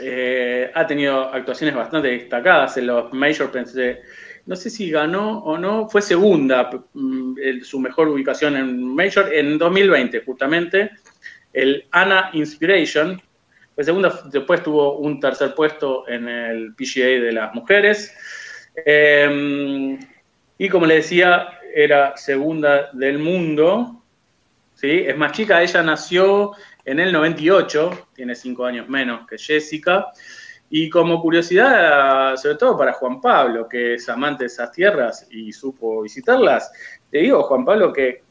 eh, 0.00 0.70
ha 0.74 0.86
tenido 0.86 1.32
actuaciones 1.32 1.74
bastante 1.74 2.08
destacadas 2.08 2.76
en 2.76 2.86
los 2.88 3.12
Major. 3.12 3.50
Pensé, 3.50 4.00
no 4.46 4.56
sé 4.56 4.68
si 4.70 4.90
ganó 4.90 5.38
o 5.38 5.56
no, 5.56 5.88
fue 5.88 6.02
segunda, 6.02 6.68
mm, 6.94 7.34
el- 7.42 7.64
su 7.64 7.78
mejor 7.80 8.08
ubicación 8.08 8.56
en 8.56 8.82
Major 8.94 9.32
en 9.32 9.56
2020, 9.58 10.20
justamente. 10.20 10.90
El 11.52 11.86
Anna 11.92 12.30
Inspiration. 12.34 13.20
Fue 13.74 13.84
segunda, 13.84 14.12
después 14.32 14.62
tuvo 14.62 14.98
un 14.98 15.20
tercer 15.20 15.54
puesto 15.54 16.08
en 16.08 16.28
el 16.28 16.74
PGA 16.74 17.20
de 17.20 17.32
las 17.32 17.54
mujeres. 17.54 18.14
Eh, 18.84 19.98
y 20.58 20.68
como 20.68 20.86
le 20.86 20.96
decía, 20.96 21.48
era 21.74 22.16
segunda 22.16 22.90
del 22.92 23.18
mundo. 23.18 24.02
¿sí? 24.74 25.04
Es 25.06 25.16
más 25.16 25.32
chica, 25.32 25.62
ella 25.62 25.82
nació 25.82 26.52
en 26.84 27.00
el 27.00 27.12
98, 27.12 28.08
tiene 28.14 28.34
cinco 28.34 28.64
años 28.64 28.88
menos 28.88 29.26
que 29.26 29.36
Jessica. 29.36 30.06
Y 30.68 30.90
como 30.90 31.20
curiosidad, 31.20 32.36
sobre 32.36 32.56
todo 32.56 32.76
para 32.76 32.92
Juan 32.94 33.20
Pablo, 33.20 33.68
que 33.68 33.94
es 33.94 34.08
amante 34.08 34.44
de 34.44 34.48
esas 34.48 34.72
tierras 34.72 35.26
y 35.30 35.52
supo 35.52 36.02
visitarlas, 36.02 36.72
te 37.10 37.18
digo, 37.18 37.42
Juan 37.44 37.64
Pablo, 37.64 37.92
que 37.92 38.22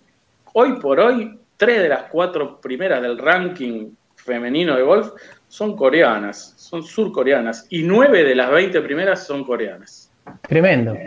hoy 0.54 0.74
por 0.80 1.00
hoy, 1.00 1.40
tres 1.56 1.82
de 1.82 1.90
las 1.90 2.04
cuatro 2.04 2.60
primeras 2.60 3.02
del 3.02 3.18
ranking 3.18 3.92
femenino 4.16 4.76
de 4.76 4.82
golf 4.82 5.14
son 5.48 5.78
coreanas, 5.78 6.56
son 6.58 6.84
surcoreanas, 6.84 7.68
y 7.70 7.84
nueve 7.84 8.24
de 8.24 8.36
las 8.36 8.52
20 8.52 8.82
primeras 8.82 9.26
son 9.26 9.44
coreanas. 9.44 10.12
Tremendo. 10.42 10.98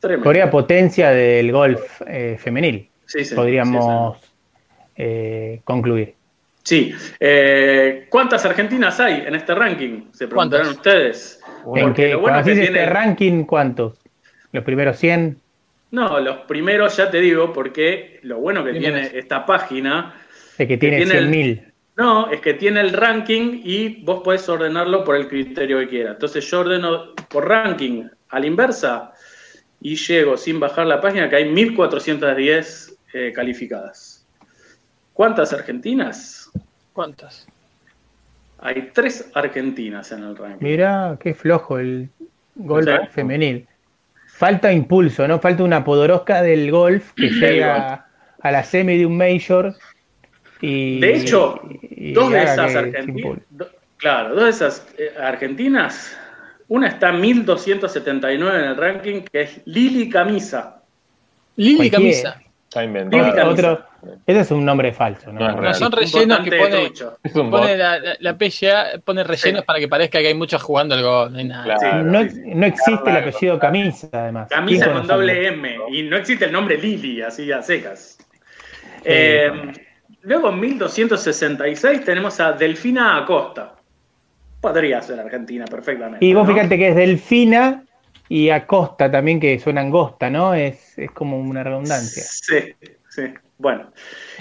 Tremendo. 0.00 0.24
Corea 0.24 0.50
potencia 0.50 1.10
del 1.10 1.52
golf 1.52 2.00
eh, 2.06 2.36
femenil, 2.40 2.88
Sí, 3.06 3.24
sí, 3.24 3.34
podríamos 3.34 4.18
eh, 4.96 5.60
concluir. 5.64 6.14
Sí. 6.62 6.94
Eh, 7.18 8.06
¿Cuántas 8.10 8.44
argentinas 8.44 9.00
hay 9.00 9.24
en 9.26 9.34
este 9.34 9.54
ranking? 9.54 10.10
Se 10.12 10.26
preguntarán 10.28 10.68
ustedes. 10.68 11.40
¿En 11.74 11.92
qué, 11.94 12.10
lo 12.12 12.20
bueno 12.20 12.38
que 12.38 12.52
tiene- 12.52 12.64
este 12.64 12.86
ranking, 12.86 13.44
cuántos? 13.44 13.98
¿Los 14.52 14.64
primeros 14.64 14.96
100? 14.98 15.38
No, 15.92 16.20
los 16.20 16.38
primeros 16.46 16.96
ya 16.96 17.10
te 17.10 17.20
digo, 17.20 17.52
porque 17.52 18.20
lo 18.22 18.38
bueno 18.38 18.64
que 18.64 18.74
tiene 18.74 19.10
esta 19.14 19.44
página, 19.44 20.14
De 20.56 20.68
que 20.68 20.76
tiene 20.76 20.98
tiene 20.98 21.18
el- 21.18 21.28
100.000. 21.30 21.72
no, 21.96 22.30
es 22.30 22.40
que 22.40 22.54
tiene 22.54 22.80
el 22.80 22.92
ranking 22.92 23.60
y 23.64 24.02
vos 24.04 24.22
podés 24.22 24.48
ordenarlo 24.48 25.02
por 25.04 25.16
el 25.16 25.26
criterio 25.28 25.78
que 25.80 25.88
quieras. 25.88 26.12
Entonces 26.14 26.48
yo 26.48 26.60
ordeno 26.60 27.14
por 27.28 27.48
ranking 27.48 28.04
a 28.28 28.38
la 28.38 28.46
inversa 28.46 29.12
y 29.80 29.96
llego 29.96 30.36
sin 30.36 30.60
bajar 30.60 30.86
la 30.86 31.00
página 31.00 31.28
que 31.28 31.36
hay 31.36 31.50
1410 31.50 32.96
eh, 33.12 33.32
calificadas. 33.34 34.26
¿Cuántas 35.12 35.52
argentinas? 35.52 36.50
¿Cuántas? 36.92 37.46
Hay 38.58 38.90
tres 38.92 39.30
argentinas 39.34 40.12
en 40.12 40.22
el 40.22 40.36
ranking. 40.36 40.64
Mirá, 40.64 41.16
qué 41.20 41.34
flojo 41.34 41.78
el 41.78 42.10
golf 42.56 42.88
femenil. 43.10 43.66
Falta 44.26 44.72
impulso, 44.72 45.26
¿no? 45.26 45.38
Falta 45.38 45.62
una 45.64 45.84
podorosca 45.84 46.42
del 46.42 46.70
golf 46.70 47.12
que 47.14 47.28
llega 47.28 48.06
a 48.40 48.50
la 48.50 48.64
semi 48.64 48.98
de 48.98 49.06
un 49.06 49.16
major. 49.16 49.74
Y, 50.60 51.00
De 51.00 51.16
hecho, 51.16 51.60
y 51.82 52.12
dos 52.12 52.30
de 52.30 52.42
esas 52.42 52.74
argentinas, 52.74 53.38
claro, 53.96 54.34
dos 54.34 54.44
de 54.44 54.50
esas 54.50 54.86
eh, 54.98 55.12
argentinas, 55.18 56.16
una 56.70 56.86
está 56.88 57.12
1279 57.12 58.58
en 58.58 58.64
el 58.64 58.76
ranking, 58.76 59.22
que 59.22 59.42
es 59.42 59.60
Lili 59.66 60.08
Camisa. 60.08 60.80
Lili. 61.56 61.90
Camisa. 61.90 62.40
Está 62.68 62.84
inventado. 62.84 63.50
Otro, 63.50 63.84
ese 64.24 64.40
es 64.40 64.50
un 64.52 64.64
nombre 64.64 64.92
falso, 64.92 65.32
¿no? 65.32 65.40
No 65.40 65.60
No, 65.60 65.74
son 65.74 65.90
rellenos 65.90 66.38
que 66.40 66.50
pone, 67.32 67.76
la, 67.76 67.98
la, 67.98 68.16
la 68.20 68.38
PGA, 68.38 69.00
pone 69.04 69.24
rellenos 69.24 69.62
Sí. 69.62 69.66
para 69.66 69.80
que 69.80 69.88
parezca 69.88 70.20
que 70.20 70.28
hay 70.28 70.34
muchos 70.34 70.62
jugando 70.62 70.94
el 70.94 71.02
gol. 71.02 71.32
No 71.32 71.38
hay 71.38 71.44
nada. 71.46 71.64
Claro. 71.64 72.04
No, 72.04 72.20
no 72.22 72.66
existe 72.66 73.10
el 73.10 73.16
apellido 73.16 73.58
Camisa, 73.58 74.08
además. 74.12 74.48
Camisa 74.48 74.84
¿Quién 74.84 74.96
con 74.98 75.06
doble 75.08 75.48
M. 75.48 75.76
Y 75.90 76.04
no 76.04 76.16
existe 76.16 76.44
el 76.44 76.52
nombre 76.52 76.78
Lili, 76.78 77.20
así 77.20 77.50
a 77.50 77.60
secas. 77.60 78.18
Eh, 79.04 79.50
luego 80.22 80.50
en 80.50 80.60
1266 80.60 82.04
tenemos 82.04 82.38
a 82.38 82.52
Delfina 82.52 83.16
Acosta. 83.16 83.74
Podría 84.60 85.00
ser 85.02 85.20
argentina 85.20 85.64
perfectamente. 85.64 86.24
Y 86.24 86.34
vos 86.34 86.46
¿no? 86.46 86.54
fíjate 86.54 86.76
que 86.78 86.88
es 86.88 86.96
Delfina 86.96 87.84
y 88.28 88.50
Acosta 88.50 89.10
también, 89.10 89.40
que 89.40 89.58
suena 89.58 89.80
angosta, 89.80 90.30
¿no? 90.30 90.54
Es, 90.54 90.98
es 90.98 91.10
como 91.10 91.38
una 91.38 91.64
redundancia. 91.64 92.22
Sí, 92.22 92.74
sí. 93.08 93.22
Bueno. 93.58 93.92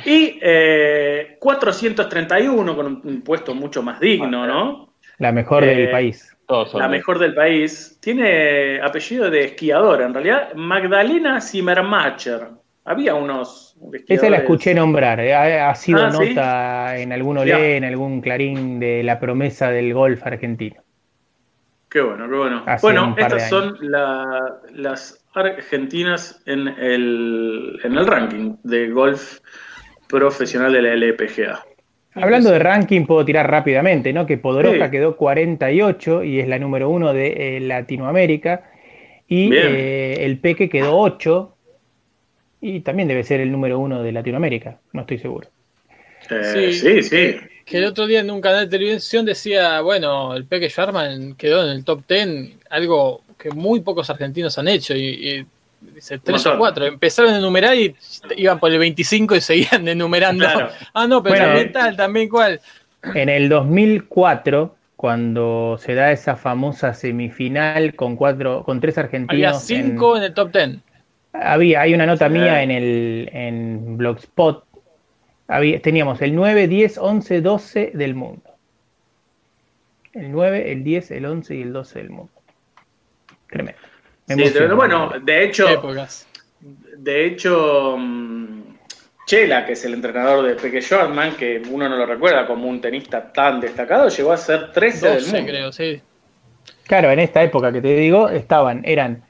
Y 0.05 0.39
eh, 0.41 1.37
431 1.39 2.75
con 2.75 2.85
un, 2.85 3.01
un 3.03 3.21
puesto 3.21 3.53
mucho 3.53 3.81
más 3.81 3.99
digno, 3.99 4.45
¿no? 4.45 4.93
La 5.17 5.31
mejor 5.31 5.63
Eh, 5.63 5.75
del 5.75 5.91
país. 5.91 6.35
Todos 6.47 6.71
son 6.71 6.81
La 6.81 6.87
mejor 6.87 7.19
del 7.19 7.33
país. 7.35 7.97
Tiene 8.01 8.79
apellido 8.81 9.29
de 9.29 9.45
esquiadora, 9.45 10.05
en 10.05 10.13
realidad. 10.13 10.53
Magdalena 10.55 11.41
Zimmermacher. 11.41 12.47
Había 12.85 13.13
unos 13.15 13.68
Esa 14.07 14.29
la 14.29 14.37
escuché 14.37 14.73
nombrar, 14.73 15.19
eh, 15.21 15.33
ha, 15.33 15.69
ha 15.69 15.75
sido 15.75 16.03
Ah, 16.05 16.11
¿sí? 16.11 16.29
nota 16.29 16.97
en 16.97 17.13
algún 17.13 17.37
olé, 17.37 17.77
en 17.77 17.83
algún 17.85 18.21
clarín 18.21 18.79
de 18.79 19.03
la 19.03 19.19
promesa 19.19 19.71
del 19.71 19.93
golf 19.93 20.25
argentino. 20.25 20.81
Qué 21.89 22.01
bueno, 22.01 22.29
qué 22.29 22.35
bueno. 22.35 22.63
Hace 22.65 22.85
bueno, 22.85 23.15
estas 23.17 23.49
son 23.49 23.75
la- 23.81 24.57
las 24.73 25.25
argentinas 25.33 26.41
en 26.45 26.67
el, 26.67 27.79
en 27.83 27.93
el 27.97 28.05
ranking 28.05 28.55
de 28.63 28.89
golf 28.89 29.39
profesional 30.07 30.73
de 30.73 30.81
la 30.81 30.93
LPGA. 30.93 31.63
Hablando 32.15 32.51
de 32.51 32.59
ranking, 32.59 33.05
puedo 33.05 33.23
tirar 33.23 33.49
rápidamente, 33.49 34.11
¿no? 34.11 34.25
Que 34.25 34.37
Podoroska 34.37 34.85
Sí. 34.85 34.91
quedó 34.91 35.15
48 35.15 36.23
y 36.23 36.39
es 36.39 36.47
la 36.47 36.59
número 36.59 36.89
uno 36.89 37.13
de 37.13 37.57
eh, 37.57 37.59
Latinoamérica. 37.61 38.63
Y 39.27 39.53
eh, 39.53 40.25
el 40.25 40.39
Peque 40.39 40.69
quedó 40.69 40.97
8 40.97 41.55
y 42.61 42.79
también 42.81 43.07
debe 43.07 43.23
ser 43.23 43.39
el 43.41 43.51
número 43.51 43.79
uno 43.79 44.01
de 44.03 44.11
Latinoamérica, 44.11 44.77
no 44.93 45.01
estoy 45.01 45.17
seguro. 45.19 45.47
Eh, 46.29 46.71
Sí. 46.71 46.73
sí, 46.73 47.03
sí. 47.03 47.35
Que 47.65 47.77
el 47.77 47.85
otro 47.85 48.07
día 48.07 48.19
en 48.21 48.31
un 48.31 48.41
canal 48.41 48.67
de 48.69 48.77
televisión 48.77 49.25
decía, 49.25 49.81
bueno, 49.81 50.33
el 50.35 50.45
Peque 50.45 50.69
Sharman 50.69 51.35
quedó 51.35 51.63
en 51.63 51.69
el 51.69 51.83
top 51.83 52.01
10, 52.07 52.55
algo 52.69 53.21
que 53.37 53.51
muy 53.51 53.81
pocos 53.81 54.09
argentinos 54.09 54.57
han 54.57 54.67
hecho. 54.67 54.95
Y, 54.95 55.05
y 55.05 55.45
dice, 55.93 56.17
tres 56.17 56.45
o 56.47 56.57
cuatro. 56.57 56.85
Empezaron 56.87 57.33
a 57.33 57.37
enumerar 57.37 57.75
y 57.75 57.95
iban 58.37 58.59
por 58.59 58.71
el 58.71 58.79
25 58.79 59.35
y 59.35 59.41
seguían 59.41 59.87
enumerando. 59.87 60.45
Claro. 60.45 60.69
Ah, 60.93 61.05
no, 61.07 61.21
pero 61.21 61.35
Bueno, 61.35 61.45
también 61.53 61.71
tal, 61.71 61.95
también 61.95 62.27
cual. 62.29 62.59
En 63.13 63.29
el 63.29 63.47
2004, 63.49 64.75
cuando 64.95 65.77
se 65.79 65.93
da 65.93 66.11
esa 66.11 66.35
famosa 66.35 66.93
semifinal 66.95 67.93
con 67.95 68.15
cuatro, 68.15 68.63
con 68.63 68.81
tres 68.81 68.97
argentinos. 68.97 69.31
Había 69.33 69.49
en- 69.51 69.59
cinco 69.91 70.17
en 70.17 70.23
el 70.23 70.33
top 70.33 70.51
10. 70.51 70.69
Había, 71.33 71.81
hay 71.81 71.93
una 71.93 72.05
nota 72.05 72.27
Sí. 72.27 72.33
mía 72.33 72.63
en 72.63 72.71
el 72.71 73.29
en 73.33 73.97
Blogspot. 73.97 74.63
Había, 75.47 75.81
teníamos 75.81 76.21
el 76.21 76.35
9, 76.35 76.67
10, 76.67 76.97
11, 76.97 77.41
12 77.41 77.91
del 77.93 78.15
mundo. 78.15 78.43
El 80.13 80.31
9, 80.31 80.71
el 80.71 80.83
10, 80.83 81.11
el 81.11 81.25
11 81.25 81.55
y 81.55 81.61
el 81.61 81.73
12 81.73 81.99
del 81.99 82.09
mundo. 82.09 82.31
Tremendo. 83.49 83.79
Me 84.27 84.45
Sí, 84.47 84.51
pero 84.53 84.75
bueno, 84.75 85.11
de 85.21 85.43
hecho, 85.43 85.67
Épocas. 85.69 86.27
de 86.59 87.25
hecho, 87.25 87.95
mm, 87.97 88.61
Chela, 89.25 89.65
que 89.65 89.73
es 89.73 89.85
el 89.85 89.93
entrenador 89.95 90.45
de 90.45 90.55
Peque 90.55 90.81
Shortman, 90.81 91.35
que 91.35 91.61
uno 91.69 91.87
no 91.89 91.95
lo 91.95 92.05
recuerda 92.05 92.45
como 92.45 92.67
un 92.67 92.81
tenista 92.81 93.31
tan 93.31 93.59
destacado, 93.59 94.09
llegó 94.09 94.31
a 94.31 94.37
ser 94.37 94.71
13 94.71 95.07
del 95.07 95.15
12 95.19 95.31
mundo. 95.37 95.51
creo, 95.51 95.71
sí. 95.71 96.01
Claro, 96.85 97.11
en 97.11 97.19
esta 97.19 97.43
época 97.43 97.71
que 97.71 97.81
te 97.81 97.95
digo, 97.95 98.29
estaban, 98.29 98.81
eran, 98.85 99.23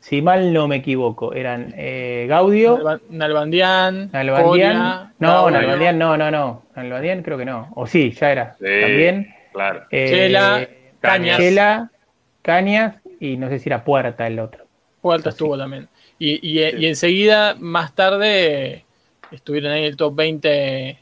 si 0.00 0.22
mal 0.22 0.52
no 0.52 0.66
me 0.66 0.76
equivoco, 0.76 1.32
eran 1.34 1.72
eh, 1.76 2.26
Gaudio, 2.28 2.78
Nalba- 2.78 3.00
Nalbandián, 3.10 4.10
Nalbandián. 4.12 4.44
Coria, 4.48 5.12
No, 5.18 5.28
Gaudio, 5.28 5.50
Nalbandián 5.60 5.98
no, 5.98 6.16
no, 6.16 6.30
no. 6.30 6.62
Nalbandián 6.74 7.22
creo 7.22 7.38
que 7.38 7.44
no. 7.44 7.68
O 7.76 7.86
sí, 7.86 8.10
ya 8.12 8.32
era. 8.32 8.56
Sí. 8.58 8.64
También. 8.80 9.34
Claro. 9.52 9.84
Eh, 9.90 10.06
Chela, 10.08 10.68
Cañas. 11.00 11.38
Chela, 11.38 11.90
Cañas 12.42 12.96
y 13.20 13.36
no 13.36 13.48
sé 13.48 13.58
si 13.58 13.68
era 13.68 13.84
Puerta 13.84 14.26
el 14.26 14.38
otro. 14.38 14.66
Puerta 15.02 15.28
estuvo 15.30 15.56
también. 15.58 15.88
Y, 16.18 16.32
y, 16.46 16.60
y 16.76 16.86
enseguida, 16.86 17.54
más 17.58 17.94
tarde, 17.94 18.84
estuvieron 19.30 19.72
ahí 19.72 19.80
en 19.80 19.86
el 19.86 19.96
top 19.96 20.14
20 20.14 20.98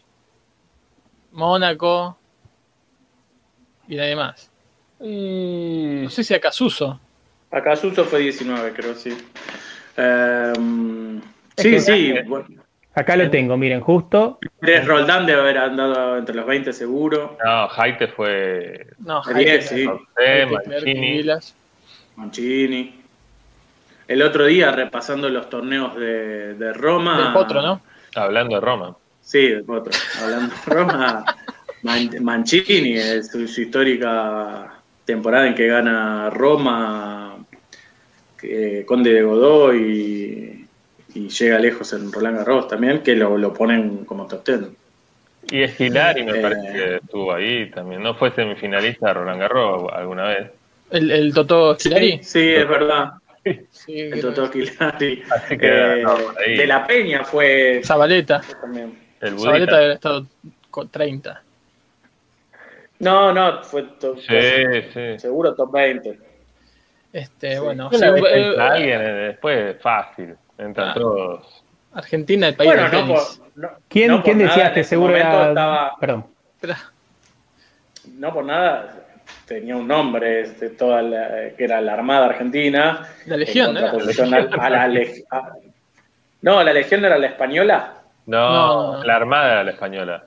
Mónaco 1.33 2.17
y 3.89 3.97
nadie 3.97 4.17
más. 4.17 4.51
Y 5.01 6.01
No 6.05 6.11
sé 6.11 6.25
si 6.25 6.35
a 6.35 6.41
Casuso. 6.41 7.01
Acá 7.51 7.77
Suso 7.77 8.05
fue 8.05 8.21
19, 8.21 8.73
creo, 8.73 8.95
sí. 8.95 9.17
Em, 9.97 11.21
sí, 11.57 11.71
que- 11.71 11.81
sí. 11.81 12.15
bueno, 12.27 12.47
Acá 12.95 13.17
lo 13.17 13.31
tengo, 13.31 13.57
miren, 13.57 13.81
justo. 13.81 14.39
Pérez 14.61 14.85
Roldán 14.87 15.25
debe 15.25 15.41
haber 15.41 15.59
andado 15.59 16.19
entre 16.19 16.35
los 16.35 16.45
20 16.47 16.73
seguro. 16.73 17.39
No, 17.45 17.69
Haite 17.71 18.09
fue. 18.09 18.89
No, 18.99 19.23
Diez, 19.37 19.69
Jaime, 19.69 19.87
sí. 19.87 21.25
Mancini. 22.17 22.95
El 24.09 24.23
otro 24.23 24.47
día, 24.47 24.73
repasando 24.73 25.29
los 25.29 25.49
torneos 25.49 25.95
de, 25.97 26.55
de 26.55 26.73
Roma. 26.73 27.23
Del 27.23 27.33
Potro, 27.35 27.63
¿no? 27.63 27.81
Hablando 28.17 28.57
de 28.57 28.61
Roma. 28.61 28.97
Sí, 29.21 29.47
del 29.49 29.65
Potro. 29.65 29.93
Hablando 30.23 30.55
de 30.55 30.61
Roma, 30.75 31.25
Man- 31.83 32.11
Mancini, 32.23 32.95
es 32.97 33.31
su, 33.31 33.47
su 33.47 33.61
histórica 33.61 34.73
temporada 35.05 35.47
en 35.47 35.55
que 35.55 35.67
gana 35.69 36.31
Roma, 36.31 37.28
que- 38.41 38.85
Conde 38.87 39.13
de 39.13 39.23
Godoy 39.23 39.77
y, 41.15 41.19
y 41.19 41.29
llega 41.29 41.59
lejos 41.59 41.93
en 41.93 42.13
Roland 42.13 42.39
Garros 42.39 42.69
también, 42.69 43.03
que 43.03 43.15
lo, 43.17 43.37
lo 43.39 43.53
ponen 43.53 44.05
como 44.05 44.27
top 44.27 44.45
ten. 44.45 44.77
Y 45.51 45.63
Esquilari 45.63 46.25
me 46.25 46.39
Eh. 46.39 46.43
parece 46.43 46.73
que 46.73 46.95
estuvo 46.97 47.33
ahí 47.33 47.71
también. 47.71 48.03
¿No 48.03 48.15
fue 48.15 48.31
semifinalista 48.33 49.13
Roland 49.15 49.41
Garros 49.41 49.91
alguna 49.93 50.25
vez? 50.29 50.51
El, 50.91 51.11
el 51.11 51.33
Totó 51.35 51.77
Chilari. 51.77 52.21
Sí, 52.23 52.49
es 52.55 52.69
verdad. 52.69 53.13
Sí, 53.71 53.99
El 54.01 54.21
Totó 54.21 54.51
que- 54.51 54.63
Esquilari. 54.65 55.23
Así 55.31 55.57
que 55.57 55.69
Eh, 55.69 56.03
no, 56.03 56.17
por 56.17 56.39
ahí. 56.43 56.57
de 56.57 56.67
la 56.67 56.87
Peña 56.87 57.25
fue 57.25 57.81
Zabaleta. 57.85 58.43
también. 58.61 58.99
El 59.21 59.39
Zabaleta 59.39 59.77
haber 59.77 59.91
estado 59.93 60.27
con 60.71 60.89
30. 60.91 61.43
No, 63.01 63.33
no, 63.33 63.63
fue 63.63 63.85
top, 64.01 64.19
Sí, 64.19 64.35
sí. 64.93 65.19
seguro 65.19 65.55
top 65.55 65.73
20. 65.73 66.19
Este, 67.13 67.59
bueno, 67.59 67.91
sí, 67.91 68.05
eh, 68.05 68.49
entra 68.49 68.73
alguien, 68.73 69.01
eh, 69.01 69.13
después 69.29 69.75
es 69.77 69.83
fácil. 69.83 70.37
Entran 70.59 70.91
Ah. 70.91 70.95
todos. 70.95 71.65
Argentina, 71.95 72.49
el 72.49 72.55
país 72.55 72.69
Bueno, 72.71 72.83
del 72.83 72.93
no 72.93 72.99
tenis. 73.15 73.41
por, 73.55 73.63
no- 73.63 73.71
¿Quién, 73.89 74.11
no 74.11 74.23
quién 74.23 74.39
decías 74.39 74.73
que 74.73 74.85
seguro 74.85 75.17
era? 75.17 75.49
estaba- 75.49 75.97
Perdón. 75.99 76.27
Espera, 76.55 76.79
no 78.15 78.33
por 78.33 78.45
nada 78.45 78.95
tenía 79.47 79.77
un 79.77 79.87
nombre 79.89 80.43
este, 80.43 80.71
toda 80.71 81.01
la- 81.03 81.51
que 81.57 81.65
era 81.65 81.81
la 81.81 81.95
Armada 81.95 82.27
Argentina. 82.27 83.09
La 83.27 83.37
Legión, 83.37 83.75
¿no? 83.75 83.81
contraposición 83.81 84.35
a, 84.35 84.39
a 84.67 84.71
la 84.71 84.89
leg- 84.89 85.25
a- 85.31 85.53
No, 86.43 86.63
la 86.63 86.73
Legión 86.73 87.05
era 87.05 87.17
la 87.19 87.27
española. 87.29 87.95
No, 88.27 88.93
No. 88.99 89.05
la 89.05 89.17
Armada 89.17 89.53
era 89.53 89.65
la 89.65 89.71
española. 89.73 90.25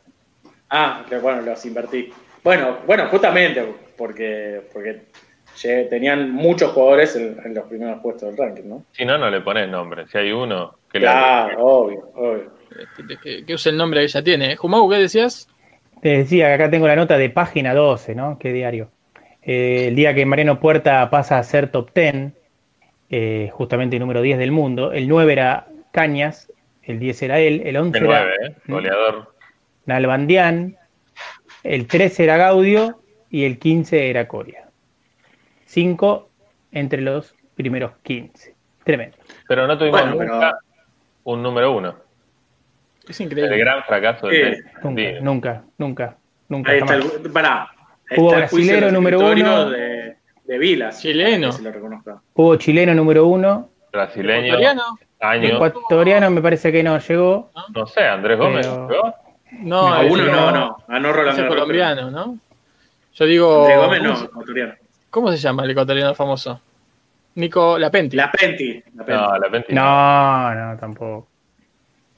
Ah, 0.69 1.03
bueno, 1.21 1.41
los 1.41 1.65
invertí. 1.65 2.11
Bueno, 2.43 2.79
bueno, 2.87 3.07
justamente 3.09 3.75
porque, 3.97 4.67
porque 4.73 5.03
tenían 5.89 6.31
muchos 6.31 6.71
jugadores 6.71 7.15
en, 7.15 7.37
en 7.45 7.53
los 7.53 7.65
primeros 7.67 8.01
puestos 8.01 8.29
del 8.29 8.37
ranking, 8.37 8.67
¿no? 8.69 8.85
Si 8.91 9.05
no, 9.05 9.17
no 9.17 9.29
le 9.29 9.41
pones 9.41 9.69
nombre. 9.69 10.07
Si 10.07 10.17
hay 10.17 10.31
uno 10.31 10.75
que 10.91 10.99
le- 10.99 11.07
obvio, 11.57 12.09
obvio. 12.15 12.51
este, 12.69 13.17
que, 13.21 13.45
que 13.45 13.53
use 13.53 13.69
el 13.69 13.77
nombre 13.77 13.99
que 13.99 14.05
ella 14.05 14.23
tiene. 14.23 14.55
Jumau, 14.55 14.89
¿qué 14.89 14.97
decías? 14.97 15.47
Te 16.01 16.09
decía 16.17 16.47
que 16.47 16.53
acá 16.53 16.69
tengo 16.71 16.87
la 16.87 16.95
nota 16.95 17.17
de 17.17 17.29
página 17.29 17.73
12, 17.73 18.15
¿no? 18.15 18.37
Qué 18.39 18.51
diario. 18.53 18.89
Eh, 19.43 19.87
el 19.89 19.95
día 19.95 20.13
que 20.15 20.25
Mariano 20.25 20.59
Puerta 20.59 21.09
pasa 21.09 21.37
a 21.37 21.43
ser 21.43 21.69
top 21.69 21.91
10, 21.93 22.31
eh, 23.09 23.49
justamente 23.51 23.99
número 23.99 24.21
10 24.21 24.39
del 24.39 24.51
mundo, 24.51 24.93
el 24.93 25.07
9 25.07 25.31
era 25.33 25.67
Cañas, 25.91 26.51
el 26.83 26.97
10 26.99 27.21
era 27.23 27.39
él, 27.39 27.61
el 27.65 27.77
11 27.77 27.97
el 27.99 28.05
era 28.05 28.19
9, 28.23 28.33
¿eh? 28.47 28.55
Goleador. 28.67 29.35
Nalbandián, 29.85 30.77
el 31.63 31.87
13 31.87 32.23
era 32.23 32.37
Gaudio 32.37 32.99
y 33.29 33.45
el 33.45 33.59
15 33.59 34.09
era 34.09 34.27
Coria. 34.27 34.65
5 35.71 36.29
entre 36.73 37.01
los 37.01 37.33
primeros 37.55 37.93
15. 38.03 38.53
Tremendo. 38.83 39.15
Pero 39.47 39.67
no 39.67 39.77
tuvimos 39.77 40.01
Bueno, 40.01 40.17
pero- 40.17 40.33
nunca 40.33 40.57
un 41.23 41.41
número 41.43 41.71
uno. 41.71 41.95
Es 43.07 43.19
El 43.19 43.27
increíble. 43.27 43.57
gran 43.57 43.83
fracaso 43.83 44.27
del 44.27 44.55
Sí. 44.55 44.61
tenis 44.63 45.21
Nunca, 45.21 45.21
nunca, 45.21 45.63
nunca, 45.77 46.17
nunca. 46.49 46.71
Ahí 46.71 46.79
está 46.79 46.95
el, 46.95 47.31
pará, 47.31 47.69
ahí 48.09 48.17
Hubo 48.19 48.27
está 48.33 48.35
el 48.35 48.41
brasilero 48.49 48.91
número 48.91 49.19
uno. 49.19 49.69
De, 49.69 50.17
de 50.45 50.57
Vilas. 50.57 51.01
Chileno. 51.01 51.51
se 51.51 51.61
lo. 51.63 52.21
Hubo 52.33 52.55
chileno 52.57 52.93
número 52.93 53.27
1, 53.27 53.69
Brasileño, 53.91 54.45
¿Ecuatoriano? 54.47 54.83
año. 55.21 55.47
ecuatoriano 55.55 56.29
me 56.31 56.41
parece 56.41 56.71
que 56.71 56.83
no 56.83 56.97
llegó. 56.99 57.49
No 57.73 57.85
sé, 57.87 58.01
Andrés 58.03 58.37
Gómez. 58.37 58.67
Pero- 58.67 58.87
¿llegó? 58.89 59.15
No, 59.51 59.89
No, 60.03 60.07
uno 60.13 60.25
no, 60.25 60.31
no. 60.33 60.51
no. 60.51 60.77
Ganó 60.87 61.13
Roland 61.13 61.37
Garros. 61.37 61.55
colombiano, 61.55 62.09
¿no? 62.11 62.37
Yo 63.13 63.25
digo. 63.25 63.61
Andrés 63.61 63.77
Gómez 63.77 63.99
¿cómo, 63.99 64.13
no, 64.13 64.25
ecuatoriano. 64.25 64.73
Cómo 65.11 65.31
se 65.31 65.37
llama 65.37 65.63
el 65.65 65.69
ecuatoriano 65.71 66.15
famoso? 66.15 66.59
Nico 67.35 67.77
Lapenti. 67.77 68.17
La 68.17 68.31
Penti. 68.31 68.83
La 68.95 69.05
Penti. 69.05 69.21
No, 69.23 69.37
la 69.37 69.49
Penti. 69.51 69.73
No, 69.73 70.55
no, 70.55 70.77
tampoco. 70.79 71.27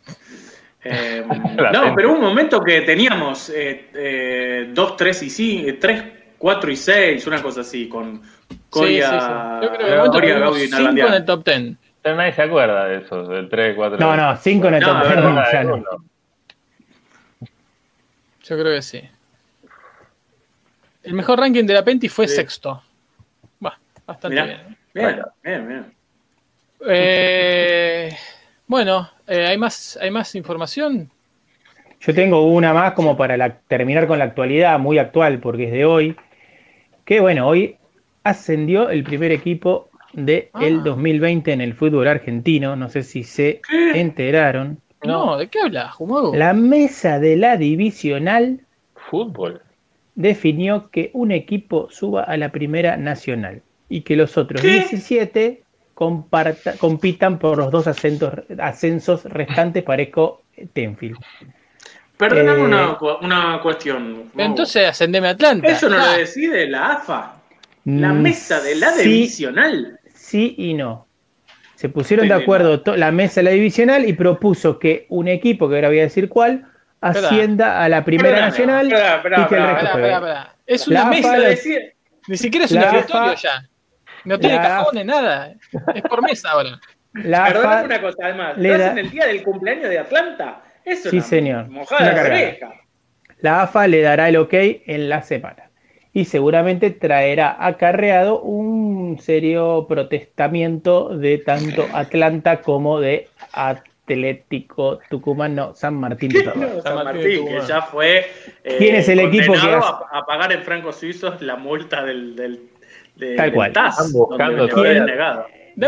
Eh, 0.86 1.24
no, 1.72 1.95
pero 1.95 2.10
hubo 2.10 2.18
un 2.18 2.26
momento 2.26 2.61
que 2.61 2.82
teníamos 2.82 3.49
2, 3.49 4.98
3 4.98 5.24
y 5.24 5.30
5, 5.30 5.78
3, 5.80 6.03
4 6.38 6.72
y 6.72 6.76
6, 6.76 7.26
una 7.28 7.41
cosa 7.41 7.61
así, 7.61 7.88
con 7.88 8.22
Sí, 8.22 8.60
Coria, 8.70 9.10
sí, 9.10 9.15
sí. 9.18 9.65
Yo 9.65 9.74
creo 9.78 10.03
que 10.03 10.10
Coria, 10.10 10.40
Gaudio 10.40 10.57
y 10.61 10.68
cinco 10.68 10.76
en 10.78 10.84
Nalbandián. 10.84 11.14
el 11.14 11.24
top 11.24 11.45
10. 11.45 11.76
Pero 12.02 12.15
nadie 12.18 12.34
se 12.34 12.41
acuerda 12.41 12.84
de 12.84 12.98
eso, 12.98 13.24
del 13.24 13.48
3, 13.48 13.76
4. 13.78 13.98
No, 13.98 14.18
no, 14.18 14.36
5 14.36 14.68
en 14.68 14.74
el 14.74 14.80
No, 14.82 14.88
top 14.88 15.15
no, 15.15 15.41
10, 15.52 15.65
no, 15.65 15.78
no. 15.78 15.84
Yo 18.44 18.60
creo 18.60 18.76
que 18.76 18.82
sí. 18.82 19.02
El 21.03 21.13
mejor 21.13 21.39
ranking 21.39 21.65
de 21.65 21.73
la 21.73 21.84
Penti 21.84 22.07
fue 22.09 22.27
Sí. 22.27 22.35
sexto. 22.35 22.81
Bah, 23.59 23.77
bastante 24.05 24.30
Mirá. 24.41 24.45
bien. 24.45 24.77
Bien, 24.93 25.21
bien, 25.43 25.67
bien. 25.67 25.85
Eh, 26.88 28.09
bueno, 28.67 29.09
eh, 29.27 29.45
¿hay, 29.47 29.57
más, 29.57 29.97
¿hay 30.01 30.11
más 30.11 30.35
información? 30.35 31.09
Yo 31.99 32.13
tengo 32.13 32.45
una 32.47 32.73
más 32.73 32.93
como 32.93 33.15
para 33.15 33.38
la- 33.38 33.57
terminar 33.59 34.07
con 34.07 34.19
la 34.19 34.25
actualidad, 34.25 34.77
muy 34.80 34.97
actual 34.97 35.39
porque 35.39 35.65
es 35.65 35.71
de 35.71 35.85
hoy. 35.85 36.15
Que 37.05 37.19
bueno, 37.21 37.47
hoy 37.47 37.77
ascendió 38.23 38.89
el 38.89 39.03
primer 39.03 39.31
equipo 39.31 39.89
del 40.13 40.49
Ah. 40.53 40.59
2020 40.84 41.51
en 41.53 41.61
el 41.61 41.73
fútbol 41.73 42.07
argentino. 42.07 42.75
No 42.75 42.89
sé 42.89 43.03
si 43.03 43.23
se 43.23 43.61
¿Qué? 43.67 43.99
enteraron. 43.99 44.80
No, 45.03 45.38
¿de 45.38 45.47
qué 45.47 45.59
hablas, 45.61 45.93
Jumago? 45.95 46.34
La 46.35 46.53
mesa 46.53 47.19
de 47.19 47.35
la 47.35 47.57
divisional 47.57 48.61
Fútbol. 49.09 49.61
Definió 50.15 50.90
que 50.91 51.10
un 51.14 51.31
equipo 51.31 51.90
suba 51.90 52.23
a 52.23 52.38
la 52.38 52.52
primera 52.52 52.98
nacional 52.98 53.61
y 53.90 54.02
que 54.02 54.15
los 54.15 54.38
otros 54.38 54.61
¿Qué? 54.61 54.69
17 54.69 55.64
comparta- 55.94 56.77
compitan 56.77 57.40
por 57.40 57.57
los 57.57 57.72
dos 57.72 57.88
ascensos, 57.88 58.34
ascensos 58.60 59.23
restantes 59.26 59.84
para 59.84 60.02
Eco 60.02 60.41
Tenfield. 60.73 61.18
Perdóname 62.18 62.61
Eh, 62.61 62.64
una, 62.64 62.98
una 63.22 63.60
cuestión. 63.61 64.31
Entonces 64.38 64.88
ascendeme 64.88 65.27
a 65.27 65.31
Atlanta. 65.31 65.68
Eso 65.68 65.90
no 65.90 65.98
Ah, 65.98 66.11
lo 66.14 66.18
decide 66.19 66.68
la 66.68 66.94
AFA. 66.94 67.34
La 67.85 68.14
Mm, 68.14 68.22
mesa 68.22 68.61
de 68.61 68.76
la 68.76 68.91
sí, 68.91 69.10
divisional. 69.10 69.99
Sí 70.15 70.56
y 70.57 70.73
no. 70.73 71.06
Se 71.76 71.90
pusieron 71.90 72.30
de 72.30 72.34
acuerdo 72.34 72.81
la 72.95 73.11
mesa 73.11 73.41
de 73.41 73.45
la 73.45 73.52
divisional 73.52 74.07
y 74.07 74.14
propuso 74.14 74.80
que 74.80 75.06
un 75.10 75.27
equipo, 75.27 75.68
que 75.68 75.76
ahora 75.76 75.90
voy 75.90 75.99
a 75.99 76.03
decir 76.03 76.30
cuál, 76.30 76.65
ascienda 77.09 77.84
a 77.84 77.89
la 77.89 78.03
primera 78.03 78.39
nacional 78.41 78.88
y 78.88 78.89
que 79.47 79.55
el 79.55 79.75
resto 79.75 79.88
juegue. 79.91 80.35
Es 80.65 80.88
una 80.88 81.05
mesa, 81.05 81.38
de- 81.39 81.93
ni 82.27 82.38
siquiera 82.38 82.65
es 82.65 82.71
un 82.71 82.80
la 82.80 82.84
escritorio 82.99 83.31
AFA 83.31 83.35
ya. 83.41 83.69
No 84.25 84.39
tiene 84.39 84.55
la 84.55 84.61
cajones, 84.61 85.05
nada. 85.05 85.53
Es 85.93 86.01
por 86.03 86.21
mesa 86.21 86.51
ahora. 86.51 86.80
La 87.13 87.45
Perdóname 87.45 87.75
AFA 87.75 87.85
una 87.85 88.01
cosa, 88.01 88.17
además. 88.23 88.57
le 88.57 88.69
¿Lo 88.69 88.77
da- 88.77 88.85
hacen 88.85 88.97
el 88.99 89.09
día 89.11 89.25
del 89.27 89.43
cumpleaños 89.43 89.89
de 89.89 89.99
Atlanta? 89.99 90.61
Eso 90.85 91.09
Sí, 91.09 91.17
es 91.17 91.23
una 91.23 91.30
señor. 91.30 91.69
Mojada 91.69 92.09
de 92.09 92.15
cargada. 92.15 92.35
oreja. 92.35 92.73
La 93.41 93.61
AFA 93.63 93.88
le 93.88 94.01
dará 94.01 94.30
el 94.30 94.38
ok 94.38 94.53
en 94.53 95.09
la 95.09 95.21
semana 95.21 95.69
y 96.13 96.25
seguramente 96.25 96.91
traerá 96.91 97.57
acarreado 97.59 98.39
un 98.41 99.19
serio 99.19 99.85
protestamiento 99.88 101.09
de 101.17 101.39
tanto 101.39 101.85
Atlanta 101.93 102.61
como 102.61 102.99
de 103.01 103.27
Atlético 104.03 104.99
Tucumán, 105.09 105.55
no, 105.55 105.73
San 105.73 105.95
Martín. 105.95 106.31
No, 106.55 106.81
San 106.81 106.95
Martín 107.03 107.45
que 107.47 107.59
ya 107.67 107.81
fue 107.84 108.25
eh, 108.63 108.75
¿Quién 108.77 108.95
es 108.95 109.07
el 109.07 109.19
equipo 109.21 109.53
que 109.53 109.59
condenado 109.59 110.07
a, 110.11 110.19
a 110.19 110.25
pagar 110.25 110.51
en 110.51 110.61
francos 110.63 110.97
suizos 110.97 111.41
la 111.41 111.55
multa 111.55 112.03
del, 112.03 112.35
del, 112.35 112.59
de- 113.15 113.35
Tal 113.35 113.45
del 113.45 113.53
cual. 113.55 113.71
TAS, 113.73 113.97
Están 113.99 114.11
buscando 114.11 114.67
quién- 114.69 115.05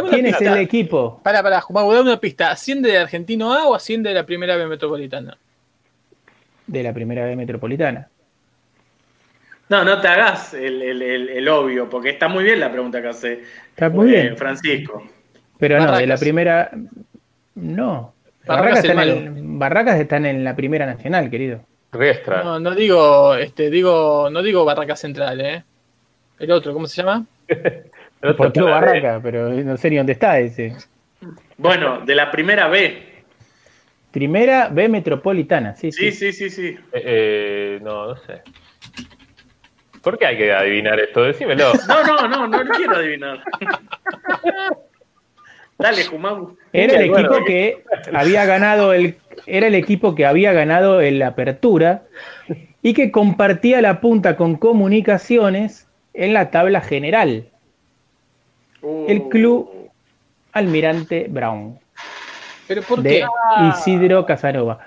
¿Quién 0.10 0.26
es 0.28 0.42
el 0.42 0.58
equipo? 0.58 1.20
Pará, 1.24 1.44
pará, 1.44 1.60
Jumago, 1.62 1.94
dame 1.94 2.10
una 2.10 2.20
pista. 2.20 2.52
¿Asciende 2.52 2.90
de 2.90 2.98
Argentino 3.00 3.54
A 3.54 3.68
o 3.68 3.76
asciende 3.76 4.10
de 4.10 4.16
la 4.16 4.26
primera 4.26 4.56
B 4.56 4.66
metropolitana? 4.66 5.38
De 6.66 6.82
la 6.84 6.94
primera 6.94 7.26
B 7.26 7.36
metropolitana. 7.36 8.08
No, 9.68 9.84
no 9.84 10.00
te 10.00 10.08
hagas 10.08 10.54
el, 10.54 10.82
el- 10.82 11.02
el- 11.02 11.30
el 11.30 11.48
obvio, 11.50 11.90
porque 11.90 12.10
está 12.12 12.28
muy 12.30 12.44
bien 12.46 12.60
la 12.62 12.72
pregunta 12.72 13.02
que 13.02 13.08
hace 13.10 13.44
Está 13.70 13.90
muy 13.90 14.08
eh, 14.16 14.22
bien. 14.22 14.38
Francisco. 14.38 15.06
Pero 15.60 15.80
no, 15.80 15.98
de 15.98 16.08
la 16.08 16.18
primera. 16.18 16.72
No. 17.56 18.14
Barracas 18.46 18.84
Barracas, 18.84 18.96
malo. 18.96 19.14
en, 19.14 19.60
Barracas 19.60 20.00
están 20.00 20.26
en 20.26 20.44
la 20.44 20.56
primera 20.56 20.86
nacional, 20.86 21.30
querido. 21.30 21.62
Riestra. 21.92 22.44
No, 22.44 22.60
no 22.60 22.76
digo, 22.76 23.36
este, 23.36 23.70
digo, 23.70 24.30
no 24.30 24.44
digo 24.44 24.66
Barraca 24.66 24.96
Central, 24.96 25.42
¿eh? 25.42 25.64
El 26.38 26.52
otro, 26.52 26.74
¿cómo 26.74 26.88
se 26.88 27.02
llama? 27.02 27.26
El 27.48 28.30
otro 28.30 28.30
Deportivo 28.30 28.68
está. 28.68 28.80
Barraca, 28.80 29.20
pero 29.24 29.50
no 29.50 29.78
sé 29.78 29.90
ni 29.90 29.98
dónde 29.98 30.14
está 30.14 30.40
ese. 30.40 30.76
Bueno, 31.58 32.02
de 32.06 32.16
la 32.16 32.32
primera 32.32 32.68
B. 32.68 33.16
Primera 34.12 34.70
B 34.70 34.88
Metropolitana, 34.90 35.76
sí, 35.76 35.92
Sí, 35.92 36.12
sí. 36.12 36.32
sí, 36.32 36.50
sí, 36.50 36.50
sí. 36.50 36.80
Eh, 36.94 37.02
eh, 37.04 37.80
no, 37.82 38.08
no 38.08 38.18
sé. 38.18 38.42
¿Por 40.02 40.18
qué 40.18 40.28
hay 40.28 40.38
que 40.38 40.54
adivinar 40.54 41.00
esto? 41.00 41.24
Decímelo. 41.24 41.72
No, 41.88 42.04
no, 42.04 42.28
no, 42.28 42.48
no 42.48 42.64
lo 42.64 42.72
quiero 42.76 42.96
adivinar. 42.98 43.44
Dale. 45.78 46.04
Era 46.72 47.00
el 47.00 47.12
equipo 47.12 47.44
que 47.46 47.84
había 48.14 48.46
ganado 48.46 48.94
el 48.94 49.18
era 49.46 49.68
el 49.68 49.76
equipo 49.76 50.16
que 50.16 50.26
había 50.26 50.54
ganado 50.54 51.02
el 51.02 51.22
Apertura 51.22 52.04
y 52.82 52.94
que 52.94 53.12
compartía 53.12 53.82
la 53.82 54.00
punta 54.00 54.38
con 54.38 54.56
Comunicaciones 54.56 55.88
en 56.14 56.34
la 56.34 56.52
tabla 56.52 56.82
general. 56.82 57.50
Uh. 58.82 59.06
El 59.08 59.24
club 59.24 59.90
Almirante 60.54 61.28
Brown 61.30 61.78
¿Pero 62.68 62.82
por 62.84 63.02
de 63.02 63.10
qué? 63.10 63.26
Isidro 63.70 64.26
Casanova. 64.26 64.80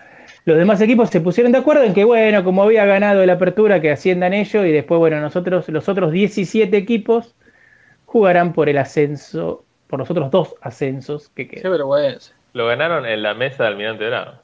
Los 0.45 0.57
demás 0.57 0.81
equipos 0.81 1.11
se 1.11 1.21
pusieron 1.21 1.53
de 1.53 1.59
acuerdo 1.59 1.85
en 1.85 1.93
que, 1.93 2.05
bueno, 2.05 2.43
como 2.43 2.63
había 2.63 2.87
ganado 2.87 3.23
el 3.23 3.31
Apertura, 3.31 3.81
que 3.81 3.91
asciendan 3.91 4.33
ellos 4.33 4.65
y 4.65 4.73
después, 4.73 4.99
bueno, 4.99 5.21
nosotros, 5.21 5.69
los 5.69 5.89
otros 5.89 6.11
17 6.11 6.75
equipos 6.77 7.35
jugarán 8.07 8.55
por 8.55 8.69
el 8.71 8.79
ascenso, 8.79 9.65
por 9.89 9.99
los 9.99 10.09
otros 10.11 10.31
dos 10.31 10.55
ascensos 10.61 11.29
que 11.31 11.49
Qué 11.49 11.57
quedan. 11.57 11.73
vergüenza. 11.73 12.33
Lo 12.53 12.67
ganaron 12.67 13.05
en 13.07 13.23
la 13.23 13.35
mesa 13.35 13.65
de 13.65 13.69
Almirante 13.71 14.07
Brown. 14.07 14.35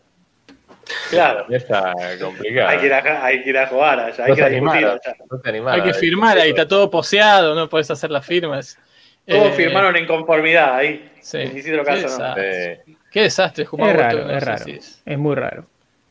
Claro. 1.10 1.46
Mesa 1.48 1.92
complicada. 2.20 2.70
Hay 2.70 2.78
que, 2.78 2.86
ir 2.86 2.92
a, 2.92 3.24
hay 3.24 3.42
que 3.42 3.50
ir 3.50 3.58
a 3.58 3.66
jugar 3.68 4.00
allá, 4.00 4.24
hay 4.24 4.30
no 4.30 4.36
que 4.36 4.42
se 4.42 4.42
ir 4.42 4.44
a 4.46 4.48
discutir 4.50 4.76
animaron. 4.84 5.00
allá. 5.04 5.16
No 5.30 5.40
animaron. 5.44 5.80
Hay 5.80 5.92
que 5.92 5.98
firmar 5.98 6.38
ahí, 6.38 6.50
está 6.50 6.68
todo 6.68 6.90
poseado, 6.90 7.54
no 7.54 7.68
puedes 7.68 7.90
hacer 7.90 8.10
las 8.10 8.26
firmas. 8.26 8.78
Todos 9.26 9.48
Eh, 9.48 9.52
firmaron 9.52 9.96
en 9.96 10.06
conformidad 10.06 10.74
ahí. 10.74 11.10
Sí. 11.22 11.38
En 11.38 11.56
Isidro 11.56 11.84
Qué 11.84 11.90
Casanova. 12.02 12.34
desastre. 12.34 12.82
Sí. 12.84 12.96
Qué 13.10 13.20
desastre, 13.22 13.64
Jumago. 13.64 13.90
Es 13.92 13.96
raro, 13.96 14.24
no 14.24 14.30
es 14.36 14.44
raro. 14.44 14.64
si 14.64 14.70
es 14.72 15.02
Es 15.06 15.18
muy 15.18 15.34
raro. 15.34 15.66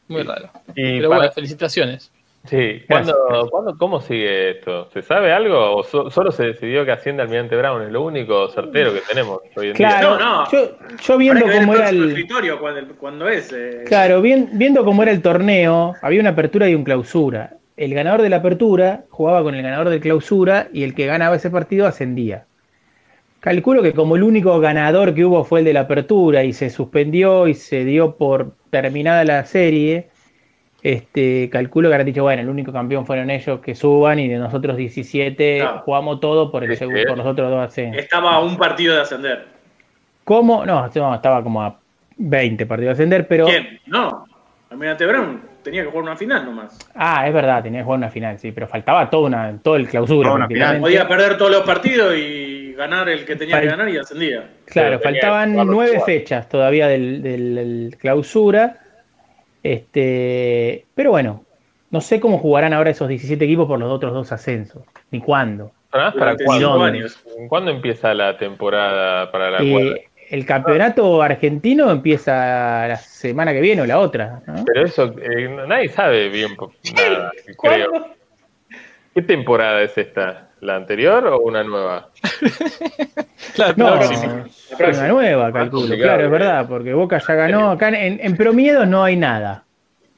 muy 0.07 0.23
raro. 0.23 0.49
Y 0.75 0.97
Pero 0.97 1.09
para- 1.09 1.19
bueno, 1.19 1.31
felicitaciones. 1.33 2.11
Sí. 2.45 2.81
¿Cuándo, 2.89 3.47
cuándo- 3.49 3.77
cómo 3.77 4.01
sigue 4.01 4.51
esto? 4.51 4.89
¿Se 4.91 5.01
sabe 5.01 5.31
algo 5.31 5.77
o 5.77 5.83
so- 5.83 6.09
solo 6.11 6.29
se 6.31 6.43
decidió 6.47 6.83
que 6.83 6.91
ascienda 6.91 7.23
Almirante 7.23 7.55
Brown? 7.55 7.83
Es 7.83 7.89
lo 7.91 8.01
único 8.01 8.49
certero 8.49 8.93
que 8.93 8.99
tenemos 8.99 9.39
hoy 9.55 9.67
en 9.69 9.73
día. 9.73 9.87
Claro, 9.87 10.19
No, 10.19 10.43
no. 10.43 10.51
Yo, 11.01 11.17
viendo 11.17 11.45
cómo 11.49 11.73
era 11.75 11.89
el. 11.89 12.09
escritorio 12.09 12.59
cuando, 12.59 12.95
cuando 12.97 13.29
es. 13.29 13.53
eh, 13.53 13.83
Claro, 13.87 14.21
bien- 14.21 14.49
viendo 14.53 14.83
cómo 14.83 15.03
era 15.03 15.13
el 15.13 15.21
torneo, 15.21 15.93
había 16.01 16.19
una 16.19 16.31
apertura 16.31 16.67
y 16.67 16.75
un 16.75 16.83
clausura. 16.83 17.53
El 17.77 17.93
ganador 17.93 18.21
de 18.21 18.29
la 18.29 18.35
apertura 18.37 19.05
jugaba 19.09 19.41
con 19.41 19.55
el 19.55 19.63
ganador 19.63 19.87
del 19.89 20.01
clausura 20.01 20.67
y 20.73 20.83
el 20.83 20.93
que 20.95 21.05
ganaba 21.05 21.37
ese 21.37 21.49
partido 21.49 21.87
ascendía. 21.87 22.45
Calculo 23.39 23.81
que 23.81 23.93
como 23.93 24.15
el 24.15 24.23
único 24.23 24.59
ganador 24.59 25.13
que 25.13 25.25
hubo 25.25 25.43
fue 25.43 25.59
el 25.59 25.65
de 25.65 25.73
la 25.73 25.81
apertura 25.81 26.43
y 26.43 26.53
se 26.53 26.69
suspendió 26.69 27.47
y 27.47 27.53
se 27.55 27.83
dio 27.83 28.15
por 28.15 28.53
terminada 28.69 29.23
la 29.25 29.43
serie, 29.45 30.09
este, 30.83 31.49
calculo 31.49 31.87
que 31.89 31.95
habrán 31.95 32.05
dicho, 32.05 32.23
bueno, 32.23 32.41
el 32.41 32.49
único 32.49 32.73
campeón 32.73 33.05
fueron 33.05 33.29
ellos 33.29 33.61
que 33.61 33.73
suban 33.73 34.19
y 34.19 34.27
de 34.27 34.37
nosotros 34.37 34.75
17 34.75 35.59
Claro. 35.59 35.79
jugamos 35.85 36.19
todo 36.19 36.51
por, 36.51 36.63
el 36.65 36.71
Sí, 36.71 36.75
segundo, 36.77 36.99
sí. 37.01 37.07
por 37.07 37.17
los 37.17 37.25
otros 37.25 37.49
dos 37.49 37.65
ascensos. 37.65 38.01
Estaba 38.03 38.33
a 38.33 38.39
un 38.41 38.57
partido 38.57 38.93
de 38.95 39.01
ascender. 39.01 39.45
¿Cómo? 40.25 40.65
No, 40.65 40.89
no, 40.93 41.15
estaba 41.15 41.41
como 41.41 41.63
a 41.63 41.79
20 42.17 42.65
partidos 42.65 42.89
de 42.97 43.03
ascender, 43.03 43.27
pero... 43.27 43.45
¿Quién? 43.45 43.79
No. 43.87 44.25
Almirante 44.69 45.05
Brown 45.05 45.41
tenía 45.63 45.83
que 45.83 45.89
jugar 45.89 46.03
una 46.03 46.15
final 46.17 46.43
nomás. 46.45 46.77
Ah, 46.95 47.27
es 47.27 47.33
verdad, 47.33 47.63
tenía 47.63 47.79
que 47.79 47.83
jugar 47.85 47.97
una 47.99 48.09
final, 48.09 48.37
sí, 48.39 48.51
pero 48.51 48.67
faltaba 48.67 49.09
toda 49.09 49.27
una, 49.27 49.57
todo 49.63 49.75
el 49.77 49.87
clausura. 49.87 50.33
Una. 50.33 50.47
Podía 50.79 51.07
perder 51.07 51.37
todos 51.37 51.51
los 51.51 51.61
partidos 51.61 52.15
y 52.17 52.73
ganar 52.73 53.07
el 53.07 53.23
que 53.23 53.35
tenía 53.35 53.61
que 53.61 53.67
ganar 53.67 53.87
y 53.87 53.97
ascendía. 53.97 54.49
Claro, 54.65 54.99
Pero 54.99 54.99
faltaban 54.99 55.55
nueve 55.55 56.01
fechas 56.05 56.49
todavía 56.49 56.87
del, 56.87 57.21
del- 57.21 57.55
del 57.55 57.95
clausura. 57.99 58.79
Este, 59.63 60.85
pero 60.93 61.11
bueno, 61.11 61.43
no 61.89 62.01
sé 62.01 62.19
cómo 62.19 62.37
jugarán 62.37 62.73
ahora 62.73 62.89
esos 62.89 63.07
17 63.07 63.43
equipos 63.45 63.67
por 63.67 63.79
los 63.79 63.91
otros 63.91 64.13
dos 64.13 64.31
ascensos, 64.31 64.83
ni 65.09 65.19
cuándo. 65.21 65.71
¿Para, 65.89 66.35
cuándo? 66.43 66.79
¿Cuándo 67.49 67.71
empieza 67.71 68.13
la 68.13 68.37
temporada 68.37 69.31
para 69.31 69.51
la 69.51 69.59
Eh, 69.61 69.71
cual? 69.71 70.01
el 70.29 70.45
campeonato 70.45 71.21
argentino 71.21 71.91
empieza 71.91 72.87
la 72.87 72.95
semana 72.97 73.53
que 73.53 73.61
viene 73.61 73.83
o 73.83 73.85
la 73.85 73.99
otra. 73.99 74.41
¿no? 74.47 74.65
Pero 74.65 74.85
eso, 74.85 75.13
eh, 75.21 75.47
nadie 75.67 75.89
sabe 75.89 76.29
bien 76.29 76.57
nada. 76.95 77.31
¿Qué 79.13 79.21
temporada 79.21 79.83
es 79.83 79.95
esta? 79.97 80.49
¿La 80.63 80.75
anterior 80.77 81.25
o 81.27 81.39
una 81.41 81.63
nueva? 81.63 82.09
Claro, 83.55 83.73
No, 83.77 83.99
una 84.79 85.07
nueva, 85.09 85.51
calculo. 85.51 85.81
complicado, 85.81 86.01
Claro, 86.09 86.25
es 86.25 86.31
verdad, 86.31 86.65
porque 86.67 86.93
Boca 86.93 87.19
ya 87.19 87.35
ganó. 87.35 87.71
Acá 87.71 87.89
en, 87.89 88.19
en 88.21 88.35
Promiedos 88.37 88.87
no 88.87 89.03
hay 89.03 89.15
nada. 89.15 89.63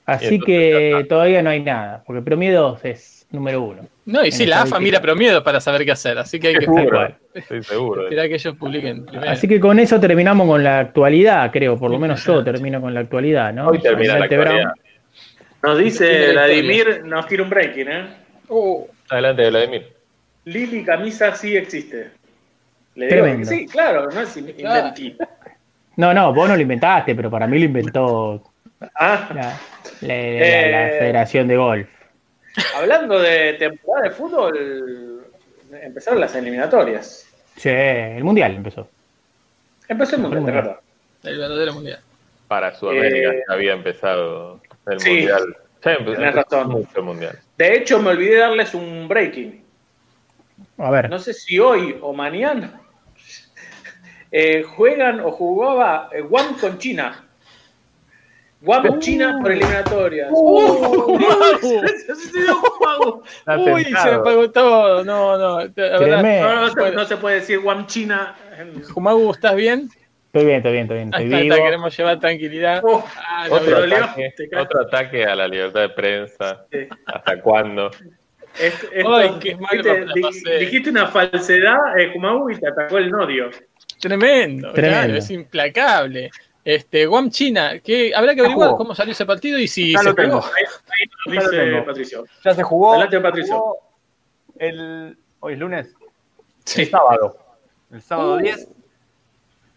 Así 0.05 0.39
que 0.39 1.05
todavía 1.09 1.41
no 1.41 1.49
hay 1.49 1.61
nada, 1.61 2.03
porque 2.05 2.21
Promiedos 2.21 2.79
es 2.85 3.25
número 3.31 3.61
uno. 3.63 3.81
No, 4.05 4.23
y 4.23 4.31
sí, 4.31 4.45
la 4.45 4.61
AFA 4.61 4.79
mira 4.79 5.01
Promiedo 5.01 5.43
para 5.43 5.59
saber 5.59 5.83
qué 5.83 5.91
hacer, 5.91 6.17
así 6.19 6.39
que 6.39 6.49
hay 6.49 6.53
que 6.55 6.65
Seguro, 6.65 6.89
cual. 6.91 7.15
estoy 7.33 7.63
seguro. 7.63 8.01
de 8.01 8.07
esperar 8.09 8.27
que 8.29 8.35
ellos 8.35 8.55
publiquen 8.55 9.05
primero. 9.05 9.31
Así 9.31 9.47
que 9.47 9.59
con 9.59 9.79
eso 9.79 9.99
terminamos 9.99 10.47
con 10.47 10.63
la 10.63 10.79
actualidad, 10.79 11.51
creo. 11.51 11.77
Por 11.77 11.89
lo 11.91 11.97
menos 11.99 12.23
yo 12.23 12.43
termino 12.43 12.79
con 12.79 12.93
la 12.93 12.99
actualidad, 13.01 13.51
¿no? 13.51 13.67
Hoy 13.69 13.79
termina 13.81 14.19
la 14.19 14.25
actualidad. 14.25 14.71
Nos 15.63 15.77
dice 15.79 16.27
la. 16.33 16.45
Vladimir, 16.45 17.01
nos 17.03 17.25
tira 17.27 17.41
un 17.43 17.49
breaking, 17.49 17.87
¿eh? 17.91 18.05
Uh, 18.47 18.85
Adelante, 19.09 19.49
Vladimir. 19.49 19.94
Lili 20.45 20.83
Camisa 20.83 21.35
sí 21.35 21.55
existe. 21.57 22.11
Le 22.95 23.07
digo 23.07 23.23
Tremendo. 23.23 23.49
que 23.49 23.55
sí, 23.55 23.67
claro, 23.67 24.09
no 24.09 24.21
es 24.21 24.37
inventí. 24.37 25.17
No, 25.97 26.13
no, 26.13 26.33
vos 26.33 26.47
no 26.47 26.55
lo 26.55 26.61
inventaste, 26.61 27.15
pero 27.15 27.29
para 27.29 27.47
mí 27.47 27.59
lo 27.59 27.65
inventó 27.65 28.43
Ah, 28.95 29.29
la, 29.33 29.41
la- 29.41 29.49
la- 30.01 30.07
la 30.07 30.87
Eh. 30.87 30.95
Federación 30.99 31.47
de 31.47 31.57
Golf. 31.57 31.87
hablando 32.75 33.19
de 33.19 33.53
temporada 33.53 34.09
de 34.09 34.11
fútbol, 34.15 35.25
empezaron 35.81 36.19
las 36.19 36.35
eliminatorias. 36.35 37.25
Sí, 37.55 37.69
el 37.69 38.23
Mundial 38.23 38.55
empezó. 38.55 38.87
Empezó 39.87 40.15
el 40.17 40.21
mundial, 40.23 40.45
de 40.45 40.51
Mundial. 40.51 40.63
verdad. 40.65 40.79
el 41.23 41.37
verdadero 41.39 41.73
mundial. 41.73 41.99
Para 42.47 42.75
Sudamérica 42.75 43.31
Eh, 43.33 43.43
ya 43.47 43.53
había 43.53 43.73
empezado 43.73 44.61
el 44.87 44.99
sí, 44.99 45.09
mundial. 45.09 45.55
Ya 45.83 45.91
empezó, 45.93 46.11
tenés 46.13 46.35
empezó 46.35 46.55
razón. 46.57 46.71
mucho 46.71 46.89
el 46.99 47.03
mundial. 47.03 47.39
De 47.57 47.75
hecho, 47.77 47.99
me 48.01 48.09
olvidé 48.11 48.37
darles 48.39 48.73
un 48.75 49.07
breaking. 49.07 49.64
A 50.77 50.91
ver, 50.91 51.09
No 51.09 51.19
sé 51.19 51.33
si 51.33 51.59
hoy 51.59 51.97
o 52.01 52.13
mañana 52.13 52.81
eh, 54.31 54.63
juegan 54.63 55.19
o 55.21 55.31
jugaba 55.31 56.09
eh, 56.11 56.21
Guam 56.21 56.57
con 56.59 56.77
China. 56.77 57.21
Guam 58.61 58.99
China 58.99 59.39
por 59.41 59.51
eliminatorias. 59.51 60.29
Uh. 60.31 61.19
Está 63.37 63.57
Uy, 63.57 63.83
se 63.83 63.91
me 63.91 63.99
apagó 63.99 64.51
todo. 64.51 65.03
No, 65.03 65.37
no. 65.37 65.59
La 65.59 65.99
verdad. 65.99 66.23
No, 66.23 66.73
no 66.73 66.91
no 66.91 67.05
se 67.05 67.17
puede 67.17 67.35
decir 67.35 67.59
Guam 67.59 67.85
China. 67.85 68.35
Jumagu, 68.93 69.31
¿estás 69.31 69.55
bien? 69.55 69.89
estoy 70.35 70.47
bien, 70.47 70.57
estoy 70.57 70.71
bien, 70.73 70.83
estoy 70.83 70.97
bien. 70.97 71.13
Estoy 71.13 71.25
está, 71.25 71.41
vivo. 71.41 71.53
está, 71.55 71.65
queremos 71.65 71.97
llevar 71.97 72.19
tranquilidad. 72.19 72.81
Oh, 72.83 73.05
Ah, 73.15 73.47
Otro 73.49 73.77
ataque, 74.81 75.21
otro 75.23 75.31
a 75.31 75.35
la 75.35 75.47
libertad 75.47 75.81
de 75.81 75.89
prensa. 75.89 76.65
Sí. 76.71 76.79
¿Hasta 77.05 77.41
cuándo? 77.41 77.91
Es- 78.59 78.87
esto- 78.91 79.15
Ay, 79.15 79.39
qué 79.39 79.55
mal 79.55 79.69
viste, 79.73 80.05
la 80.05 80.13
pasé. 80.21 80.57
dijiste 80.59 80.89
una 80.89 81.07
falsedad, 81.07 81.97
eh, 81.99 82.11
Jumagu, 82.13 82.49
y 82.49 82.59
te 82.59 82.67
atacó 82.67 82.97
el 82.97 83.09
nodio. 83.11 83.49
Tremendo, 83.99 84.71
Tremendo. 84.73 84.73
claro, 84.99 85.15
es 85.17 85.29
implacable. 85.31 86.29
Este, 86.63 87.05
Guam 87.05 87.29
China, 87.29 87.79
que 87.79 88.13
habrá 88.15 88.33
que 88.33 88.41
averiguar 88.41 88.69
jugó. 88.69 88.77
cómo 88.79 88.95
salió 88.95 89.11
ese 89.11 89.25
partido 89.25 89.59
y 89.59 89.67
si 89.67 89.91
Ya 89.93 89.99
se 89.99 90.05
lo 90.05 90.15
tengo. 90.15 90.43
Ahí, 90.43 90.63
ahí 90.65 91.05
nos 91.07 91.35
Ya 91.35 91.41
lo 91.43 91.49
dice 91.51 91.63
tengo. 91.71 91.85
Patricio. 91.85 92.25
Ya 92.43 92.53
se 92.55 92.63
jugó. 92.63 92.91
Adelante, 92.93 93.19
Patricio. 93.21 93.55
jugó 93.59 93.77
el, 94.57 95.17
hoy 95.41 95.53
es 95.53 95.59
lunes. 95.59 95.93
Sí. 96.63 96.81
El 96.83 96.89
sábado. 96.89 97.37
El 97.91 98.01
sábado 98.01 98.37
10. 98.37 98.67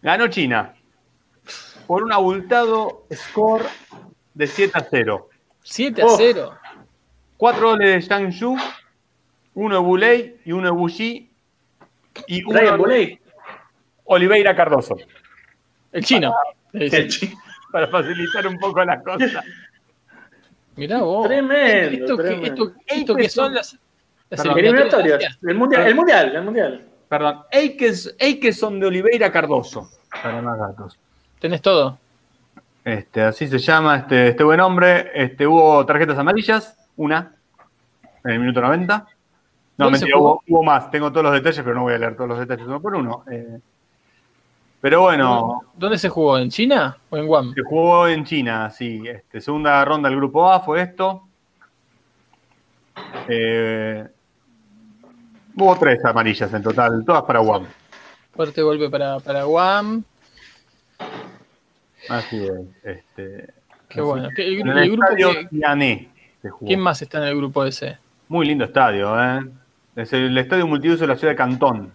Ganó 0.01 0.27
China. 0.29 0.73
Por 1.85 2.03
un 2.03 2.11
abultado 2.11 3.05
score 3.13 3.65
de 4.33 4.47
7 4.47 4.71
a 4.75 4.81
0. 4.89 5.29
7 5.63 6.01
a 6.01 6.05
Oh. 6.05 6.15
0. 6.17 6.57
Cuatro 7.39 7.69
goles 7.69 7.89
de 7.89 8.01
Zhang 8.01 8.31
Yu, 8.31 8.57
uno 9.53 9.75
de 9.75 9.81
Buley 9.81 10.41
y 10.43 10.51
uno 10.51 10.65
de 10.65 10.71
Wuxi. 10.71 11.31
Y 12.27 12.43
uno 12.43 12.59
Brian 12.59 12.73
de 12.73 12.77
Buley. 12.77 13.19
Oliveira 14.03 14.53
Cardoso. 14.53 14.97
El 15.93 16.03
chino. 16.03 16.33
El 16.73 16.91
Para 17.71 17.87
facilitar 17.87 18.45
un 18.45 18.57
poco 18.59 18.83
la 18.83 19.01
cosa. 19.01 19.41
Mirá 20.75 20.99
vos. 20.99 21.27
Tremendo, 21.27 22.03
Esto, 22.03 22.17
que, 22.17 22.23
tremendo. 22.23 22.45
esto, 22.65 22.73
esto 22.87 23.15
que 23.15 23.29
son 23.29 23.53
las, 23.53 23.77
las 24.29 24.41
Perdón. 24.41 24.59
Eliminatorias. 24.59 25.39
El 25.41 25.55
mundial, 25.55 25.87
el 25.87 25.95
mundial, 25.95 26.35
el 26.35 26.43
mundial. 26.43 26.85
Perdón, 27.07 27.43
Eikes- 27.53 28.15
Eikeson 28.19 28.79
de 28.81 28.87
Oliveira 28.87 29.31
Cardoso. 29.31 29.89
Para 30.11 30.41
más 30.41 30.59
datos. 30.59 30.99
Tenés 31.39 31.61
todo. 31.61 31.97
Este, 32.83 33.21
así 33.21 33.47
se 33.47 33.59
llama 33.59 33.95
este, 33.97 34.27
este 34.29 34.43
buen 34.43 34.59
hombre. 34.59 35.09
Este, 35.13 35.47
hubo 35.47 35.85
tarjetas 35.85 36.17
amarillas, 36.17 36.77
una, 36.99 37.31
en 38.23 38.31
el 38.31 38.39
minuto 38.39 38.61
90. 38.61 38.97
No, 39.77 39.85
¿Dónde 39.85 39.99
se 39.99 40.05
mentira, 40.05 40.19
hubo, 40.19 40.43
hubo 40.47 40.63
más. 40.63 40.91
Tengo 40.91 41.09
todos 41.11 41.23
los 41.23 41.33
detalles, 41.33 41.61
pero 41.63 41.73
no 41.75 41.83
voy 41.83 41.93
a 41.93 41.97
leer 41.97 42.15
todos 42.15 42.29
los 42.29 42.39
detalles 42.39 42.67
uno 42.67 42.81
por 42.81 42.95
uno. 42.95 43.23
Eh, 43.31 43.59
pero 44.81 45.01
bueno, 45.01 45.61
¿Dónde 45.75 45.97
se 45.97 46.09
jugó? 46.09 46.37
¿En 46.37 46.49
China 46.49 46.97
o 47.09 47.17
en 47.17 47.27
Guam? 47.27 47.53
se 47.53 47.61
jugó 47.63 48.07
en 48.07 48.23
China, 48.25 48.69
sí. 48.69 49.01
Este, 49.07 49.39
segunda 49.41 49.83
ronda 49.85 50.09
del 50.09 50.17
grupo 50.17 50.49
A 50.51 50.59
fue 50.61 50.81
esto. 50.81 51.23
Eh, 53.27 54.05
hubo 55.55 55.75
tres 55.77 56.03
amarillas 56.05 56.53
en 56.53 56.63
total, 56.63 57.03
todas 57.05 57.23
para 57.23 57.39
Guam. 57.39 57.65
Fuerte 58.33 58.61
golpe 58.61 58.89
para, 58.89 59.19
para 59.19 59.43
Guam. 59.43 60.03
Así 62.09 62.37
es. 62.45 62.51
Este, 62.83 63.53
Qué 63.87 63.99
así 63.99 64.01
bueno. 64.01 64.29
¿Qué- 64.35 64.47
el, 64.47 64.59
En 64.61 64.67
el 64.69 64.77
el 64.77 64.91
grupo 64.91 65.15
que- 65.15 65.47
se 66.41 66.49
jugó. 66.49 66.67
¿Quién 66.67 66.79
más 66.79 67.01
está 67.01 67.17
en 67.19 67.25
el 67.25 67.35
grupo 67.37 67.65
ese? 67.65 67.97
Muy 68.27 68.45
lindo 68.45 68.65
estadio, 68.65 69.21
¿eh? 69.21 69.41
Es 69.95 70.13
el 70.13 70.37
estadio 70.37 70.67
multiuso 70.67 71.01
de 71.01 71.07
la 71.07 71.15
ciudad 71.15 71.33
de 71.33 71.37
Cantón, 71.37 71.91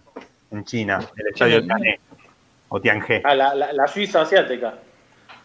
en 0.51 0.63
China, 0.65 0.99
el 1.17 1.27
estadio. 1.27 1.63
Tiané, 1.63 1.99
o 2.69 2.79
Tianjé. 2.81 3.21
Ah, 3.23 3.33
la, 3.35 3.55
la- 3.55 3.73
la 3.73 3.87
Suiza 3.87 4.21
asiática. 4.21 4.73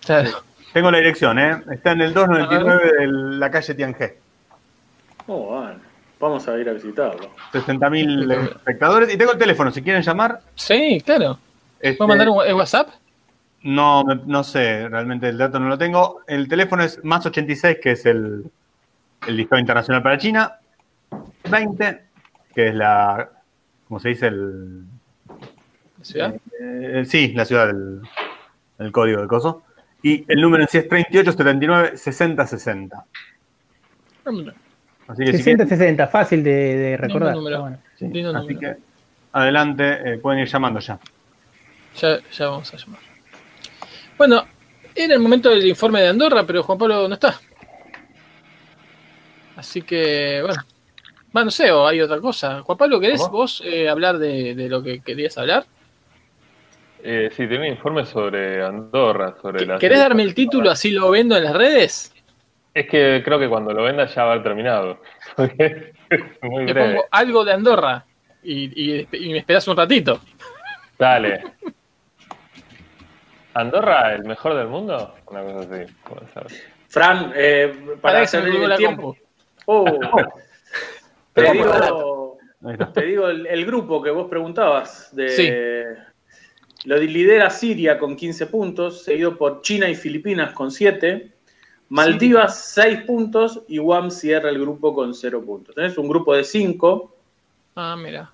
Claro. 0.05 0.31
Tengo 0.73 0.91
la 0.91 0.99
dirección, 0.99 1.39
¿eh? 1.39 1.63
Está 1.73 1.93
en 1.93 2.01
el 2.03 2.15
299 2.15 2.93
de 3.01 3.07
la 3.39 3.51
calle 3.51 3.75
Tianjé. 3.75 4.19
Oh, 5.27 5.39
bueno. 5.61 5.81
Vamos 6.19 6.47
a 6.49 6.59
ir 6.59 6.69
a 6.69 6.73
visitarlo. 6.75 7.31
60.000 7.53 8.51
espectadores. 8.57 9.13
Y 9.15 9.17
tengo 9.17 9.33
el 9.33 9.39
teléfono, 9.39 9.71
si 9.71 9.81
quieren 9.83 10.03
llamar. 10.03 10.41
Sí, 10.55 11.01
claro. 11.05 11.39
Este, 11.81 11.97
¿Puedo 11.97 12.09
mandar 12.09 12.29
un 12.29 12.45
el 12.47 12.55
WhatsApp? 12.55 12.89
no, 13.63 14.03
no 14.05 14.43
sé, 14.45 14.87
realmente 14.89 15.29
el 15.31 15.39
dato 15.39 15.59
no 15.59 15.69
lo 15.69 15.79
tengo. 15.79 16.21
El 16.27 16.47
teléfono 16.49 16.83
es 16.83 17.03
más 17.05 17.25
86, 17.25 17.79
que 17.83 17.93
es 17.93 18.05
el, 18.07 18.45
el 19.27 19.37
listado 19.37 19.61
internacional 19.61 20.03
para 20.03 20.19
China. 20.19 20.57
20, 21.51 22.03
que 22.55 22.69
es 22.69 22.75
la, 22.75 23.29
¿cómo 23.89 24.01
se 24.01 24.11
dice? 24.11 24.27
El, 24.29 24.85
¿La 25.99 26.05
ciudad? 26.05 26.35
Eh, 26.61 27.05
sí, 27.07 27.33
la 27.35 27.45
ciudad 27.45 27.67
del, 27.67 28.01
del 28.79 28.93
código 28.93 29.19
del 29.21 29.29
coso. 29.29 29.63
Y 30.03 30.25
el 30.33 30.41
número 30.41 30.63
en 30.63 30.69
sí 30.69 30.79
es 30.79 30.89
38 30.89 31.33
79 31.33 31.97
60 31.97 32.47
60. 32.47 33.05
Así 35.09 35.25
que 35.25 35.33
si 35.33 35.39
60, 35.39 35.65
quieren- 35.65 35.69
60, 35.69 36.07
fácil 36.09 36.45
de, 36.45 36.51
de 36.77 36.97
recordar. 36.97 37.35
número. 37.35 37.57
Está 37.57 37.61
bueno. 37.63 37.79
sí, 37.99 38.09
lindo 38.09 38.31
así 38.37 38.47
número. 38.55 38.61
que 38.61 38.77
adelante, 39.33 39.99
eh, 40.15 40.19
pueden 40.19 40.41
ir 40.41 40.49
llamando 40.49 40.81
ya. 40.81 40.99
Ya, 41.97 42.19
ya 42.33 42.49
vamos 42.49 42.73
a 42.73 42.77
llamar. 42.77 43.01
Bueno, 44.17 44.45
era 44.95 45.15
el 45.15 45.21
momento 45.21 45.51
del 45.51 45.67
informe 45.67 46.01
de 46.01 46.09
Andorra, 46.09 46.45
pero 46.47 46.63
Juan 46.63 46.79
Pablo 46.79 47.09
no 47.09 47.15
está. 47.15 47.35
Así 49.61 49.83
que, 49.83 50.41
bueno. 50.43 50.63
Va, 51.37 51.45
no 51.45 51.51
sé, 51.51 51.71
o 51.71 51.87
hay 51.87 52.01
otra 52.01 52.19
cosa. 52.19 52.63
Juan 52.63 52.77
Pablo, 52.79 52.99
¿querés 52.99 53.21
¿Cómo? 53.21 53.33
vos 53.39 53.63
eh, 53.65 53.89
hablar 53.89 54.19
de, 54.19 54.55
de 54.55 54.69
lo 54.69 54.83
que 54.83 55.01
querías 55.01 55.37
hablar? 55.39 55.65
Eh, 57.05 57.29
sí, 57.31 57.45
tenía 57.47 57.61
un 57.61 57.67
informe 57.77 58.05
sobre 58.07 58.65
Andorra, 58.65 59.37
sobre 59.41 59.65
la 59.67 59.79
¿Querés 59.79 59.99
darme 60.01 60.23
el 60.23 60.35
título 60.35 60.71
así 60.71 60.91
lo 60.91 61.11
vendo 61.11 61.37
en 61.37 61.45
las 61.45 61.55
redes? 61.55 62.13
Es 62.75 62.89
que 62.89 63.21
creo 63.25 63.39
que 63.39 63.49
cuando 63.49 63.73
lo 63.73 63.83
venda 63.85 64.07
ya 64.07 64.25
va 64.25 64.31
a 64.31 64.33
haber 64.33 64.43
terminado. 64.45 65.01
Muy 66.43 66.65
Le 66.67 66.73
breve. 66.73 66.89
pongo 66.95 67.05
algo 67.11 67.45
de 67.45 67.53
Andorra 67.53 68.05
y, 68.43 68.99
y- 69.01 69.09
y 69.13 69.33
me 69.33 69.39
esperás 69.39 69.69
un 69.69 69.77
ratito. 69.77 70.21
Dale. 70.99 71.43
¿Andorra 73.55 74.15
el 74.15 74.25
mejor 74.25 74.55
del 74.55 74.69
mundo? 74.69 75.15
Una 75.27 75.43
cosa 75.43 75.59
así, 75.61 75.93
puede 76.09 76.27
ser. 76.33 76.47
Fran, 76.89 77.33
eh, 77.37 77.73
para 77.87 78.01
Para 78.01 78.21
que 78.23 78.27
se 78.27 78.39
hacer 78.39 78.49
el 78.55 78.69
la 78.69 78.77
tiempo. 78.77 79.03
compu. 79.15 79.30
Oh, 79.73 79.85
te 81.33 81.53
digo, 81.53 82.39
te 82.93 83.03
digo 83.05 83.29
el, 83.29 83.47
el 83.47 83.65
grupo 83.65 84.03
que 84.03 84.11
vos 84.11 84.29
preguntabas. 84.29 85.15
De, 85.15 85.29
Sí. 85.29 85.49
Lo 86.85 86.97
lidera 86.97 87.51
Siria 87.51 87.99
con 87.99 88.17
15 88.17 88.47
puntos, 88.47 89.05
seguido 89.05 89.37
por 89.37 89.61
China 89.61 89.89
y 89.89 89.95
Filipinas 89.95 90.53
con 90.55 90.71
7. 90.71 91.31
Maldivas 91.91 92.73
6 92.75 93.03
puntos 93.03 93.63
y 93.69 93.79
Guam 93.79 94.11
cierra 94.11 94.49
el 94.49 94.59
grupo 94.59 94.95
con 94.95 95.15
0 95.15 95.43
puntos. 95.45 95.75
Tenés 95.75 95.99
un 95.99 96.09
grupo 96.09 96.35
de 96.35 96.45
5. 96.45 97.17
Ah, 97.77 97.97
mira. 97.97 98.33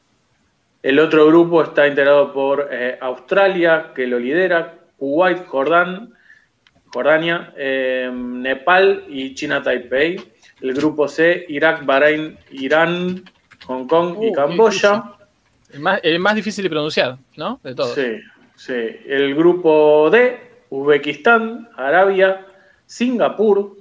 El 0.83 1.01
otro 1.01 1.27
grupo 1.27 1.63
está 1.63 1.89
integrado 1.89 2.33
por 2.33 2.69
eh, 2.71 2.97
Australia, 3.01 3.93
que 3.95 4.07
lo 4.07 4.21
lidera, 4.21 4.75
Kuwait, 4.99 5.45
Jordán, 5.47 6.15
Jordania, 6.93 7.53
eh, 7.57 8.09
Nepal 8.15 9.05
y 9.09 9.35
China 9.35 9.61
Taipei. 9.63 10.17
El 10.61 10.75
grupo 10.75 11.07
C, 11.09 11.45
Irak, 11.49 11.85
Bahrein, 11.85 12.39
Irán, 12.51 13.25
Hong 13.67 13.87
Kong 13.87 14.17
y 14.23 14.29
Uh, 14.29 14.33
Camboya. 14.33 15.05
El 15.73 15.81
más, 15.81 16.01
el 16.03 16.19
más 16.19 16.35
difícil 16.35 16.63
de 16.65 16.71
pronunciar, 16.71 17.19
¿no? 17.37 17.61
De 17.63 17.75
todos. 17.75 17.95
Sí, 17.95 18.21
sí. 18.57 18.97
El 19.07 19.35
grupo 19.35 20.09
D, 20.11 20.39
Uzbekistán, 20.71 21.69
Arabia, 21.77 22.47
Singapur, 22.87 23.77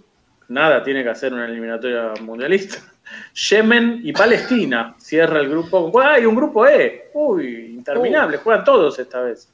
nada 0.48 0.84
tiene 0.84 1.04
que 1.04 1.10
hacer 1.10 1.34
una 1.34 1.46
eliminatoria 1.46 2.14
mundialista. 2.22 2.78
Yemen 3.50 4.02
y 4.04 4.12
Palestina. 4.12 4.96
Cierra 4.98 5.40
el 5.40 5.50
grupo. 5.50 5.92
¡Ay, 6.02 6.26
un 6.26 6.36
grupo 6.36 6.68
E! 6.68 7.10
Uy, 7.14 7.76
interminable. 7.76 8.38
Juegan 8.38 8.64
todos 8.64 8.98
esta 9.00 9.22
vez. 9.22 9.54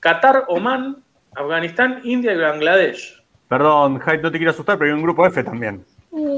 Qatar, 0.00 0.44
Oman, 0.48 0.96
Afganistán, 1.34 2.00
India 2.04 2.32
y 2.32 2.36
Bangladesh. 2.36 3.20
Perdón, 3.48 4.00
Hyde, 4.00 4.22
no 4.22 4.30
te 4.30 4.38
quiero 4.38 4.52
asustar, 4.52 4.78
pero 4.78 4.90
hay 4.90 4.96
un 4.96 5.02
grupo 5.02 5.26
F 5.26 5.42
también. 5.42 5.84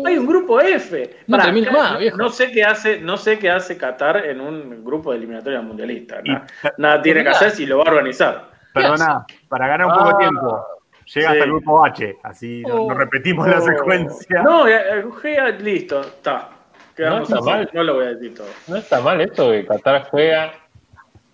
Hay 0.06 0.18
un 0.18 0.26
grupo 0.26 0.60
F. 0.60 1.10
No 1.26 1.36
Pará, 1.36 1.44
termina 1.44 1.70
más, 1.70 1.98
viejo. 1.98 2.16
No 2.16 2.28
sé 2.30 2.50
qué 2.52 2.64
hace, 2.64 3.00
no 3.00 3.16
sé 3.16 3.38
qué 3.38 3.50
hace 3.50 3.76
Qatar 3.76 4.24
en 4.26 4.40
un 4.40 4.84
grupo 4.84 5.10
de 5.12 5.18
eliminatoria 5.18 5.60
mundialista. 5.60 6.20
Y- 6.24 6.30
Nada, 6.30 6.46
nada 6.78 7.02
tiene 7.02 7.22
que 7.22 7.28
hacer 7.30 7.50
si 7.50 7.66
lo 7.66 7.78
va 7.78 7.84
a 7.84 7.90
organizar. 7.90 8.50
Perdona, 8.72 9.24
para 9.48 9.66
ganar 9.66 9.86
un 9.86 9.92
poco 9.92 10.04
de 10.08 10.14
Ah, 10.14 10.18
tiempo, 10.18 10.66
llega 11.04 11.04
sí. 11.04 11.20
hasta 11.26 11.44
el 11.44 11.50
grupo 11.50 11.84
H, 11.84 12.16
así 12.22 12.62
no, 12.62 12.68
no 12.76 12.82
Oh. 12.84 12.94
repetimos 12.94 13.48
la 13.48 13.58
Oh. 13.58 13.62
secuencia. 13.62 14.42
No, 14.42 14.68
eh, 14.68 14.76
eh, 14.76 15.04
Gea, 15.22 15.48
listo, 15.50 16.00
está. 16.00 16.48
Quedamos 16.96 17.30
No 17.30 17.36
está 17.38 17.50
mal. 17.50 17.70
no 17.72 17.82
lo 17.82 17.94
voy 17.94 18.04
a 18.04 18.08
decir 18.10 18.34
todo. 18.34 18.46
No 18.68 18.76
está 18.76 19.00
mal 19.00 19.20
esto 19.20 19.50
que 19.50 19.64
Qatar 19.66 20.08
juega 20.10 20.52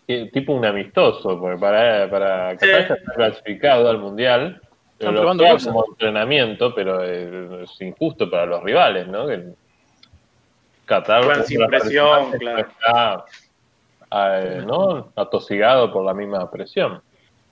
eh, 0.09 0.31
tipo 0.33 0.53
un 0.55 0.65
amistoso, 0.65 1.39
porque 1.41 1.59
para, 1.59 2.09
para 2.09 2.53
Qatar 2.57 2.59
Sí. 2.61 2.69
ya 2.71 2.79
está 2.95 3.13
clasificado 3.15 3.91
al 3.91 3.99
Mundial. 3.99 4.61
Están 4.99 5.15
lo 5.15 5.21
probando 5.21 5.45
cosas. 5.45 5.67
como 5.69 5.85
entrenamiento, 5.87 6.75
pero 6.75 7.05
eh, 7.05 7.65
es 7.65 7.81
injusto 7.83 8.31
para 8.31 8.47
los 8.47 8.63
rivales, 8.63 9.07
¿no? 9.07 9.27
Que 9.27 9.45
Qatar 10.87 11.25
Juegan 11.25 11.45
sin 11.45 11.67
presión, 11.67 12.33
claro. 12.39 12.59
Está 12.61 13.25
eh, 14.13 14.63
¿no? 14.65 15.13
atosigado 15.17 15.93
por 15.93 16.05
la 16.05 16.15
misma 16.15 16.51
presión. 16.51 17.03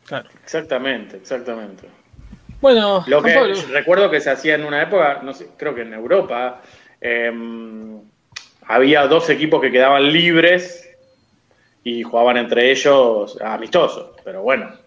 Claro. 0.07 0.29
Exactamente, 0.43 1.17
exactamente. 1.17 1.89
Bueno, 2.61 3.05
Lo 3.07 3.23
que 3.23 3.35
Pablo, 3.35 3.55
recuerdo 3.71 4.11
que 4.11 4.21
se 4.21 4.31
hacía 4.31 4.55
en 4.55 4.65
una 4.65 4.83
época, 4.83 5.21
no 5.23 5.35
sé, 5.35 5.51
creo 5.59 5.75
que 5.75 5.83
en 5.83 5.93
Europa, 5.93 6.63
em, 7.01 8.01
había 8.67 9.07
dos 9.07 9.29
equipos 9.29 9.61
que 9.61 9.71
quedaban 9.71 10.11
libres 10.11 10.91
y 11.83 12.03
jugaban 12.03 12.39
entre 12.39 12.71
ellos 12.71 13.39
amistosos, 13.43 14.13
pero 14.25 14.43
bueno. 14.43 14.84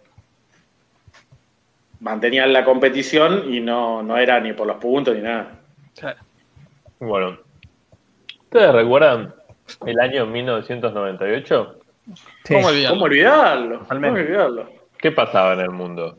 Mantenían 1.99 2.53
la 2.53 2.63
competición 2.63 3.51
y 3.53 3.59
no, 3.59 4.03
no 4.03 4.17
era 4.17 4.39
ni 4.39 4.53
por 4.53 4.67
los 4.67 4.77
puntos 4.77 5.15
ni 5.15 5.21
nada. 5.21 5.51
claro. 5.99 6.19
Bueno, 6.99 7.37
¿ustedes 8.43 8.71
recuerdan 8.73 9.33
el 9.85 9.99
año 9.99 10.25
1998? 10.25 11.79
Sí. 12.43 12.53
¿Cómo 12.53 12.67
olvidarlo? 12.67 12.89
¿Cómo 12.95 13.05
olvidarlo? 13.05 13.79
¿Cómo 13.87 14.07
olvidarlo? 14.07 14.69
¿Qué 14.97 15.11
pasaba 15.11 15.53
en 15.53 15.59
el 15.59 15.69
mundo? 15.69 16.17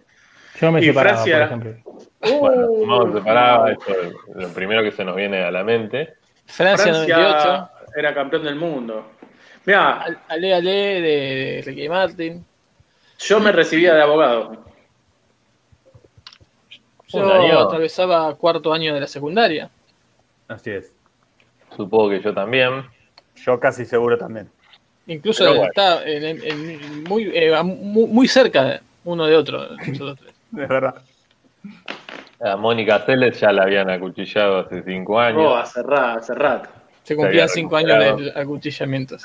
Yo 0.60 0.70
me 0.72 0.80
Y 0.80 0.84
separaba, 0.86 1.16
Francia- 1.18 1.36
por 1.38 1.46
ejemplo. 1.46 1.92
Bueno, 2.40 2.66
Uh, 2.70 2.86
Mao 2.86 3.12
separaba, 3.12 3.72
esto 3.72 3.92
es 4.02 4.12
lo 4.36 4.48
primero 4.50 4.82
que 4.82 4.92
se 4.92 5.04
nos 5.04 5.16
viene 5.16 5.42
a 5.42 5.50
la 5.50 5.64
mente. 5.64 6.14
Francia, 6.46 6.92
Francia 6.92 7.16
98. 7.16 7.70
era 7.96 8.14
campeón 8.14 8.44
del 8.44 8.56
mundo. 8.56 9.10
Mira, 9.64 10.00
Al- 10.02 10.18
Ale 10.28 10.54
Ale 10.54 10.70
de, 10.70 11.00
de 11.00 11.62
Ricky 11.64 11.88
Martin. 11.88 12.44
yo 13.18 13.40
me 13.40 13.50
recibía 13.52 13.94
de 13.94 14.02
abogado. 14.02 14.64
Yo 17.08 17.32
año. 17.32 17.58
atravesaba 17.60 18.34
cuarto 18.36 18.72
año 18.72 18.94
de 18.94 19.00
la 19.00 19.06
secundaria. 19.06 19.70
Así 20.46 20.70
es. 20.70 20.92
Supongo 21.76 22.10
que 22.10 22.20
yo 22.20 22.32
también. 22.34 22.84
Yo 23.36 23.58
casi 23.60 23.84
seguro 23.84 24.16
también. 24.18 24.48
Incluso 25.06 25.44
bueno. 25.46 25.64
está 25.64 26.04
en- 26.04 26.24
en- 26.24 26.42
en- 26.44 27.04
muy, 27.04 27.30
eh, 27.34 27.62
muy 27.62 28.28
cerca 28.28 28.80
uno 29.04 29.26
de 29.26 29.36
otro. 29.36 29.68
nosotros 29.86 30.18
tres. 30.18 30.34
Es 30.62 30.68
verdad. 30.68 31.02
A 32.40 32.56
Mónica 32.56 33.00
Celes 33.00 33.38
ya 33.40 33.52
la 33.52 33.62
habían 33.64 33.90
acuchillado 33.90 34.60
hace 34.60 34.82
cinco 34.82 35.18
años. 35.20 35.42
Oh, 35.44 35.56
hace 35.56 35.82
rato, 35.82 36.18
hace 36.20 36.34
rato. 36.34 36.70
Se 37.02 37.16
cumplían 37.16 37.48
cinco 37.48 37.76
años 37.76 37.98
del 38.18 38.32
acuchillamiento. 38.36 39.16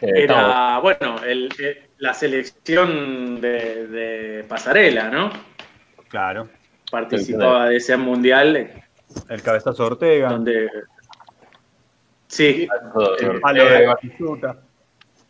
Eh, 0.00 0.12
estamos- 0.14 0.44
Era, 0.44 0.78
bueno, 0.78 1.16
el- 1.24 1.48
el- 1.58 1.78
la 1.98 2.12
selección 2.14 3.40
de, 3.40 3.86
de 3.86 4.44
pasarela, 4.44 5.08
¿no? 5.08 5.30
Claro. 6.08 6.48
Participaba 6.90 7.68
de 7.68 7.76
ese 7.76 7.96
mundial 7.96 8.56
eh, 8.56 8.82
El 9.28 9.42
cabezazo 9.42 9.82
de 9.82 9.86
Ortega. 9.90 10.28
donde 10.30 10.70
Sí, 12.28 12.68
de 13.14 13.82
eh, 13.82 13.86
Batistuta. 13.86 14.56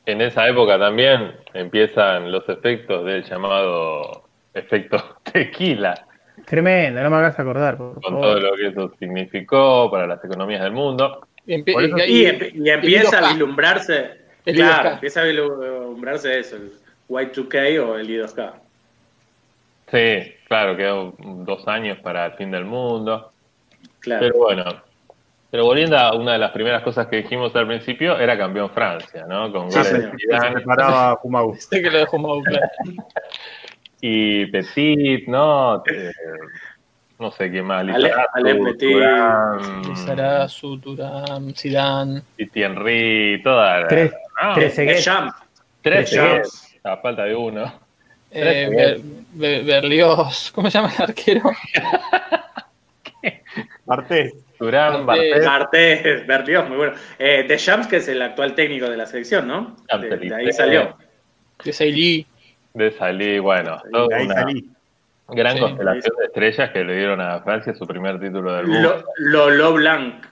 en 0.07 0.21
esa 0.23 0.49
época 0.49 0.79
también 0.79 1.33
empiezan 1.55 2.31
los 2.33 2.49
efectos 2.49 3.05
del 3.05 3.23
llamado 3.25 4.25
efecto 4.55 5.19
tequila, 5.33 6.07
Tremendo, 6.45 7.03
no 7.03 7.11
me 7.11 7.17
hagas 7.17 7.39
acordar, 7.39 7.77
por 7.79 7.95
con 7.95 8.03
favor. 8.03 8.21
todo 8.23 8.41
lo 8.41 8.57
que 8.57 8.67
eso 8.69 8.93
significó 8.99 9.91
para 9.91 10.07
las 10.07 10.23
economías 10.25 10.63
del 10.63 10.73
mundo. 10.73 11.27
Y 11.47 11.55
eso- 11.55 11.81
y- 11.81 12.03
y, 12.13 12.23
y- 12.23 12.27
emp- 12.27 12.53
y 12.55 12.71
empieza 12.71 13.19
a 13.19 13.23
I2K. 13.23 13.29
vislumbrarse. 13.31 14.11
El 14.45 14.55
claro, 14.57 14.89
I2K. 14.91 14.93
empieza 14.95 15.21
a 15.21 15.25
vislumbrarse 15.25 16.39
eso, 16.39 16.57
el 16.57 16.73
Y2K 17.09 17.79
o 17.87 17.97
el 17.97 18.09
I2K. 18.09 18.53
Sí, 19.91 20.35
claro, 20.49 20.77
quedó 20.77 21.15
dos 21.19 21.67
años 21.69 21.99
para 21.99 22.27
el 22.27 22.33
fin 22.33 22.51
del 22.51 22.65
mundo. 22.65 23.33
Claro. 24.01 24.21
Pero 24.27 24.39
bueno, 24.39 24.65
pero 25.51 25.65
volviendo 25.65 25.97
a 25.99 26.15
una 26.15 26.33
de 26.33 26.39
las 26.39 26.51
primeras 26.53 26.83
cosas 26.83 27.07
que 27.07 27.17
dijimos 27.19 27.55
al 27.57 27.67
principio, 27.67 28.19
era 28.19 28.37
campeón 28.37 28.71
Francia, 28.71 29.25
¿no? 29.29 29.51
Con 29.53 29.71
Sí, 29.71 29.79
goles 29.79 29.93
de. 29.93 30.39
Se 30.39 30.51
preparaba 30.53 31.17
Kumagu. 31.21 31.55
Sé 31.59 31.83
que 31.83 31.91
lo 31.91 32.19
muy 32.19 32.43
claro. 32.45 32.67
y 34.01 34.47
Petit, 34.47 35.27
¿no? 35.29 35.83
Eh, 35.87 36.11
no 37.19 37.31
sé 37.31 37.51
qué 37.51 37.63
más. 37.63 37.81
Ale- 37.81 38.55
Petit. 38.57 38.97
Lizarazu, 39.89 40.79
Turán, 40.79 41.55
Zidane. 41.55 42.23
Titi 42.37 42.63
Henry, 42.63 43.41
toda 43.43 43.87
Tres, 43.89 44.13
Ah, 44.39 44.53
tres 44.55 44.75
ceguetes. 44.75 45.05
Deschamps. 45.05 45.35
tres 45.81 46.11
Deschamps. 46.11 46.51
seguidos, 46.51 46.81
a 46.85 46.97
falta 46.99 47.25
de 47.25 47.35
uno. 47.35 47.73
Eh, 48.31 48.69
Ber- 48.71 49.01
Ber- 49.33 49.65
Berlioz, 49.65 50.53
¿cómo 50.55 50.71
se 50.71 50.79
llama 50.79 50.93
el 50.97 51.03
arquero? 51.03 51.43
Martés. 53.87 54.35
Durán, 54.59 55.05
Bartés. 55.05 55.45
Bartés, 55.45 55.47
Martés, 55.47 56.27
Berlioz, 56.27 56.69
muy 56.69 56.77
bueno. 56.79 56.93
Eh, 57.19 57.45
Deschamps, 57.47 57.87
que 57.87 57.97
es 57.97 58.09
el 58.09 58.23
actual 58.23 58.55
técnico 58.55 58.89
de 58.89 58.97
la 58.97 59.07
selección, 59.07 59.47
¿no? 59.47 59.77
De, 60.01 60.17
de 60.17 60.35
ahí 60.35 60.53
salió. 60.53 60.97
De 61.63 61.73
Seilly. 61.73 62.27
de 62.75 62.91
Salí, 62.93 63.39
bueno, 63.39 63.81
De 64.09 64.15
ahí 64.15 64.25
una 64.27 64.35
salí. 64.35 64.71
gran 65.29 65.55
Sí. 65.55 65.61
constelación 65.61 66.17
de 66.19 66.25
estrellas 66.27 66.71
que 66.71 66.85
le 66.85 66.97
dieron 66.97 67.21
a 67.21 67.41
Francia 67.41 67.75
su 67.75 67.87
primer 67.87 68.19
título 68.19 68.55
del 68.55 68.67
mundo. 68.67 69.05
Lo, 69.19 69.51
Lolo 69.51 69.73
Blanc. 69.75 70.25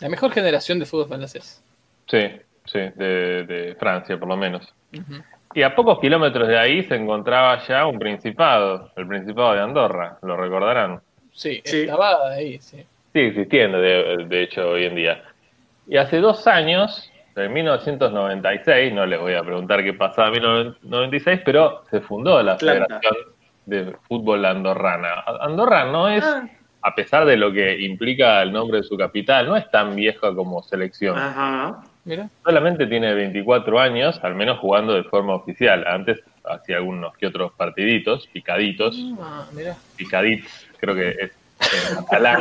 La 0.00 0.08
mejor 0.10 0.30
generación 0.32 0.78
de 0.78 0.84
fútbol 0.86 1.08
francés. 1.08 1.62
Sí, 2.06 2.20
sí, 2.66 2.78
de, 2.96 3.44
de 3.44 3.76
Francia 3.78 4.18
por 4.18 4.28
lo 4.28 4.36
menos. 4.36 4.72
Y 5.56 5.62
a 5.62 5.74
pocos 5.74 5.98
kilómetros 6.00 6.48
de 6.48 6.58
ahí 6.58 6.82
se 6.82 6.96
encontraba 6.96 7.58
ya 7.66 7.86
un 7.86 7.98
principado, 7.98 8.90
el 8.94 9.06
principado 9.06 9.54
de 9.54 9.60
Andorra, 9.62 10.18
lo 10.20 10.36
recordarán. 10.36 11.00
Sí, 11.32 11.62
Sí. 11.64 11.80
estaba 11.84 12.28
ahí, 12.30 12.58
sí. 12.60 12.84
Sigue 13.14 13.28
existiendo, 13.28 13.80
de, 13.80 14.26
de 14.28 14.42
hecho, 14.42 14.68
hoy 14.68 14.84
en 14.84 14.94
día. 14.96 15.22
Y 15.88 15.96
hace 15.96 16.18
dos 16.20 16.46
años, 16.46 17.10
en 17.34 17.50
1996, 17.54 18.92
no 18.92 19.06
les 19.06 19.18
voy 19.18 19.32
a 19.32 19.42
preguntar 19.42 19.82
qué 19.82 19.94
pasaba 19.94 20.26
en 20.28 20.34
1996, 20.34 21.40
pero 21.42 21.84
se 21.90 22.02
fundó 22.02 22.42
la 22.42 22.52
Atlanta. 22.52 22.84
Federación 23.00 23.14
de 23.64 23.96
Fútbol 24.06 24.44
Andorrana. 24.44 25.24
Andorra 25.40 25.86
no 25.86 26.06
es, 26.10 26.22
Ah. 26.22 26.46
a 26.82 26.94
pesar 26.94 27.24
de 27.24 27.38
lo 27.38 27.50
que 27.50 27.80
implica 27.80 28.42
el 28.42 28.52
nombre 28.52 28.76
de 28.78 28.84
su 28.84 28.96
capital, 28.98 29.46
no 29.48 29.56
es 29.56 29.70
tan 29.70 29.96
vieja 29.96 30.34
como 30.34 30.62
selección. 30.62 31.16
Ajá. 31.18 31.82
Mira. 32.06 32.30
Solamente 32.44 32.86
tiene 32.86 33.12
24 33.14 33.78
años, 33.80 34.18
al 34.22 34.34
menos 34.36 34.58
jugando 34.60 34.94
de 34.94 35.02
forma 35.04 35.34
oficial. 35.34 35.84
Antes 35.86 36.20
hacía 36.44 36.76
algunos 36.76 37.14
que 37.18 37.26
otros 37.26 37.52
partiditos, 37.52 38.26
picaditos, 38.28 38.96
Ah, 39.20 39.44
mira. 39.52 39.76
picadits, 39.96 40.48
creo 40.78 40.94
que 40.94 41.08
es 41.10 41.30
en 41.90 41.96
catalán. 42.04 42.40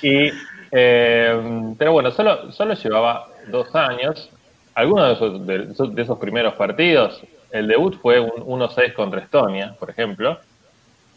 Y, 0.00 0.30
eh, 0.70 1.74
pero 1.76 1.92
bueno, 1.92 2.10
solo, 2.12 2.52
solo 2.52 2.74
llevaba 2.74 3.26
dos 3.48 3.74
años. 3.74 4.30
Algunos 4.74 5.06
de 5.08 5.12
esos, 5.14 5.46
de, 5.46 5.86
de 5.94 6.02
esos 6.02 6.18
primeros 6.18 6.54
partidos, 6.54 7.20
el 7.50 7.66
debut 7.66 7.98
fue 8.00 8.20
un 8.20 8.30
1-6 8.60 8.92
contra 8.94 9.20
Estonia, 9.22 9.74
por 9.78 9.90
ejemplo. 9.90 10.38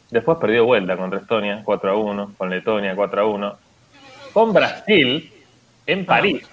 Después 0.09 0.37
perdió 0.39 0.65
vuelta 0.65 0.95
contra 0.97 1.19
Estonia, 1.19 1.63
4-1, 1.63 2.35
con 2.37 2.49
Letonia, 2.49 2.95
4-1. 2.95 3.55
Con 4.33 4.53
Brasil, 4.53 5.31
en 5.85 6.05
París. 6.05 6.47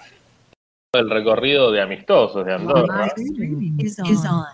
El 0.97 1.09
recorrido 1.09 1.71
de 1.71 1.81
amistosos 1.81 2.45
de 2.45 2.53
Andorra 2.53 3.07
on. 3.07 4.45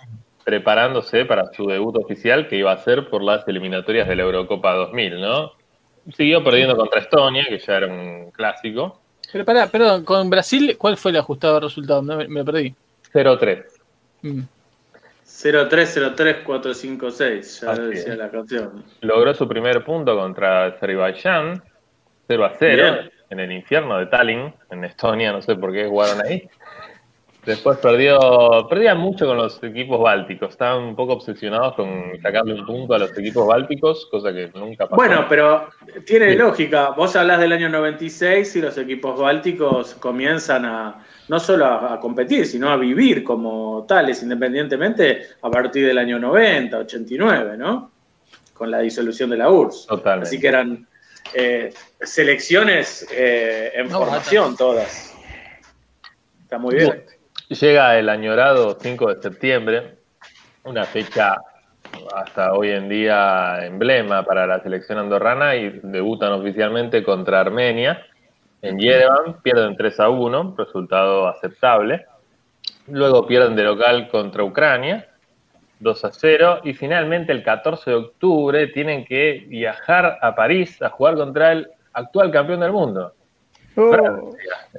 preparándose 0.43 1.25
para 1.25 1.45
su 1.53 1.67
debut 1.67 1.95
oficial 1.97 2.47
que 2.47 2.57
iba 2.57 2.71
a 2.71 2.77
ser 2.77 3.09
por 3.09 3.23
las 3.23 3.47
eliminatorias 3.47 4.07
de 4.07 4.15
la 4.15 4.23
Eurocopa 4.23 4.73
2000, 4.73 5.21
¿no? 5.21 5.51
Siguió 6.15 6.43
perdiendo 6.43 6.75
contra 6.75 7.01
Estonia, 7.01 7.45
que 7.47 7.59
ya 7.59 7.77
era 7.77 7.87
un 7.87 8.31
clásico, 8.31 8.99
Pero 9.31 9.45
pará, 9.45 9.67
perdón, 9.67 10.03
con 10.03 10.29
Brasil, 10.29 10.75
¿cuál 10.77 10.97
fue 10.97 11.11
el 11.11 11.17
ajustado 11.17 11.59
resultado? 11.59 12.01
No, 12.01 12.17
me, 12.17 12.27
me 12.27 12.43
perdí. 12.43 12.73
0-3. 13.13 13.63
Mm. 14.23 14.41
0303456, 15.25 17.61
ya 17.61 17.71
Así 17.71 17.81
decía 17.81 18.13
es. 18.13 18.19
la 18.19 18.29
canción. 18.29 18.83
Logró 19.01 19.33
su 19.33 19.47
primer 19.47 19.83
punto 19.83 20.15
contra 20.15 20.65
Azerbaiyán, 20.65 21.63
0 22.27 22.45
a 22.45 22.53
0, 22.57 22.83
Bien. 22.83 23.11
En 23.31 23.39
el 23.39 23.51
infierno 23.51 23.97
de 23.97 24.05
Tallinn, 24.07 24.53
en 24.69 24.83
Estonia, 24.83 25.31
no 25.31 25.41
sé 25.41 25.55
por 25.55 25.71
qué 25.73 25.87
jugaron 25.87 26.21
ahí. 26.25 26.47
Después 27.45 27.79
perdió, 27.79 28.67
perdían 28.69 28.99
mucho 28.99 29.25
con 29.25 29.35
los 29.37 29.63
equipos 29.63 29.99
bálticos, 29.99 30.51
estaban 30.51 30.83
un 30.83 30.95
poco 30.95 31.13
obsesionados 31.13 31.73
con 31.73 32.11
sacarle 32.21 32.53
un 32.53 32.65
punto 32.67 32.93
a 32.93 32.99
los 32.99 33.17
equipos 33.17 33.47
bálticos, 33.47 34.07
cosa 34.11 34.31
que 34.31 34.51
nunca 34.53 34.85
pasó. 34.85 34.95
Bueno, 34.95 35.25
pero 35.27 35.69
tiene 36.05 36.33
Sí. 36.33 36.35
lógica. 36.37 36.91
Vos 36.91 37.15
hablas 37.15 37.39
del 37.39 37.53
año 37.53 37.67
96 37.67 38.55
y 38.57 38.61
los 38.61 38.77
equipos 38.77 39.19
bálticos 39.19 39.95
comienzan 39.95 40.65
a 40.65 41.03
no 41.29 41.39
solo 41.39 41.65
a, 41.65 41.93
a 41.95 41.99
competir, 41.99 42.45
sino 42.45 42.69
a 42.69 42.77
vivir 42.77 43.23
como 43.23 43.85
tales, 43.87 44.21
independientemente 44.21 45.23
a 45.41 45.49
partir 45.49 45.87
del 45.87 45.97
año 45.97 46.19
90, 46.19 46.77
89, 46.77 47.57
¿no? 47.57 47.89
Con 48.53 48.69
la 48.69 48.79
disolución 48.79 49.31
de 49.31 49.37
la 49.37 49.49
URSS. 49.49 49.87
Totalmente. 49.87 50.27
Así 50.27 50.39
que 50.39 50.47
eran 50.47 50.87
eh, 51.33 51.73
selecciones 52.03 53.07
eh, 53.11 53.71
en 53.75 53.87
No, 53.89 53.99
formación 53.99 54.55
todas. 54.55 55.15
Está 56.43 56.57
muy 56.57 56.75
bien. 56.75 57.05
Llega 57.49 57.97
el 57.97 58.09
añorado 58.09 58.77
5 58.79 59.15
de 59.15 59.21
septiembre, 59.21 59.95
una 60.63 60.85
fecha 60.85 61.35
hasta 62.15 62.53
hoy 62.53 62.69
en 62.69 62.87
día 62.87 63.65
emblema 63.65 64.23
para 64.23 64.47
la 64.47 64.61
selección 64.61 64.97
andorrana 64.97 65.55
y 65.55 65.81
debutan 65.83 66.31
oficialmente 66.31 67.03
contra 67.03 67.41
Armenia 67.41 68.05
en 68.61 68.77
Yerevan, 68.77 69.41
pierden 69.41 69.75
3 69.75 69.99
a 69.99 70.09
1, 70.09 70.55
resultado 70.57 71.27
aceptable. 71.27 72.05
Luego 72.87 73.25
pierden 73.25 73.55
de 73.55 73.63
local 73.63 74.07
contra 74.09 74.43
Ucrania, 74.43 75.07
2 75.79 76.05
a 76.05 76.11
0. 76.11 76.61
Y 76.63 76.73
finalmente 76.73 77.31
el 77.31 77.43
14 77.43 77.89
de 77.89 77.95
octubre 77.95 78.67
tienen 78.67 79.03
que 79.03 79.45
viajar 79.47 80.19
a 80.21 80.35
París 80.35 80.79
a 80.81 80.89
jugar 80.89 81.15
contra 81.15 81.53
el 81.53 81.71
actual 81.93 82.31
campeón 82.31 82.59
del 82.61 82.71
mundo, 82.71 83.13
Oh, 83.77 84.33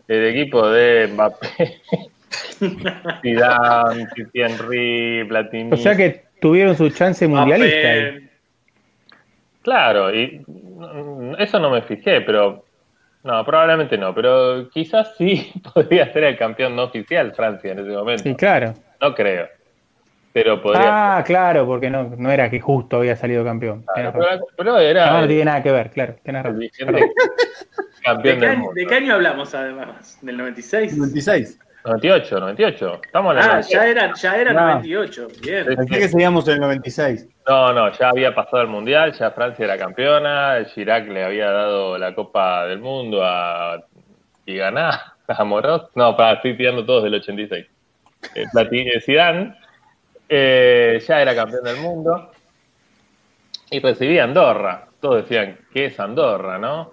el 0.07 0.27
equipo 0.27 0.69
de 0.69 1.09
Mbappé, 1.09 1.81
Zidane, 3.23 4.07
Henry, 4.35 5.25
Platini. 5.27 5.73
o 5.73 5.77
sea 5.77 5.97
que 5.97 6.25
tuvieron 6.41 6.77
su 6.77 6.91
chance 6.91 7.27
mundialista. 7.27 7.89
ahí. 7.89 8.29
Claro, 9.63 10.15
y 10.15 10.45
eso 11.39 11.59
no 11.59 11.71
me 11.71 11.83
fijé, 11.83 12.21
pero 12.21 12.65
no, 13.23 13.45
probablemente 13.45 13.97
no, 13.97 14.15
pero 14.15 14.69
quizás 14.71 15.15
sí 15.17 15.53
podría 15.75 16.13
ser 16.13 16.25
el 16.25 16.37
campeón 16.37 16.77
no 16.77 16.85
oficial 16.85 17.33
Francia 17.35 17.73
en 17.73 17.79
ese 17.79 17.91
momento. 17.91 18.23
Sí, 18.25 18.35
claro. 18.35 18.75
No 19.01 19.15
creo, 19.15 19.49
pero 20.33 20.61
podría. 20.63 21.17
Ah, 21.19 21.25
claro, 21.25 21.67
porque 21.67 21.91
no, 21.91 22.05
no 22.17 22.31
era 22.31 22.49
que 22.51 22.61
justo 22.61 22.99
había 22.99 23.17
salido 23.17 23.45
campeón. 23.45 23.85
ser. 23.95 24.13
Tenés 24.13 24.13
Pero, 24.29 24.47
pero 24.57 24.79
era 24.79 25.11
No, 25.13 25.21
no 25.23 25.27
tiene 25.29 25.45
nada 25.45 25.63
que 25.63 25.73
ver, 25.73 25.91
claro. 25.91 26.17
Tenés 26.23 26.43
razón. 26.43 26.59
¿De 26.61 26.71
campeón 28.05 28.23
qué, 28.23 28.41
del 28.41 28.45
año, 28.51 28.59
mundo. 28.61 28.73
de 28.75 28.87
qué 28.87 28.95
año 28.95 29.15
hablamos 29.15 29.55
además? 29.55 30.19
¿Del 30.23 30.37
96? 30.37 30.97
96. 30.97 31.59
98, 31.85 32.39
98. 32.41 33.01
Estamos 33.05 33.33
en 33.33 33.39
el 33.39 33.45
Ah, 33.45 33.49
98. 33.55 33.69
ya 33.77 33.87
era, 33.89 34.15
ya 34.15 34.37
era 34.37 34.53
No. 34.53 34.61
98. 34.61 35.29
Bien. 35.43 35.65
Pensé 35.67 35.99
que 35.99 36.09
seguíamos 36.09 36.47
en 36.49 36.55
el 36.55 36.61
96. 36.61 37.29
No, 37.49 37.73
no, 37.73 37.91
ya 37.93 38.11
había 38.11 38.35
pasado 38.35 38.63
el 38.63 38.69
Mundial, 38.69 39.13
ya 39.13 39.33
Francia 39.33 39.65
era 39.65 39.77
campeona, 39.77 40.65
Chirac 40.73 41.09
le 41.09 41.25
había 41.25 41.51
dado 41.51 41.99
la 41.99 42.15
Copa 42.15 42.67
del 42.67 42.79
Mundo 42.79 43.25
a 43.25 43.83
y 44.47 44.57
ganá 44.57 45.15
a 45.29 45.45
Moros. 45.45 45.89
No, 45.97 46.17
para, 46.17 46.35
estoy 46.37 46.57
tirando 46.57 46.85
todos 46.87 47.03
del 47.05 47.15
86. 47.15 47.67
Eh, 48.37 48.45
Platini, 48.53 48.93
Zidane 49.01 49.57
eh, 50.35 51.03
ya 51.07 51.21
era 51.21 51.35
campeón 51.35 51.63
del 51.65 51.77
mundo 51.77 52.31
y 53.71 53.81
recibía 53.81 54.25
Andorra. 54.25 54.87
Todos 55.01 55.23
decían, 55.29 55.59
¿qué 55.73 55.87
es 55.87 56.01
Andorra, 56.01 56.59
no? 56.59 56.93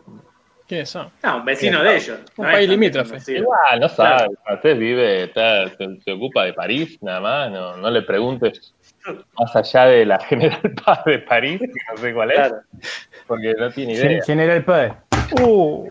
¿Quiénes 0.68 0.90
son? 0.90 1.10
No, 1.24 1.38
un 1.38 1.45
vecino 1.45 1.82
de 1.82 1.95
ellos. 1.95 2.20
Un 2.38 2.45
No 2.45 2.52
país 2.52 2.64
es 2.66 2.70
limítrofe. 2.70 3.18
Igual, 3.34 3.80
no 3.80 3.90
sabe, 3.90 4.18
Claro. 4.18 4.32
francés 4.45 4.78
vive, 4.78 5.24
está- 5.24 5.68
se, 5.70 6.02
se 6.02 6.11
ocupa 6.11 6.44
de 6.45 6.53
París 6.53 6.98
nada 7.02 7.20
más, 7.22 7.52
no, 7.52 7.78
no 7.78 7.90
le 7.90 8.02
preguntes 8.03 8.74
más 9.40 9.56
allá 9.56 9.86
de 9.86 10.06
la 10.06 10.20
General 10.30 10.61
Paz 10.86 11.03
de 11.06 11.20
París, 11.20 11.60
que 11.60 11.68
no 11.91 11.98
sé 11.98 12.14
cuál 12.14 12.32
es, 12.32 12.38
Claro. 12.38 12.56
porque 13.26 13.53
no 13.57 13.72
tiene 13.72 13.94
idea. 13.94 14.10
Gen- 14.10 14.22
General 14.24 14.64
Paz. 14.66 14.94
Uh, 15.41 15.88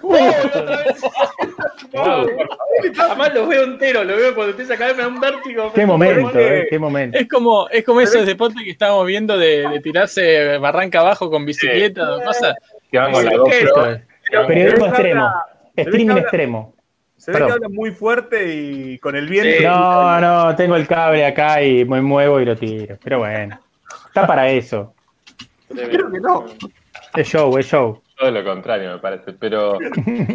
Además 2.98 3.34
lo 3.34 3.46
veo 3.46 3.64
entero, 3.64 4.04
lo 4.04 4.16
veo 4.16 4.34
cuando 4.34 4.50
empieza 4.52 4.74
a 4.74 4.76
caer, 4.76 4.96
me 4.96 5.02
da 5.02 5.08
un 5.08 5.20
vértigo. 5.20 5.72
qué 5.72 5.86
momento, 5.86 6.38
eh, 6.38 6.66
qué 6.70 6.78
momento. 6.78 7.18
Es 7.18 7.28
como, 7.28 7.68
es 7.68 7.84
como 7.84 8.00
esos 8.00 8.26
deportes 8.26 8.62
que 8.62 8.70
estábamos 8.70 9.06
viendo 9.06 9.36
de, 9.38 9.68
de 9.68 9.80
tirarse 9.80 10.58
barranca 10.58 11.00
abajo 11.00 11.30
con 11.30 11.44
bicicleta 11.44 12.16
o 12.16 12.22
cosas. 12.22 12.54
Que 12.90 12.98
van 12.98 13.12
con 13.12 13.24
la 13.24 13.30
Sí, 13.30 13.36
GoPro. 13.36 14.00
Pero- 14.30 14.46
Periodismo 14.46 14.86
extremo. 14.86 15.32
Streaming 15.76 16.16
extremo. 16.16 16.74
Se 17.16 17.32
ve 17.32 17.38
que 17.46 17.52
habla 17.52 17.68
muy 17.68 17.90
fuerte 17.90 18.54
y 18.54 18.98
con 18.98 19.16
el 19.16 19.28
viento. 19.28 19.58
Sí. 19.58 19.64
No, 19.64 20.20
no, 20.20 20.54
tengo 20.56 20.76
el 20.76 20.86
cable 20.86 21.24
acá 21.24 21.62
y 21.62 21.84
me 21.84 22.00
muevo 22.00 22.40
y 22.40 22.44
lo 22.44 22.54
tiro. 22.56 22.96
Pero 23.02 23.18
bueno, 23.20 23.58
está 24.06 24.26
para 24.26 24.48
eso. 24.50 24.94
Creo 25.68 26.10
que 26.10 26.20
no. 26.20 26.44
Es 27.16 27.26
show, 27.28 27.56
es 27.58 27.66
show. 27.66 28.00
Todo 28.18 28.30
lo 28.30 28.44
contrario, 28.44 28.90
me 28.92 28.98
parece. 28.98 29.32
Pero 29.32 29.78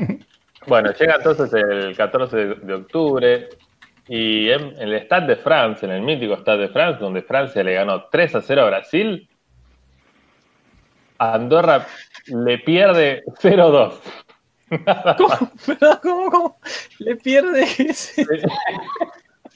bueno, 0.68 0.92
llega 0.94 1.16
entonces 1.18 1.52
el 1.54 1.96
14 1.96 2.38
de, 2.38 2.74
octubre 2.74 3.50
y 4.08 4.50
en, 4.50 4.62
en 4.80 4.90
el 4.90 5.02
Stade 5.04 5.28
de 5.28 5.36
France, 5.38 5.86
en 5.86 5.92
el 5.92 6.02
mítico 6.02 6.36
Stade 6.38 6.64
de 6.64 6.70
France, 6.70 7.00
donde 7.00 7.22
Francia 7.24 7.64
le 7.64 7.74
ganó 7.74 8.06
3 8.06 8.36
a 8.36 8.42
0 8.42 8.62
a 8.62 8.66
Brasil, 8.68 9.28
Andorra 11.18 11.86
le 12.28 12.58
pierde 12.60 13.24
0-2. 13.42 13.94
¿Cómo? 15.18 15.52
¿Cómo, 16.02 16.32
cómo? 16.32 16.58
Le 17.00 17.16
pierde 17.18 17.64
ese. 17.78 18.26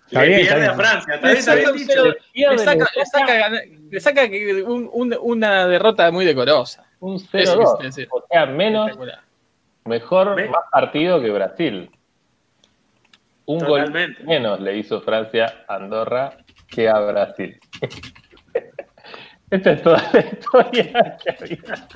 Le 0.09 0.25
bien, 0.27 0.41
pierde 0.41 0.67
a 0.67 0.73
Francia, 0.75 1.19
Le 1.21 1.41
saca, 1.41 1.71
le 1.71 2.57
saca, 2.57 2.87
le 2.95 3.05
saca 3.05 3.49
le 3.89 3.99
saca 3.99 4.21
un- 4.67 4.89
un- 4.93 5.17
una 5.21 5.67
derrota 5.67 6.11
muy 6.11 6.23
decorosa. 6.23 6.86
Un 6.99 7.15
Eso 7.15 7.27
quise 7.31 7.53
0-2. 7.55 7.81
decir. 7.81 8.07
O 8.11 8.23
sea, 8.29 8.45
menos, 8.47 8.91
mejor, 9.85 10.35
Me- 10.35 10.49
más 10.49 10.63
partido 10.71 11.21
que 11.21 11.29
Brasil. 11.31 11.91
Un 13.45 13.59
gol 13.59 13.93
menos 14.25 14.59
le 14.59 14.77
hizo 14.77 14.99
Francia 15.01 15.63
a 15.67 15.75
Andorra 15.75 16.37
que 16.69 16.89
a 16.89 16.99
Brasil. 16.99 17.57
Esta 19.49 19.71
es 19.71 19.81
toda 19.81 20.03
la 20.11 20.19
historia 20.19 21.17
que 21.23 21.29
había. 21.31 21.87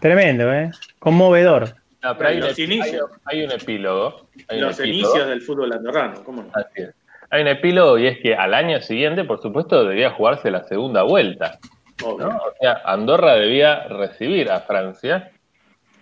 Tremendo, 0.00 0.50
¿eh? 0.52 0.70
Conmovedor. 0.98 1.74
No, 2.02 2.16
pero 2.16 2.30
hay, 2.30 2.40
Los 2.40 2.56
un, 2.56 2.64
inicios. 2.64 3.10
hay- 3.26 3.40
hay 3.40 3.44
un 3.44 3.52
epílogo. 3.52 4.28
hay 4.48 4.58
un 4.58 4.64
Los 4.68 4.80
epílogo. 4.80 5.08
inicios 5.10 5.28
del 5.28 5.42
fútbol 5.42 5.72
andorrano, 5.72 6.24
¿cómo 6.24 6.42
no? 6.44 6.50
Así 6.54 6.82
es. 6.82 6.94
Hay 7.30 7.42
un 7.42 7.48
epílogo 7.48 7.98
y 7.98 8.06
es 8.06 8.18
que 8.20 8.34
al 8.34 8.54
año 8.54 8.80
siguiente, 8.80 9.24
por 9.24 9.42
supuesto, 9.42 9.84
debía 9.84 10.12
jugarse 10.12 10.50
la 10.50 10.64
segunda 10.64 11.02
vuelta. 11.02 11.58
O 12.04 12.52
sea, 12.60 12.82
Andorra 12.84 13.34
debía 13.34 13.84
recibir 13.88 14.50
a 14.50 14.60
Francia. 14.60 15.30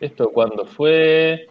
Esto 0.01 0.31
cuando 0.31 0.67
fue 0.67 1.47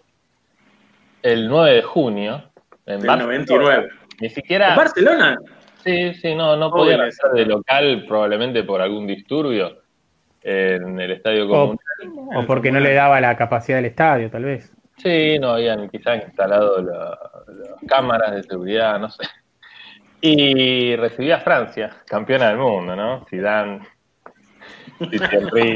el 1.23 1.47
9 1.47 1.73
de 1.75 1.81
junio. 1.81 2.43
En 2.85 2.99
Del 2.99 3.07
Barcelona. 3.07 3.23
99. 3.37 3.89
Ni 4.21 4.29
siquiera. 4.29 4.69
¿En 4.69 4.75
Barcelona? 4.75 5.37
Sí, 5.83 6.13
sí, 6.15 6.35
no, 6.35 6.55
no 6.55 6.69
podían 6.71 7.01
hacer 7.01 7.31
de 7.31 7.45
local 7.45 8.05
probablemente 8.07 8.63
por 8.63 8.81
algún 8.81 9.05
disturbio 9.07 9.81
en 10.41 10.99
el 10.99 11.11
estadio 11.11 11.45
O, 11.47 11.49
común. 11.49 11.79
o 12.35 12.45
porque 12.45 12.71
no 12.71 12.79
le 12.79 12.93
daba 12.93 13.19
la 13.21 13.35
capacidad 13.35 13.77
del 13.79 13.85
estadio, 13.85 14.29
tal 14.29 14.43
vez. 14.45 14.71
Sí, 14.97 15.37
no 15.39 15.49
habían 15.51 15.89
quizás 15.89 16.23
instalado 16.23 16.81
la- 16.81 17.19
las 17.47 17.81
cámaras 17.87 18.31
de 18.35 18.43
seguridad, 18.43 18.99
no 18.99 19.09
sé. 19.09 19.23
Y 20.21 20.95
recibía 20.95 21.37
a 21.37 21.41
Francia, 21.41 21.97
campeona 22.07 22.47
del 22.49 22.57
mundo, 22.57 22.95
¿no? 22.95 23.25
Zidane, 23.29 23.79
Henry 24.99 25.75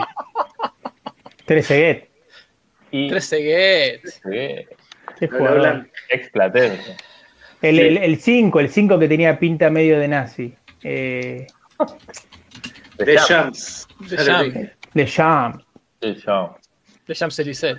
Trezeguet. 1.45 2.09
y 2.91 3.09
Tres 3.09 3.29
ceguets. 3.29 4.21
eh, 4.31 4.67
Qué 5.19 5.27
jugador. 5.27 5.49
hablan. 5.57 5.91
ex 6.09 6.29
Platense. 6.29 6.95
El 7.61 8.17
5, 8.19 8.59
el 8.59 8.69
5 8.69 8.99
que 8.99 9.07
tenía 9.07 9.37
pinta 9.37 9.69
medio 9.69 9.99
de 9.99 10.07
nazi. 10.07 10.55
Eh, 10.83 11.45
De 12.97 13.15
Champs. 13.27 13.87
De 13.99 14.17
dije. 14.17 14.71
de. 14.93 15.05
De 17.07 17.13
Champs-Élysées. 17.15 17.77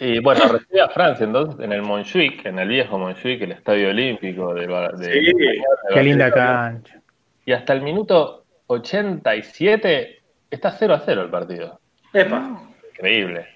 Y 0.00 0.18
bueno, 0.20 0.40
recibía 0.48 0.84
a 0.86 0.88
Francia 0.88 1.24
entonces 1.24 1.60
en 1.62 1.72
el 1.72 1.82
Montjuic, 1.82 2.46
en 2.46 2.58
el 2.58 2.68
viejo 2.68 2.98
Montjuic, 2.98 3.42
el 3.42 3.52
estadio 3.52 3.90
olímpico 3.90 4.54
de, 4.54 4.66
de- 4.66 5.12
Sí. 5.12 5.26
de 5.26 5.62
Qué 5.94 6.02
linda 6.02 6.30
cancha. 6.32 7.00
Y 7.44 7.52
hasta 7.52 7.72
el 7.74 7.82
minuto 7.82 8.44
87 8.68 10.19
está 10.50 10.72
0 10.72 10.94
a 10.94 11.00
0 11.04 11.22
el 11.22 11.30
partido. 11.30 11.80
Epa. 12.12 12.62
Increíble. 12.94 13.46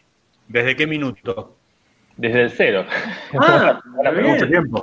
¿Desde 0.48 0.76
qué 0.76 0.86
minuto? 0.86 1.56
Desde 2.16 2.42
el 2.42 2.50
cero. 2.50 2.84
Ah, 3.38 3.80
Ahora 3.96 4.12
muy 4.12 4.22
Mucho 4.22 4.46
tiempo. 4.46 4.82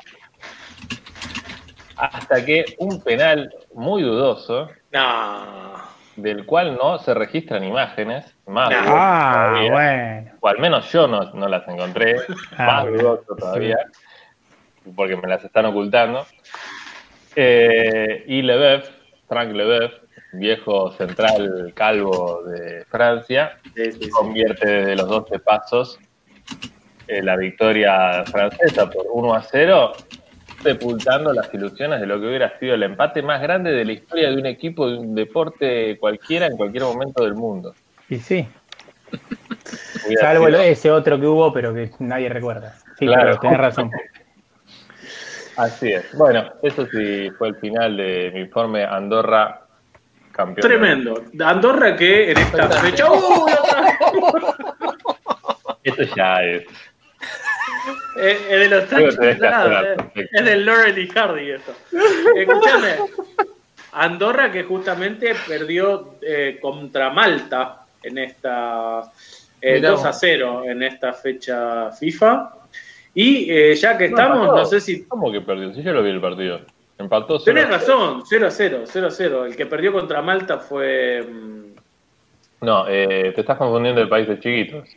Hasta 1.97 2.43
que 2.43 2.65
un 2.79 3.01
penal 3.01 3.53
muy 3.73 4.01
dudoso, 4.01 4.69
No. 4.91 5.75
del 6.15 6.45
cual 6.45 6.75
no 6.75 6.97
se 6.97 7.13
registran 7.13 7.63
imágenes, 7.63 8.35
más 8.47 8.69
No. 8.69 8.75
dudoso 8.77 8.93
Ah, 8.97 9.47
todavía, 9.53 9.71
bueno. 9.71 10.31
o 10.41 10.47
al 10.47 10.59
menos 10.59 10.91
yo 10.91 11.07
no, 11.07 11.31
no 11.33 11.47
las 11.47 11.67
encontré, 11.67 12.15
Ah, 12.57 12.65
más 12.65 12.83
bueno. 12.83 12.97
dudoso 12.97 13.35
todavía, 13.35 13.77
porque 14.95 15.15
me 15.15 15.27
las 15.27 15.43
están 15.43 15.65
ocultando. 15.67 16.25
Eh, 17.35 18.25
y 18.27 18.41
Lebeuf, 18.41 18.89
Frank 19.29 19.51
Lebeuf, 19.53 19.93
viejo 20.33 20.91
central 20.93 21.71
calvo 21.75 22.43
de 22.43 22.85
Francia, 22.89 23.57
Sí, 23.75 23.91
sí, 23.91 23.99
sí. 24.03 24.09
convierte 24.09 24.67
desde 24.69 24.95
los 24.95 25.07
12 25.09 25.39
pasos 25.39 25.99
eh, 27.07 27.21
la 27.21 27.35
victoria 27.35 28.23
francesa 28.25 28.89
por 28.89 29.05
1 29.11 29.33
a 29.35 29.41
0, 29.43 29.91
sepultando 30.63 31.33
las 31.33 31.53
ilusiones 31.53 31.99
de 31.99 32.07
lo 32.07 32.19
que 32.21 32.27
hubiera 32.27 32.57
sido 32.59 32.75
el 32.75 32.83
empate 32.83 33.21
más 33.21 33.41
grande 33.41 33.71
de 33.71 33.83
la 33.83 33.91
historia 33.93 34.29
de 34.29 34.37
un 34.37 34.45
equipo 34.45 34.89
de 34.89 34.97
un 34.97 35.15
deporte 35.15 35.97
cualquiera 35.99 36.45
en 36.47 36.55
cualquier 36.55 36.83
momento 36.83 37.23
del 37.23 37.33
mundo. 37.33 37.73
Y 38.07 38.17
sí. 38.17 38.47
Salvo 40.19 40.45
sido- 40.47 40.61
ese 40.61 40.91
otro 40.91 41.19
que 41.19 41.25
hubo, 41.27 41.51
pero 41.51 41.73
que 41.73 41.91
nadie 41.99 42.29
recuerda. 42.29 42.75
Sí, 42.97 43.05
Claro. 43.07 43.23
claro, 43.23 43.39
tenés 43.41 43.57
razón. 43.57 43.91
Así 45.57 45.91
es. 45.91 46.05
Bueno, 46.17 46.49
eso 46.63 46.85
sí 46.87 47.29
fue 47.37 47.49
el 47.49 47.55
final 47.57 47.97
de 47.97 48.31
mi 48.33 48.39
informe 48.41 48.83
Andorra 48.85 49.61
campeón. 50.31 50.67
Tremendo. 50.67 51.23
Andorra 51.43 51.95
que 51.95 52.31
en 52.31 52.37
esta 52.37 52.69
fecha. 52.69 53.11
¡Uh! 53.11 53.45
Esto 55.83 56.03
ya 56.15 56.43
es. 56.43 56.63
Es, 58.17 58.37
es 58.49 58.49
de 58.49 58.69
los 58.69 58.83
hacer, 58.93 59.97
eh. 60.15 60.27
Es 60.31 60.45
del 60.45 60.65
Laurel 60.65 60.97
y 60.97 61.07
Hardy 61.07 61.51
esto. 61.51 61.73
Escúchame. 62.35 62.95
Andorra 63.93 64.51
que 64.51 64.63
justamente 64.63 65.33
perdió 65.47 66.15
eh, 66.21 66.59
contra 66.61 67.09
Malta 67.09 67.85
en 68.03 68.17
esta 68.19 69.01
eh, 69.59 69.75
Mirá 69.75 69.89
2 69.91 69.99
vos. 69.99 70.05
a 70.07 70.13
0 70.13 70.63
en 70.67 70.83
esta 70.83 71.13
fecha 71.13 71.91
FIFA. 71.91 72.53
Y 73.13 73.51
eh, 73.51 73.75
ya 73.75 73.97
que 73.97 74.09
No, 74.09 74.17
estamos, 74.17 74.47
no 74.47 74.65
sé 74.65 74.79
si. 74.79 75.03
¿Cómo 75.05 75.31
que 75.31 75.41
perdió? 75.41 75.73
Si 75.73 75.81
yo 75.81 75.91
lo 75.93 76.03
vi 76.03 76.11
el 76.11 76.21
partido. 76.21 76.61
Empató 77.01 77.39
solo. 77.39 77.45
Tenés 77.55 77.69
razón, 77.69 78.23
0 78.25 78.47
a 78.47 78.51
0, 78.51 78.83
0 78.85 79.07
a 79.07 79.11
0. 79.11 79.45
El 79.45 79.55
que 79.55 79.65
perdió 79.65 79.91
contra 79.91 80.21
Malta 80.21 80.57
fue. 80.59 81.21
mm, 81.21 81.61
No, 82.65 82.85
eh, 82.87 83.31
te 83.35 83.41
estás 83.41 83.57
confundiendo 83.57 84.01
de 84.01 84.07
países 84.07 84.39
chiquitos. 84.39 84.87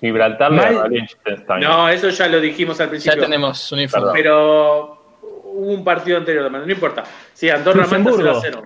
Gibraltar 0.00 0.52
Mal- 0.52 0.88
Liechtenstein. 0.90 1.60
No, 1.60 1.88
eso 1.88 2.08
ya 2.10 2.28
lo 2.28 2.40
dijimos 2.40 2.80
al 2.80 2.86
Ya 2.86 2.90
principio. 2.90 3.20
tenemos 3.22 3.72
un 3.72 3.80
informe. 3.80 4.06
Perdón. 4.12 4.16
Pero 4.16 5.18
hubo 5.44 5.72
un 5.72 5.84
partido 5.84 6.18
anterior 6.18 6.44
también, 6.44 6.66
no 6.66 6.72
importa. 6.72 7.04
Sí, 7.32 7.48
Andorra 7.50 7.86
Malta 7.86 7.96
0 7.96 8.04
Luxemburgo. 8.10 8.38
a 8.38 8.40
0. 8.40 8.62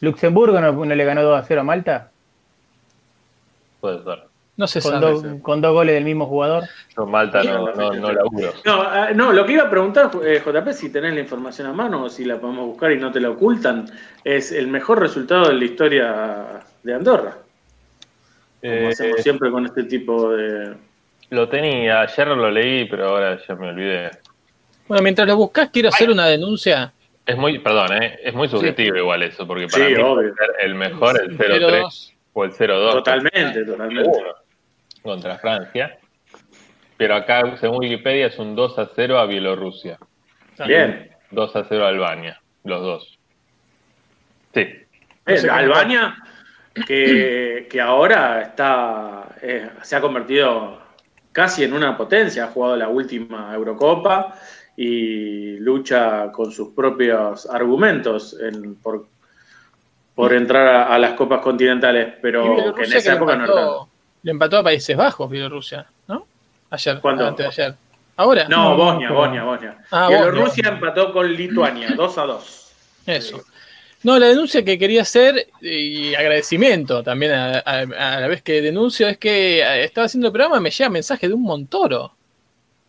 ¿Luxemburgo 0.00 0.60
no, 0.60 0.72
no 0.72 0.94
le 0.94 1.04
ganó 1.04 1.22
2 1.22 1.38
a 1.38 1.42
0 1.42 1.60
a 1.60 1.64
Malta? 1.64 2.10
Puede 3.80 4.02
ser. 4.04 4.29
No 4.60 4.66
se 4.66 4.82
Con, 4.82 4.92
sabe. 4.92 5.06
dos- 5.12 5.24
con 5.40 5.62
dos 5.62 5.72
goles 5.72 5.94
del 5.94 6.04
mismo 6.04 6.26
jugador. 6.26 6.64
Yo 6.94 7.06
Malta 7.06 7.42
no, 7.42 7.72
no, 7.72 7.92
no 7.94 8.12
laburo. 8.12 8.52
No, 8.66 8.82
ah, 8.82 9.08
no, 9.14 9.32
lo 9.32 9.46
que 9.46 9.52
iba 9.54 9.62
a 9.62 9.70
preguntar, 9.70 10.10
eh, 10.22 10.42
JP, 10.44 10.72
si 10.74 10.92
tenés 10.92 11.14
la 11.14 11.20
información 11.20 11.66
a 11.68 11.72
mano 11.72 12.04
o 12.04 12.10
si 12.10 12.26
la 12.26 12.36
podemos 12.38 12.66
buscar 12.66 12.92
y 12.92 12.98
no 12.98 13.10
te 13.10 13.20
la 13.20 13.30
ocultan, 13.30 13.86
es 14.22 14.52
el 14.52 14.66
mejor 14.68 15.00
resultado 15.00 15.48
de 15.48 15.54
la 15.54 15.64
historia 15.64 16.60
de 16.82 16.94
Andorra. 16.94 17.38
Como 18.60 18.72
Eh, 18.74 18.88
hacemos 18.88 19.22
siempre 19.22 19.50
con 19.50 19.64
este 19.64 19.84
tipo 19.84 20.30
de. 20.30 20.74
lo 21.30 21.48
tenía, 21.48 22.02
ayer 22.02 22.28
lo 22.28 22.50
leí, 22.50 22.84
pero 22.84 23.08
ahora 23.08 23.38
ya 23.48 23.54
me 23.54 23.70
olvidé. 23.70 24.10
Bueno, 24.88 25.02
mientras 25.02 25.26
lo 25.26 25.36
buscas, 25.36 25.70
quiero 25.70 25.88
hacer 25.88 26.10
una 26.10 26.26
denuncia. 26.26 26.92
Es 27.24 27.38
muy, 27.38 27.60
perdón, 27.60 27.94
eh, 28.02 28.18
es 28.22 28.34
muy 28.34 28.46
subjetivo 28.48 28.98
igual 28.98 29.22
eso, 29.22 29.46
porque 29.46 29.68
para 29.68 29.86
Sí, 29.86 29.94
mí 29.94 30.02
obvio. 30.02 30.34
el 30.58 30.74
mejor 30.74 31.18
el 31.18 31.38
0-3 31.38 31.60
0-2. 31.60 32.12
o 32.34 32.44
el 32.44 32.52
0-2. 32.52 32.92
Totalmente, 32.92 33.64
totalmente. 33.64 34.10
Contra 35.02 35.38
Francia. 35.38 35.98
Pero 36.96 37.14
acá, 37.14 37.56
según 37.58 37.78
Wikipedia, 37.78 38.26
es 38.26 38.38
un 38.38 38.54
2 38.54 38.78
a 38.78 38.90
0 38.94 39.18
a 39.18 39.26
Bielorrusia. 39.26 39.98
Bien. 40.66 41.10
2 41.30 41.56
a 41.56 41.64
0 41.68 41.84
a 41.84 41.88
Albania. 41.88 42.40
Los 42.64 42.82
dos. 42.82 43.18
Sí. 44.52 44.66
Eh, 45.26 45.48
Albania, 45.50 46.16
que, 46.86 47.66
que 47.70 47.80
ahora 47.80 48.42
está 48.42 49.28
eh, 49.40 49.70
se 49.82 49.96
ha 49.96 50.00
convertido 50.00 50.78
casi 51.32 51.64
en 51.64 51.72
una 51.72 51.96
potencia, 51.96 52.44
ha 52.44 52.48
jugado 52.48 52.76
la 52.76 52.88
última 52.88 53.54
Eurocopa 53.54 54.34
y 54.76 55.56
lucha 55.58 56.30
con 56.32 56.50
sus 56.52 56.70
propios 56.74 57.48
argumentos 57.48 58.36
en- 58.40 58.74
por, 58.76 59.06
por 60.14 60.32
entrar 60.34 60.66
a, 60.66 60.94
a 60.94 60.98
las 60.98 61.12
copas 61.12 61.40
continentales, 61.40 62.14
pero 62.20 62.74
que 62.74 62.82
en 62.84 62.92
esa 62.92 63.10
que 63.12 63.16
época 63.16 63.36
no 63.36 63.44
era 63.44 63.54
tanto. 63.54 63.68
empató, 63.72 63.89
le 64.22 64.30
empató 64.30 64.58
a 64.58 64.62
Países 64.62 64.96
Bajos, 64.96 65.30
Bielorrusia, 65.30 65.86
¿no? 66.08 66.26
Ayer, 66.70 67.00
¿Cuándo? 67.00 67.26
antes 67.26 67.44
de 67.56 67.62
ayer. 67.64 67.74
¿Ahora? 68.16 68.46
No, 68.48 68.70
No, 68.70 68.76
Bosnia, 68.76 69.10
Bosnia, 69.12 69.44
Bosnia. 69.44 69.78
Ah, 69.90 70.08
Bielorrusia 70.08 70.44
Bosnia. 70.44 70.68
empató 70.70 71.12
con 71.12 71.32
Lituania, 71.32 71.88
2 71.96 72.18
a 72.18 72.22
2. 72.26 72.72
Eso. 73.06 73.42
No, 74.02 74.18
la 74.18 74.26
denuncia 74.28 74.64
que 74.64 74.78
quería 74.78 75.02
hacer, 75.02 75.48
y 75.60 76.14
agradecimiento 76.14 77.02
también 77.02 77.32
a, 77.32 77.58
a- 77.58 77.80
a 78.16 78.20
la 78.20 78.28
vez 78.28 78.42
que 78.42 78.62
denuncio, 78.62 79.08
es 79.08 79.18
que 79.18 79.60
eh, 79.60 79.84
estaba 79.84 80.06
haciendo 80.06 80.28
el 80.28 80.32
programa, 80.32 80.58
me 80.60 80.70
llega 80.70 80.88
mensaje 80.88 81.28
de 81.28 81.34
un 81.34 81.42
Montoro. 81.42 82.14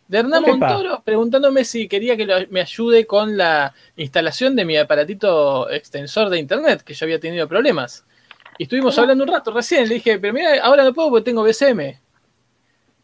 De 0.07 0.17
Hernán 0.19 0.43
Epa. 0.43 0.55
Montoro, 0.57 1.01
preguntándome 1.03 1.63
si 1.65 1.87
quería 1.87 2.15
que 2.17 2.25
lo- 2.25 2.47
me 2.49 2.61
ayude 2.61 3.05
con 3.07 3.35
la 3.37 3.73
instalación 3.97 4.55
de 4.55 4.63
mi 4.65 4.77
aparatito 4.77 5.69
extensor 5.69 6.29
de 6.29 6.39
internet, 6.39 6.81
que 6.83 6.93
yo 6.93 7.05
había 7.05 7.19
tenido 7.19 7.47
problemas. 7.47 8.05
Y 8.57 8.63
estuvimos 8.63 8.97
hablando 8.99 9.23
un 9.23 9.29
rato 9.31 9.51
recién, 9.51 9.87
le 9.87 9.95
dije, 9.95 10.19
pero 10.19 10.33
mira, 10.33 10.61
ahora 10.63 10.83
no 10.83 10.93
puedo 10.93 11.09
porque 11.09 11.25
tengo 11.25 11.43
BCM. 11.43 11.97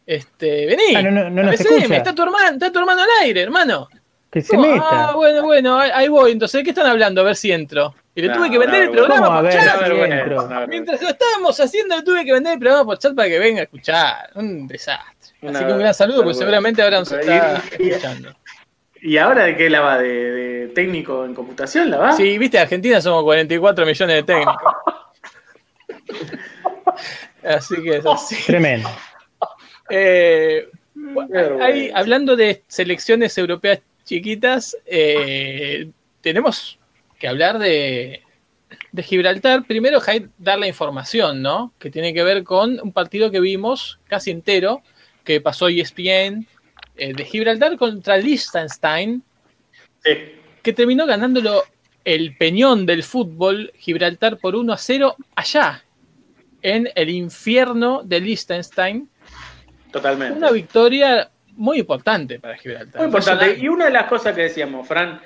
Este, 0.06 0.66
vení. 0.66 0.94
Ah, 0.96 1.02
no, 1.02 1.10
no, 1.10 1.30
no 1.30 1.40
a 1.42 1.44
nos 1.44 1.58
BCM, 1.58 1.74
escucha. 1.76 1.96
está 1.96 2.14
tu 2.14 2.22
hermano, 2.22 2.50
está 2.52 2.72
tu 2.72 2.78
hermano 2.78 3.02
al 3.02 3.08
aire, 3.22 3.42
hermano. 3.42 3.88
Que 4.30 4.42
se 4.42 4.56
Oh, 4.56 4.60
meta. 4.60 4.84
Ah, 4.90 5.12
bueno, 5.14 5.42
bueno, 5.42 5.78
ahí, 5.78 6.08
voy. 6.08 6.32
Entonces, 6.32 6.58
¿de 6.60 6.64
qué 6.64 6.70
están 6.70 6.86
hablando? 6.86 7.20
A 7.20 7.24
ver 7.24 7.36
si 7.36 7.50
entro. 7.50 7.94
Y 8.14 8.22
le 8.22 8.28
No, 8.28 8.34
tuve 8.34 8.50
que 8.50 8.58
vender 8.58 8.82
el 8.84 8.90
programa 8.90 9.36
por 9.36 9.44
ver, 9.44 9.52
chat. 9.52 10.68
Mientras 10.68 11.00
lo 11.02 11.08
estábamos 11.08 11.58
haciendo, 11.60 11.96
le 11.96 12.02
tuve 12.02 12.24
que 12.24 12.32
vender 12.32 12.54
el 12.54 12.58
programa 12.58 12.84
por 12.84 12.98
chat 12.98 13.14
para 13.14 13.28
que 13.28 13.38
venga 13.38 13.60
a 13.60 13.64
escuchar. 13.64 14.30
Un 14.34 14.66
desastre. 14.66 15.34
Una 15.42 15.58
Así 15.58 15.66
que 15.66 15.72
un 15.72 15.78
gran 15.78 15.94
saludo, 15.94 16.22
porque 16.22 16.34
seguramente 16.34 16.82
ahora 16.82 16.98
nos 17.00 17.12
está 17.12 17.62
escuchando. 17.78 18.34
¿Y 19.00 19.16
ahora 19.16 19.44
de 19.44 19.56
qué 19.56 19.70
la 19.70 19.80
va? 19.80 19.98
¿De, 19.98 20.08
de 20.08 20.68
técnico 20.68 21.24
en 21.24 21.32
computación 21.34 21.90
la 21.90 21.98
va? 21.98 22.12
Sí, 22.12 22.36
viste, 22.38 22.58
Argentina 22.58 23.00
somos 23.00 23.22
44 23.22 23.86
millones 23.86 24.16
de 24.16 24.22
técnicos. 24.24 24.56
Así 27.42 27.82
que 27.82 27.96
es 27.96 28.06
así. 28.06 28.36
Tremendo. 28.46 28.88
Eh, 29.90 30.68
hablando 31.94 32.36
de 32.36 32.62
selecciones 32.66 33.36
europeas 33.38 33.80
chiquitas, 34.04 34.76
eh, 34.86 35.90
tenemos 36.20 36.78
que 37.18 37.28
hablar 37.28 37.58
de, 37.58 38.22
de 38.92 39.02
Gibraltar. 39.02 39.64
Primero, 39.66 40.00
Jai, 40.00 40.28
dar 40.38 40.58
la 40.58 40.66
información, 40.66 41.42
¿no? 41.42 41.72
Que 41.78 41.90
tiene 41.90 42.12
que 42.12 42.22
ver 42.22 42.44
con 42.44 42.80
un 42.80 42.92
partido 42.92 43.30
que 43.30 43.40
vimos 43.40 43.98
casi 44.08 44.30
entero, 44.30 44.82
que 45.24 45.40
pasó 45.40 45.68
ESPN, 45.68 46.46
eh, 46.96 47.12
de 47.14 47.24
Gibraltar 47.24 47.76
contra 47.76 48.16
Liechtenstein, 48.16 49.22
Sí. 50.04 50.12
que 50.62 50.72
terminó 50.72 51.06
ganándolo 51.06 51.64
el 52.04 52.36
peñón 52.36 52.86
del 52.86 53.02
fútbol 53.02 53.72
Gibraltar 53.78 54.38
por 54.38 54.54
1 54.56 54.72
a 54.72 54.78
0 54.78 55.16
allá, 55.34 55.84
en 56.62 56.88
el 56.94 57.10
infierno 57.10 58.02
de 58.02 58.20
Liechtenstein. 58.20 59.08
Totalmente. 59.90 60.36
Una 60.36 60.50
victoria 60.50 61.30
muy 61.56 61.78
importante 61.78 62.38
para 62.38 62.56
Gibraltar. 62.56 62.96
Muy 62.96 63.06
importante. 63.06 63.58
Y 63.58 63.68
una 63.68 63.86
de 63.86 63.90
las 63.90 64.06
cosas 64.06 64.34
que 64.34 64.42
decíamos, 64.42 64.86
Fran, 64.86 65.20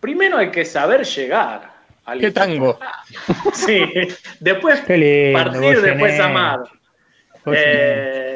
primero 0.00 0.38
hay 0.38 0.50
que 0.50 0.64
saber 0.64 1.04
llegar 1.04 1.72
al 2.04 2.20
¿Qué 2.20 2.30
tango? 2.30 2.78
Sí. 3.52 3.84
Después 4.40 4.86
lindo. 4.88 5.38
partir, 5.38 5.80
después 5.80 6.20
amar. 6.20 6.60
Eh, 7.46 8.31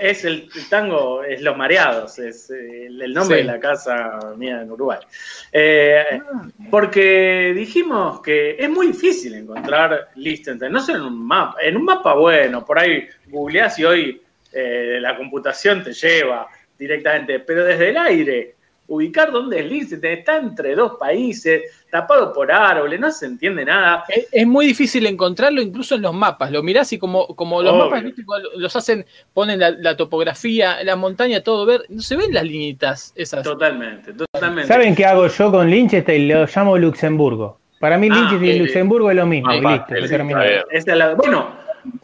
es 0.00 0.24
el, 0.24 0.48
el 0.54 0.68
tango, 0.68 1.22
es 1.22 1.40
Los 1.42 1.56
Mareados, 1.56 2.18
es 2.18 2.50
el, 2.50 3.00
el 3.00 3.14
nombre 3.14 3.38
Sí. 3.38 3.42
de 3.46 3.52
la 3.52 3.60
casa 3.60 4.32
mía 4.36 4.62
en 4.62 4.70
Uruguay. 4.70 4.98
Eh, 5.52 6.20
porque 6.70 7.52
dijimos 7.54 8.20
que 8.20 8.56
es 8.58 8.68
muy 8.68 8.88
difícil 8.88 9.34
encontrar 9.34 10.08
Liechtenstein, 10.16 10.72
no 10.72 10.80
solo 10.80 10.98
en 10.98 11.04
un 11.04 11.26
mapa, 11.26 11.56
en 11.62 11.76
un 11.76 11.84
mapa 11.84 12.14
bueno, 12.14 12.64
por 12.64 12.78
ahí 12.78 13.08
googleás 13.28 13.78
y 13.78 13.84
hoy 13.84 14.22
eh, 14.52 14.98
la 15.00 15.16
computación 15.16 15.82
te 15.82 15.92
lleva 15.92 16.46
directamente, 16.78 17.40
pero 17.40 17.64
desde 17.64 17.90
el 17.90 17.96
aire, 17.98 18.54
ubicar 18.90 19.30
dónde 19.30 19.60
es 19.60 19.66
Liechtenstein, 19.66 20.18
está 20.18 20.36
entre 20.36 20.74
dos 20.74 20.96
países, 20.98 21.62
tapado 21.90 22.32
por 22.32 22.50
árboles, 22.50 22.98
no 22.98 23.10
se 23.12 23.26
entiende 23.26 23.64
nada. 23.64 24.04
Es, 24.08 24.26
es 24.32 24.46
muy 24.46 24.66
difícil 24.66 25.06
encontrarlo 25.06 25.62
incluso 25.62 25.94
en 25.94 26.02
los 26.02 26.12
mapas. 26.12 26.50
Lo 26.50 26.62
mirás 26.62 26.92
y 26.92 26.98
como, 26.98 27.28
como 27.36 27.62
los 27.62 27.72
Obvio. 27.72 27.84
mapas 27.84 28.02
¿viste? 28.04 28.24
Cuando 28.24 28.48
los 28.56 28.74
hacen, 28.74 29.06
ponen 29.32 29.60
la, 29.60 29.70
la 29.70 29.96
topografía, 29.96 30.82
la 30.82 30.96
montaña, 30.96 31.40
todo 31.42 31.64
ver, 31.66 31.82
no 31.88 32.02
se 32.02 32.16
ven 32.16 32.34
las 32.34 32.44
linitas 32.44 33.12
esas. 33.14 33.44
Totalmente, 33.44 34.12
totalmente. 34.12 34.66
¿Saben 34.66 34.94
qué 34.96 35.04
hago 35.06 35.26
yo 35.28 35.50
con 35.52 35.70
Liechtenstein? 35.70 36.28
Lo 36.28 36.46
llamo 36.46 36.76
Luxemburgo. 36.76 37.58
Para 37.78 37.96
mí 37.96 38.08
Ah, 38.10 38.14
Liechtenstein 38.14 38.56
y 38.56 38.58
Luxemburgo 38.58 39.10
es 39.10 39.16
lo 39.16 39.26
mismo. 39.26 39.50
ah, 39.50 39.54
listo. 39.54 39.94
Esa 39.94 40.92
es 40.92 40.98
la- 40.98 41.14
bueno, 41.14 41.59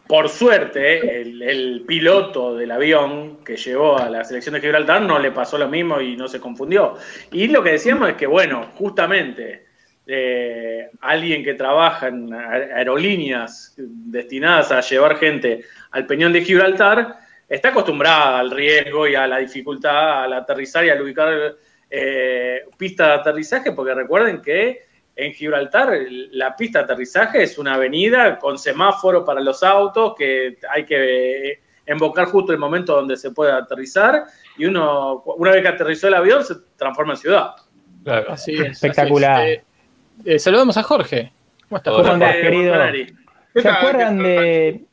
por 0.07 0.29
suerte, 0.29 0.97
eh, 0.97 1.21
el, 1.21 1.83
piloto 1.87 2.55
del 2.55 2.71
avión 2.71 3.43
que 3.43 3.57
llevó 3.57 3.97
a 3.97 4.09
la 4.09 4.23
selección 4.23 4.53
de 4.53 4.61
Gibraltar 4.61 5.01
no 5.01 5.19
le 5.19 5.31
pasó 5.31 5.57
lo 5.57 5.67
mismo 5.67 6.01
y 6.01 6.15
no 6.15 6.27
se 6.27 6.39
confundió. 6.39 6.95
Y 7.31 7.47
lo 7.47 7.63
que 7.63 7.71
decíamos 7.71 8.09
es 8.09 8.15
que, 8.15 8.27
bueno, 8.27 8.69
justamente 8.75 9.65
eh, 10.05 10.89
alguien 11.01 11.43
que 11.43 11.53
trabaja 11.53 12.07
en 12.07 12.29
aer- 12.29 12.73
aerolíneas 12.73 13.75
destinadas 13.77 14.71
a 14.71 14.81
llevar 14.81 15.17
gente 15.17 15.63
al 15.91 16.05
Peñón 16.05 16.33
de 16.33 16.41
Gibraltar 16.41 17.15
está 17.47 17.69
acostumbrada 17.69 18.39
al 18.39 18.51
riesgo 18.51 19.07
y 19.07 19.15
a 19.15 19.27
la 19.27 19.37
dificultad 19.37 20.23
al 20.23 20.33
aterrizar 20.33 20.85
y 20.85 20.89
al 20.89 21.01
ubicar 21.01 21.55
eh, 21.89 22.63
pista 22.77 23.07
de 23.07 23.13
aterrizaje, 23.13 23.71
porque 23.71 23.93
recuerden 23.93 24.41
que 24.41 24.86
en 25.17 25.33
Gibraltar 25.33 25.97
la 26.31 26.55
pista 26.55 26.79
de 26.79 26.85
aterrizaje 26.85 27.43
es 27.43 27.57
una 27.57 27.73
avenida 27.73 28.37
con 28.37 28.57
semáforo 28.57 29.25
para 29.25 29.41
los 29.41 29.63
autos 29.63 30.13
que 30.15 30.57
hay 30.71 30.85
que 30.85 31.59
embocar 31.87 32.27
justo 32.27 32.51
el 32.53 32.59
momento 32.59 32.95
donde 32.95 33.17
se 33.17 33.31
puede 33.31 33.51
aterrizar 33.51 34.25
y 34.57 34.65
uno, 34.65 35.23
una 35.37 35.51
vez 35.51 35.63
que 35.63 35.67
aterrizó 35.69 36.07
el 36.07 36.13
avión, 36.13 36.43
se 36.43 36.55
transforma 36.77 37.13
en 37.13 37.17
ciudad. 37.17 37.51
Claro. 38.03 38.31
Así 38.31 38.53
es. 38.53 38.59
así 38.61 38.71
Espectacular. 38.71 39.47
es. 39.47 39.57
Eh, 39.57 39.63
eh, 40.25 40.39
saludamos 40.39 40.77
a 40.77 40.83
Jorge. 40.83 41.31
¿Cómo 41.67 41.77
estás? 41.77 41.93
Hola. 41.93 42.03
¿Cómo 42.03 42.13
andás, 42.13 42.35
Eh, 42.35 42.41
querido? 42.41 42.69
Montanari. 42.69 43.15
¿Qué 43.53 43.61
¿Se 43.61 43.69
acuerdan 43.69 44.17
de. 44.19 44.83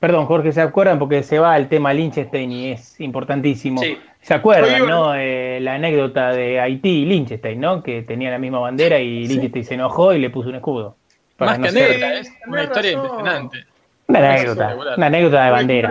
Perdón, 0.00 0.26
Jorge, 0.26 0.52
¿se 0.52 0.60
acuerdan? 0.60 0.98
Porque 0.98 1.22
se 1.22 1.38
va 1.38 1.56
el 1.56 1.68
tema 1.68 1.92
Liechtenstein 1.92 2.50
y 2.52 2.70
es 2.72 3.00
importantísimo. 3.00 3.80
Sí. 3.80 3.98
¿Se 4.26 4.34
acuerdan, 4.34 4.82
Oye, 4.82 4.90
no? 4.90 5.14
Eh, 5.14 5.60
la 5.60 5.74
anécdota 5.74 6.30
de 6.32 6.58
Haití 6.60 7.02
y 7.02 7.04
Liechtenstein, 7.06 7.60
¿no? 7.60 7.80
Que 7.82 8.02
tenía 8.02 8.28
la 8.30 8.38
misma 8.38 8.58
bandera 8.58 8.98
y 8.98 9.26
Liechtenstein 9.28 9.64
se 9.64 9.74
enojó 9.74 10.12
y 10.14 10.18
le 10.18 10.30
puso 10.30 10.48
un 10.48 10.56
escudo. 10.56 10.96
Para 11.36 11.52
Más 11.52 11.58
no 11.60 11.66
que 11.66 11.70
ser- 11.72 11.84
anécdota, 11.84 12.14
es 12.18 12.32
una 12.48 12.64
historia 12.64 12.90
razón. 12.96 13.04
impresionante. 13.06 13.64
Una 14.08 14.18
anécdota, 14.18 14.76
una 14.96 15.06
anécdota 15.06 15.44
de 15.44 15.50
bandera. 15.52 15.90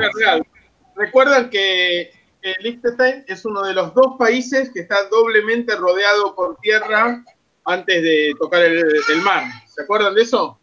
Recuerdan 0.96 1.50
que 1.50 2.02
eh, 2.02 2.54
Liechtenstein 2.60 3.24
es 3.28 3.46
uno 3.46 3.64
de 3.64 3.74
los 3.74 3.94
dos 3.94 4.16
países 4.20 4.70
que 4.74 4.82
está 4.82 4.96
doblemente 5.10 5.74
rodeado 5.78 6.36
por 6.36 6.58
tierra 6.58 7.24
antes 7.64 8.02
de 8.04 8.34
tocar 8.38 8.62
el, 8.64 8.78
el 8.80 9.22
mar. 9.24 9.44
¿Se 9.66 9.82
acuerdan 9.84 10.14
de 10.14 10.24
eso? 10.24 10.60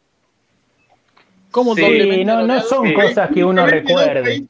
¿Cómo 1.50 1.74
Sí, 1.74 1.80
doblemente 1.82 2.24
no, 2.26 2.42
no 2.46 2.60
son 2.60 2.86
Sí. 2.88 2.94
cosas 2.94 3.30
que 3.32 3.42
uno 3.44 3.62
dos 3.62 3.70
recuerde. 3.70 4.22
países 4.22 4.48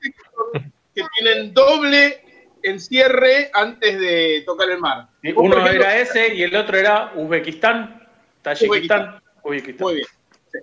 que 0.95 1.03
tienen 1.21 1.55
doble 1.55 2.21
encierre 2.63 3.51
antes 3.53 3.99
de 3.99 4.43
tocar 4.47 4.71
el 4.71 4.79
mar. 4.79 5.09
Uno 5.37 5.57
ejemplo, 5.59 5.69
era 5.71 5.99
ese 5.99 6.35
y 6.35 6.43
el 6.43 6.55
otro 6.57 6.77
era 6.79 7.13
Uzbekistán, 7.15 8.07
Tayikistán, 8.43 9.21
Uzbekistán. 9.43 9.85
Muy 9.85 9.95
bien. 9.97 10.07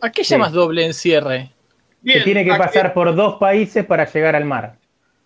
¿A 0.01 0.11
qué 0.11 0.23
Sí. 0.23 0.33
llamas 0.33 0.51
doble 0.51 0.85
encierre? 0.85 1.51
Que 2.05 2.21
tiene 2.21 2.45
que 2.45 2.53
pasar 2.55 2.93
por 2.93 3.13
dos 3.15 3.35
países 3.39 3.85
para 3.85 4.05
llegar 4.09 4.35
al 4.35 4.45
mar. 4.45 4.75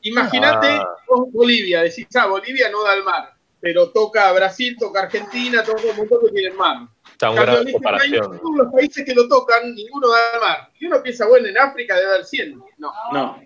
Imagínate 0.01 0.67
Ah. 0.67 0.87
vos 1.07 1.31
Bolivia, 1.31 1.81
decís, 1.83 2.07
ah, 2.15 2.25
Bolivia 2.27 2.69
no 2.69 2.83
da 2.83 2.93
al 2.93 3.03
mar, 3.03 3.33
pero 3.61 3.89
toca 3.91 4.27
a 4.29 4.33
Brasil, 4.33 4.75
toca 4.79 5.01
Argentina, 5.03 5.63
toca 5.63 5.81
un 5.89 5.95
montón 5.97 6.19
que 6.25 6.31
tienen 6.31 6.57
mar. 6.57 6.87
Está 7.11 7.29
un 7.29 7.35
Cambio, 7.37 7.53
gran 7.53 7.65
Liechtenstein, 7.65 7.73
comparación. 7.73 8.39
Todos 8.41 8.57
los 8.57 8.73
países 8.73 9.05
que 9.05 9.13
lo 9.13 9.27
tocan, 9.27 9.73
ninguno 9.75 10.09
da 10.09 10.17
al 10.33 10.41
mar. 10.41 10.69
Y 10.79 10.85
uno 10.87 11.01
piensa, 11.03 11.27
bueno, 11.27 11.47
en 11.47 11.57
África 11.57 11.95
debe 11.95 12.11
dar 12.11 12.25
100. 12.25 12.57
No. 12.77 12.91
No, 13.13 13.39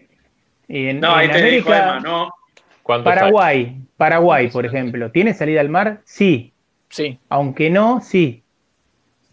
Y 0.69 0.87
en, 0.89 0.99
no, 0.99 1.15
ahí 1.15 1.27
en 1.27 1.31
te 1.33 1.41
dijo 1.43 1.69
América, 1.69 1.97
Emma, 1.97 1.99
no. 1.99 2.33
Paraguay, 2.88 3.77
Paraguay, 3.97 4.49
por 4.49 4.65
ejemplo, 4.65 5.11
¿tiene 5.11 5.34
salida 5.34 5.61
al 5.61 5.69
mar? 5.69 6.01
Sí, 6.05 6.53
Sí. 6.89 7.19
aunque 7.30 7.69
no, 7.69 7.99
sí. 8.01 8.43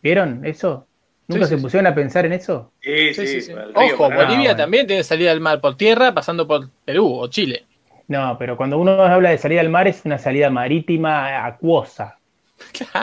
¿Vieron 0.03 0.45
eso? 0.45 0.87
¿Nunca 1.29 1.47
Sí, 1.47 1.51
se 1.53 1.57
sí, 1.57 1.63
pusieron 1.63 1.87
a 1.87 1.95
pensar 1.95 2.27
en 2.27 2.33
eso? 2.35 2.73
Sí, 2.83 3.15
Sí, 3.15 3.41
sí, 3.41 3.53
Ojo. 3.75 4.11
Bolivia 4.11 4.37
bueno. 4.37 4.57
también 4.57 4.87
tiene 4.87 5.03
salida 5.05 5.31
al 5.33 5.41
mar 5.41 5.61
por 5.61 5.77
tierra, 5.77 6.13
pasando 6.13 6.47
por 6.47 6.69
Perú 6.85 7.07
o 7.21 7.29
Chile. 7.29 7.65
No, 8.09 8.37
pero 8.39 8.57
cuando 8.57 8.79
uno 8.79 9.03
habla 9.03 9.31
de 9.31 9.39
salida 9.39 9.61
al 9.61 9.71
mar 9.71 9.89
es 9.89 10.03
una 10.05 10.19
salida 10.19 10.51
marítima 10.51 11.47
acuosa, 11.47 12.19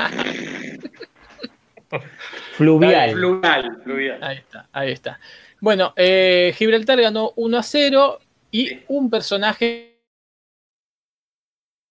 fluvial. 2.53 3.11
Fluvial, 3.11 3.81
fluvial. 3.83 4.23
Ahí 4.23 4.37
está, 4.37 4.67
ahí 4.71 4.91
está. 4.91 5.19
Bueno, 5.59 5.93
eh, 5.95 6.53
Gibraltar 6.55 7.01
ganó 7.01 7.33
1 7.35 7.57
a 7.57 7.63
0 7.63 8.19
y 8.51 8.79
un 8.87 9.09
personaje 9.09 9.90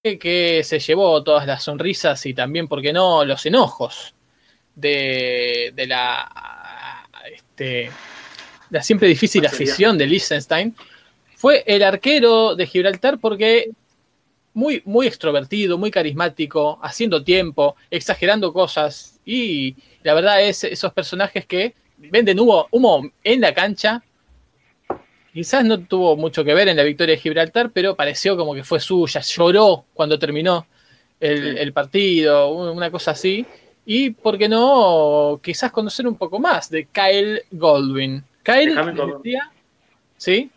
que 0.03 0.63
se 0.65 0.79
llevó 0.79 1.23
todas 1.23 1.47
las 1.47 1.63
sonrisas 1.63 2.25
y 2.25 2.33
también, 2.33 2.69
¿por 2.69 2.81
qué 2.81 2.93
no?, 2.93 3.25
los 3.25 3.45
enojos 3.45 4.15
de, 4.75 5.73
de 5.75 5.87
la, 5.87 7.07
este, 7.31 7.91
la 8.71 8.83
siempre 8.83 9.09
difícil 9.09 9.45
afición 9.45 9.99
de 9.99 10.07
Liechtenstein, 10.07 10.75
fue 11.37 11.65
el 11.67 11.83
arquero 11.83 12.57
de 12.57 12.67
Gibraltar 12.67 13.19
porque 13.19 13.71
muy, 14.55 14.83
muy 14.87 15.07
extrovertido, 15.07 15.77
muy 15.77 15.91
carismático, 15.91 16.79
haciendo 16.83 17.23
tiempo, 17.23 17.77
exagerando 17.91 18.55
cosas 18.55 19.21
y 19.27 19.77
la 20.03 20.15
verdad 20.15 20.43
es 20.43 20.65
esos 20.65 20.95
personajes 20.95 21.45
que 21.45 21.75
venden 21.99 22.41
humo, 22.41 22.69
humo 22.71 23.11
en 23.23 23.41
la 23.43 23.53
cancha. 23.53 24.03
Quizás 25.33 25.65
no 25.65 25.79
tuvo 25.81 26.17
mucho 26.17 26.45
que 26.45 26.55
ver 26.55 26.69
en 26.69 26.77
la 26.77 26.83
victoria 26.83 27.15
de 27.15 27.21
Gibraltar, 27.21 27.71
pero 27.73 27.95
pareció 27.95 28.37
como 28.37 28.55
que 28.55 28.65
fue 28.65 28.81
suya, 28.81 29.21
lloró 29.21 29.85
cuando 29.95 30.19
terminó 30.19 30.67
el, 31.21 31.57
el 31.59 31.73
partido, 31.73 32.51
una 32.51 32.91
cosa 32.91 33.13
así. 33.13 33.47
Y, 33.87 34.11
¿por 34.11 34.37
qué 34.39 34.49
no? 34.49 35.41
Quizás 35.43 35.71
conocer 35.73 36.07
un 36.07 36.17
poco 36.17 36.39
más 36.39 36.69
de 36.71 36.87
Kyle 36.87 37.43
Goldwyn. 37.51 38.23
Kyle, 38.43 38.75
decía- 39.23 39.51
¿sí? 40.17 40.51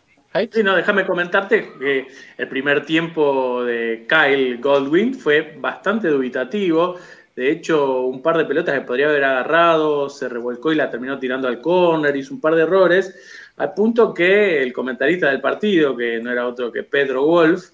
Sí, 0.52 0.62
no, 0.64 0.74
déjame 0.74 1.06
comentarte 1.06 1.70
que 1.78 2.08
el 2.36 2.48
primer 2.48 2.84
tiempo 2.84 3.62
de 3.64 4.06
Kyle 4.08 4.56
Goldwyn 4.58 5.14
fue 5.14 5.54
bastante 5.58 6.08
dubitativo. 6.08 6.96
De 7.36 7.50
hecho, 7.50 8.02
un 8.02 8.20
par 8.22 8.38
de 8.38 8.44
pelotas 8.44 8.74
que 8.74 8.84
podría 8.84 9.06
haber 9.08 9.24
agarrado, 9.24 10.08
se 10.08 10.28
revolcó 10.28 10.72
y 10.72 10.76
la 10.76 10.90
terminó 10.90 11.18
tirando 11.18 11.46
al 11.48 11.60
córner, 11.60 12.16
hizo 12.16 12.34
un 12.34 12.40
par 12.40 12.54
de 12.54 12.62
errores, 12.62 13.14
al 13.56 13.72
punto 13.72 14.12
que 14.12 14.62
el 14.62 14.72
comentarista 14.72 15.28
del 15.28 15.40
partido, 15.40 15.96
que 15.96 16.20
no 16.20 16.32
era 16.32 16.46
otro 16.46 16.72
que 16.72 16.82
Pedro 16.82 17.24
Wolf, 17.24 17.70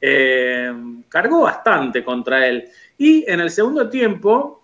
eh, 0.00 0.72
cargó 1.08 1.42
bastante 1.42 2.04
contra 2.04 2.46
él. 2.46 2.68
Y 2.96 3.28
en 3.28 3.40
el 3.40 3.50
segundo 3.50 3.88
tiempo, 3.88 4.62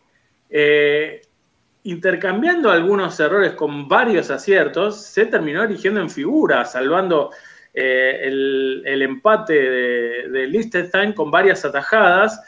eh, 0.48 1.22
intercambiando 1.84 2.70
algunos 2.70 3.18
errores 3.18 3.52
con 3.52 3.88
varios 3.88 4.30
aciertos, 4.30 5.04
se 5.04 5.26
terminó 5.26 5.64
erigiendo 5.64 6.00
en 6.00 6.10
figura, 6.10 6.64
salvando 6.64 7.30
eh, 7.74 8.20
el, 8.22 9.02
empate 9.02 9.54
de, 9.54 10.28
de 10.28 10.46
Liechtenstein 10.46 11.12
con 11.12 11.30
varias 11.30 11.64
atajadas. 11.64 12.40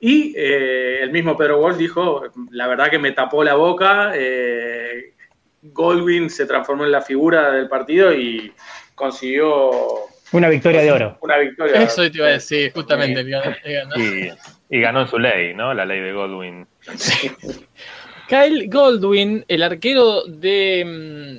Y 0.00 0.32
el 0.36 1.10
mismo 1.10 1.36
Pedro 1.36 1.58
Wolf 1.58 1.76
dijo, 1.76 2.22
la 2.52 2.68
verdad 2.68 2.88
que 2.88 3.00
me 3.00 3.10
tapó 3.10 3.42
la 3.42 3.54
boca, 3.54 4.12
Goldwyn 5.62 6.30
se 6.30 6.46
transformó 6.46 6.84
en 6.84 6.92
la 6.92 7.02
figura 7.02 7.50
del 7.52 7.68
partido 7.68 8.12
y 8.14 8.52
consiguió 8.94 9.70
Una 10.32 10.48
victoria 10.48 10.82
de 10.82 10.92
oro. 10.92 11.18
una 11.20 11.38
victoria. 11.38 11.82
Eso 11.82 12.08
te 12.10 12.18
iba 12.18 12.26
a 12.28 12.32
decir, 12.32 12.72
justamente. 12.72 13.22
ganó-. 13.24 13.96
Y, 13.96 14.30
y 14.70 14.80
ganó 14.80 15.02
en 15.02 15.08
su 15.08 15.18
ley, 15.18 15.54
¿no? 15.54 15.74
La 15.74 15.84
ley 15.84 16.00
de 16.00 16.12
Godwin. 16.12 16.66
Kyle 18.28 18.68
Goldwyn, 18.68 19.44
el 19.48 19.62
arquero 19.62 20.24
de, 20.24 20.84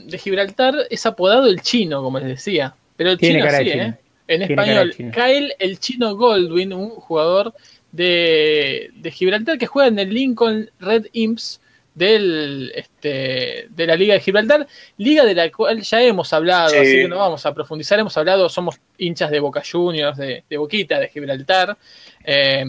mm, 0.05 0.07
de 0.09 0.17
Gibraltar, 0.17 0.73
es 0.89 1.05
apodado 1.05 1.45
el 1.47 1.61
chino, 1.61 2.01
como 2.01 2.19
les 2.19 2.29
decía. 2.29 2.73
Pero 2.97 3.11
el 3.11 3.17
Tiene 3.17 3.35
chino 3.35 3.45
cara 3.45 3.57
de 3.59 3.63
sí, 3.65 3.71
chino. 3.71 3.83
¿eh? 3.83 3.97
En 4.27 4.41
español. 4.43 4.93
Kyle 5.13 5.53
el 5.59 5.79
chino 5.79 6.15
Goldwyn, 6.15 6.73
un 6.73 6.89
jugador 6.89 7.53
de, 7.91 8.89
de 8.95 9.11
Gibraltar 9.11 9.57
que 9.57 9.65
juega 9.67 9.87
en 9.87 9.99
el 9.99 10.13
Lincoln 10.13 10.69
Red 10.79 11.05
Imps 11.13 11.61
del, 11.99 12.71
este, 12.73 13.67
de 13.69 13.85
la 13.85 13.95
Liga 13.95 14.15
de 14.15 14.21
Gibraltar, 14.21 14.65
liga 14.97 15.23
de 15.25 15.35
la 15.35 15.51
cual 15.51 15.81
ya 15.81 16.01
hemos 16.01 16.33
hablado, 16.33 16.69
Sí. 16.69 16.77
así 16.77 16.91
que 17.01 17.07
no 17.07 17.17
vamos 17.17 17.45
a 17.45 17.53
profundizar, 17.53 17.99
hemos 17.99 18.17
hablado, 18.17 18.49
somos 18.49 18.79
hinchas 18.97 19.29
de 19.29 19.39
Boca 19.39 19.61
Juniors, 19.69 20.17
de, 20.17 20.43
de 20.49 20.57
Boquita, 20.57 20.99
de 20.99 21.09
Gibraltar, 21.09 21.77
eh, 22.23 22.65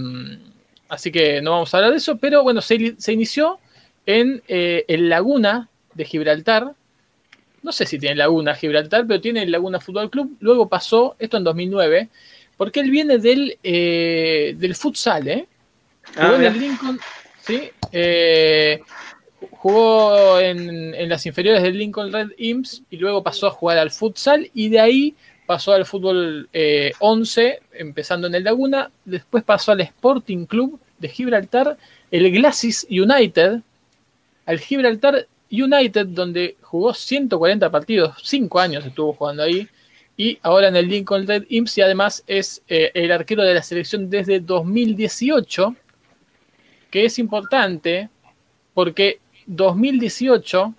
así 0.88 1.10
que 1.10 1.40
no 1.40 1.52
vamos 1.52 1.72
a 1.72 1.76
hablar 1.78 1.92
de 1.92 1.98
eso, 1.98 2.18
pero 2.18 2.42
bueno, 2.42 2.60
se, 2.60 2.94
se 2.98 3.12
inició 3.12 3.58
en 4.04 4.42
eh, 4.48 4.84
el 4.88 5.08
Laguna 5.08 5.68
de 5.94 6.04
Gibraltar. 6.04 6.72
No 7.62 7.72
sé 7.72 7.84
si 7.86 7.98
tiene 7.98 8.16
Laguna 8.16 8.54
Gibraltar, 8.54 9.06
pero 9.06 9.20
tiene 9.20 9.42
el 9.42 9.50
Laguna 9.52 9.80
Fútbol 9.80 10.10
Club. 10.10 10.36
Luego 10.40 10.68
pasó, 10.68 11.14
esto 11.18 11.36
en 11.36 11.44
2009, 11.44 12.08
porque 12.56 12.80
él 12.80 12.90
viene 12.90 13.18
del, 13.18 13.58
eh, 13.62 14.54
del 14.56 14.74
futsal, 14.74 15.28
¿eh? 15.28 15.46
Ah, 16.16 16.32
en 16.36 16.44
el 16.44 16.58
Lincoln, 16.58 16.98
¿sí? 17.42 17.70
Eh, 17.92 18.80
jugó 19.50 20.38
en, 20.38 21.08
las 21.08 21.24
inferiores 21.26 21.62
del 21.62 21.78
Lincoln 21.78 22.12
Red 22.12 22.30
Imps 22.38 22.82
y 22.90 22.96
luego 22.96 23.22
pasó 23.22 23.46
a 23.46 23.50
jugar 23.50 23.78
al 23.78 23.90
futsal 23.90 24.50
y 24.54 24.68
de 24.68 24.80
ahí 24.80 25.14
pasó 25.46 25.72
al 25.72 25.84
fútbol 25.84 26.48
eh, 26.52 26.92
11, 27.00 27.60
empezando 27.72 28.26
en 28.26 28.34
el 28.36 28.44
Laguna. 28.44 28.90
Después 29.04 29.42
pasó 29.42 29.72
al 29.72 29.80
Sporting 29.80 30.46
Club 30.46 30.78
de 30.98 31.08
Gibraltar, 31.08 31.76
el 32.10 32.30
Glacis 32.30 32.86
United, 32.88 33.60
al 34.46 34.58
Gibraltar 34.60 35.26
United, 35.50 36.06
donde 36.06 36.56
jugó 36.62 36.94
140 36.94 37.70
partidos, 37.70 38.16
5 38.22 38.60
años 38.60 38.86
estuvo 38.86 39.12
jugando 39.12 39.42
ahí, 39.42 39.68
y 40.16 40.38
ahora 40.42 40.68
en 40.68 40.76
el 40.76 40.88
Lincoln 40.88 41.26
Red 41.26 41.46
Imps, 41.48 41.78
y 41.78 41.82
además 41.82 42.22
es 42.26 42.62
eh, 42.68 42.90
el 42.94 43.10
arquero 43.10 43.42
de 43.42 43.54
la 43.54 43.62
selección 43.62 44.08
desde 44.08 44.38
2018, 44.38 45.74
que 46.90 47.04
es 47.06 47.18
importante 47.18 48.08
porque 48.74 49.18
2018, 49.46 50.74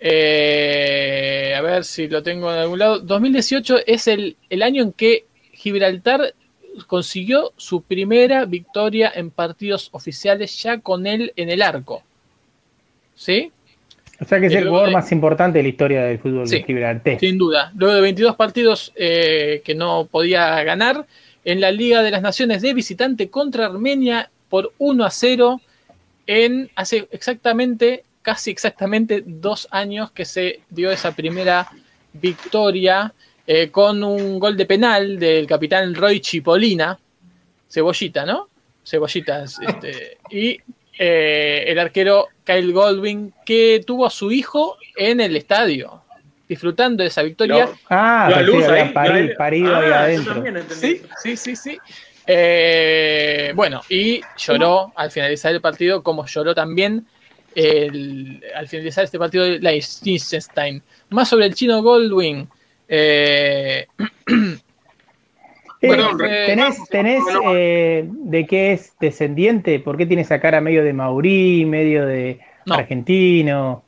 eh, 0.00 1.54
a 1.56 1.60
ver 1.62 1.84
si 1.84 2.08
lo 2.08 2.22
tengo 2.22 2.52
en 2.52 2.58
algún 2.58 2.78
lado, 2.78 2.98
2018 3.00 3.78
es 3.86 4.06
el, 4.08 4.36
el 4.50 4.62
año 4.62 4.82
en 4.82 4.92
que 4.92 5.24
Gibraltar 5.52 6.34
consiguió 6.86 7.52
su 7.56 7.82
primera 7.82 8.44
victoria 8.44 9.12
en 9.14 9.30
partidos 9.30 9.88
oficiales 9.92 10.60
ya 10.62 10.78
con 10.80 11.06
él 11.06 11.32
en 11.36 11.48
el 11.50 11.62
arco. 11.62 12.02
¿Sí? 13.14 13.52
O 14.20 14.24
sea 14.24 14.40
que 14.40 14.46
es 14.46 14.52
el 14.52 14.60
luego 14.62 14.70
jugador 14.76 14.88
de- 14.90 14.94
más 14.94 15.12
importante 15.12 15.58
de 15.58 15.62
la 15.62 15.68
historia 15.68 16.02
del 16.04 16.18
fútbol 16.18 16.48
Sí. 16.48 16.56
de 16.56 16.62
Gibraltar. 16.64 17.20
Sin 17.20 17.38
duda. 17.38 17.72
Luego 17.76 17.94
de 17.94 18.00
22 18.00 18.36
partidos 18.36 18.92
eh, 18.96 19.62
que 19.64 19.74
no 19.74 20.06
podía 20.10 20.62
ganar 20.64 21.06
en 21.44 21.60
la 21.60 21.70
Liga 21.70 22.02
de 22.02 22.10
las 22.10 22.22
Naciones 22.22 22.62
de 22.62 22.74
visitante 22.74 23.28
contra 23.30 23.66
Armenia 23.66 24.30
por 24.48 24.72
1 24.78 25.04
a 25.04 25.10
0 25.10 25.60
en 26.26 26.70
hace 26.74 27.08
exactamente, 27.10 28.04
casi 28.22 28.50
exactamente 28.50 29.22
dos 29.26 29.68
años 29.70 30.10
que 30.12 30.24
se 30.24 30.60
dio 30.70 30.90
esa 30.90 31.12
primera 31.14 31.68
victoria 32.12 33.12
eh, 33.46 33.70
con 33.70 34.02
un 34.02 34.38
gol 34.38 34.56
de 34.56 34.64
penal 34.66 35.18
del 35.18 35.46
capitán 35.46 35.94
Roy 35.94 36.20
Chipolina, 36.20 36.98
Cebollita, 37.68 38.24
¿no? 38.24 38.48
Cebollita. 38.86 39.44
Este, 39.44 40.18
y 40.30 40.58
eh, 40.98 41.64
el 41.66 41.78
arquero 41.78 42.28
Kyle 42.44 42.72
Goldwyn, 42.72 43.34
que 43.44 43.82
tuvo 43.86 44.06
a 44.06 44.10
su 44.10 44.30
hijo 44.30 44.76
en 44.96 45.20
el 45.20 45.36
estadio, 45.36 46.02
disfrutando 46.48 47.02
de 47.02 47.08
esa 47.08 47.22
victoria. 47.22 47.66
Lo- 47.66 47.78
Ah, 47.90 48.42
luz 48.42 48.64
ahí, 48.68 48.80
parido 49.36 49.74
Ah, 49.74 49.78
ahí 49.78 49.88
yo 49.88 49.94
adentro. 49.94 50.34
Sí, 50.74 51.02
sí, 51.22 51.36
sí, 51.36 51.56
sí. 51.56 51.78
Eh, 52.26 53.52
bueno, 53.54 53.80
y 53.88 54.20
lloró 54.36 54.92
al 54.96 55.10
finalizar 55.10 55.52
el 55.52 55.60
partido, 55.60 56.02
como 56.02 56.26
lloró 56.26 56.54
también 56.54 57.06
el- 57.54 58.42
al 58.54 58.66
finalizar 58.68 59.04
este 59.04 59.18
partido 59.18 59.44
de 59.44 59.58
Liechtenstein. 59.58 60.82
Más 61.10 61.28
sobre 61.28 61.46
el 61.46 61.54
chino 61.54 61.82
Goldwyn. 61.82 62.48
Eh, 62.88 63.86
Eh, 65.80 66.46
¿Tenés, 66.46 66.78
Bueno, 66.78 66.86
tenés 66.90 67.22
eh, 67.52 68.08
de 68.08 68.46
qué 68.46 68.72
es 68.72 68.94
descendiente? 68.98 69.80
¿Por 69.80 69.98
qué 69.98 70.06
tiene 70.06 70.22
esa 70.22 70.40
cara 70.40 70.62
medio 70.62 70.82
de 70.82 70.94
maurí, 70.94 71.66
medio 71.66 72.06
de 72.06 72.40
No. 72.64 72.76
argentino? 72.76 73.84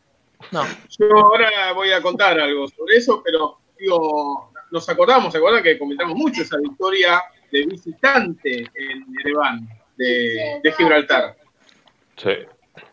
no, 0.50 0.62
Yo 0.98 1.06
ahora 1.16 1.72
voy 1.74 1.92
a 1.92 2.02
contar 2.02 2.38
algo 2.38 2.68
sobre 2.68 2.96
eso, 2.96 3.22
pero 3.24 3.58
digo, 3.78 4.52
nos 4.70 4.86
acordamos, 4.90 5.32
¿se 5.32 5.38
acuerdan 5.38 5.62
que 5.62 5.78
comentamos 5.78 6.16
mucho 6.16 6.42
esa 6.42 6.58
victoria 6.58 7.22
de 7.50 7.66
visitante 7.66 8.70
en 8.74 9.06
Ereván 9.20 9.68
de, 9.96 10.60
de 10.62 10.72
Gibraltar? 10.72 11.36
Sí, 12.16 12.30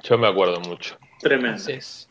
yo 0.03 0.17
me 0.17 0.27
acuerdo 0.27 0.59
mucho. 0.61 0.97
Tremendo. 1.19 1.55
así 1.55 1.71
es. 1.73 2.09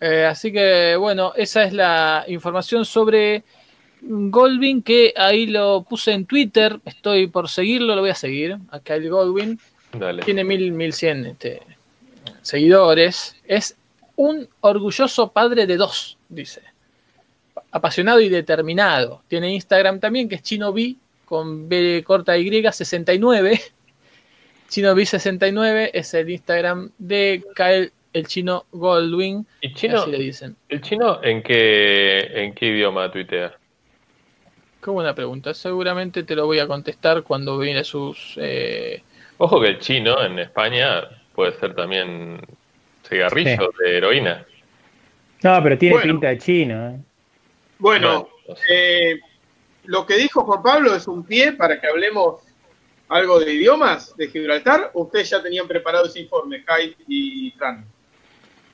Eh, 0.00 0.24
así 0.24 0.52
que, 0.52 0.96
bueno, 0.96 1.32
esa 1.36 1.62
es 1.62 1.72
la 1.72 2.24
información 2.26 2.84
sobre 2.84 3.44
Goldwyn, 4.00 4.82
que 4.82 5.14
ahí 5.16 5.46
lo 5.46 5.82
puse 5.88 6.12
en 6.12 6.26
Twitter. 6.26 6.80
Estoy 6.84 7.28
por 7.28 7.48
seguirlo, 7.48 7.94
lo 7.94 8.00
voy 8.00 8.10
a 8.10 8.16
seguir. 8.16 8.58
A 8.70 8.80
Kyle 8.80 9.08
Goldwyn. 9.08 9.60
Dale. 9.92 10.22
tiene 10.22 10.42
mil, 10.42 10.72
mil 10.72 10.92
cien 10.92 11.26
este, 11.26 11.60
seguidores. 12.40 13.36
Es 13.46 13.76
un 14.16 14.48
orgulloso 14.60 15.30
padre 15.30 15.66
de 15.66 15.76
dos, 15.76 16.18
dice. 16.28 16.62
Apasionado 17.70 18.20
y 18.20 18.28
determinado. 18.28 19.22
Tiene 19.28 19.54
Instagram 19.54 20.00
también, 20.00 20.28
que 20.28 20.36
es 20.36 20.42
ChinoB, 20.42 20.96
con 21.32 21.66
B 21.66 22.04
corta 22.04 22.36
Y 22.36 22.62
69. 22.70 23.58
ChinoB69 24.68 25.88
es 25.94 26.12
el 26.12 26.28
Instagram 26.28 26.90
de 26.98 27.42
Kyle, 27.56 27.90
el 28.12 28.26
chino 28.26 28.66
Goldwyn. 28.70 29.46
¿Y 29.62 29.72
chino? 29.72 30.02
Así 30.02 30.10
le 30.10 30.18
dicen. 30.18 30.56
¿El 30.68 30.82
chino 30.82 31.24
en 31.24 31.42
qué, 31.42 32.18
en 32.34 32.52
qué 32.52 32.66
idioma 32.66 33.10
tuitea? 33.10 33.50
Qué 34.84 34.90
buena 34.90 35.14
pregunta. 35.14 35.54
Seguramente 35.54 36.22
te 36.22 36.36
lo 36.36 36.44
voy 36.44 36.58
a 36.58 36.66
contestar 36.66 37.22
cuando 37.22 37.58
viene 37.58 37.82
sus. 37.82 38.34
eh, 38.36 39.02
Ojo 39.38 39.58
que 39.58 39.68
el 39.68 39.78
chino 39.78 40.22
en 40.22 40.38
España 40.38 41.02
puede 41.34 41.58
ser 41.58 41.74
también 41.74 42.42
cigarrillo 43.08 43.72
de 43.82 43.96
heroína. 43.96 44.44
No, 45.42 45.62
pero 45.62 45.78
tiene 45.78 45.94
Bueno. 45.94 46.12
pinta 46.12 46.28
de 46.28 46.38
chino. 46.38 46.90
¿eh? 46.90 46.96
Bueno, 47.78 48.28
no 48.46 48.54
sé. 48.54 48.62
eh, 49.12 49.20
lo 49.84 50.06
que 50.06 50.16
dijo 50.16 50.44
Juan 50.44 50.62
Pablo 50.62 50.94
es 50.94 51.06
un 51.08 51.24
pie 51.24 51.52
para 51.52 51.80
que 51.80 51.86
hablemos 51.86 52.40
algo 53.08 53.38
de 53.40 53.52
idiomas 53.52 54.16
de 54.16 54.28
Gibraltar. 54.28 54.90
¿O 54.94 55.02
ustedes 55.02 55.30
ya 55.30 55.42
tenían 55.42 55.66
preparado 55.68 56.06
ese 56.06 56.20
informe, 56.20 56.58
Hyde 56.66 56.96
y 57.08 57.50
Fran? 57.58 57.84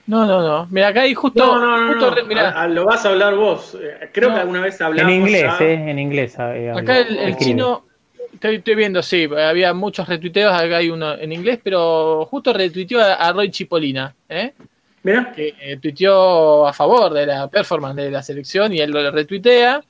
No, 0.06 0.24
no, 0.24 0.40
no. 0.43 0.66
Mira, 0.70 0.89
acá 0.89 1.02
hay 1.02 1.12
justo. 1.14 1.44
No, 1.44 1.59
no, 1.60 1.76
no, 1.86 1.93
justo 1.93 2.14
no. 2.14 2.26
mirá, 2.26 2.51
Ah, 2.56 2.66
lo 2.66 2.85
vas 2.86 3.05
a 3.05 3.10
hablar 3.10 3.35
vos. 3.35 3.76
Eh, 3.80 4.09
Creo 4.12 4.28
No. 4.30 4.35
que 4.36 4.40
alguna 4.40 4.60
vez 4.62 4.80
En 4.80 4.86
hablamos. 4.86 5.12
inglés, 5.12 5.43
ya- 5.43 5.59
¿eh? 5.66 5.90
En 5.90 5.98
inglés. 5.98 6.35
eh, 6.39 6.70
habla, 6.70 6.80
acá 6.80 6.98
el, 7.01 7.36
chino. 7.36 7.85
Estoy, 8.32 8.56
estoy 8.56 8.74
viendo, 8.74 9.02
sí, 9.02 9.28
había 9.36 9.72
muchos 9.74 10.06
retuiteos, 10.09 10.52
acá 10.52 10.76
hay 10.76 10.90
uno 10.90 11.14
en 11.14 11.32
inglés, 11.32 11.59
pero 11.62 12.24
justo 12.26 12.52
retuiteó 12.52 13.01
a, 13.01 13.14
a 13.14 13.32
Roy 13.32 13.51
Chipolina, 13.51 14.14
¿eh? 14.28 14.52
Mirá, 15.02 15.32
que 15.32 15.55
eh, 15.60 15.78
tuiteó 15.78 16.66
a 16.66 16.72
favor 16.72 17.12
de 17.14 17.26
la 17.26 17.48
performance 17.48 17.97
de 17.97 18.10
la 18.10 18.22
selección 18.22 18.72
y 18.72 18.80
él 18.80 18.90
lo 18.90 19.10
retuitea 19.10 19.82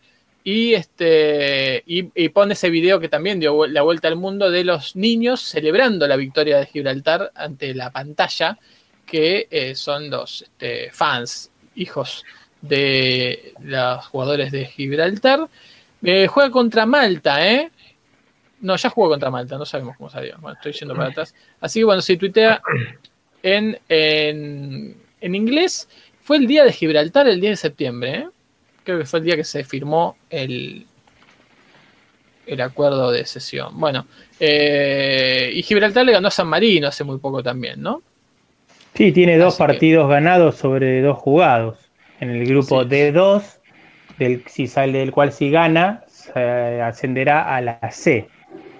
y 0.51 0.73
este 0.73 1.83
y, 1.85 2.29
pone 2.31 2.55
ese 2.55 2.71
video 2.71 2.99
que 3.01 3.11
también 3.11 3.39
dio 3.39 3.67
la 3.67 3.83
vuelta 3.83 4.09
al 4.09 4.17
mundo 4.17 4.51
de 4.51 4.65
los 4.65 4.97
niños 4.97 5.43
celebrando 5.43 6.07
la 6.09 6.17
victoria 6.17 6.57
de 6.57 6.65
Gibraltar 6.65 7.31
ante 7.35 7.75
la 7.75 7.91
pantalla 7.91 8.59
que 9.05 9.47
eh, 9.51 9.75
son 9.75 10.09
los 10.09 10.41
este, 10.41 10.91
fans 10.91 11.51
hijos 11.75 12.25
de 12.63 13.53
los 13.61 14.07
jugadores 14.07 14.51
de 14.51 14.65
Gibraltar 14.65 15.49
Eh, 16.01 16.29
juega 16.29 16.51
contra 16.51 16.87
Malta 16.87 17.47
eh 17.47 17.71
no 18.63 18.77
ya 18.77 18.89
jugó 18.89 19.11
contra 19.11 19.31
Malta 19.31 19.59
no 19.59 19.67
sabemos 19.67 19.99
cómo 19.99 20.09
salió 20.09 20.39
bueno 20.39 20.57
estoy 20.57 20.73
yendo 20.73 20.95
para 20.95 21.11
atrás 21.11 21.35
así 21.61 21.81
que 21.81 21.85
bueno 21.85 22.01
se 22.01 22.17
tuitea 22.17 22.63
en, 23.43 23.79
en, 23.91 24.97
en 25.21 25.35
inglés 25.35 25.89
fue 26.23 26.37
el 26.37 26.47
día 26.47 26.63
de 26.65 26.75
Gibraltar, 26.75 27.27
el 27.27 27.41
10 27.41 27.53
de 27.53 27.57
septiembre. 27.57 28.15
¿eh? 28.17 28.29
Creo 28.89 29.01
que 29.01 29.05
fue 29.05 29.19
el 29.19 29.27
día 29.27 29.37
que 29.37 29.45
se 29.45 29.65
firmó 29.65 30.17
el, 30.31 30.87
el 32.47 32.61
acuerdo 32.63 33.11
de 33.13 33.27
sesión. 33.27 33.79
Bueno, 33.79 34.07
eh, 34.41 35.51
y 35.53 35.63
Gibraltar 35.63 36.07
le 36.07 36.13
ganó 36.13 36.29
a 36.29 36.31
San 36.31 36.47
Marino 36.49 36.89
hace 36.89 37.05
muy 37.05 37.19
poco 37.19 37.43
también, 37.43 37.83
¿no? 37.83 38.01
Sí, 38.95 39.13
tiene 39.13 39.37
dos 39.37 39.49
Así 39.53 39.59
que- 39.63 39.67
partidos 39.67 40.09
ganados 40.09 40.57
sobre 40.57 41.03
dos 41.03 41.19
jugados. 41.19 41.77
En 42.19 42.31
el 42.31 42.47
grupo 42.47 42.83
Sí. 42.83 42.89
D2, 42.89 43.43
del, 44.19 44.43
si 44.47 44.67
sale 44.67 45.01
del 45.01 45.13
cual 45.13 45.33
si 45.33 45.51
gana, 45.51 46.03
se 46.07 46.81
ascenderá 46.81 47.55
a 47.55 47.61
la 47.61 47.79
C. 47.93 48.27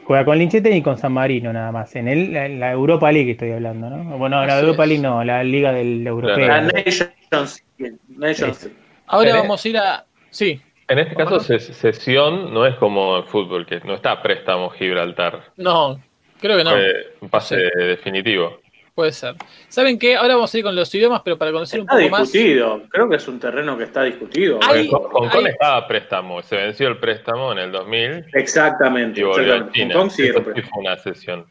Juega 0.05 0.25
con 0.25 0.39
Linchete 0.39 0.75
y 0.75 0.81
con 0.81 0.97
San 0.97 1.13
Marino 1.13 1.53
nada 1.53 1.71
más. 1.71 1.95
En 1.97 2.09
el, 2.09 2.33
la, 2.33 2.49
la 2.49 2.73
Europa 2.73 3.13
League 3.13 3.33
estoy 3.33 3.51
hablando, 3.51 3.91
¿no? 3.91 4.17
Bueno, 4.17 4.43
la 4.47 4.55
Así 4.57 4.65
Europa 4.65 4.85
es. 4.85 4.89
League 4.89 5.03
no, 5.03 5.23
la 5.23 5.45
Liga 5.45 5.71
del 5.71 6.07
Europeo. 6.07 6.47
la 6.49 6.63
Nations. 6.63 7.63
Nations. 8.09 8.71
Ahora 9.09 9.31
Pero- 9.31 9.43
vamos 9.43 9.65
a 9.65 9.69
ir 9.69 9.79
a... 9.79 10.05
Sí, 10.31 10.61
En 10.89 10.99
este 10.99 11.15
caso, 11.15 11.37
ses- 11.41 11.73
sesión 11.73 12.53
no 12.55 12.67
es 12.67 12.77
como 12.77 13.17
en 13.19 13.25
fútbol, 13.27 13.67
que 13.67 13.81
no 13.81 13.95
está 13.95 14.13
a 14.13 14.23
préstamo 14.23 14.71
Gibraltar. 14.71 15.43
no, 15.57 16.01
creo 16.41 16.57
que 16.57 16.65
no. 16.65 16.71
Fue 16.71 17.15
un 17.21 17.29
pase 17.29 17.57
Sí. 17.71 17.79
definitivo. 17.85 18.61
Puede 18.95 19.13
ser. 19.13 19.37
¿Saben 19.69 19.97
qué? 19.97 20.17
Ahora 20.17 20.35
vamos 20.35 20.53
a 20.53 20.59
ir 20.59 20.65
con 20.65 20.75
los 20.75 20.93
idiomas, 20.93 21.21
pero 21.25 21.39
para 21.39 21.53
conocer 21.53 21.79
un 21.81 21.87
poco 21.87 22.09
más... 22.09 22.33
discutido. 22.33 22.83
Creo 22.91 23.09
que 23.09 23.15
es 23.17 23.29
un 23.29 23.39
terreno 23.39 23.79
que 23.79 23.85
está 23.85 24.03
discutido. 24.03 24.59
Hay- 24.69 24.89
Hong 24.89 25.09
Kong 25.29 25.31
hay- 25.35 25.53
estaba 25.53 25.77
a 25.77 25.87
préstamo, 25.87 26.43
se 26.43 26.57
venció 26.57 26.89
el 26.89 26.99
préstamo 26.99 27.53
en 27.53 27.59
el 27.59 27.71
2000 27.73 28.25
Exactamente. 28.35 29.21
y 29.21 29.23
volvió 29.23 29.53
a 29.53 29.57
exactamente. 29.59 29.79
China. 29.79 29.95
Hong 29.95 30.01
Kong 30.01 30.11
sí 30.11 30.23
Eso 30.25 30.39
sí 30.55 30.63
fue 30.63 30.81
una 30.83 30.97
sesión. 30.97 31.47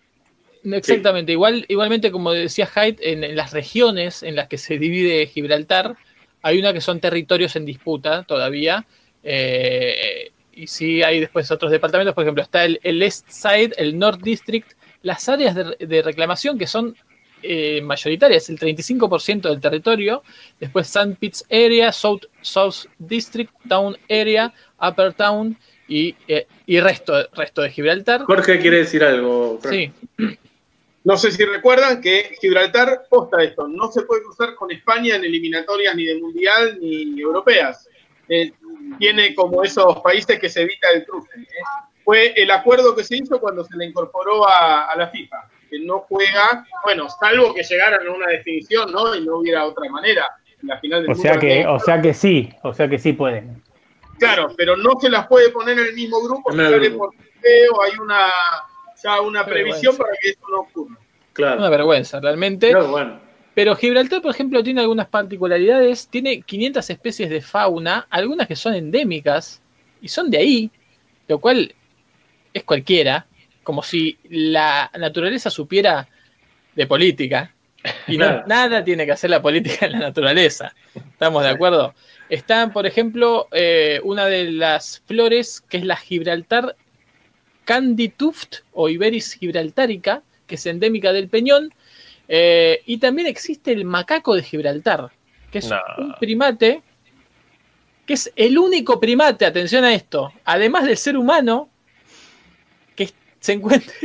Exactamente, 0.65 1.31
igual, 1.31 1.63
igualmente 1.69 2.11
como 2.11 2.33
decía 2.33 2.65
Hyde, 2.67 2.97
en, 2.99 3.23
en 3.23 3.35
las 3.37 3.53
regiones 3.53 4.23
en 4.23 4.35
las 4.35 4.47
que 4.49 4.57
se 4.57 4.77
divide 4.77 5.25
Gibraltar, 5.27 5.95
hay 6.47 6.59
una 6.59 6.71
que 6.71 6.79
son 6.79 7.01
territorios 7.01 7.57
en 7.57 7.65
disputa 7.65 8.23
todavía, 8.23 8.85
eh, 9.21 10.31
y 10.53 10.67
sí 10.67 11.03
hay 11.03 11.19
después 11.19 11.51
otros 11.51 11.71
departamentos, 11.71 12.15
por 12.15 12.23
ejemplo, 12.23 12.41
está 12.41 12.63
el, 12.63 12.79
el 12.83 13.03
East 13.03 13.29
Side, 13.29 13.73
el 13.77 13.99
North 13.99 14.21
District, 14.21 14.71
las 15.01 15.27
áreas 15.27 15.55
de, 15.55 15.75
de 15.77 16.01
reclamación 16.01 16.57
que 16.57 16.65
son 16.65 16.95
eh, 17.43 17.81
mayoritarias, 17.81 18.49
el 18.49 18.57
35% 18.57 19.49
del 19.49 19.59
territorio, 19.59 20.23
después 20.57 20.87
St. 20.87 21.17
Kitts 21.19 21.45
Area, 21.51 21.91
South, 21.91 22.21
South 22.41 22.87
District, 22.97 23.51
Town 23.67 23.97
Area, 24.09 24.53
Upper 24.81 25.13
Town 25.13 25.57
y, 25.87 26.15
eh, 26.29 26.47
y 26.65 26.79
resto, 26.79 27.13
resto 27.33 27.61
de 27.61 27.71
Gibraltar. 27.71 28.23
Jorge 28.23 28.59
quiere 28.59 28.77
decir 28.77 29.03
algo. 29.03 29.59
Fran. 29.61 29.73
Sí, 29.73 29.91
No 31.07 31.15
sé 31.15 31.31
si 31.31 31.45
recuerdan 31.45 32.01
que 32.01 32.35
Gibraltar, 32.41 33.03
posta 33.09 33.41
esto, 33.41 33.65
no 33.65 33.89
se 33.89 34.01
puede 34.01 34.23
cruzar 34.23 34.55
con 34.55 34.69
España 34.71 35.15
en 35.15 35.23
eliminatorias 35.23 35.95
ni 35.95 36.03
de 36.03 36.19
mundial 36.19 36.77
ni 36.81 37.21
europeas. 37.21 37.87
Eh, 38.27 38.51
tiene 38.99 39.33
como 39.33 39.63
esos 39.63 40.01
países 40.01 40.37
que 40.37 40.49
se 40.49 40.63
evita 40.63 40.89
el 40.93 41.05
cruce. 41.05 41.29
¿eh? 41.39 41.45
Fue 42.03 42.33
el 42.35 42.51
acuerdo 42.51 42.93
que 42.93 43.05
se 43.05 43.15
hizo 43.15 43.39
cuando 43.39 43.63
se 43.63 43.77
le 43.77 43.85
incorporó 43.85 44.45
a, 44.49 44.91
a 44.91 44.97
la 44.97 45.07
FIFA, 45.07 45.49
que 45.69 45.79
no 45.79 45.99
juega, 45.99 46.65
bueno, 46.83 47.07
salvo 47.07 47.53
que 47.53 47.63
llegaran 47.63 48.05
a 48.05 48.11
una 48.11 48.27
definición, 48.27 48.91
¿no? 48.91 49.15
Y 49.15 49.25
no 49.25 49.37
hubiera 49.37 49.63
otra 49.63 49.89
manera. 49.89 50.27
En 50.61 50.67
la 50.67 50.77
final 50.81 51.03
del 51.03 51.11
O 51.11 51.15
sea 51.15 51.39
que, 51.39 51.63
la 51.63 51.71
o 51.71 51.79
sea 51.79 52.01
que 52.01 52.13
sí, 52.13 52.49
o 52.63 52.73
sea 52.73 52.89
que 52.89 52.99
sí 52.99 53.13
pueden. 53.13 53.63
Claro, 54.19 54.49
pero 54.57 54.75
no 54.75 54.99
se 54.99 55.09
las 55.09 55.25
puede 55.27 55.51
poner 55.51 55.79
en 55.79 55.85
el 55.85 55.93
mismo 55.93 56.21
grupo, 56.21 56.43
por 56.43 56.53
sorteo, 56.53 57.81
hay 57.81 57.97
una, 57.97 58.29
ya 59.03 59.21
una 59.21 59.45
Qué 59.45 59.51
previsión 59.51 59.95
vergüenza. 59.97 60.03
para 60.03 60.17
que 60.21 60.29
eso 60.29 60.39
no 60.51 60.59
ocurra. 60.61 60.97
Claro. 61.33 61.59
una 61.59 61.69
vergüenza 61.69 62.19
realmente. 62.19 62.67
Pero 62.67 62.87
bueno. 62.87 63.19
Pero 63.53 63.75
Gibraltar, 63.75 64.21
por 64.21 64.31
ejemplo, 64.31 64.63
tiene 64.63 64.81
algunas 64.81 65.07
particularidades. 65.07 66.07
Tiene 66.09 66.41
500 66.41 66.89
especies 66.89 67.29
de 67.29 67.41
fauna, 67.41 68.07
algunas 68.09 68.47
que 68.47 68.55
son 68.55 68.73
endémicas 68.75 69.61
y 70.01 70.07
son 70.09 70.29
de 70.29 70.37
ahí, 70.37 70.71
lo 71.27 71.39
cual 71.39 71.73
es 72.53 72.63
cualquiera, 72.63 73.25
como 73.63 73.81
si 73.83 74.17
la 74.29 74.89
naturaleza 74.97 75.49
supiera 75.49 76.07
de 76.75 76.87
política. 76.87 77.53
Y 78.07 78.17
no- 78.17 78.25
Claro. 78.25 78.43
nada 78.47 78.83
tiene 78.83 79.05
que 79.05 79.11
hacer 79.13 79.29
la 79.29 79.41
política 79.41 79.85
en 79.87 79.93
la 79.93 79.99
naturaleza. 79.99 80.73
¿Estamos 80.95 81.43
de 81.43 81.49
acuerdo? 81.49 81.93
Está, 82.29 82.71
por 82.73 82.85
ejemplo, 82.85 83.47
eh, 83.51 84.01
una 84.03 84.25
de 84.25 84.51
las 84.51 85.01
flores 85.05 85.61
que 85.69 85.77
es 85.77 85.85
la 85.85 85.95
Gibraltar 85.95 86.75
Candy 87.67 88.07
Tuft 88.07 88.59
o 88.71 88.87
Iberis 88.87 89.33
gibraltarica, 89.33 90.21
que 90.47 90.55
es 90.55 90.65
endémica 90.65 91.11
del 91.11 91.27
Peñón. 91.27 91.73
Eh, 92.29 92.81
y 92.85 92.97
también 92.99 93.27
existe 93.27 93.73
el 93.73 93.83
macaco 93.83 94.35
de 94.35 94.41
Gibraltar, 94.43 95.09
que 95.51 95.57
es 95.59 95.69
No. 95.69 95.77
un 95.97 96.13
primate, 96.15 96.81
que 98.05 98.13
es 98.13 98.31
el 98.37 98.57
único 98.57 99.01
primate, 99.01 99.45
atención 99.45 99.83
a 99.83 99.93
esto, 99.93 100.31
además 100.45 100.85
del 100.85 100.95
ser 100.95 101.17
humano, 101.17 101.67
que 102.95 103.09
se 103.41 103.51
encuentra, 103.53 103.93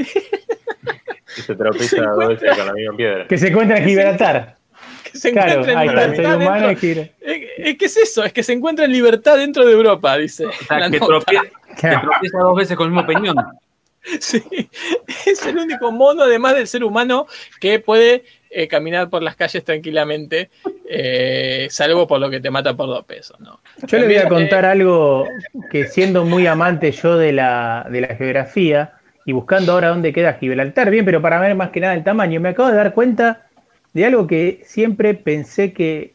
Y 1.36 1.40
se 1.40 1.54
tropieza 1.54 1.88
Se 1.88 2.02
encuentra- 2.02 2.56
con 2.56 2.66
la 2.66 2.72
misma 2.74 2.96
piedra. 2.96 3.26
Que 3.28 3.38
se 3.38 3.48
encuentra 3.48 3.78
en 3.78 3.84
Gibraltar. 3.88 4.56
que 5.04 5.18
se 5.18 5.32
Claro, 5.32 5.50
encuentra 5.50 5.72
en 5.72 5.78
ahí 5.78 5.86
está 5.88 6.04
el 6.04 6.10
libertad 6.10 6.30
ser 6.32 6.36
humano 6.42 6.66
dentro- 6.68 6.88
Eh, 7.20 7.48
eh, 7.58 7.76
¿Qué 7.78 7.84
es 7.86 7.96
eso? 7.96 8.24
Es 8.24 8.32
que 8.32 8.42
se 8.42 8.52
encuentra 8.52 8.84
en 8.84 8.92
libertad 8.92 9.36
dentro 9.38 9.64
de 9.64 9.72
Europa, 9.72 10.16
dice. 10.18 10.46
O 10.46 10.52
sea, 10.52 10.78
la 10.80 10.90
que, 10.90 10.98
nota. 10.98 11.42
Que 11.76 11.88
tropieza 11.88 12.38
dos 12.38 12.56
veces 12.56 12.76
con 12.76 12.86
el 12.86 12.92
mismo 12.92 13.06
peñón. 13.06 13.36
Sí, 14.18 14.42
es 15.28 15.46
el 15.46 15.58
único 15.58 15.92
mono, 15.92 16.24
además 16.24 16.56
del 16.56 16.66
ser 16.66 16.82
humano, 16.82 17.28
que 17.60 17.78
puede 17.78 18.24
eh, 18.50 18.66
caminar 18.66 19.08
por 19.08 19.22
las 19.22 19.36
calles 19.36 19.62
tranquilamente, 19.64 20.50
eh, 20.88 21.68
salvo 21.70 22.08
por 22.08 22.18
lo 22.18 22.28
que 22.28 22.40
te 22.40 22.50
mata 22.50 22.74
por 22.74 22.88
dos 22.88 23.04
pesos, 23.04 23.38
¿no? 23.38 23.60
Yo 23.86 23.98
le 24.00 24.06
voy 24.06 24.16
a 24.16 24.22
También, 24.22 24.40
contar 24.48 24.64
algo 24.64 25.28
que 25.70 25.86
siendo 25.86 26.24
muy 26.24 26.48
amante 26.48 26.90
yo 26.90 27.16
de 27.16 27.30
la, 27.30 27.86
de 27.88 28.00
la 28.00 28.16
geografía 28.16 28.94
y 29.24 29.30
buscando 29.30 29.70
ahora 29.70 29.90
dónde 29.90 30.12
queda 30.12 30.34
Gibraltar, 30.34 30.90
bien, 30.90 31.04
pero 31.04 31.22
para 31.22 31.38
ver 31.38 31.54
más 31.54 31.70
que 31.70 31.78
nada 31.78 31.94
el 31.94 32.02
tamaño, 32.02 32.40
me 32.40 32.48
acabo 32.48 32.70
de 32.70 32.74
dar 32.74 32.94
cuenta 32.94 33.46
de 33.92 34.04
algo 34.04 34.26
que 34.26 34.62
siempre 34.64 35.14
pensé 35.14 35.72
que 35.72 36.14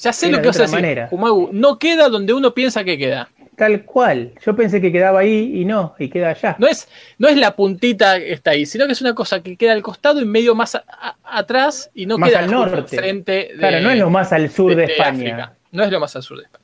Ya 0.00 0.12
sé 0.12 0.28
lo 0.30 0.38
de 0.38 0.42
que 0.42 0.48
vas 0.50 0.60
a 0.60 0.62
decir. 0.62 0.80
manera. 0.80 1.08
Kumagu, 1.08 1.50
no 1.52 1.76
queda 1.80 2.08
donde 2.08 2.32
uno 2.34 2.54
piensa 2.54 2.84
que 2.84 2.96
queda. 2.96 3.28
Tal 3.56 3.84
cual, 3.84 4.32
yo 4.44 4.54
pensé 4.54 4.80
que 4.80 4.92
quedaba 4.92 5.20
ahí 5.20 5.52
y 5.60 5.64
no, 5.64 5.94
y 5.98 6.08
queda 6.08 6.30
allá. 6.30 6.56
No 6.58 6.66
es, 6.66 6.88
no 7.18 7.26
es 7.28 7.36
la 7.36 7.56
puntita 7.56 8.18
que 8.18 8.32
está 8.32 8.52
ahí, 8.52 8.66
sino 8.66 8.86
que 8.86 8.92
es 8.92 9.00
una 9.00 9.14
cosa 9.14 9.42
que 9.42 9.56
queda 9.56 9.72
al 9.72 9.82
costado 9.82 10.20
y 10.20 10.24
medio 10.26 10.54
más 10.54 10.74
a- 10.74 10.84
a- 10.88 11.16
atrás 11.24 11.90
y 11.94 12.06
no 12.06 12.18
Más 12.18 12.28
queda 12.30 12.40
al 12.40 12.50
norte. 12.50 12.78
enfrente 12.96 13.32
de, 13.32 13.54
claro, 13.58 13.80
no 13.80 13.90
es 13.90 13.98
lo 13.98 14.10
más 14.10 14.32
al 14.32 14.48
sur 14.50 14.74
de, 14.74 14.84
España. 14.84 15.08
África. 15.34 15.52
No 15.72 15.82
es 15.84 15.90
lo 15.90 15.98
más 16.00 16.14
al 16.16 16.22
sur 16.22 16.38
de 16.38 16.44
España. 16.44 16.62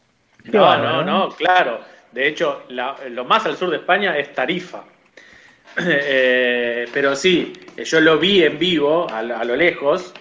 No, 0.52 0.77
no, 0.78 1.05
no, 1.05 1.28
claro. 1.35 1.81
De 2.12 2.28
hecho, 2.28 2.64
la- 2.69 2.97
lo 3.10 3.24
más 3.24 3.47
al 3.47 3.56
sur 3.56 3.70
de 3.70 3.77
España 3.78 4.16
es 4.19 4.32
Tarifa. 4.32 4.85
Eh, 5.78 6.85
pero 6.93 7.16
sí, 7.16 7.52
yo 7.82 8.01
lo 8.01 8.19
vi 8.19 8.43
en 8.43 8.59
vivo 8.59 9.09
a, 9.10 9.23
lo- 9.23 9.36
a 9.39 9.44
lo 9.44 9.56
lejos, 9.56 10.12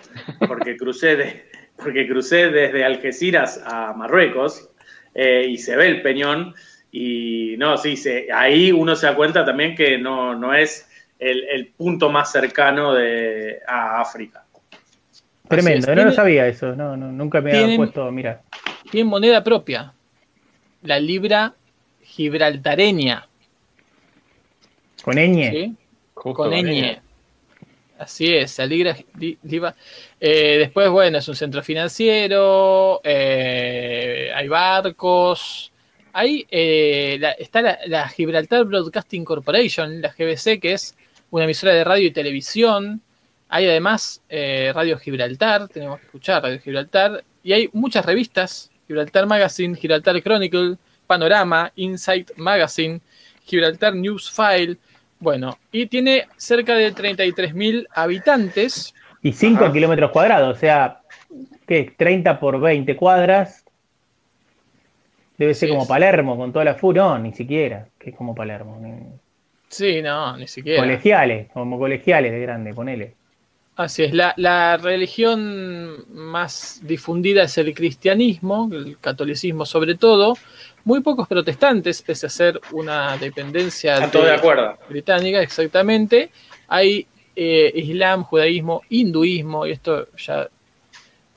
porque 0.48 0.78
crucé, 0.78 1.16
de- 1.18 1.46
porque 1.76 2.08
crucé 2.08 2.50
desde 2.50 2.86
Algeciras 2.86 3.62
a 3.66 3.92
Marruecos 3.94 4.70
eh, 5.14 5.46
y 5.50 5.58
se 5.58 5.76
ve 5.76 5.88
el 5.88 6.02
peñón. 6.02 6.54
Y 6.92 7.56
no, 7.58 7.78
sí, 7.78 7.96
se, 7.96 8.28
ahí 8.34 8.72
uno 8.72 8.96
se 8.96 9.06
da 9.06 9.16
cuenta 9.16 9.46
también 9.46 9.76
que 9.76 9.98
no, 9.98 10.36
no 10.36 10.54
es 10.54 10.90
el, 11.20 11.44
el 11.50 11.68
punto 11.68 12.10
más 12.10 12.32
cercano 12.32 12.94
de, 12.94 13.60
a 13.68 14.02
África. 14.02 14.44
Tremendo, 15.48 15.92
es. 15.92 15.98
no 15.98 16.06
lo 16.06 16.12
sabía 16.12 16.48
eso, 16.48 16.76
no, 16.76 16.96
no, 16.96 17.12
nunca 17.12 17.42
me 17.42 17.58
había 17.58 17.76
puesto 17.76 18.04
a 18.04 18.12
mirar. 18.12 18.42
Tienen 18.90 19.10
moneda 19.10 19.44
propia. 19.44 19.94
La 20.82 21.00
libra 21.00 21.54
gibraltareña. 22.02 23.28
Con 25.04 25.16
ñ. 25.16 25.52
¿sí? 25.52 25.76
Con 26.14 26.52
ñ. 26.52 27.00
Así 28.02 28.34
es, 28.36 28.58
la 28.58 28.66
libra. 28.66 28.98
li- 29.20 29.38
libra- 29.44 29.76
eh, 30.20 30.56
después, 30.58 30.90
bueno, 30.90 31.20
es 31.20 31.28
un 31.28 31.36
centro 31.36 31.62
financiero, 31.62 33.00
eh, 33.04 34.32
hay 34.34 34.48
barcos. 34.48 35.72
Hay, 36.14 36.48
eh, 36.50 37.18
la- 37.20 37.32
está 37.34 37.62
la, 37.62 37.78
la 37.86 38.08
Gibraltar 38.10 38.66
Broadcasting 38.66 39.24
Corporation, 39.24 40.02
la 40.02 40.10
GBC, 40.18 40.60
que 40.60 40.74
es 40.74 40.96
una 41.30 41.44
emisora 41.46 41.74
de 41.74 41.84
radio 41.84 42.08
y 42.08 42.12
televisión. 42.12 43.02
Hay 43.50 43.68
además 43.68 44.22
eh, 44.30 44.72
Radio 44.74 44.98
Gibraltar, 44.98 45.68
tenemos 45.68 46.00
que 46.00 46.06
escuchar 46.08 46.42
Radio 46.42 46.60
Gibraltar. 46.60 47.24
Y 47.44 47.54
hay 47.54 47.70
muchas 47.74 48.04
revistas, 48.04 48.72
Gibraltar 48.88 49.28
Magazine, 49.28 49.76
Gibraltar 49.76 50.20
Chronicle, 50.24 50.78
Panorama, 51.06 51.72
Insight 51.76 52.32
Magazine, 52.36 53.00
Gibraltar 53.46 53.94
News 53.96 54.32
File. 54.32 54.78
Bueno, 55.22 55.58
y 55.72 55.86
tiene 55.86 56.28
cerca 56.36 56.74
de 56.76 56.94
33.000 56.94 57.88
habitantes. 57.94 58.94
Y 59.22 59.32
5 59.32 59.72
kilómetros 59.72 60.12
cuadrados, 60.12 60.58
o 60.58 60.60
sea, 60.60 61.02
¿qué? 61.68 61.94
30 61.96 62.40
por 62.40 62.60
20 62.60 62.96
cuadras. 62.98 63.64
Debe 65.38 65.54
ser 65.54 65.70
Sí, 65.70 65.74
como. 65.76 65.88
Palermo, 65.88 66.38
con 66.38 66.52
toda 66.52 66.66
la 66.66 66.72
FU, 66.76 66.92
no, 66.94 67.18
ni 67.20 67.34
siquiera, 67.34 67.88
que 68.00 68.10
es 68.10 68.16
como 68.16 68.36
Palermo. 68.36 68.80
ni- 68.82 69.20
Sí, 69.70 70.02
no, 70.02 70.36
ni 70.38 70.48
siquiera. 70.48 70.82
Colegiales, 70.82 71.50
como 71.54 71.80
colegiales 71.80 72.32
de 72.32 72.40
grande, 72.42 72.74
ponele. 72.74 73.14
Así 73.78 74.04
es, 74.04 74.14
la, 74.14 74.34
la 74.38 74.76
religión 74.78 76.04
más 76.14 76.82
difundida 76.84 77.44
es 77.44 77.58
el 77.58 77.74
cristianismo, 77.74 78.70
el 78.72 78.98
catolicismo 79.00 79.66
sobre 79.66 79.96
todo. 79.96 80.36
Muy 80.84 81.02
pocos 81.02 81.28
protestantes, 81.28 82.02
pese 82.02 82.26
a 82.26 82.30
ser 82.30 82.60
una 82.72 83.18
dependencia 83.18 84.00
de 84.00 84.32
acuerdo. 84.32 84.78
británica, 84.90 85.42
exactamente. 85.42 86.32
Hay 86.68 87.06
eh, 87.36 87.72
islam, 87.76 88.24
judaísmo, 88.24 88.82
hinduismo, 88.90 89.66
y 89.68 89.72
esto 89.72 90.08
ya... 90.18 90.48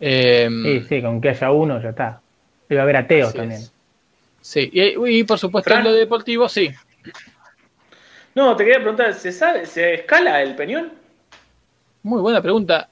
eh, 0.00 0.48
Sí, 0.62 0.80
sí, 0.88 1.02
con 1.02 1.20
que 1.20 1.28
haya 1.30 1.50
uno 1.50 1.80
ya 1.82 1.90
está. 1.90 2.20
Debe 2.68 2.80
haber 2.80 2.96
ateos 2.96 3.34
también. 3.34 3.60
es. 3.60 3.72
Sí, 4.40 4.70
y, 4.72 5.18
y 5.18 5.24
por 5.24 5.38
supuesto 5.38 5.70
Fran. 5.70 5.80
en 5.86 5.92
lo 5.92 5.98
deportivo, 5.98 6.48
sí. 6.48 6.70
No, 8.34 8.56
te 8.56 8.64
quería 8.64 8.80
preguntar, 8.80 9.14
¿se 9.14 9.30
sabe, 9.30 9.64
se 9.66 9.94
escala 9.94 10.42
el 10.42 10.56
peñón? 10.56 10.92
Muy 12.02 12.20
buena 12.20 12.42
pregunta. 12.42 12.88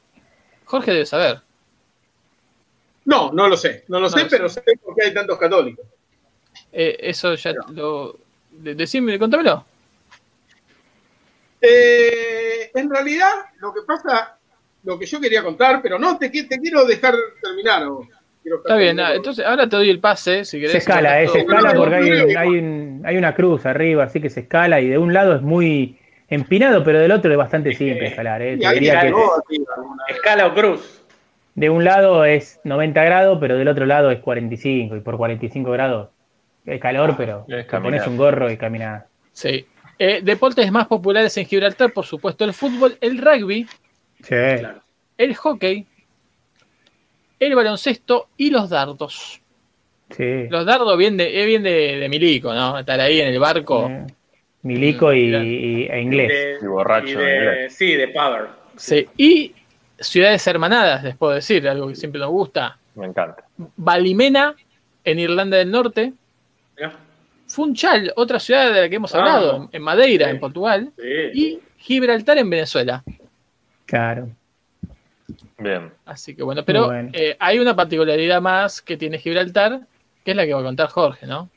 Jorge 0.65 0.93
debe 0.93 1.07
saber. 1.07 1.41
No, 3.05 3.33
no 3.33 3.49
lo 3.49 3.57
sé, 3.57 3.85
no 3.89 3.99
lo 3.99 4.09
No 4.09 4.11
sé, 4.11 4.23
lo 4.23 4.29
pero 4.31 4.49
sé 4.49 4.63
por 4.83 4.95
qué 4.95 5.07
hay 5.07 5.15
tantos 5.15 5.39
católicos. 5.39 5.85
Eh, 6.73 6.97
eso 7.01 7.35
ya 7.35 7.53
lo... 7.73 8.17
de- 8.51 8.75
Decime, 8.75 9.19
contámelo. 9.19 9.65
Eh, 11.61 12.71
en 12.75 12.91
realidad, 12.91 13.31
lo 13.61 13.73
que 13.73 13.81
pasa, 13.87 14.37
lo 14.85 14.99
que 14.99 15.07
yo 15.07 15.21
quería 15.21 15.43
contar, 15.43 15.81
pero 15.83 15.99
no, 15.99 16.19
te, 16.19 16.29
te 16.31 16.59
quiero 16.61 16.85
dejar 16.85 17.15
terminar. 17.43 17.85
o 17.87 18.09
quiero 18.43 18.59
Está 18.59 18.77
bien, 18.77 18.99
ah, 18.99 19.15
entonces 19.15 19.45
ahora 19.45 19.69
te 19.69 19.77
doy 19.77 19.89
el 19.91 20.01
pase, 20.01 20.45
si 20.45 20.57
querés. 20.59 20.73
Se 20.73 20.79
escala, 20.79 21.23
eh, 21.23 21.29
se 21.29 21.41
escala 21.41 21.73
no, 21.73 21.81
porque 21.81 21.97
no, 22.01 22.05
hay, 22.05 22.11
no, 22.11 22.27
no. 22.33 22.41
hay, 22.41 22.49
un- 22.49 23.03
hay 23.05 23.17
una 23.17 23.35
cruz 23.35 23.65
arriba, 23.67 24.05
así 24.05 24.21
que 24.21 24.31
se 24.31 24.41
escala 24.41 24.81
y 24.81 24.89
de 24.89 24.99
un 24.99 25.13
lado 25.13 25.37
es 25.37 25.43
muy 25.43 25.99
empinado, 26.29 26.83
pero 26.83 26.99
del 26.99 27.13
otro 27.13 27.31
es 27.31 27.39
bastante 27.39 27.73
simple 27.75 28.09
escalar. 28.09 28.43
eh. 28.43 28.59
Te 28.59 28.71
diría 28.75 29.01
que. 29.03 29.13
¿Escala 30.09 30.47
o 30.49 30.55
cruz? 30.55 30.99
de 31.55 31.69
un 31.69 31.85
lado 31.85 32.25
es 32.25 32.61
90 32.65 33.05
grados, 33.05 33.37
pero 33.39 33.59
del 33.59 33.69
otro 33.69 33.85
lado 33.85 34.11
es 34.11 34.21
45 34.21 34.97
y 34.97 35.01
por 35.01 35.19
45 35.19 35.71
grados 35.71 36.09
es 36.67 36.81
calor, 36.81 37.15
pero 37.17 37.45
es 37.49 37.67
te 37.67 37.81
pones 37.81 38.07
un 38.07 38.17
gorro 38.17 38.51
y 38.51 38.57
caminas. 38.57 39.05
Sí. 39.33 39.67
Eh, 39.99 40.21
deportes 40.23 40.71
más 40.73 40.87
populares 40.87 41.37
en 41.37 41.47
Gibraltar, 41.47 41.93
por 41.93 42.05
supuesto, 42.05 42.45
el 42.45 42.53
fútbol, 42.53 42.97
el 43.01 43.19
rugby, 43.19 43.67
Sí. 44.21 44.25
Claro. 44.59 44.81
el 45.19 45.35
hockey, 45.35 45.87
el 47.39 47.55
baloncesto 47.55 48.29
y 48.37 48.51
los 48.51 48.71
dardos. 48.71 49.41
Sí. 50.11 50.47
Los 50.49 50.67
dardos 50.67 50.97
vienen 50.99 51.17
de, 51.19 51.43
eh, 51.43 51.47
bien 51.47 51.63
de, 51.63 51.99
de 51.99 52.09
Milico, 52.09 52.53
¿no? 52.53 52.79
Estar 52.79 53.01
ahí 53.01 53.21
en 53.21 53.29
el 53.29 53.39
barco. 53.39 53.91
Milico 54.63 55.13
y, 55.13 55.35
e 55.91 56.01
inglés. 56.01 56.29
De- 56.29 56.59
Y 56.63 56.67
borracho 56.67 57.09
y 57.09 57.13
en 57.13 57.19
de- 57.19 57.37
inglés. 57.37 57.75
sí, 57.75 57.95
de 57.95 58.09
Power. 58.09 58.43
Sí. 58.77 59.09
Y 59.17 59.53
ciudades 59.99 60.47
hermanadas, 60.47 61.03
les 61.05 61.17
puedo 61.17 61.33
decir, 61.33 61.67
algo 61.69 61.89
que 61.89 61.95
siempre 61.97 62.21
nos 62.21 62.31
gusta. 62.31 62.79
Me 62.95 63.07
encanta. 63.07 63.45
Balimena, 63.77 64.55
en 65.05 65.19
Irlanda 65.19 65.57
del 65.57 65.71
Norte. 65.71 66.13
Funchal, 67.49 68.13
otra 68.17 68.41
ciudad 68.41 68.73
de 68.73 68.81
la 68.83 68.89
que 68.89 68.97
hemos 68.97 69.15
Ah. 69.15 69.19
hablado, 69.19 69.69
en 69.73 69.83
Madeira, 69.83 70.27
Sí. 70.27 70.31
en 70.33 70.41
Portugal. 70.41 70.93
Sí. 70.97 71.31
Y 71.35 71.61
Gibraltar, 71.77 72.39
en 72.39 72.49
Venezuela. 72.49 73.03
Claro. 73.87 74.31
Bien. 75.59 75.93
Así 76.07 76.35
que 76.35 76.43
bueno, 76.43 76.65
pero 76.65 76.87
Bueno. 76.87 77.11
eh, 77.13 77.37
hay 77.39 77.59
una 77.59 77.77
particularidad 77.77 78.41
más 78.41 78.81
que 78.81 78.97
tiene 78.97 79.19
Gibraltar, 79.19 79.81
que 80.25 80.31
es 80.31 80.37
la 80.37 80.47
que 80.47 80.55
va 80.55 80.61
a 80.61 80.65
contar 80.65 80.89
Jorge, 80.89 81.27
¿no? 81.27 81.51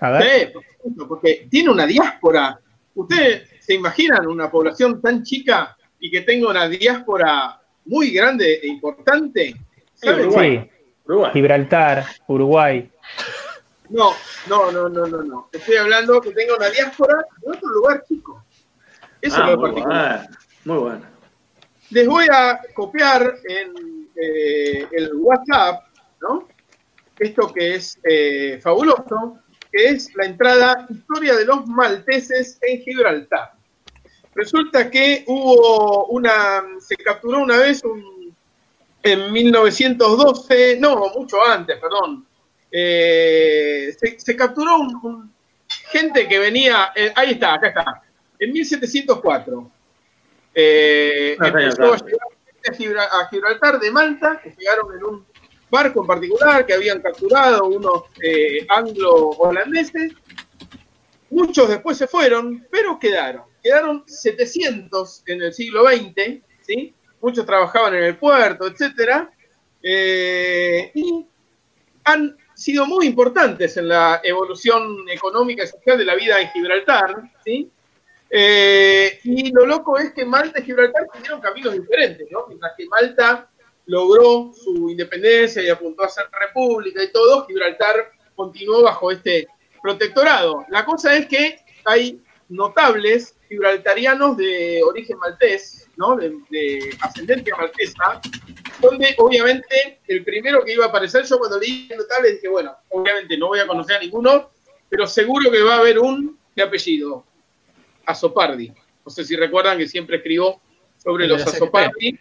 A 0.00 0.10
ver. 0.10 0.22
Sí, 0.22 0.46
por 0.52 0.64
supuesto, 0.64 1.08
porque 1.08 1.46
tiene 1.50 1.70
una 1.70 1.86
diáspora. 1.86 2.58
¿Ustedes 2.94 3.48
se 3.60 3.74
imaginan 3.74 4.26
una 4.26 4.50
población 4.50 5.00
tan 5.00 5.22
chica 5.22 5.76
y 5.98 6.10
que 6.10 6.20
tenga 6.22 6.48
una 6.50 6.68
diáspora 6.68 7.60
muy 7.86 8.10
grande 8.10 8.60
e 8.62 8.66
importante? 8.68 9.54
Sí, 9.94 10.06
¿Saben? 10.06 10.26
Uruguay. 10.26 10.58
Sí, 10.70 10.84
Uruguay. 11.06 11.30
Gibraltar, 11.32 12.04
Uruguay. 12.28 12.90
No, 13.92 14.12
no, 14.48 14.72
no, 14.72 14.88
no, 14.88 15.06
no, 15.06 15.22
no. 15.22 15.48
Estoy 15.52 15.76
hablando 15.76 16.20
que 16.20 16.30
tenga 16.32 16.56
una 16.56 16.70
diáspora 16.70 17.26
de 17.42 17.50
otro 17.50 17.68
lugar 17.68 18.02
chico. 18.08 18.42
Eso 19.20 19.36
Ah, 19.38 19.44
es 19.44 19.50
lo 19.52 19.56
muy 19.58 19.68
particular. 19.70 20.18
bueno. 20.20 20.36
Muy 20.64 20.78
bueno. 20.78 21.06
Les 21.90 22.08
voy 22.08 22.26
a 22.32 22.60
copiar 22.74 23.34
en 23.44 24.08
eh, 24.16 24.88
el 24.92 25.10
WhatsApp, 25.16 25.84
¿no? 26.22 26.48
Esto 27.18 27.52
que 27.52 27.74
es 27.74 27.98
eh, 28.04 28.58
fabuloso, 28.62 29.38
que 29.70 29.88
es 29.90 30.14
la 30.16 30.24
entrada 30.24 30.86
Historia 30.88 31.34
de 31.36 31.44
los 31.44 31.66
malteses 31.66 32.58
en 32.62 32.80
Gibraltar. 32.80 33.52
Resulta 34.34 34.90
que 34.90 35.24
hubo 35.26 36.06
una, 36.06 36.62
se 36.80 36.96
capturó 36.96 37.40
una 37.40 37.58
vez 37.58 37.84
un, 37.84 38.34
en 39.02 39.30
1912, 39.30 40.78
no, 40.80 40.96
mucho 41.14 41.44
antes, 41.44 41.78
perdón. 41.78 42.26
Eh, 42.72 43.94
se, 43.98 44.18
se 44.18 44.34
capturó 44.36 44.78
un, 44.78 44.94
un- 45.02 45.32
gente 45.90 46.26
que 46.26 46.38
venía, 46.38 46.92
eh, 46.96 47.12
ahí 47.14 47.32
está, 47.32 47.54
acá 47.54 47.68
está, 47.68 48.02
en 48.38 48.52
1704. 48.52 49.70
Eh, 50.54 51.36
Ah, 51.38 51.48
empezó 51.48 51.92
a 51.92 51.96
llegar 51.98 52.28
gente 52.46 52.70
a, 52.70 52.74
Gibra- 52.74 53.08
a 53.10 53.28
Gibraltar 53.28 53.78
de 53.78 53.90
Malta, 53.90 54.40
que 54.42 54.50
llegaron 54.58 54.94
en 54.96 55.04
un 55.04 55.26
barco 55.70 56.00
en 56.02 56.06
particular, 56.06 56.66
que 56.66 56.74
habían 56.74 57.00
capturado 57.00 57.64
unos 57.66 58.04
anglo-holandeses. 58.68 60.12
Muchos 61.30 61.68
después 61.68 61.96
se 61.96 62.06
fueron, 62.06 62.66
pero 62.70 62.98
quedaron. 62.98 63.44
Quedaron 63.62 64.04
700 64.06 65.22
en 65.26 65.42
el 65.42 65.52
siglo 65.54 65.84
XX, 65.86 66.42
¿sí? 66.66 66.94
Muchos 67.22 67.46
trabajaban 67.46 67.94
en 67.94 68.04
el 68.04 68.16
puerto, 68.18 68.66
etcétera. 68.66 69.30
Eh, 69.82 70.90
y 70.94 71.26
han 72.04 72.36
sido 72.62 72.86
muy 72.86 73.06
importantes 73.06 73.76
en 73.76 73.88
la 73.88 74.20
evolución 74.22 75.08
económica 75.10 75.64
y 75.64 75.66
social 75.66 75.98
de 75.98 76.04
la 76.04 76.14
vida 76.14 76.40
en 76.40 76.48
Gibraltar, 76.50 77.14
¿sí? 77.44 77.70
Eh, 78.30 79.20
y 79.24 79.52
lo 79.52 79.66
loco 79.66 79.98
es 79.98 80.12
que 80.12 80.24
Malta 80.24 80.60
y 80.60 80.64
Gibraltar 80.64 81.08
tuvieron 81.12 81.40
caminos 81.40 81.74
diferentes, 81.74 82.28
¿no? 82.30 82.46
Mientras 82.46 82.72
que 82.76 82.86
Malta 82.86 83.50
logró 83.86 84.52
su 84.54 84.88
independencia 84.90 85.62
y 85.62 85.68
apuntó 85.68 86.04
a 86.04 86.08
ser 86.08 86.26
república 86.40 87.02
y 87.02 87.10
todo, 87.10 87.46
Gibraltar 87.46 88.12
continuó 88.36 88.82
bajo 88.82 89.10
este 89.10 89.48
protectorado. 89.82 90.64
La 90.68 90.84
cosa 90.84 91.16
es 91.16 91.26
que 91.26 91.58
hay 91.84 92.22
notables 92.48 93.36
gibraltarianos 93.48 94.36
de 94.36 94.82
origen 94.84 95.18
maltés, 95.18 95.81
¿no? 96.02 96.16
De, 96.16 96.30
de 96.50 96.90
ascendencia 97.00 97.54
maltesa, 97.56 98.20
donde 98.80 99.14
obviamente 99.18 100.00
el 100.08 100.24
primero 100.24 100.64
que 100.64 100.72
iba 100.74 100.86
a 100.86 100.88
aparecer, 100.88 101.24
yo 101.24 101.38
cuando 101.38 101.58
leí 101.60 101.88
notables 101.96 102.32
dije, 102.32 102.48
bueno, 102.48 102.72
obviamente 102.90 103.38
no 103.38 103.46
voy 103.48 103.60
a 103.60 103.66
conocer 103.66 103.96
a 103.96 104.00
ninguno, 104.00 104.50
pero 104.88 105.06
seguro 105.06 105.50
que 105.50 105.62
va 105.62 105.76
a 105.76 105.78
haber 105.78 105.98
un 105.98 106.36
de 106.56 106.62
apellido, 106.62 107.24
Azopardi. 108.06 108.72
No 109.04 109.10
sé 109.10 109.24
si 109.24 109.36
recuerdan 109.36 109.78
que 109.78 109.86
siempre 109.86 110.16
escribo 110.16 110.60
sobre 110.98 111.24
El 111.24 111.30
de 111.30 111.38
los. 111.38 111.46
Azopardi. 111.46 112.18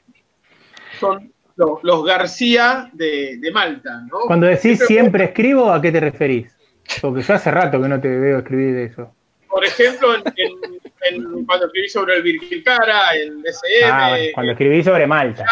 Son 1.00 1.34
los, 1.56 1.84
los 1.84 2.06
García 2.06 2.90
de, 2.94 3.38
de 3.40 3.52
Malta, 3.52 4.02
¿no? 4.12 4.20
Cuando 4.28 4.46
decís 4.48 4.78
Siempre- 4.78 4.88
siempre 4.88 5.24
escribo, 5.26 5.72
¿a 5.72 5.82
qué 5.82 5.92
te 5.92 6.00
referís? 6.00 6.56
Porque 7.02 7.22
yo 7.22 7.34
hace 7.34 7.52
rato 7.52 7.82
que 7.82 7.88
no 7.88 8.00
te 8.00 8.08
veo 8.08 8.40
escribir 8.40 8.74
de 8.76 8.84
eso. 8.86 9.14
Por 9.52 9.66
ejemplo, 9.66 10.16
en, 10.16 10.24
en- 10.38 10.80
en- 11.16 11.46
cuando 11.46 11.66
escribí 11.68 11.90
sobre 11.90 12.16
el 12.16 12.24
Virgilcara, 12.24 13.14
el 13.16 13.44
SM, 13.46 13.84
Ah, 13.92 14.10
bueno, 14.10 14.26
cuando 14.34 14.52
escribí 14.54 14.84
sobre 14.84 15.06
Malta. 15.08 15.46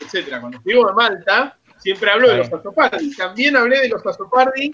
etcétera. 0.00 0.40
Cuando 0.40 0.58
escribo 0.58 0.86
de 0.86 0.94
Malta, 0.94 1.58
siempre 1.78 2.10
hablo 2.10 2.28
de 2.30 2.36
los 2.38 2.52
Azopardi. 2.52 3.14
También 3.16 3.56
hablé 3.56 3.80
de 3.80 3.88
los 3.88 4.06
Azopardi. 4.06 4.72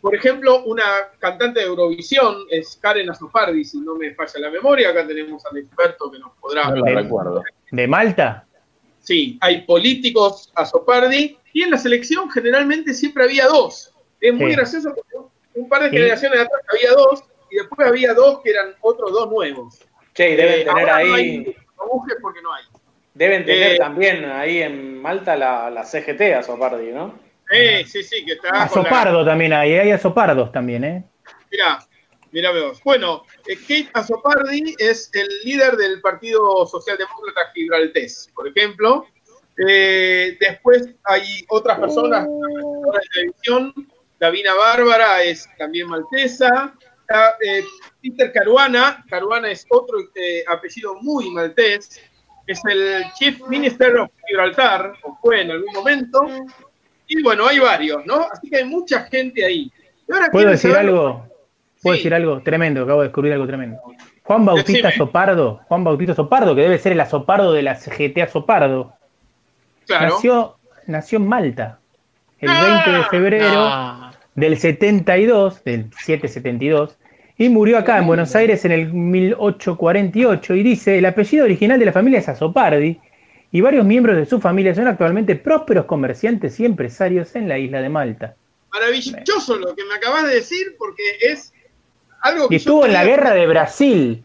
Por 0.00 0.14
ejemplo, 0.14 0.62
una 0.64 0.84
cantante 1.18 1.58
de 1.60 1.66
Eurovisión 1.66 2.36
es 2.50 2.78
Karen 2.80 3.10
Azopardi, 3.10 3.64
si 3.64 3.80
no 3.80 3.96
me 3.96 4.14
falla 4.14 4.32
la 4.38 4.50
memoria. 4.50 4.90
Acá 4.90 5.04
tenemos 5.06 5.44
al 5.46 5.58
experto 5.58 6.10
que 6.12 6.20
nos 6.20 6.32
podrá. 6.40 6.70
No 6.70 6.76
lo 6.76 6.84
recuerdo. 6.84 7.42
¿De 7.72 7.88
Malta? 7.88 8.46
Sí, 9.00 9.38
hay 9.40 9.62
políticos 9.62 10.52
Azopardi 10.54 11.36
y 11.52 11.62
en 11.62 11.70
la 11.72 11.78
selección 11.78 12.30
generalmente 12.30 12.94
siempre 12.94 13.24
había 13.24 13.46
dos. 13.46 13.92
Es 14.20 14.32
muy 14.34 14.50
Sí. 14.50 14.56
gracioso 14.56 14.94
porque 14.94 15.16
un 15.54 15.68
par 15.68 15.82
de 15.82 15.90
Sí. 15.90 15.96
generaciones 15.96 16.40
atrás 16.40 16.60
había 16.72 16.92
dos 16.92 17.24
y 17.50 17.56
después 17.56 17.88
había 17.88 18.14
dos 18.14 18.40
que 18.42 18.50
eran 18.50 18.74
otros 18.80 19.12
dos 19.12 19.30
nuevos. 19.30 19.78
Che, 20.14 20.30
y 20.30 20.36
deben 20.36 20.60
Eh, 20.60 20.64
tener 20.64 20.86
no 20.86 20.94
ahí, 20.94 21.10
hay, 21.12 21.56
no 21.78 21.86
busques 21.92 22.16
porque 22.20 22.42
no 22.42 22.52
hay. 22.52 22.64
deben 23.14 23.44
tener 23.44 23.72
eh, 23.72 23.78
también 23.78 24.24
ahí 24.24 24.62
en 24.62 25.00
Malta 25.00 25.36
la, 25.36 25.70
la 25.70 25.84
CGT 25.84 26.20
a 26.36 26.42
Sopardi, 26.42 26.90
¿no? 26.92 27.18
Eh, 27.50 27.84
sí, 27.86 28.02
sí, 28.02 28.24
que 28.24 28.32
está 28.32 28.52
la- 28.52 28.62
Azopardo 28.64 29.24
también 29.24 29.52
hay, 29.52 29.74
hay 29.74 29.90
azopardos 29.90 30.52
también, 30.52 30.84
¿eh? 30.84 31.04
Mirá, 31.50 31.78
mirá 32.30 32.50
vos. 32.50 32.82
Bueno, 32.84 33.24
eh, 33.46 33.56
Kate 33.56 33.88
Azopardi 33.94 34.74
es 34.78 35.10
el 35.14 35.26
líder 35.44 35.76
del 35.76 36.00
Partido 36.02 36.66
Socialdemócrata 36.66 37.50
Gibraltés, 37.54 38.30
por 38.34 38.48
ejemplo. 38.48 39.06
Eh, 39.66 40.36
después 40.38 40.88
hay 41.04 41.44
otras 41.48 41.78
personas, 41.80 42.26
presentadora 42.26 43.00
de 43.00 43.08
televisión, 43.12 43.74
Davina 44.20 44.54
Bárbara 44.54 45.22
es 45.22 45.48
también 45.58 45.88
maltesa. 45.88 46.74
Ah, 47.10 47.32
eh, 47.42 47.62
Peter 48.02 48.30
Caruana, 48.32 49.04
Caruana 49.08 49.50
es 49.50 49.66
otro 49.70 49.98
eh, 50.14 50.44
apellido 50.46 50.94
muy 51.00 51.30
maltés, 51.30 52.00
es 52.46 52.60
el 52.68 53.04
Chief 53.14 53.40
Minister 53.48 53.96
of 53.98 54.10
Gibraltar, 54.26 54.92
o 55.02 55.16
fue 55.22 55.40
en 55.42 55.50
algún 55.52 55.72
momento. 55.72 56.20
Y 57.06 57.22
bueno, 57.22 57.46
hay 57.46 57.58
varios, 57.58 58.04
¿no? 58.04 58.26
Así 58.30 58.50
que 58.50 58.58
hay 58.58 58.64
mucha 58.64 59.04
gente 59.04 59.44
ahí. 59.44 59.72
Ahora 60.12 60.28
¿Puedo 60.30 60.50
decir 60.50 60.72
saber- 60.72 60.86
algo? 60.88 61.26
¿Puedo 61.82 61.94
Sí. 61.94 62.00
decir 62.00 62.14
algo 62.14 62.42
tremendo? 62.42 62.82
Acabo 62.82 63.00
de 63.02 63.08
descubrir 63.08 63.32
algo 63.32 63.46
tremendo. 63.46 63.78
Juan 64.24 64.44
Bautista 64.44 64.88
Decime. 64.88 65.06
Sopardo, 65.06 65.60
Juan 65.68 65.84
Bautista 65.84 66.14
Sopardo, 66.14 66.54
que 66.54 66.62
debe 66.62 66.78
ser 66.78 66.92
el 66.92 67.00
azopardo 67.00 67.52
de 67.54 67.62
la 67.62 67.76
CGT 67.76 68.26
Sopardo, 68.30 68.92
Claro. 69.86 70.14
nació, 70.14 70.56
nació 70.86 71.16
en 71.18 71.26
Malta 71.26 71.78
el 72.40 72.50
Ah, 72.50 72.82
20 72.84 72.98
de 72.98 73.04
febrero 73.04 73.48
No. 73.54 74.07
Del 74.38 74.56
72, 74.58 75.64
del 75.64 75.90
772, 76.04 76.96
y 77.36 77.48
murió 77.48 77.78
acá 77.78 77.98
en 77.98 78.06
Buenos 78.06 78.34
Aires 78.36 78.64
en 78.64 78.72
el 78.72 78.92
1848. 78.92 80.54
Y 80.54 80.62
dice: 80.62 80.98
el 80.98 81.06
apellido 81.06 81.44
original 81.44 81.78
de 81.78 81.86
la 81.86 81.92
familia 81.92 82.20
es 82.20 82.28
Azopardi, 82.28 82.98
y 83.50 83.60
varios 83.60 83.84
miembros 83.84 84.16
de 84.16 84.26
su 84.26 84.40
familia 84.40 84.74
son 84.74 84.86
actualmente 84.88 85.34
prósperos 85.36 85.86
comerciantes 85.86 86.58
y 86.60 86.64
empresarios 86.64 87.34
en 87.36 87.48
la 87.48 87.58
isla 87.58 87.80
de 87.82 87.88
Malta. 87.88 88.34
Maravilloso 88.72 89.58
lo 89.58 89.74
que 89.74 89.84
me 89.84 89.94
acabas 89.94 90.28
de 90.28 90.34
decir, 90.34 90.76
porque 90.78 91.02
es 91.20 91.52
algo 92.20 92.48
que 92.48 92.54
Y 92.54 92.58
estuvo 92.58 92.80
yo 92.82 92.86
en 92.86 92.92
la 92.92 93.04
guerra 93.04 93.32
de 93.34 93.46
Brasil. 93.46 94.24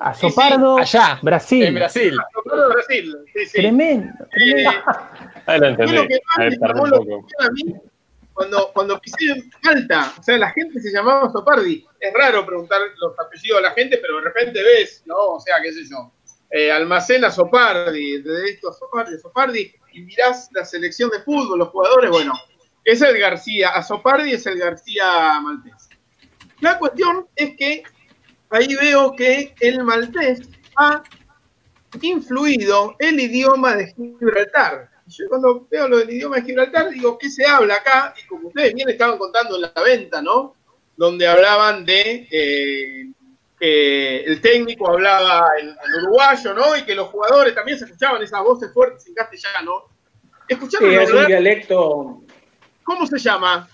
Azopardo, 0.00 0.78
Allá, 0.78 1.18
Brasil. 1.22 1.64
en 1.64 1.74
Brasil. 1.74 2.14
Azopardo 2.28 2.68
de 2.68 2.74
Brasil. 2.74 3.16
Sí, 3.32 3.46
sí. 3.46 3.52
Tremendo. 3.58 4.12
Eh, 4.36 4.66
Ahí 5.46 5.60
lo 5.60 5.76
que 5.76 5.84
más 5.86 6.38
Ahí 6.38 6.50
me 6.50 6.56
tardé 6.58 6.74
llamó 6.74 6.82
un 6.82 6.90
la 6.90 6.96
poco. 6.98 7.14
atención 7.14 7.24
a 7.40 7.50
mí 7.52 7.74
cuando, 8.34 8.70
cuando 8.74 9.00
pisé 9.00 9.30
en 9.30 9.50
Malta. 9.62 10.12
O 10.18 10.22
sea, 10.22 10.36
la 10.36 10.50
gente 10.50 10.80
se 10.80 10.90
llamaba 10.92 11.30
Sopardi. 11.30 11.86
Es 12.00 12.12
raro 12.12 12.44
preguntar 12.44 12.80
los 12.98 13.18
apellidos 13.18 13.60
a 13.60 13.62
la 13.62 13.70
gente, 13.70 13.98
pero 13.98 14.16
de 14.16 14.24
repente 14.24 14.62
ves, 14.62 15.02
¿no? 15.06 15.16
O 15.16 15.40
sea, 15.40 15.56
qué 15.62 15.72
sé 15.72 15.84
yo. 15.88 16.12
Eh, 16.50 16.70
almacena 16.70 17.30
Sopardi, 17.30 18.22
de 18.22 18.50
esto 18.50 18.72
Sopardi, 18.72 19.18
Sopardi, 19.18 19.74
y 19.92 20.00
mirás 20.02 20.48
la 20.52 20.64
selección 20.64 21.10
de 21.10 21.20
fútbol, 21.20 21.58
los 21.58 21.68
jugadores, 21.68 22.10
bueno, 22.10 22.34
es 22.84 23.00
el 23.00 23.18
García, 23.18 23.70
a 23.70 23.82
Sopardi 23.82 24.32
es 24.32 24.46
el 24.46 24.58
García 24.58 25.40
maltés. 25.40 25.88
La 26.60 26.78
cuestión 26.78 27.26
es 27.34 27.56
que 27.56 27.82
ahí 28.50 28.74
veo 28.76 29.16
que 29.16 29.54
el 29.60 29.82
maltés 29.82 30.42
ha 30.76 31.02
influido 32.02 32.94
el 32.98 33.18
idioma 33.18 33.74
de 33.76 33.92
Gibraltar. 33.94 34.90
Y 35.06 35.10
Yo 35.10 35.28
cuando 35.28 35.66
veo 35.70 35.88
lo 35.88 35.98
del 35.98 36.10
idioma 36.10 36.36
de 36.36 36.42
Gibraltar 36.42 36.90
digo, 36.90 37.18
¿qué 37.18 37.28
se 37.28 37.44
habla 37.46 37.76
acá? 37.76 38.14
Y 38.22 38.26
como 38.26 38.48
ustedes 38.48 38.74
bien 38.74 38.88
estaban 38.88 39.18
contando 39.18 39.56
en 39.56 39.62
la 39.62 39.82
venta, 39.84 40.22
¿no? 40.22 40.54
Donde 40.96 41.26
hablaban 41.26 41.84
de 41.84 42.26
eh, 42.30 43.06
que 43.58 44.20
el 44.24 44.40
técnico 44.40 44.90
hablaba 44.90 45.48
en, 45.60 45.68
en 45.68 46.04
uruguayo, 46.04 46.54
¿no? 46.54 46.76
Y 46.76 46.84
que 46.84 46.94
los 46.94 47.08
jugadores 47.08 47.54
también 47.54 47.78
se 47.78 47.84
escuchaban 47.84 48.22
esas 48.22 48.42
voces 48.42 48.72
fuertes 48.72 49.06
en 49.06 49.14
castellano. 49.14 49.84
¿Escucharon 50.48 50.90
Sí, 50.90 50.96
es 50.96 51.12
un 51.12 51.26
dialecto. 51.26 52.22
¿Cómo 52.82 53.06
se 53.06 53.18
llama? 53.18 53.68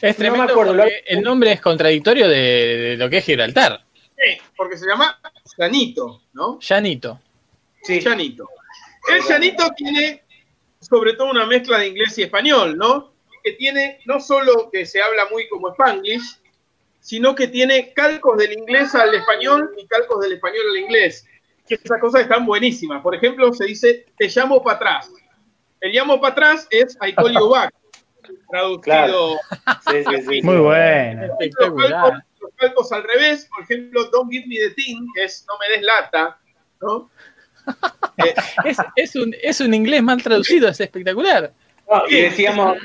Es 0.00 0.02
No 0.02 0.08
me 0.08 0.14
tremendo 0.14 0.52
acuerdo, 0.52 0.76
porque 0.76 1.04
el 1.06 1.22
nombre 1.22 1.52
es 1.52 1.60
contradictorio 1.60 2.28
de, 2.28 2.38
de 2.38 2.96
lo 2.96 3.08
que 3.08 3.18
es 3.18 3.24
Gibraltar. 3.24 3.84
Sí, 4.16 4.38
porque 4.56 4.76
se 4.76 4.86
llama 4.86 5.18
Llanito, 5.58 6.22
¿no? 6.32 6.58
Llanito. 6.60 7.20
Sí, 7.82 8.00
Llanito. 8.00 8.48
El 9.06 9.22
llanito 9.22 9.70
tiene 9.76 10.23
sobre 10.84 11.14
todo 11.14 11.30
una 11.30 11.46
mezcla 11.46 11.78
de 11.78 11.88
inglés 11.88 12.16
y 12.18 12.22
español, 12.22 12.76
¿no? 12.76 13.12
Que 13.42 13.52
tiene 13.52 14.00
no 14.06 14.20
solo 14.20 14.70
que 14.70 14.86
se 14.86 15.00
habla 15.02 15.26
muy 15.30 15.48
como 15.48 15.70
spanglish, 15.70 16.38
sino 17.00 17.34
que 17.34 17.48
tiene 17.48 17.92
calcos 17.92 18.38
del 18.38 18.52
inglés 18.52 18.94
al 18.94 19.14
español 19.14 19.74
y 19.76 19.86
calcos 19.86 20.20
del 20.20 20.34
español 20.34 20.64
al 20.70 20.78
inglés. 20.78 21.26
Que 21.66 21.76
esas 21.76 22.00
cosas 22.00 22.22
están 22.22 22.46
buenísimas. 22.46 23.02
Por 23.02 23.14
ejemplo, 23.14 23.52
se 23.52 23.64
dice 23.64 24.06
te 24.18 24.28
llamo 24.28 24.62
para 24.62 24.76
atrás. 24.76 25.10
El 25.80 25.92
llamo 25.92 26.20
para 26.20 26.32
atrás 26.32 26.66
es 26.70 26.96
I 27.06 27.14
call 27.14 27.32
you 27.32 27.48
back. 27.48 27.74
Traducido. 28.50 28.80
Claro. 28.80 29.36
sí, 29.90 30.04
sí, 30.08 30.22
sí. 30.22 30.42
Muy 30.42 30.56
bueno. 30.56 31.26
Los 31.26 31.30
Espectacular. 31.32 31.90
calcos, 31.90 32.20
los 32.40 32.52
calcos 32.56 32.92
al 32.92 33.02
revés, 33.02 33.48
por 33.54 33.64
ejemplo, 33.64 34.04
don't 34.10 34.30
give 34.30 34.46
me 34.46 34.56
the 34.56 34.70
thing, 34.70 35.06
que 35.14 35.24
es 35.24 35.44
no 35.46 35.58
me 35.58 35.76
des 35.76 35.82
lata, 35.82 36.38
¿no? 36.80 37.10
Eh, 38.18 38.34
Es, 38.64 38.76
es 38.96 39.16
un, 39.16 39.34
es 39.42 39.60
un 39.60 39.74
inglés 39.74 40.02
mal 40.02 40.22
traducido, 40.22 40.68
es 40.68 40.80
espectacular. 40.80 41.52
No, 41.90 42.02
y 42.08 42.14
decíamos, 42.22 42.76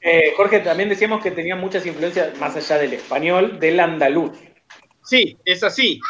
eh, 0.00 0.32
Jorge, 0.36 0.60
también 0.60 0.88
decíamos 0.88 1.22
que 1.22 1.30
tenía 1.32 1.56
muchas 1.56 1.84
influencias, 1.84 2.36
más 2.38 2.56
allá 2.56 2.78
del 2.78 2.94
español, 2.94 3.58
del 3.58 3.78
andaluz. 3.80 4.32
Sí, 5.04 5.36
es 5.44 5.62
así. 5.64 6.00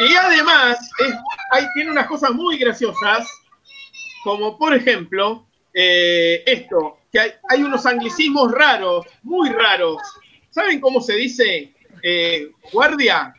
Y 0.00 0.14
además, 0.14 0.78
es- 1.06 1.14
hay, 1.52 1.66
tiene 1.74 1.90
unas 1.90 2.06
cosas 2.06 2.30
muy 2.32 2.56
graciosas, 2.58 3.28
como 4.24 4.56
por 4.58 4.74
ejemplo, 4.74 5.46
eh, 5.72 6.42
esto, 6.46 6.98
que 7.12 7.20
hay, 7.20 7.30
hay 7.48 7.62
unos 7.62 7.84
anglicismos 7.86 8.50
raros, 8.52 9.06
muy 9.22 9.50
raros. 9.50 10.00
¿Saben 10.50 10.80
cómo 10.80 11.00
se 11.00 11.14
dice 11.14 11.72
eh, 12.02 12.48
guardia? 12.72 13.34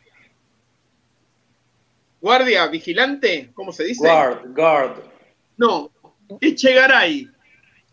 Guardia, 2.26 2.66
vigilante, 2.66 3.52
¿cómo 3.54 3.72
se 3.72 3.84
dice? 3.84 4.08
Guard, 4.08 4.56
guard. 4.56 4.96
No, 5.58 5.92
Echegaray. 6.42 7.30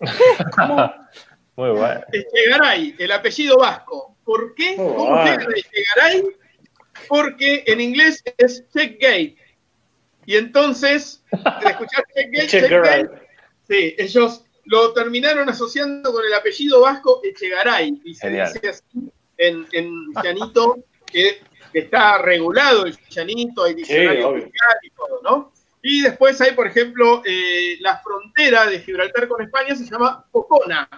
Muy 1.56 1.70
bueno. 1.72 2.00
Echegaray, 2.10 2.94
el 2.98 3.12
apellido 3.12 3.58
vasco. 3.58 4.16
¿Por 4.24 4.54
qué? 4.54 4.76
Oh, 4.78 4.94
¿Cómo 4.96 5.22
llega 5.22 5.44
Echegaray? 5.54 6.22
Porque 7.08 7.62
en 7.66 7.82
inglés 7.82 8.24
es 8.38 8.66
checkgate. 8.70 9.36
Y 10.24 10.36
entonces, 10.36 11.22
al 11.44 11.66
escuchar 11.66 12.06
checkgate, 12.14 12.46
Checkgate. 12.46 13.10
sí, 13.68 13.94
ellos 13.98 14.46
lo 14.64 14.94
terminaron 14.94 15.46
asociando 15.50 16.10
con 16.10 16.24
el 16.24 16.32
apellido 16.32 16.80
vasco 16.80 17.20
Echegaray. 17.22 18.00
Y 18.02 18.14
se 18.14 18.28
Genial. 18.28 18.50
dice 18.54 18.68
así 18.70 19.12
en, 19.36 19.66
en 19.72 19.92
llanito, 20.24 20.78
que, 21.04 21.42
que 21.72 21.80
está 21.80 22.18
regulado 22.18 22.86
el 22.86 22.96
llanito, 23.08 23.64
hay 23.64 23.74
diccionario 23.74 24.28
oficial 24.30 24.76
y 24.82 24.90
todo, 24.90 25.20
¿no? 25.22 25.52
Y 25.82 26.02
después 26.02 26.40
hay, 26.40 26.52
por 26.52 26.66
ejemplo, 26.66 27.22
eh, 27.24 27.76
la 27.80 27.98
frontera 27.98 28.66
de 28.66 28.80
Gibraltar 28.80 29.26
con 29.26 29.42
España 29.42 29.74
se 29.74 29.84
llama 29.84 30.24
Focona, 30.30 30.88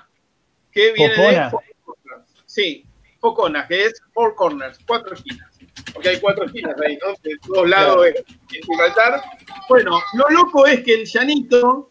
que 0.70 0.92
viene 0.92 1.14
de 1.14 1.50
Four 1.50 1.64
Corners. 1.84 2.34
Sí, 2.44 2.84
Focona, 3.18 3.66
que 3.66 3.86
es 3.86 4.02
Four 4.12 4.34
Corners, 4.34 4.78
cuatro 4.86 5.14
esquinas. 5.14 5.58
Porque 5.92 6.10
hay 6.10 6.20
cuatro 6.20 6.44
esquinas 6.44 6.74
ahí, 6.84 6.98
¿no? 7.02 7.14
De 7.22 7.38
todos 7.46 7.68
lados 7.68 8.04
de, 8.04 8.12
de 8.12 8.62
Gibraltar. 8.62 9.22
Bueno, 9.68 9.98
lo 10.14 10.28
loco 10.28 10.66
es 10.66 10.82
que 10.82 10.94
el 10.94 11.06
llanito 11.06 11.90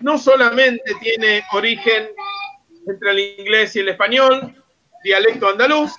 no 0.00 0.18
solamente 0.18 0.94
tiene 1.00 1.42
origen 1.52 2.08
entre 2.86 3.10
el 3.10 3.18
inglés 3.38 3.76
y 3.76 3.80
el 3.80 3.88
español, 3.88 4.54
dialecto 5.02 5.48
andaluz, 5.48 5.92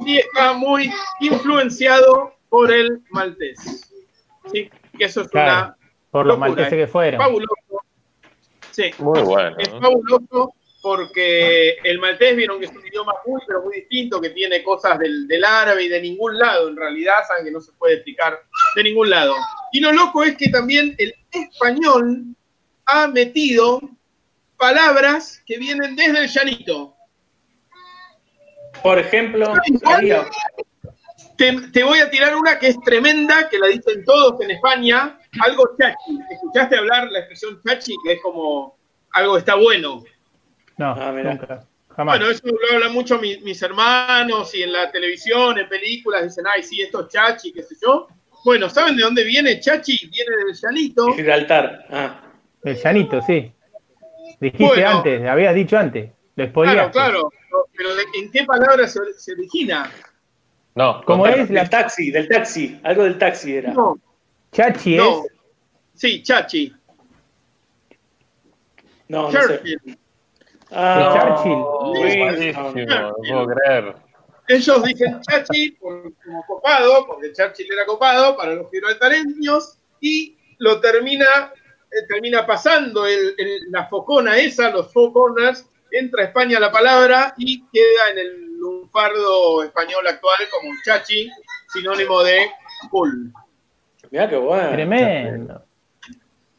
y 0.00 0.18
está 0.18 0.52
muy 0.52 0.92
influenciado 1.20 2.34
por 2.48 2.72
el 2.72 3.02
maltés. 3.10 3.90
¿Sí? 4.52 4.70
Que 4.98 5.04
eso 5.04 5.22
es 5.22 5.28
Claro, 5.28 5.74
por 6.10 6.26
los 6.26 6.38
malteses 6.38 6.72
¿eh? 6.72 6.76
que 6.76 6.86
fueron. 6.86 7.20
fabuloso. 7.20 7.54
Sí, 8.70 8.90
Muy 8.98 9.22
bueno. 9.22 9.56
es 9.58 9.68
fabuloso 9.68 10.54
porque 10.82 11.78
el 11.82 11.98
maltés 11.98 12.36
vieron 12.36 12.58
que 12.60 12.66
es 12.66 12.72
un 12.72 12.86
idioma 12.86 13.14
muy, 13.24 13.40
pero 13.46 13.62
muy 13.62 13.76
distinto, 13.76 14.20
que 14.20 14.30
tiene 14.30 14.62
cosas 14.62 14.98
del, 14.98 15.26
del 15.26 15.42
árabe 15.42 15.84
y 15.84 15.88
de 15.88 16.02
ningún 16.02 16.38
lado, 16.38 16.68
en 16.68 16.76
realidad, 16.76 17.14
saben 17.26 17.46
que 17.46 17.50
no 17.50 17.60
se 17.60 17.72
puede 17.72 17.94
explicar 17.94 18.38
de 18.76 18.82
ningún 18.82 19.08
lado. 19.08 19.34
Y 19.72 19.80
lo 19.80 19.92
loco 19.92 20.22
es 20.24 20.36
que 20.36 20.50
también 20.50 20.94
el 20.98 21.14
español 21.30 22.24
ha 22.84 23.06
metido 23.08 23.80
palabras 24.58 25.42
que 25.46 25.56
vienen 25.58 25.96
desde 25.96 26.18
el 26.24 26.28
llanito. 26.28 26.93
Por 28.84 28.98
ejemplo, 28.98 29.52
te, 31.36 31.52
te 31.72 31.82
voy 31.82 31.98
a 32.00 32.10
tirar 32.10 32.36
una 32.36 32.58
que 32.58 32.68
es 32.68 32.80
tremenda, 32.80 33.48
que 33.48 33.58
la 33.58 33.68
dicen 33.68 34.04
todos 34.04 34.40
en 34.42 34.50
España, 34.52 35.18
algo 35.40 35.70
chachi. 35.78 36.18
¿Escuchaste 36.30 36.76
hablar 36.76 37.10
la 37.10 37.20
expresión 37.20 37.60
chachi? 37.66 37.94
Que 38.04 38.12
es 38.12 38.22
como 38.22 38.76
algo 39.12 39.32
que 39.34 39.38
está 39.40 39.54
bueno. 39.56 40.04
No, 40.76 40.90
Ah, 40.92 41.12
nunca. 41.12 41.64
Jamás. 41.96 42.18
Bueno, 42.18 42.30
eso 42.30 42.42
lo 42.46 42.74
hablan 42.74 42.92
mucho 42.92 43.18
mi- 43.18 43.38
mis 43.38 43.62
hermanos 43.62 44.52
y 44.54 44.62
en 44.64 44.72
la 44.72 44.90
televisión, 44.90 45.56
en 45.58 45.68
películas, 45.68 46.24
dicen, 46.24 46.44
ay, 46.52 46.62
sí, 46.62 46.82
esto 46.82 47.02
es 47.02 47.08
chachi, 47.08 47.52
qué 47.52 47.62
sé 47.62 47.76
yo. 47.80 48.08
Bueno, 48.44 48.68
¿saben 48.68 48.96
de 48.96 49.02
dónde 49.04 49.22
viene 49.24 49.60
chachi? 49.60 50.10
Viene 50.10 50.36
del 50.44 50.54
llanito. 50.54 51.12
Gibraltar. 51.14 51.86
Ah. 51.90 52.20
El 52.64 52.76
llanito, 52.76 53.22
sí. 53.22 53.50
Dijiste 54.40 54.64
Bueno. 54.64 54.88
antes, 54.98 55.24
habías 55.26 55.54
dicho 55.54 55.78
antes. 55.78 56.10
Claro, 56.36 56.90
claro. 56.90 57.30
Pero 57.76 57.94
¿de- 57.94 58.04
¿en 58.14 58.30
qué 58.30 58.44
palabra 58.44 58.86
se, 58.88 59.00
se 59.16 59.32
origina? 59.32 59.90
No, 60.74 61.02
¿Cómo 61.04 61.22
contá. 61.24 61.40
es? 61.42 61.50
La 61.50 61.60
Del 61.60 61.70
taxi, 61.70 62.10
del 62.10 62.28
taxi. 62.28 62.80
Algo 62.82 63.04
del 63.04 63.18
taxi 63.18 63.56
era. 63.56 63.72
No, 63.72 63.96
chachi 64.52 64.96
no. 64.96 65.24
es. 65.24 65.32
Sí, 65.94 66.22
chachi. 66.22 66.74
No, 69.08 69.30
no 69.30 69.32
sé. 69.32 69.38
Churchill. 69.58 69.98
Ah, 70.72 71.36
Churchill. 71.36 72.18
Buenísimo, 72.18 72.72
no 72.72 73.14
puedo 73.16 73.46
creer. 73.46 73.94
Ellos 74.48 74.82
dicen 74.82 75.20
chachi 75.22 75.70
por- 75.72 76.12
como 76.24 76.44
copado, 76.46 77.06
porque 77.06 77.32
Churchill 77.32 77.72
era 77.72 77.86
copado 77.86 78.36
para 78.36 78.54
los 78.54 78.70
gibraltareños, 78.70 79.78
y 80.00 80.36
lo 80.58 80.80
termina, 80.80 81.26
eh, 81.90 82.06
termina 82.08 82.44
pasando 82.44 83.06
el- 83.06 83.34
el- 83.38 83.70
la 83.70 83.86
focona 83.86 84.36
esa, 84.38 84.70
los 84.70 84.92
four 84.92 85.12
corners, 85.12 85.66
entra 85.98 86.22
a 86.22 86.26
España 86.26 86.58
la 86.60 86.70
palabra 86.72 87.34
y 87.36 87.62
queda 87.72 88.10
en 88.12 88.18
el 88.18 88.56
lunfardo 88.58 89.62
español 89.62 90.06
actual 90.06 90.38
como 90.50 90.72
chachi, 90.84 91.30
sinónimo 91.72 92.22
de 92.22 92.46
cool. 92.90 93.32
Mirá 94.10 94.28
qué 94.28 94.36
bueno. 94.36 94.70
Tremendo. 94.70 95.64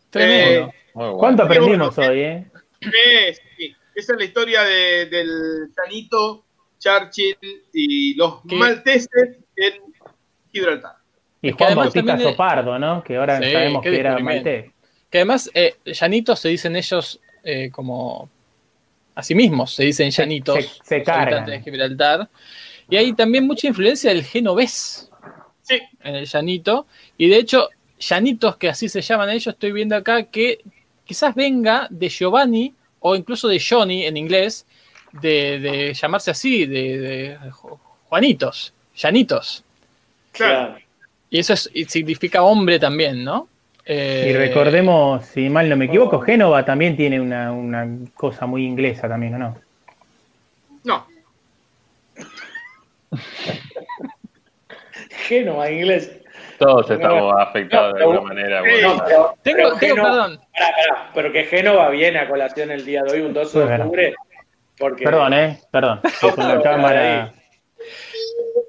Tremendo. 0.09 0.73
Bueno. 0.93 1.17
¿Cuánto 1.17 1.43
aprendimos 1.43 1.95
bueno. 1.95 2.11
hoy, 2.11 2.19
eh? 2.21 2.45
Eh, 2.81 3.35
sí, 3.57 3.75
esa 3.95 4.13
es 4.13 4.19
la 4.19 4.25
historia 4.25 4.63
de- 4.63 5.05
del 5.07 5.71
Chanito, 5.75 6.45
Churchill 6.79 7.37
y 7.73 8.15
los 8.15 8.41
¿Qué? 8.47 8.55
malteses 8.55 9.37
en 9.55 9.73
Gibraltar. 10.51 10.95
Y 11.41 11.49
Es 11.49 11.55
que 11.55 11.63
Juan 11.65 11.75
Bautista 11.77 12.13
es- 12.15 12.23
Sopardo, 12.23 12.79
¿no? 12.79 13.03
Que 13.03 13.17
ahora 13.17 13.39
Sí, 13.41 13.51
sabemos 13.51 13.83
que 13.83 13.99
era 13.99 14.17
maltés. 14.19 14.71
Que 15.09 15.19
además, 15.19 15.49
eh, 15.53 15.75
llanitos 15.85 16.39
se 16.39 16.49
dicen 16.49 16.75
ellos 16.75 17.19
eh, 17.43 17.69
como 17.71 18.29
a 19.15 19.23
sí 19.23 19.33
mismos, 19.33 19.73
se 19.73 19.83
dicen 19.85 20.11
llanitos, 20.11 20.63
se- 20.63 20.83
se 20.83 21.03
cargan. 21.03 21.45
de 21.45 21.61
Gibraltar. 21.61 22.29
Y 22.89 22.97
hay 22.97 23.13
también 23.13 23.47
mucha 23.47 23.67
influencia 23.67 24.11
del 24.13 24.23
genovés 24.23 25.09
Sí, 25.63 25.79
en 26.03 26.15
el 26.15 26.25
llanito. 26.27 26.85
Y 27.17 27.27
de 27.29 27.37
hecho, 27.37 27.69
llanitos, 27.97 28.57
que 28.57 28.69
así 28.69 28.87
se 28.89 29.01
llaman 29.01 29.29
ellos, 29.31 29.47
estoy 29.47 29.71
viendo 29.71 29.95
acá 29.95 30.23
que 30.23 30.59
quizás 31.05 31.33
venga 31.33 31.87
de 31.89 32.07
Giovanni 32.09 32.73
o 32.99 33.15
incluso 33.15 33.47
de 33.47 33.59
Johnny 33.59 34.05
en 34.05 34.15
inglés, 34.17 34.67
de, 35.13 35.59
de 35.59 35.93
llamarse 35.93 36.29
así, 36.31 36.65
de, 36.67 36.97
de 36.99 37.37
Ju- 37.51 37.79
Juanitos, 38.09 38.73
llanitos. 38.95 39.63
claro. 40.31 40.77
Y 41.31 41.39
eso 41.39 41.53
es, 41.53 41.69
y 41.73 41.85
significa 41.85 42.43
hombre 42.43 42.77
también, 42.79 43.23
¿no? 43.23 43.47
Eh, 43.85 44.27
Y 44.29 44.33
recordemos, 44.33 45.25
si 45.25 45.47
mal 45.49 45.69
no 45.69 45.75
me 45.77 45.85
equivoco, 45.85 46.19
Génova 46.19 46.65
también 46.65 46.97
tiene 46.97 47.19
una, 47.21 47.51
una 47.51 47.87
cosa 48.15 48.45
muy 48.47 48.65
inglesa 48.65 49.07
también, 49.07 49.35
¿o 49.35 49.37
no? 49.37 49.57
No, 50.83 51.05
Génova, 55.27 55.69
inglés. 55.69 56.11
Todos 56.59 56.89
estamos 56.89 57.33
afectados 57.37 57.93
de 57.95 58.01
alguna 58.01 58.21
manera. 58.21 58.61
sí. 58.63 58.69
bueno. 58.69 58.95
No, 58.95 59.03
pero, 59.05 59.35
Tengo, 59.43 59.57
pero 59.57 59.75
tengo, 59.77 59.95
Génova- 59.95 60.09
perdón, 60.11 60.39
pará, 60.53 60.67
pará, 60.75 61.11
pero 61.13 61.31
que 61.31 61.43
Génova 61.45 61.89
viene 61.89 62.19
a 62.19 62.27
colación 62.29 62.71
el 62.71 62.85
día 62.85 63.03
de 63.03 63.11
hoy, 63.11 63.21
un 63.21 63.33
12 63.33 63.59
de 63.59 63.75
octubre. 63.75 64.15
Porque 64.77 65.03
Perdón, 65.05 65.33
¿eh? 65.33 65.59
Perdón. 65.71 66.01
Estoy 66.03 66.31
con 66.31 66.43
la 66.47 66.49
Pero, 66.51 66.63
cámara. 66.63 67.33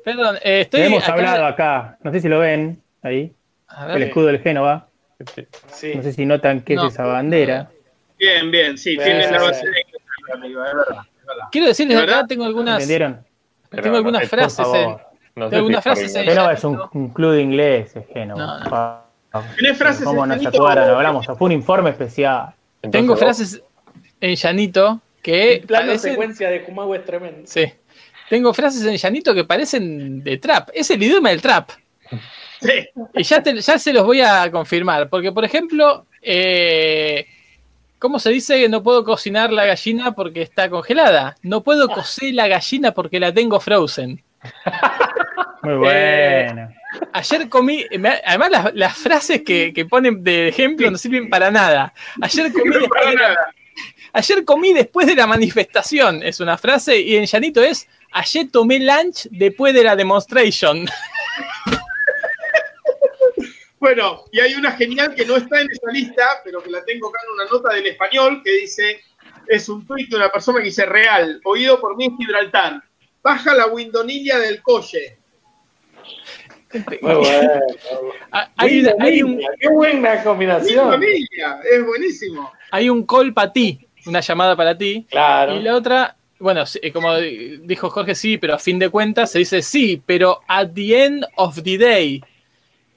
perdón, 0.04 0.36
eh, 0.42 0.60
estoy 0.60 0.82
Hemos 0.82 1.02
acá- 1.04 1.12
hablado 1.14 1.46
acá, 1.46 1.98
no 2.02 2.12
sé 2.12 2.20
si 2.20 2.28
lo 2.28 2.38
ven 2.38 2.80
ahí, 3.02 3.32
A 3.68 3.92
el 3.94 4.02
escudo 4.04 4.26
del 4.26 4.40
Génova. 4.40 4.88
Sí. 5.72 5.92
No 5.94 6.02
sé 6.02 6.12
si 6.12 6.26
notan 6.26 6.60
qué 6.62 6.74
No. 6.74 6.86
es 6.86 6.92
esa 6.92 7.04
bandera. 7.04 7.70
bien, 8.18 8.50
bien, 8.50 8.76
sí, 8.78 8.92
Sí, 8.92 8.96
tienen 8.98 9.30
la 9.32 9.38
de 9.38 9.46
Inglaterra 9.46 10.34
arriba, 10.34 10.68
es 10.68 10.74
verdad, 10.74 11.02
es 11.20 11.26
verdad. 11.26 11.42
quiero 11.52 11.66
decirles 11.68 11.96
¿De 11.96 12.02
acá, 12.02 12.12
verdad? 12.12 12.28
tengo 12.28 12.44
algunas, 12.44 12.74
¿Entendieron? 12.74 13.24
Pero 13.70 13.82
tengo 13.82 13.96
algunas 13.96 14.22
no 14.22 14.28
sé- 14.28 14.36
frases 14.36 14.66
Por 14.66 14.76
en, 14.76 14.82
favor. 14.84 15.00
no 15.36 15.44
sé 15.46 15.50
tengo 15.50 15.56
algunas 15.56 15.78
es 15.78 15.82
frases 15.84 16.14
Génova 16.24 16.52
es 16.52 16.64
un, 16.64 16.80
un 16.92 17.08
club 17.10 17.32
de 17.32 17.42
ingleses, 17.42 18.04
Génova. 18.12 19.02
No, 19.32 19.40
no. 19.42 19.46
¿Tenés 19.56 19.76
frases 19.78 20.04
¿Cómo 20.04 20.22
en 20.24 20.28
nos 20.30 20.38
llanito? 20.38 20.48
actuaron? 20.48 20.90
Hablamos, 20.96 21.26
fue 21.26 21.46
un 21.46 21.52
informe 21.52 21.90
especial. 21.90 22.54
Entonces, 22.82 22.90
tengo 23.00 23.12
vos- 23.14 23.18
frases 23.20 23.62
en 24.20 24.34
llanito 24.34 25.00
que 25.22 25.54
El 25.54 25.60
plano 25.62 25.86
parecen, 25.88 26.10
secuencia 26.12 26.48
de 26.50 26.62
Kumau 26.62 26.94
es 26.94 27.04
tremendo. 27.04 27.40
sí, 27.44 27.64
tengo 28.30 28.54
frases 28.54 28.84
en 28.86 28.96
llanito 28.96 29.34
que 29.34 29.44
parecen 29.44 30.22
de 30.22 30.36
trap, 30.38 30.70
es 30.72 30.90
el 30.90 31.02
idioma 31.02 31.30
del 31.30 31.42
trap. 31.42 31.70
Sí, 32.66 32.88
Y 33.14 33.22
ya, 33.22 33.42
te- 33.42 33.60
ya 33.60 33.78
se 33.78 33.92
los 33.92 34.04
voy 34.04 34.20
a 34.20 34.50
confirmar, 34.50 35.08
porque 35.08 35.30
por 35.32 35.44
ejemplo, 35.44 36.06
eh, 36.22 37.26
¿cómo 37.98 38.18
se 38.18 38.30
dice 38.30 38.58
que 38.60 38.68
no 38.68 38.82
puedo 38.82 39.04
cocinar 39.04 39.52
la 39.52 39.64
gallina 39.66 40.12
porque 40.12 40.42
está 40.42 40.68
congelada? 40.68 41.36
No 41.42 41.62
puedo 41.62 41.88
cocer 41.88 42.34
la 42.34 42.48
gallina 42.48 42.92
porque 42.92 43.20
la 43.20 43.32
tengo 43.32 43.60
frozen. 43.60 44.22
Muy 45.62 45.74
bueno. 45.74 46.68
Ayer 47.12 47.48
comí, 47.48 47.84
me- 47.98 48.20
además 48.24 48.50
las, 48.50 48.74
las 48.74 48.96
frases 48.96 49.42
que, 49.42 49.72
que 49.72 49.84
ponen 49.84 50.22
de 50.22 50.48
ejemplo 50.48 50.90
no 50.90 50.96
sirven 50.98 51.28
para 51.28 51.50
nada. 51.50 51.92
Ayer 52.20 52.52
comí, 52.52 52.70
no 52.70 52.78
después 52.80 52.90
para 53.02 53.10
de 53.10 53.16
la, 53.16 53.28
nada. 53.28 53.54
ayer 54.12 54.44
comí 54.44 54.72
después 54.72 55.06
de 55.06 55.14
la 55.16 55.26
manifestación, 55.26 56.22
es 56.22 56.40
una 56.40 56.56
frase, 56.56 56.98
y 57.00 57.16
en 57.16 57.26
llanito 57.26 57.62
es, 57.62 57.88
ayer 58.12 58.46
tomé 58.50 58.78
lunch 58.78 59.26
después 59.30 59.74
de 59.74 59.82
la 59.84 59.96
demonstration. 59.96 60.86
Bueno, 63.86 64.24
y 64.32 64.40
hay 64.40 64.54
una 64.54 64.72
genial 64.72 65.14
que 65.14 65.24
no 65.24 65.36
está 65.36 65.60
en 65.60 65.70
esa 65.70 65.92
lista, 65.92 66.40
pero 66.44 66.60
que 66.60 66.70
la 66.70 66.84
tengo 66.84 67.08
acá 67.08 67.20
en 67.24 67.34
una 67.34 67.44
nota 67.44 67.72
del 67.72 67.86
español 67.86 68.42
que 68.44 68.50
dice, 68.50 69.00
es 69.46 69.68
un 69.68 69.86
tuit 69.86 70.10
de 70.10 70.16
una 70.16 70.28
persona 70.28 70.58
que 70.58 70.64
dice, 70.64 70.86
real, 70.86 71.40
oído 71.44 71.80
por 71.80 71.96
mí 71.96 72.06
en 72.06 72.16
Gibraltar, 72.16 72.82
baja 73.22 73.54
la 73.54 73.68
windonilla 73.68 74.40
del 74.40 74.60
coche. 74.60 75.18
Muy 77.00 77.14
bueno. 77.14 77.50
Hay, 78.56 79.22
un, 79.22 79.40
Qué 79.60 79.68
buena 79.68 80.20
combinación. 80.24 81.00
es 81.04 81.86
buenísimo. 81.86 82.52
hay 82.72 82.90
un 82.90 83.06
call 83.06 83.32
para 83.32 83.52
ti, 83.52 83.86
una 84.04 84.18
llamada 84.18 84.56
para 84.56 84.76
ti, 84.76 85.06
Claro. 85.08 85.54
y 85.54 85.62
la 85.62 85.76
otra, 85.76 86.16
bueno, 86.40 86.66
sí, 86.66 86.80
como 86.90 87.16
dijo 87.18 87.88
Jorge, 87.90 88.16
sí, 88.16 88.36
pero 88.36 88.54
a 88.54 88.58
fin 88.58 88.80
de 88.80 88.88
cuentas 88.88 89.30
se 89.30 89.38
dice 89.38 89.62
sí, 89.62 90.02
pero 90.04 90.40
at 90.48 90.70
the 90.74 91.04
end 91.04 91.24
of 91.36 91.62
the 91.62 91.78
day. 91.78 92.20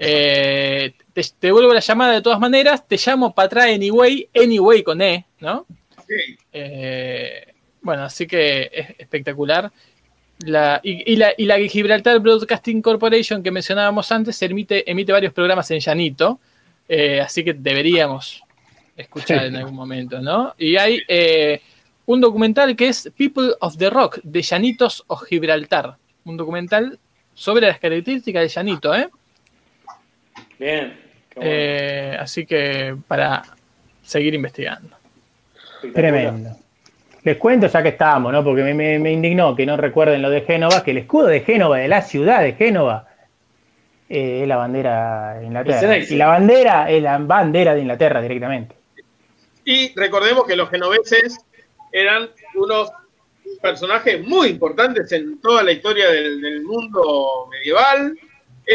Eh, 0.02 0.94
te, 1.12 1.22
te 1.22 1.48
devuelvo 1.48 1.74
la 1.74 1.82
llamada 1.82 2.14
de 2.14 2.22
todas 2.22 2.40
maneras, 2.40 2.88
te 2.88 2.96
llamo 2.96 3.36
para 3.36 3.48
atrás 3.48 3.66
anyway, 3.66 4.30
anyway 4.34 4.82
con 4.82 5.02
E, 5.02 5.26
¿no? 5.42 5.66
Sí. 6.08 6.38
Eh, 6.54 7.54
bueno, 7.82 8.04
así 8.04 8.26
que 8.26 8.70
es 8.72 8.90
espectacular. 8.98 9.70
La, 10.46 10.80
y, 10.82 11.12
y 11.12 11.18
la, 11.18 11.34
y 11.38 11.44
la 11.44 11.58
Gibraltar 11.60 12.18
Broadcasting 12.20 12.82
Corporation 12.82 13.44
que 13.44 13.52
mencionábamos 13.52 14.10
antes 14.14 14.42
emite, 14.42 14.90
emite 14.90 15.12
varios 15.12 15.34
programas 15.34 15.70
en 15.72 15.80
llanito, 15.80 16.40
eh, 16.88 17.20
así 17.20 17.44
que 17.44 17.54
deberíamos 17.54 18.42
escuchar 18.96 19.48
en 19.48 19.58
algún 19.58 19.76
momento, 19.76 20.22
¿no? 20.22 20.56
Y 20.58 20.78
hay 20.78 21.02
eh, 21.10 21.62
un 22.06 22.22
documental 22.22 22.74
que 22.78 22.88
es 22.88 23.12
People 23.18 23.52
of 23.60 23.78
the 23.78 23.90
Rock, 23.90 24.20
de 24.24 24.42
Llanitos 24.42 25.04
o 25.08 25.18
Gibraltar. 25.18 25.98
Un 26.24 26.38
documental 26.38 26.98
sobre 27.34 27.68
las 27.68 27.80
características 27.80 28.42
de 28.44 28.48
Llanito, 28.48 28.96
¿eh? 28.96 29.10
Bien. 30.60 31.00
Bueno. 31.36 31.50
Eh, 31.52 32.18
así 32.20 32.46
que 32.46 32.96
para 33.08 33.44
seguir 34.04 34.34
investigando. 34.34 34.96
Tremendo. 35.94 36.52
Les 37.24 37.38
cuento 37.38 37.68
ya 37.68 37.84
que 37.84 37.90
estábamos, 37.90 38.32
¿no? 38.32 38.44
Porque 38.44 38.64
me, 38.64 38.74
me- 38.74 39.00
me 39.00 39.12
indignó 39.12 39.56
que 39.56 39.66
no 39.66 39.78
recuerden 39.78 40.22
lo 40.22 40.30
de 40.30 40.42
Génova, 40.42 40.84
que 40.84 40.92
el 40.92 40.98
escudo 41.00 41.28
de 41.28 41.42
Génova, 41.42 41.78
de 41.78 41.88
la 41.88 42.02
ciudad 42.02 42.42
de 42.42 42.54
Génova, 42.54 43.08
eh, 44.10 44.40
es 44.42 44.48
la 44.48 44.56
bandera 44.58 45.36
de 45.40 45.46
Inglaterra. 45.46 45.98
Y 45.98 46.16
la 46.16 46.28
bandera 46.28 46.90
es 46.90 47.04
la 47.04 47.18
bandera 47.18 47.76
de 47.76 47.82
Inglaterra 47.82 48.22
directamente. 48.22 48.76
Y 49.66 49.94
recordemos 49.96 50.46
que 50.48 50.56
los 50.56 50.70
genoveses 50.70 51.38
eran 51.92 52.30
unos 52.56 52.92
personajes 53.62 54.26
muy 54.26 54.48
importantes 54.50 55.12
en 55.12 55.40
toda 55.42 55.64
la 55.64 55.72
historia 55.72 56.10
del, 56.10 56.42
del 56.42 56.64
mundo 56.64 57.48
medieval, 57.52 58.18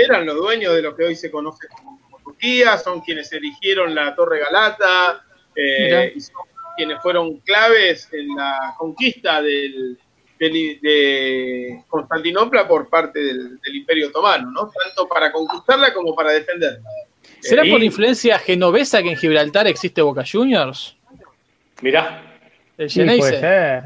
eran 0.03 0.27
los 0.27 0.37
dueños 0.37 0.75
de 0.75 0.83
lo 0.83 0.95
que 0.97 1.05
hoy 1.05 1.17
se 1.17 1.31
conoce 1.31 1.69
como, 1.69 2.01
como 2.03 2.19
Turquía, 2.21 2.77
son 2.79 3.01
quienes 3.01 3.33
erigieron 3.33 3.95
la 3.95 4.15
Torre 4.15 4.41
Galata, 4.41 5.23
eh, 5.55 6.13
y 6.17 6.21
son 6.21 6.35
quienes 6.77 7.01
fueron 7.01 7.37
claves 7.39 8.09
en 8.13 8.29
la 8.37 8.75
conquista 8.77 9.41
del, 9.41 9.97
del- 10.39 10.81
de 10.83 11.83
Constantinopla 11.89 12.67
por 12.67 12.89
parte 12.89 13.21
del, 13.21 13.61
del 13.61 13.77
Imperio 13.77 14.09
Otomano, 14.09 14.51
¿no? 14.51 14.71
Tanto 14.71 15.09
para 15.09 15.31
conquistarla 15.31 15.95
como 15.95 16.15
para 16.15 16.33
defenderla. 16.33 16.81
¿Será 17.41 17.65
Y- 17.65 17.71
por 17.71 17.83
influencia 17.83 18.39
genovesa 18.39 19.03
que 19.03 19.11
en 19.11 19.17
Gibraltar 19.17 19.67
existe 19.69 20.03
Boca 20.03 20.25
Juniors? 20.31 20.97
Mirá. 21.83 22.23
El 22.77 22.91
Sí, 22.91 23.05
puede 23.05 23.41
ser. 23.41 23.83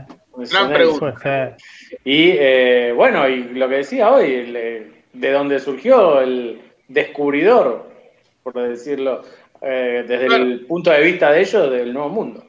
Gran 0.51 0.73
pregunta. 0.73 1.57
Y 2.05 2.31
eh, 2.31 2.93
bueno, 2.95 3.29
y 3.29 3.43
lo 3.55 3.69
que 3.69 3.75
decía 3.77 4.09
hoy, 4.11 4.33
el, 4.33 4.57
eh, 4.57 4.98
de 5.13 5.33
donde 5.33 5.59
surgió 5.59 6.21
el 6.21 6.61
descubridor, 6.89 7.89
por 8.43 8.55
decirlo, 8.55 9.23
eh, 9.61 10.05
desde 10.07 10.27
el 10.27 10.61
punto 10.67 10.91
de 10.91 11.01
vista 11.03 11.31
de 11.33 11.41
ellos, 11.41 11.71
del 11.71 11.93
nuevo 11.93 12.09
mundo. 12.09 12.45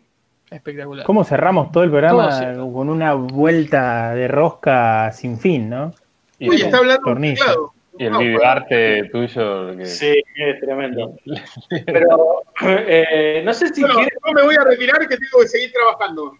Espectacular. 0.51 1.05
¿Cómo 1.05 1.23
cerramos 1.23 1.71
todo 1.71 1.83
el 1.83 1.91
programa 1.91 2.53
Todo 2.53 2.73
con 2.73 2.89
una 2.89 3.13
vuelta 3.13 4.15
de 4.15 4.27
rosca 4.27 5.11
sin 5.11 5.37
fin, 5.39 5.69
no? 5.69 5.93
Y, 6.39 6.49
Oye, 6.49 6.65
está 6.65 6.77
hablando 6.77 7.01
un 7.05 7.13
Tornillo. 7.13 7.35
teclado. 7.45 7.73
y 7.99 8.05
el 8.05 8.11
No, 8.13 8.19
videoarte 8.19 9.09
tuyo. 9.11 9.75
que- 9.77 9.85
Sí, 9.85 10.23
es 10.37 10.59
tremendo. 10.61 11.15
Pero 11.85 12.43
eh, 12.61 13.41
no 13.43 13.53
sé 13.53 13.67
si 13.73 13.81
Bueno, 13.81 13.95
quiere. 13.97 14.11
yo 14.25 14.33
me 14.33 14.41
voy 14.43 14.55
a 14.55 14.63
retirar 14.63 14.99
que 15.07 15.17
tengo 15.17 15.41
que 15.41 15.47
seguir 15.49 15.71
trabajando. 15.73 16.33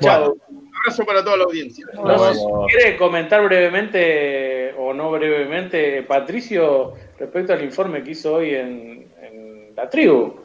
Chao. 0.00 0.36
Un 0.48 0.70
abrazo 0.80 1.04
para 1.04 1.22
toda 1.24 1.36
la 1.36 1.44
audiencia. 1.44 1.84
No 1.94 2.18
sé 2.18 2.34
si 2.34 2.44
quiere 2.68 2.96
comentar 2.96 3.42
brevemente 3.44 4.57
o 4.78 4.94
no 4.94 5.10
brevemente, 5.10 6.02
Patricio, 6.04 6.94
respecto 7.18 7.52
al 7.52 7.64
informe 7.64 8.02
que 8.02 8.12
hizo 8.12 8.34
hoy 8.34 8.54
en, 8.54 9.06
en 9.20 9.74
la 9.76 9.90
tribu. 9.90 10.40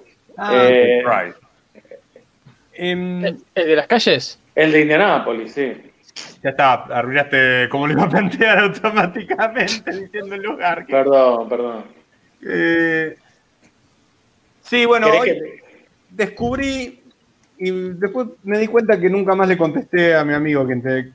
Eh, 0.51 1.03
Right. 1.05 1.35
Em, 2.73 3.23
¿El, 3.23 3.37
el 3.53 3.67
de 3.67 3.75
las 3.75 3.87
calles? 3.87 4.39
el 4.55 4.71
de 4.71 4.81
Indianápolis, 4.81 5.53
sí. 5.53 5.73
ya 6.43 6.49
está, 6.49 6.73
arruinaste 6.73 7.67
como 7.69 7.85
lo 7.87 7.93
iba 7.93 8.03
a 8.03 8.09
plantear 8.09 8.57
automáticamente 8.63 9.91
diciendo 9.91 10.33
el 10.35 10.41
lugar. 10.41 10.85
que- 10.85 10.91
Perdón, 10.93 11.47
perdón. 11.49 11.83
Eh, 12.45 13.15
sí, 14.61 14.85
bueno, 14.85 15.05
¿Querés 15.07 15.21
hoy 15.21 15.27
que- 15.29 15.63
descubrí 16.09 16.99
y 17.59 17.71
después 17.71 18.27
me 18.43 18.57
di 18.57 18.67
cuenta 18.67 18.99
que 18.99 19.09
nunca 19.09 19.35
más 19.35 19.47
le 19.47 19.57
contesté 19.57 20.15
a 20.15 20.25
mi 20.25 20.33
amigo 20.33 20.67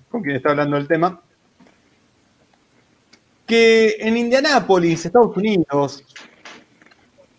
con 0.08 0.22
quien 0.22 0.36
está 0.36 0.50
hablando 0.50 0.76
del 0.76 0.86
tema. 0.88 1.20
Que 3.48 3.96
en 3.98 4.16
Indianápolis, 4.18 5.06
Estados 5.06 5.34
Unidos, 5.34 6.04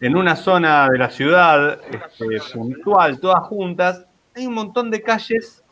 en 0.02 0.18
una 0.18 0.36
zona 0.36 0.90
de 0.90 0.98
la 0.98 1.12
ciudad 1.12 1.80
este, 1.84 2.52
puntual, 2.52 3.20
todas 3.20 3.44
juntas, 3.44 4.06
hay 4.36 4.48
un 4.48 4.56
montón 4.56 4.90
de 4.90 5.04
calles 5.04 5.64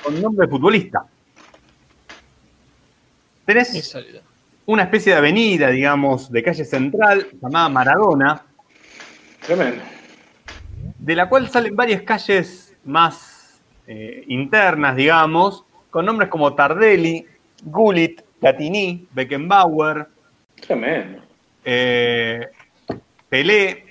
con 0.00 0.22
nombre 0.22 0.46
de 0.46 0.50
futbolista. 0.52 1.04
Tenés 3.44 3.96
una 4.66 4.84
especie 4.84 5.14
de 5.14 5.18
avenida, 5.18 5.68
digamos, 5.68 6.30
de 6.30 6.42
calle 6.44 6.64
central 6.64 7.26
llamada 7.42 7.68
Maradona, 7.68 8.42
Tremendo. 9.44 9.82
de 10.96 11.16
la 11.16 11.28
cual 11.28 11.48
salen 11.48 11.74
varias 11.74 12.02
calles 12.02 12.76
más 12.84 13.60
eh, 13.88 14.22
internas, 14.28 14.94
digamos, 14.94 15.64
con 15.90 16.06
nombres 16.06 16.30
como 16.30 16.54
Tardelli, 16.54 17.26
Gullit, 17.64 18.22
Platini, 18.42 19.06
Beckenbauer, 19.12 20.08
Tremendo. 20.66 21.22
eh, 21.64 22.48
Pelé. 23.28 23.84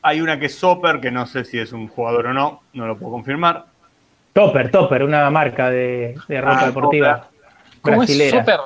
Hay 0.00 0.20
una 0.20 0.38
que 0.38 0.46
es 0.46 0.54
Soper, 0.54 1.00
que 1.00 1.10
no 1.10 1.26
sé 1.26 1.44
si 1.44 1.58
es 1.58 1.72
un 1.72 1.88
jugador 1.88 2.26
o 2.26 2.32
no, 2.32 2.62
no 2.72 2.86
lo 2.86 2.96
puedo 2.96 3.10
confirmar. 3.12 3.66
Topper, 4.32 4.70
Topper, 4.70 5.02
una 5.02 5.28
marca 5.30 5.70
de, 5.70 6.14
de 6.28 6.40
ropa 6.40 6.60
Ah, 6.62 6.66
deportiva 6.66 7.28
¿Cómo 7.80 8.02
es 8.04 8.08
brasilera. 8.16 8.40
Super? 8.40 8.60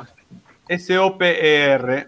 S-O-P-E-R. 0.68 2.06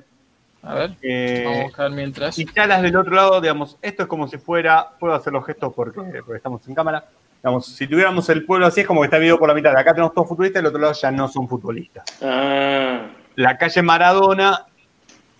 A 0.63 0.75
ver, 0.75 0.91
eh, 1.01 1.43
vamos 1.47 1.61
a 1.61 1.63
buscar 1.65 1.91
mientras. 1.91 2.39
Y 2.39 2.45
ya 2.55 2.67
las 2.67 2.83
del 2.83 2.95
otro 2.97 3.15
lado, 3.15 3.41
digamos, 3.41 3.79
esto 3.81 4.03
es 4.03 4.09
como 4.11 4.29
si 4.29 4.37
fuera, 4.37 4.91
puedo 4.99 5.15
hacer 5.15 5.33
los 5.33 5.47
gestos 5.47 5.73
porque, 5.75 6.01
porque 6.01 6.37
estamos 6.37 6.69
en 6.69 6.75
cámara. 6.75 7.07
Digamos, 7.43 7.67
si 7.67 7.87
tuviéramos 7.87 8.29
el 8.29 8.45
pueblo 8.45 8.67
así, 8.67 8.83
es 8.83 8.87
como 8.87 9.01
que 9.01 9.07
está 9.07 9.17
dividido 9.17 9.39
por 9.39 9.49
la 9.49 9.55
mitad. 9.55 9.75
Acá 9.77 9.93
tenemos 9.93 10.13
todos 10.13 10.29
futbolistas, 10.29 10.63
del 10.63 10.69
otro 10.69 10.81
lado 10.81 10.93
ya 10.93 11.11
no 11.11 11.27
son 11.29 11.49
futbolistas. 11.49 12.05
Ah, 12.23 13.07
La 13.37 13.57
calle 13.57 13.81
Maradona 13.83 14.67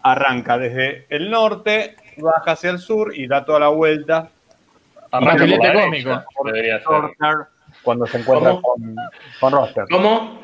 arranca 0.03 0.57
desde 0.57 1.05
el 1.11 1.31
norte, 1.31 1.97
baja 2.17 2.53
hacia 2.53 2.71
el 2.71 2.79
sur 2.79 3.15
y 3.15 3.27
da 3.27 3.45
toda 3.45 3.61
la 3.61 3.69
vuelta. 3.69 4.31
Arranca 5.13 5.45
por 5.47 5.65
la 5.65 5.73
cómico. 5.75 6.09
derecha, 6.09 6.25
por 6.35 6.47
Debería 6.47 6.79
ser. 6.79 6.87
Shorter, 6.89 7.37
cuando 7.83 8.07
se 8.07 8.19
encuentra 8.19 8.51
¿Cómo? 8.53 8.63
con, 8.63 8.97
con 9.39 9.53
Roster. 9.53 9.85
¿Cómo? 9.91 10.41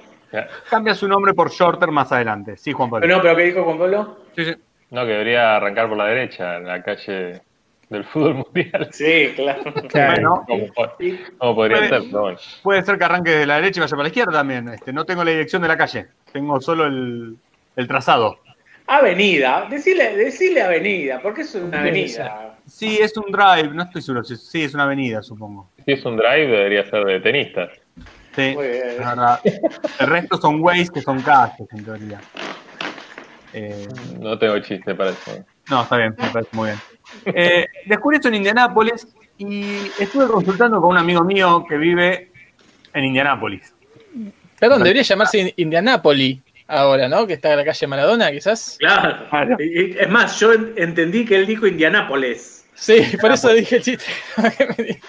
Cambia 0.68 0.94
su 0.94 1.08
nombre 1.08 1.32
por 1.32 1.50
Shorter 1.50 1.90
más 1.90 2.12
adelante. 2.12 2.58
Sí, 2.58 2.72
Juan 2.72 2.90
Pablo. 2.90 3.06
No, 3.06 3.22
pero 3.22 3.34
¿qué 3.36 3.42
dijo 3.44 3.64
Juan 3.64 3.78
Pablo? 3.78 4.18
Sí, 4.34 4.44
sí. 4.44 4.54
No, 4.90 5.02
que 5.02 5.12
debería 5.12 5.56
arrancar 5.56 5.88
por 5.88 5.96
la 5.96 6.04
derecha, 6.06 6.56
en 6.56 6.66
la 6.66 6.82
calle 6.82 7.40
del 7.88 8.04
fútbol 8.04 8.34
mundial. 8.34 8.88
Sí, 8.92 9.32
claro. 9.36 9.62
Claro. 9.88 10.12
Bueno, 10.14 10.44
¿Cómo, 10.46 10.66
po- 10.74 10.92
cómo 11.38 11.54
podría 11.54 11.76
Puede- 11.78 11.88
ser? 11.88 12.02
Pero 12.10 12.20
bueno. 12.22 12.38
Puede 12.62 12.82
ser 12.82 12.98
que 12.98 13.04
arranque 13.04 13.30
desde 13.30 13.46
la 13.46 13.54
derecha 13.56 13.80
y 13.80 13.82
vaya 13.82 13.90
para 13.90 14.02
la 14.02 14.08
izquierda 14.08 14.32
también. 14.32 14.68
Este, 14.68 14.92
no 14.92 15.04
tengo 15.04 15.24
la 15.24 15.30
dirección 15.30 15.62
de 15.62 15.68
la 15.68 15.76
calle, 15.76 16.06
tengo 16.32 16.60
solo 16.60 16.86
el, 16.86 17.36
el 17.76 17.88
trazado. 17.88 18.38
Avenida, 18.88 19.66
decile, 19.68 20.16
decile 20.16 20.62
avenida, 20.62 21.20
porque 21.20 21.40
es 21.42 21.52
una 21.56 21.80
avenida. 21.80 22.56
Sí, 22.66 22.98
es 23.00 23.16
un 23.16 23.32
drive, 23.32 23.68
no 23.74 23.82
estoy 23.82 24.00
seguro. 24.02 24.22
Sí, 24.24 24.62
es 24.62 24.74
una 24.74 24.84
avenida, 24.84 25.22
supongo. 25.22 25.70
Si 25.84 25.92
es 25.92 26.04
un 26.04 26.16
drive, 26.16 26.46
debería 26.46 26.88
ser 26.88 27.04
de 27.04 27.20
tenistas. 27.20 27.70
Sí, 28.36 28.52
Muy 28.54 28.66
bien. 28.68 28.88
es 28.90 28.98
verdad. 28.98 29.40
El 29.98 30.06
resto 30.06 30.36
son 30.36 30.60
ways 30.60 30.90
que 30.90 31.00
son 31.00 31.20
calles, 31.22 31.66
en 31.72 31.84
teoría. 31.84 32.20
Eh, 33.52 33.86
No 34.20 34.38
tengo 34.38 34.58
chiste 34.60 34.94
para 34.94 35.10
eso. 35.10 35.44
no, 35.70 35.82
está 35.82 35.96
bien, 35.96 36.14
me 36.18 36.28
parece 36.28 36.50
muy 36.52 36.68
bien. 36.68 36.78
Eh, 37.24 37.66
descubrí 37.86 38.16
esto 38.16 38.28
en 38.28 38.34
Indianápolis 38.36 39.06
y 39.38 39.86
estuve 39.98 40.26
consultando 40.26 40.80
con 40.80 40.90
un 40.90 40.98
amigo 40.98 41.22
mío 41.24 41.64
que 41.68 41.76
vive 41.76 42.30
en 42.92 43.04
Indianápolis. 43.04 43.72
Perdón, 44.58 44.82
debería 44.82 45.02
llamarse 45.02 45.38
In- 45.38 45.52
Indianápoli 45.56 46.42
ahora, 46.68 47.08
¿no? 47.08 47.26
Que 47.26 47.34
está 47.34 47.50
en 47.52 47.58
la 47.58 47.64
calle 47.64 47.86
Maradona, 47.86 48.30
quizás. 48.32 48.76
Claro. 48.78 49.28
Claro. 49.28 49.56
Es 49.60 50.08
más, 50.10 50.38
yo 50.40 50.52
en- 50.52 50.72
entendí 50.76 51.24
que 51.24 51.36
él 51.36 51.46
dijo 51.46 51.66
Indianápolis. 51.66 52.66
Sí, 52.74 52.96
por 53.20 53.32
eso 53.32 53.48
dije 53.52 53.76
el 53.76 53.82
chiste. 53.82 54.04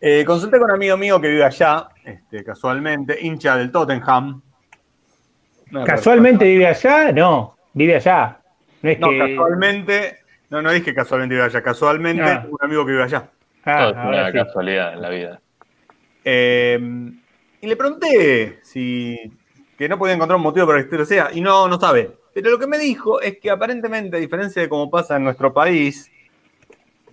Eh, 0.00 0.24
consulté 0.24 0.58
con 0.58 0.66
un 0.70 0.76
amigo 0.76 0.96
mío 0.96 1.20
que 1.20 1.26
vive 1.28 1.44
allá, 1.44 1.88
este, 2.04 2.44
casualmente, 2.44 3.18
hincha 3.20 3.56
del 3.56 3.72
Tottenham. 3.72 4.40
No, 5.72 5.84
¿Casualmente 5.84 6.44
vive 6.44 6.68
allá? 6.68 7.10
No, 7.10 7.56
vive 7.72 7.96
allá. 7.96 8.38
No 8.82 8.90
es 8.90 9.00
No, 9.00 9.10
que. 9.10 9.18
casualmente. 9.18 10.18
No, 10.50 10.62
no 10.62 10.70
dije 10.72 10.94
casualmente 10.94 11.34
vive 11.34 11.44
allá. 11.46 11.62
Casualmente, 11.62 12.22
Ah. 12.22 12.46
un 12.48 12.58
amigo 12.60 12.84
que 12.86 12.92
vive 12.92 13.04
allá. 13.04 13.30
Ah, 13.64 13.78
Todo 13.80 13.90
es 13.90 13.96
ahora 13.96 14.18
una 14.22 14.26
sí. 14.32 14.38
casualidad 14.38 14.92
en 14.94 15.02
la 15.02 15.08
vida. 15.10 15.40
Eh, 16.24 16.78
y 17.60 17.66
le 17.66 17.76
pregunté 17.76 18.60
si 18.62 19.18
que 19.76 19.88
no 19.88 19.98
podía 19.98 20.14
encontrar 20.14 20.36
un 20.36 20.42
motivo 20.42 20.66
para 20.66 20.78
que 20.78 20.84
esto 20.94 21.04
sea, 21.04 21.30
y 21.32 21.40
no, 21.40 21.68
no 21.68 21.78
sabe. 21.78 22.10
Pero 22.34 22.50
lo 22.50 22.58
que 22.58 22.66
me 22.66 22.78
dijo 22.78 23.20
es 23.20 23.38
que 23.38 23.50
aparentemente, 23.50 24.16
a 24.16 24.20
diferencia 24.20 24.60
de 24.62 24.68
cómo 24.68 24.90
pasa 24.90 25.16
en 25.16 25.24
nuestro 25.24 25.52
país, 25.52 26.10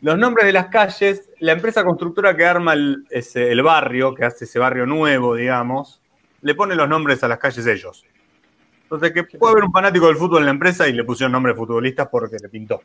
los 0.01 0.17
nombres 0.17 0.45
de 0.45 0.53
las 0.53 0.67
calles, 0.67 1.29
la 1.39 1.51
empresa 1.53 1.83
constructora 1.83 2.35
que 2.35 2.45
arma 2.45 2.73
el, 2.73 3.05
ese- 3.09 3.51
el 3.51 3.61
barrio, 3.61 4.13
que 4.15 4.25
hace 4.25 4.45
ese 4.45 4.59
barrio 4.59 4.85
nuevo, 4.85 5.35
digamos, 5.35 6.01
le 6.41 6.55
pone 6.55 6.75
los 6.75 6.87
nombres 6.89 7.23
a 7.23 7.27
las 7.27 7.37
calles 7.39 7.65
ellos. 7.67 8.05
Entonces, 8.83 9.11
que 9.13 9.23
puede 9.23 9.53
haber 9.53 9.63
un 9.65 9.71
fanático 9.71 10.07
del 10.07 10.15
fútbol 10.15 10.39
en 10.39 10.45
la 10.45 10.51
empresa 10.51 10.87
y 10.87 10.93
le 10.93 11.03
pusieron 11.03 11.31
nombre 11.31 11.53
de 11.53 11.57
futbolistas 11.57 12.07
porque 12.09 12.37
le 12.41 12.49
pintó. 12.49 12.81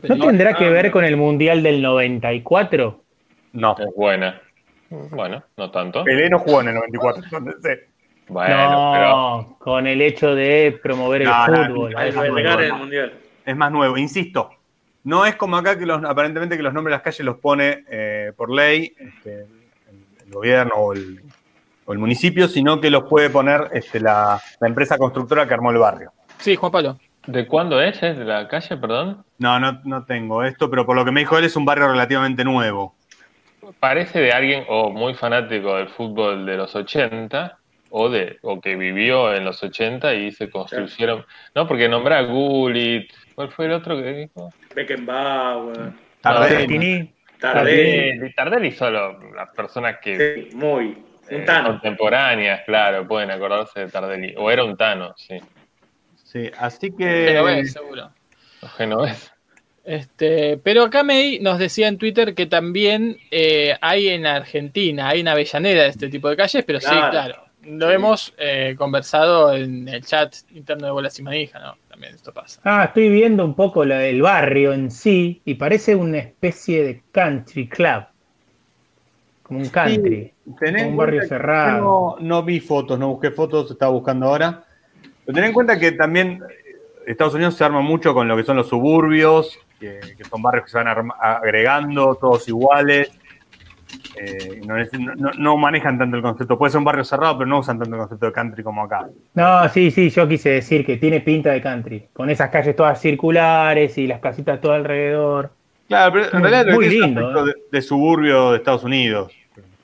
Qué 0.00 0.08
¿No 0.08 0.26
tendrá 0.26 0.54
que 0.54 0.66
Ah, 0.66 0.70
ver 0.70 0.90
con 0.90 1.04
el 1.04 1.16
Mundial 1.16 1.62
del 1.62 1.80
94? 1.82 3.02
No, 3.52 3.76
Es 3.78 3.86
buena. 3.96 4.40
Bueno, 4.90 5.42
no 5.56 5.70
tanto. 5.70 6.04
Pelé 6.04 6.28
no 6.28 6.38
jugó 6.38 6.60
en 6.60 6.68
el 6.68 6.74
94, 6.74 7.22
entonces. 7.38 7.80
Bueno, 8.28 8.90
pero 8.94 9.08
no, 9.10 9.56
con 9.58 9.86
el 9.86 10.00
hecho 10.00 10.34
de 10.34 10.78
promover 10.82 11.22
el 11.22 11.28
No, 11.28 11.44
fútbol. 11.46 11.92
no, 11.92 11.98
no, 12.42 12.58
el 12.60 12.72
mundial. 12.72 13.12
Es 13.44 13.56
más 13.56 13.70
nuevo, 13.70 13.96
insisto. 13.98 14.50
No 15.02 15.26
es 15.26 15.34
como 15.36 15.56
acá 15.58 15.78
que 15.78 15.84
los, 15.84 16.02
aparentemente 16.04 16.56
que 16.56 16.62
los 16.62 16.72
nombres 16.72 16.92
de 16.92 16.96
las 16.96 17.02
calles 17.02 17.20
los 17.26 17.36
pone 17.38 17.84
eh, 17.90 18.32
por 18.36 18.50
ley 18.50 18.94
este, 18.98 19.40
el, 19.42 19.46
el 20.26 20.32
gobierno 20.32 20.74
o 20.76 20.92
el, 20.94 21.20
o 21.84 21.92
el 21.92 21.98
municipio, 21.98 22.48
sino 22.48 22.80
que 22.80 22.88
los 22.88 23.04
puede 23.04 23.28
poner 23.28 23.68
este, 23.74 24.00
la, 24.00 24.40
la 24.60 24.68
empresa 24.68 24.96
constructora 24.96 25.46
que 25.46 25.52
armó 25.54 25.70
el 25.72 25.78
barrio. 25.78 26.10
Sí, 26.38 26.56
Juan 26.56 26.72
Pablo. 26.72 26.98
¿De 27.26 27.46
cuándo 27.46 27.80
es? 27.80 28.02
¿Es 28.02 28.18
de 28.18 28.24
la 28.24 28.48
calle, 28.48 28.76
perdón? 28.76 29.24
No, 29.38 29.58
no, 29.60 29.80
no 29.84 30.04
tengo 30.04 30.42
esto, 30.44 30.70
pero 30.70 30.84
por 30.86 30.96
lo 30.96 31.04
que 31.04 31.12
me 31.12 31.20
dijo 31.20 31.38
él 31.38 31.44
es 31.44 31.56
un 31.56 31.64
barrio 31.64 31.88
relativamente 31.88 32.44
nuevo. 32.44 32.94
parece 33.80 34.20
de 34.20 34.32
alguien 34.32 34.64
o 34.68 34.90
muy 34.90 35.14
fanático 35.14 35.76
del 35.76 35.88
fútbol 35.88 36.44
de 36.46 36.56
los 36.56 36.74
80 36.74 37.58
o 37.90 38.08
de 38.10 38.38
o 38.42 38.60
que 38.60 38.74
vivió 38.76 39.32
en 39.34 39.44
los 39.44 39.62
80 39.62 40.14
y 40.14 40.32
se 40.32 40.50
construyeron, 40.50 41.24
no, 41.54 41.66
porque 41.68 41.88
nombra 41.88 42.18
a 42.18 42.22
Gullit, 42.22 43.10
¿cuál 43.34 43.50
fue 43.50 43.66
el 43.66 43.72
otro 43.72 43.96
que 43.96 44.12
dijo? 44.12 44.50
Beckenbauer, 44.74 45.92
Tardelli. 46.20 47.14
Tardelli. 47.38 48.34
Tardelli, 48.34 48.70
solo 48.72 49.18
las 49.34 49.48
personas 49.50 49.98
que 50.02 50.48
Sí, 50.50 50.56
muy. 50.56 50.86
Un 51.30 51.40
eh, 51.40 51.44
Tano. 51.44 51.68
contemporáneas, 51.70 52.62
claro, 52.66 53.06
pueden 53.06 53.30
acordarse 53.30 53.80
de 53.80 53.88
Tardelli. 53.88 54.34
O 54.36 54.50
era 54.50 54.64
un 54.64 54.76
Tano, 54.76 55.14
sí. 55.16 55.38
Sí, 56.34 56.50
así 56.58 56.90
Pero 56.90 57.44
que. 57.44 57.54
ves, 57.54 57.72
seguro. 57.72 58.10
Los 58.60 58.72
genovés. 58.72 59.30
Este, 59.84 60.56
pero 60.56 60.84
acá 60.84 61.04
May 61.04 61.38
nos 61.40 61.58
decía 61.58 61.88
en 61.88 61.98
Twitter 61.98 62.34
que 62.34 62.46
también 62.46 63.18
eh, 63.30 63.76
hay 63.80 64.08
en 64.08 64.26
Argentina, 64.26 65.08
hay 65.10 65.20
en 65.20 65.28
Avellaneda 65.28 65.82
de 65.82 65.88
este 65.90 66.08
tipo 66.08 66.28
de 66.28 66.36
calles, 66.36 66.64
pero 66.66 66.80
sí, 66.80 66.88
Claro. 66.88 67.44
Lo 67.66 67.90
hemos 67.90 68.34
eh, 68.36 68.74
conversado 68.76 69.54
en 69.54 69.88
el 69.88 70.04
chat 70.04 70.34
interno 70.54 70.86
de 70.86 70.92
Bolas 70.92 71.18
y 71.18 71.22
Manija, 71.22 71.58
¿no? 71.60 71.76
También 71.88 72.14
esto 72.14 72.30
pasa. 72.32 72.60
Ah, 72.64 72.84
estoy 72.84 73.08
viendo 73.08 73.42
un 73.42 73.54
poco 73.54 73.86
la 73.86 74.00
del 74.00 74.20
barrio 74.20 74.74
en 74.74 74.90
sí 74.90 75.40
y 75.46 75.54
parece 75.54 75.96
una 75.96 76.18
especie 76.18 76.82
de 76.84 77.02
country 77.10 77.68
club. 77.68 78.04
Como 79.44 79.60
un 79.60 79.68
country. 79.68 80.32
Tenés 80.58 80.82
un 80.82 80.88
en 80.88 80.96
barrio 80.96 81.26
cerrado. 81.26 81.78
yo 81.78 82.16
No, 82.20 82.26
no 82.26 82.42
vi 82.42 82.60
fotos, 82.60 82.98
no 82.98 83.08
busqué 83.08 83.30
fotos, 83.30 83.70
estaba 83.70 83.92
buscando 83.92 84.26
ahora. 84.26 84.63
Pero 85.24 85.34
ten 85.36 85.44
en 85.44 85.52
cuenta 85.52 85.78
que 85.78 85.92
también 85.92 86.42
eh, 86.48 86.76
Estados 87.06 87.34
Unidos 87.34 87.54
se 87.54 87.64
arma 87.64 87.80
mucho 87.80 88.14
con 88.14 88.28
lo 88.28 88.36
que 88.36 88.42
son 88.44 88.56
los 88.56 88.68
suburbios, 88.68 89.58
que, 89.80 90.00
que 90.16 90.24
son 90.24 90.42
barrios 90.42 90.64
que 90.64 90.70
se 90.70 90.78
van 90.78 90.88
arma- 90.88 91.16
agregando, 91.20 92.14
todos 92.16 92.48
iguales. 92.48 93.10
Eh, 94.16 94.60
no, 94.66 94.76
es- 94.78 94.92
no- 94.92 95.30
no 95.38 95.56
manejan 95.56 95.98
tanto 95.98 96.16
el 96.16 96.22
concepto. 96.22 96.58
Puede 96.58 96.70
ser 96.70 96.78
un 96.78 96.84
barrio 96.84 97.04
cerrado, 97.04 97.38
pero 97.38 97.48
no 97.48 97.58
usan 97.60 97.78
tanto 97.78 97.94
el 97.94 98.00
concepto 98.00 98.26
de 98.26 98.32
country 98.32 98.62
como 98.62 98.82
acá. 98.84 99.06
No, 99.34 99.68
sí, 99.68 99.90
sí, 99.90 100.10
yo 100.10 100.26
quise 100.28 100.50
decir 100.50 100.84
que 100.84 100.96
tiene 100.96 101.20
pinta 101.20 101.50
de 101.52 101.60
country. 101.62 102.06
Con 102.12 102.30
esas 102.30 102.50
calles 102.50 102.74
todas 102.76 103.00
circulares 103.00 103.96
y 103.98 104.06
las 104.06 104.20
casitas 104.20 104.60
todo 104.60 104.72
alrededor. 104.72 105.50
Claro, 105.88 106.12
pero 106.12 106.24
en 106.32 106.38
Muy- 106.40 106.50
realidad 106.50 106.74
muy 106.74 106.86
es 106.86 106.92
un 106.94 107.00
lindo, 107.00 107.20
aspecto 107.28 107.44
de, 107.46 107.54
de 107.70 107.82
suburbio 107.82 108.50
de 108.52 108.56
Estados 108.58 108.84
Unidos. 108.84 109.32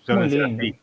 Muy 0.09 0.29
lindo. 0.29 0.47
así. 0.62 0.75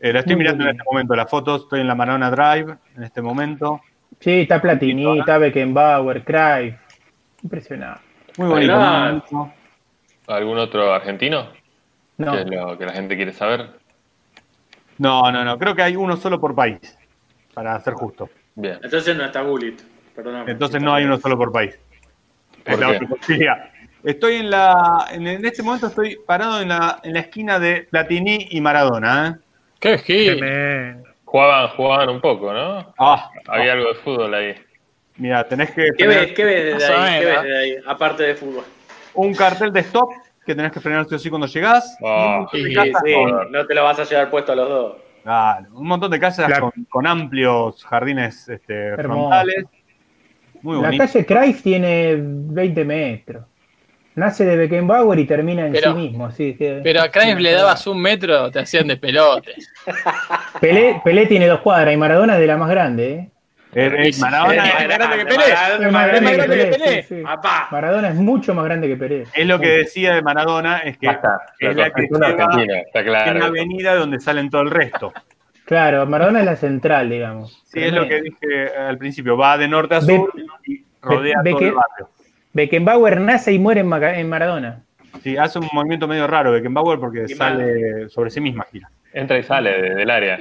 Eh, 0.00 0.12
la 0.12 0.20
estoy 0.20 0.34
Muy 0.36 0.44
mirando 0.44 0.64
en 0.64 0.70
este 0.70 0.82
momento, 0.90 1.14
las 1.14 1.30
fotos. 1.30 1.62
Estoy 1.62 1.80
en 1.80 1.86
la 1.86 1.94
Maradona 1.94 2.30
Drive 2.30 2.74
en 2.96 3.02
este 3.02 3.20
momento. 3.20 3.80
Sí, 4.18 4.40
está 4.42 4.60
Platini, 4.60 5.18
está 5.18 5.38
Beckenbauer, 5.38 6.24
Cruyff. 6.24 6.74
Impresionante. 7.42 8.00
Muy 8.38 8.48
bonito. 8.48 8.74
Claro. 8.74 9.12
muy 9.12 9.22
bonito. 9.30 9.54
¿Algún 10.28 10.58
otro 10.58 10.92
argentino? 10.94 11.48
No, 12.18 12.32
Que 12.32 12.40
es 12.42 12.50
lo 12.50 12.78
que 12.78 12.86
la 12.86 12.92
gente 12.92 13.16
quiere 13.16 13.32
saber. 13.32 13.70
No, 14.98 15.30
no, 15.32 15.44
no. 15.44 15.58
Creo 15.58 15.74
que 15.74 15.82
hay 15.82 15.96
uno 15.96 16.16
solo 16.16 16.40
por 16.40 16.54
país, 16.54 16.78
para 17.54 17.78
ser 17.80 17.94
justo. 17.94 18.28
Bien. 18.54 18.78
Entonces 18.82 19.16
no 19.16 19.24
está 19.24 19.40
Gullit. 19.42 19.80
Perdóname. 20.14 20.50
Entonces 20.52 20.82
no 20.82 20.94
hay 20.94 21.04
uno 21.04 21.18
solo 21.18 21.36
por 21.38 21.50
país. 21.52 21.78
¿Por 22.64 22.74
Es 22.74 22.80
la 22.80 22.86
qué? 22.88 22.96
otra 22.96 23.08
posibilidad. 23.08 23.70
Estoy 24.04 24.34
en 24.36 24.50
la. 24.50 25.06
En, 25.12 25.26
en 25.26 25.44
este 25.44 25.62
momento 25.62 25.86
estoy 25.86 26.18
parado 26.26 26.60
en 26.60 26.68
la, 26.68 27.00
en 27.02 27.14
la 27.14 27.20
esquina 27.20 27.58
de 27.58 27.86
Platini 27.90 28.48
y 28.50 28.60
Maradona. 28.60 29.28
¿eh? 29.28 29.49
¡Qué 29.80 29.98
gil! 29.98 30.44
Jugaban, 31.24 31.68
jugaban 31.76 32.08
un 32.10 32.20
poco, 32.20 32.52
¿no? 32.52 32.92
Ah, 32.98 33.30
Había 33.48 33.72
algo 33.72 33.88
de 33.88 33.94
fútbol 33.94 34.34
ahí. 34.34 34.54
mira, 35.16 35.46
tenés 35.46 35.70
que 35.70 35.88
¿Qué 35.96 36.06
ves, 36.06 36.32
qué 36.32 36.44
ves 36.44 36.74
desde 36.78 36.92
ahí? 36.94 37.20
¿Qué 37.20 37.26
ves 37.26 37.42
desde 37.42 37.58
ahí? 37.58 37.74
Aparte 37.86 38.22
de 38.24 38.34
fútbol. 38.34 38.64
un 39.14 39.34
cartel 39.34 39.72
de 39.72 39.80
stop 39.80 40.10
que 40.44 40.54
tenés 40.54 40.72
que 40.72 40.80
frenar 40.80 41.06
sí 41.08 41.14
o 41.14 41.18
sí 41.18 41.30
cuando 41.30 41.46
llegás. 41.46 41.96
de 41.98 42.46
sí, 42.52 42.74
casas 42.74 43.02
Sí, 43.04 43.14
no 43.50 43.66
te 43.66 43.74
lo 43.74 43.84
vas 43.84 43.98
a 44.00 44.04
llevar 44.04 44.30
puesto 44.30 44.52
a 44.52 44.56
los 44.56 44.68
dos. 44.68 44.96
claro, 45.22 45.66
un 45.72 45.86
montón 45.86 46.10
de 46.10 46.18
casas 46.18 46.58
con, 46.58 46.72
con 46.88 47.06
amplios 47.06 47.84
jardines 47.84 48.48
este, 48.48 48.96
frontales. 48.96 49.64
Muy 50.62 50.76
La 50.76 50.88
bonito. 50.88 51.04
calle 51.04 51.24
Cruyff 51.26 51.62
tiene 51.62 52.16
20 52.20 52.84
metros. 52.84 53.44
Nace 54.16 54.44
de 54.44 54.56
Beckenbauer 54.56 55.18
y 55.20 55.24
termina 55.26 55.66
en 55.66 55.72
Pero- 55.72 55.92
sí 55.92 55.98
mismo. 55.98 56.26
Así 56.26 56.54
que, 56.56 56.80
Pero 56.82 57.00
a 57.02 57.08
Cruyff 57.10 57.38
le 57.38 57.52
dabas 57.52 57.86
un 57.86 58.00
metro, 58.02 58.50
te 58.50 58.58
hacían 58.58 58.88
de 58.88 58.96
pelote. 58.96 59.54
Pelé, 60.60 61.00
Pelé 61.04 61.26
tiene 61.26 61.46
dos 61.46 61.60
cuadras 61.60 61.94
y 61.94 61.96
Maradona 61.96 62.34
es 62.34 62.40
de 62.40 62.46
la 62.46 62.56
más 62.56 62.70
grande. 62.70 63.12
¿eh? 63.12 63.30
Eh, 63.72 64.08
eh, 64.08 64.10
Maradona 64.18 64.66
Es 64.66 64.74
más 64.74 64.98
grande 64.98 65.16
que 65.18 65.24
Pelé. 65.26 65.44
Es 65.86 65.92
más 65.92 66.06
grande, 66.08 66.36
grande 66.36 66.56
que 66.56 66.64
que 66.64 66.70
Pelé. 66.70 66.78
Pelé. 66.86 67.02
sí, 67.04 67.14
sí. 67.16 67.22
Papá. 67.22 67.68
Maradona 67.70 68.08
es 68.08 68.14
mucho 68.16 68.52
más 68.54 68.64
grande 68.64 68.88
que 68.88 68.96
Pelé. 68.96 69.24
es 69.32 69.46
lo 69.46 69.60
que 69.60 69.68
decía 69.68 70.14
de 70.16 70.22
Maradona, 70.22 70.78
es 70.78 70.98
que 70.98 71.06
Basta. 71.06 71.40
es 71.60 71.76
la 71.76 71.90
que 71.92 72.02
lleva 72.02 72.28
está 72.92 73.00
en 73.30 73.38
la 73.38 73.46
avenida 73.46 73.94
donde 73.94 74.18
salen 74.20 74.50
todo 74.50 74.62
el 74.62 74.70
resto. 74.70 75.12
Claro, 75.66 76.04
Maradona 76.04 76.40
es 76.40 76.46
la 76.46 76.56
central, 76.56 77.08
digamos. 77.10 77.62
Sí, 77.66 77.78
es 77.80 77.92
lo 77.92 78.08
que 78.08 78.20
dije 78.22 78.76
al 78.76 78.98
principio, 78.98 79.36
va 79.36 79.56
de 79.56 79.68
norte 79.68 79.94
a 79.94 80.00
sur 80.00 80.32
y 80.66 80.84
rodea 81.00 81.40
Be- 81.44 81.50
todo 81.52 81.60
el 81.60 81.72
barrio. 81.74 82.08
Beckenbauer 82.52 83.20
nace 83.20 83.52
y 83.52 83.58
muere 83.58 83.80
en, 83.80 83.86
Maca- 83.88 84.18
en 84.18 84.28
Maradona. 84.28 84.82
Sí, 85.22 85.36
hace 85.36 85.58
un 85.58 85.68
movimiento 85.72 86.08
medio 86.08 86.26
raro 86.26 86.52
Beckenbauer 86.52 86.98
porque 86.98 87.24
Y 87.28 87.34
sale 87.34 88.08
sobre 88.08 88.30
sí 88.30 88.40
misma 88.40 88.66
gira. 88.70 88.90
Entra 89.12 89.38
y 89.38 89.42
sale 89.42 89.70
de- 89.82 89.94
del 89.96 90.10
área. 90.10 90.38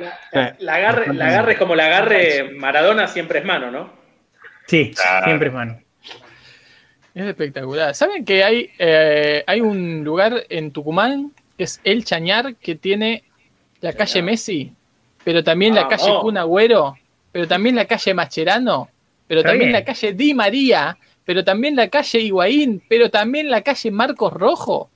La 0.59 0.75
agarre, 0.75 1.13
la 1.13 1.27
agarre 1.27 1.53
es 1.53 1.57
como 1.57 1.75
la 1.75 1.85
agarre 1.87 2.51
Maradona 2.55 3.07
siempre 3.07 3.39
es 3.39 3.45
mano, 3.45 3.71
¿no? 3.71 3.91
Sí, 4.67 4.91
Claro. 4.95 5.25
siempre 5.25 5.47
es 5.47 5.53
mano. 5.53 5.79
Es 7.15 7.25
espectacular. 7.25 7.95
¿Saben 7.95 8.23
que 8.23 8.43
hay, 8.43 8.69
eh, 8.77 9.43
hay 9.47 9.61
un 9.61 10.03
lugar 10.03 10.43
en 10.49 10.71
Tucumán 10.71 11.31
que 11.57 11.63
es 11.63 11.81
El 11.83 12.05
Chañar 12.05 12.55
que 12.55 12.75
tiene 12.75 13.23
la 13.81 13.93
calle 13.93 14.21
Messi, 14.21 14.71
pero 15.23 15.43
también 15.43 15.73
la 15.75 15.87
calle 15.87 16.11
Kun 16.21 16.37
Agüero, 16.37 16.95
pero 17.31 17.47
también 17.47 17.75
la 17.75 17.85
calle 17.85 18.13
Macherano, 18.13 18.89
pero 19.27 19.39
Está 19.41 19.49
también 19.51 19.69
bien. 19.71 19.79
la 19.81 19.85
calle 19.85 20.13
Di 20.13 20.33
María, 20.33 20.95
pero 21.29 21.43
también 21.43 21.75
la 21.75 21.89
calle 21.89 22.21
Higuaín, 22.21 22.81
pero 22.89 23.11
también 23.11 23.51
la 23.51 23.61
calle 23.61 23.91
Marcos 23.91 24.33
Rojo? 24.33 24.89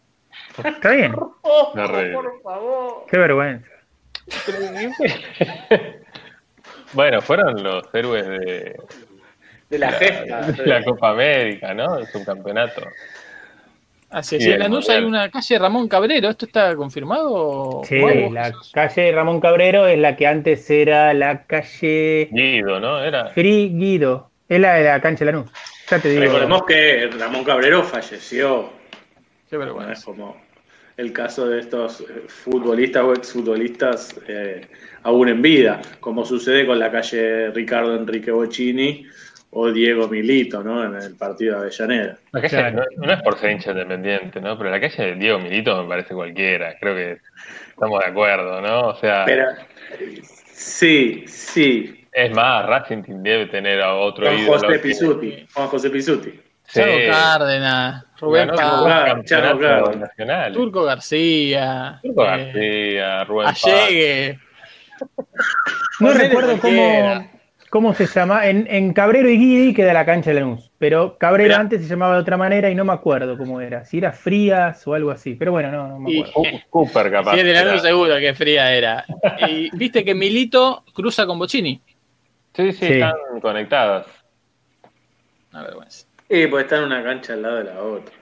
Está 0.65 0.89
bien. 0.89 1.13
Terrible. 1.75 2.17
Qué 3.07 3.17
vergüenza. 3.19 3.67
Bueno, 6.93 7.21
fueron 7.21 7.61
los 7.61 7.83
héroes 7.93 8.27
de 8.27 8.75
De 9.69 9.77
la 9.77 9.91
gesta. 9.91 10.51
de 10.51 10.65
la 10.65 10.83
Copa 10.83 11.11
América, 11.11 11.73
¿no? 11.75 11.99
Es 11.99 12.13
un 12.15 12.25
campeonato. 12.25 12.81
Así 14.09 14.37
es. 14.37 14.45
En 14.45 14.59
Lanús 14.59 14.89
hay 14.89 15.03
una 15.03 15.29
calle 15.29 15.59
Ramón 15.59 15.87
Cabrero. 15.87 16.29
¿Esto 16.29 16.45
está 16.45 16.75
confirmado? 16.75 17.81
Sí, 17.83 17.99
la 18.31 18.51
calle 18.73 19.11
Ramón 19.11 19.39
Cabrero 19.39 19.85
es 19.87 19.99
la 19.99 20.15
que 20.15 20.25
antes 20.25 20.67
era 20.69 21.13
la 21.13 21.43
calle 21.45 22.29
Guido, 22.31 22.79
¿no? 22.79 23.03
Era. 23.03 23.29
Free 23.29 23.69
Guido. 23.69 24.31
Es 24.49 24.59
la 24.59 24.73
de 24.75 24.83
la 24.83 25.01
cancha 25.01 25.25
de 25.25 25.31
Lanús. 25.31 25.51
Ya 25.89 25.99
te 25.99 26.09
digo. 26.09 26.21
Recordemos 26.23 26.63
que 26.65 27.09
Ramón 27.19 27.43
Cabrero 27.43 27.83
falleció. 27.83 28.71
Qué 29.49 29.57
No 29.57 29.63
es 29.63 29.67
vergüenza. 29.67 30.05
como 30.05 30.41
el 30.97 31.11
caso 31.11 31.47
de 31.47 31.59
estos 31.59 32.01
eh, 32.01 32.23
futbolistas 32.27 33.03
o 33.03 33.13
exfutbolistas 33.13 34.15
eh, 34.27 34.67
aún 35.03 35.27
en 35.29 35.41
vida, 35.41 35.81
como 35.99 36.23
sucede 36.25 36.65
con 36.65 36.79
la 36.79 36.91
calle 36.91 37.49
Ricardo 37.51 37.95
Enrique 37.95 38.31
Bocini 38.31 39.05
o 39.55 39.71
Diego 39.71 40.07
Milito, 40.07 40.63
¿no? 40.63 40.83
En 40.83 40.95
el 40.95 41.15
partido 41.15 41.55
de 41.55 41.61
Avellaneda. 41.67 42.17
La 42.31 42.41
calle 42.41 42.57
Claro. 42.57 42.83
no, 42.97 43.05
no 43.07 43.13
es 43.13 43.21
por 43.21 43.37
ser 43.37 43.51
hincha 43.51 43.71
independiente, 43.71 44.41
¿no? 44.41 44.57
Pero 44.57 44.69
la 44.71 44.79
calle 44.79 45.03
de 45.03 45.15
Diego 45.15 45.39
Milito 45.39 45.83
me 45.83 45.89
parece 45.89 46.13
cualquiera. 46.15 46.75
Creo 46.79 46.95
que 46.95 47.17
estamos 47.69 47.99
de 48.03 48.09
acuerdo, 48.09 48.61
¿no? 48.61 48.87
O 48.89 48.95
sea, 48.95 49.25
Pero 49.25 49.45
sí, 50.53 51.23
sí. 51.27 52.02
Es 52.13 52.31
más, 52.35 52.65
Racing 52.65 53.01
debe 53.07 53.45
tener 53.47 53.81
a 53.81 53.95
otro 53.95 54.25
Juan 54.25 54.39
ídolo. 54.39 54.53
José 54.53 54.67
que- 54.67 54.79
Pisuti. 54.79 55.47
Juan 55.53 55.67
José 55.67 55.89
Pisuti. 55.89 56.39
Sí. 56.65 56.81
Cárdenas, 57.09 58.05
Rubén 58.21 58.47
Paz, 58.49 59.17
nacional. 59.97 60.53
Turco 60.53 60.83
García, 60.83 61.99
Turco 62.01 62.23
eh, 62.23 62.25
García, 62.25 63.23
Rubén 63.25 63.45
Paz. 63.47 63.65
Allegue. 63.65 64.39
No 65.99 66.11
recuerdo 66.13 66.57
cómo, 66.59 67.29
cómo 67.69 67.93
se 67.93 68.05
llama. 68.07 68.47
En, 68.47 68.67
en 68.69 68.93
Cabrero 68.93 69.29
y 69.29 69.37
Guidi 69.37 69.73
queda 69.73 69.93
la 69.93 70.05
cancha 70.05 70.29
de 70.31 70.39
Lanús. 70.39 70.71
Pero 70.77 71.17
Cabrero 71.17 71.49
Mirá. 71.49 71.59
antes 71.59 71.81
se 71.81 71.87
llamaba 71.87 72.15
de 72.15 72.21
otra 72.21 72.37
manera 72.37 72.69
y 72.69 72.75
no 72.75 72.83
me 72.85 72.93
acuerdo 72.93 73.37
cómo 73.37 73.59
era. 73.61 73.85
Si 73.85 73.97
era 73.97 74.11
Frías 74.11 74.85
o 74.87 74.93
algo 74.93 75.11
así. 75.11 75.35
Pero 75.35 75.51
bueno, 75.51 75.71
no, 75.71 75.87
no 75.87 75.99
me 75.99 76.11
Y- 76.11 76.21
acuerdo. 76.21 76.33
Cu- 76.69 76.85
Cooper, 76.85 77.11
capaz. 77.11 77.35
Sí, 77.35 77.43
de. 77.43 77.53
Lanús 77.53 77.81
seguro 77.81 78.15
que 78.17 78.33
fría 78.33 78.73
era. 78.73 79.05
Y 79.47 79.75
viste 79.75 80.03
que 80.03 80.15
Milito 80.15 80.83
cruza 80.93 81.25
con 81.25 81.37
Bocini. 81.39 81.81
Sí, 82.55 82.71
sí, 82.71 82.85
Sí. 82.87 82.93
están 82.93 83.39
conectadas. 83.41 84.07
Una 85.51 85.63
vergüenza. 85.63 86.07
Y 86.29 86.47
pues 86.47 86.63
está 86.63 86.77
en 86.77 86.83
una 86.85 87.03
cancha 87.03 87.33
al 87.33 87.41
lado 87.41 87.55
de 87.57 87.63
la 87.65 87.81
otra. 87.81 88.15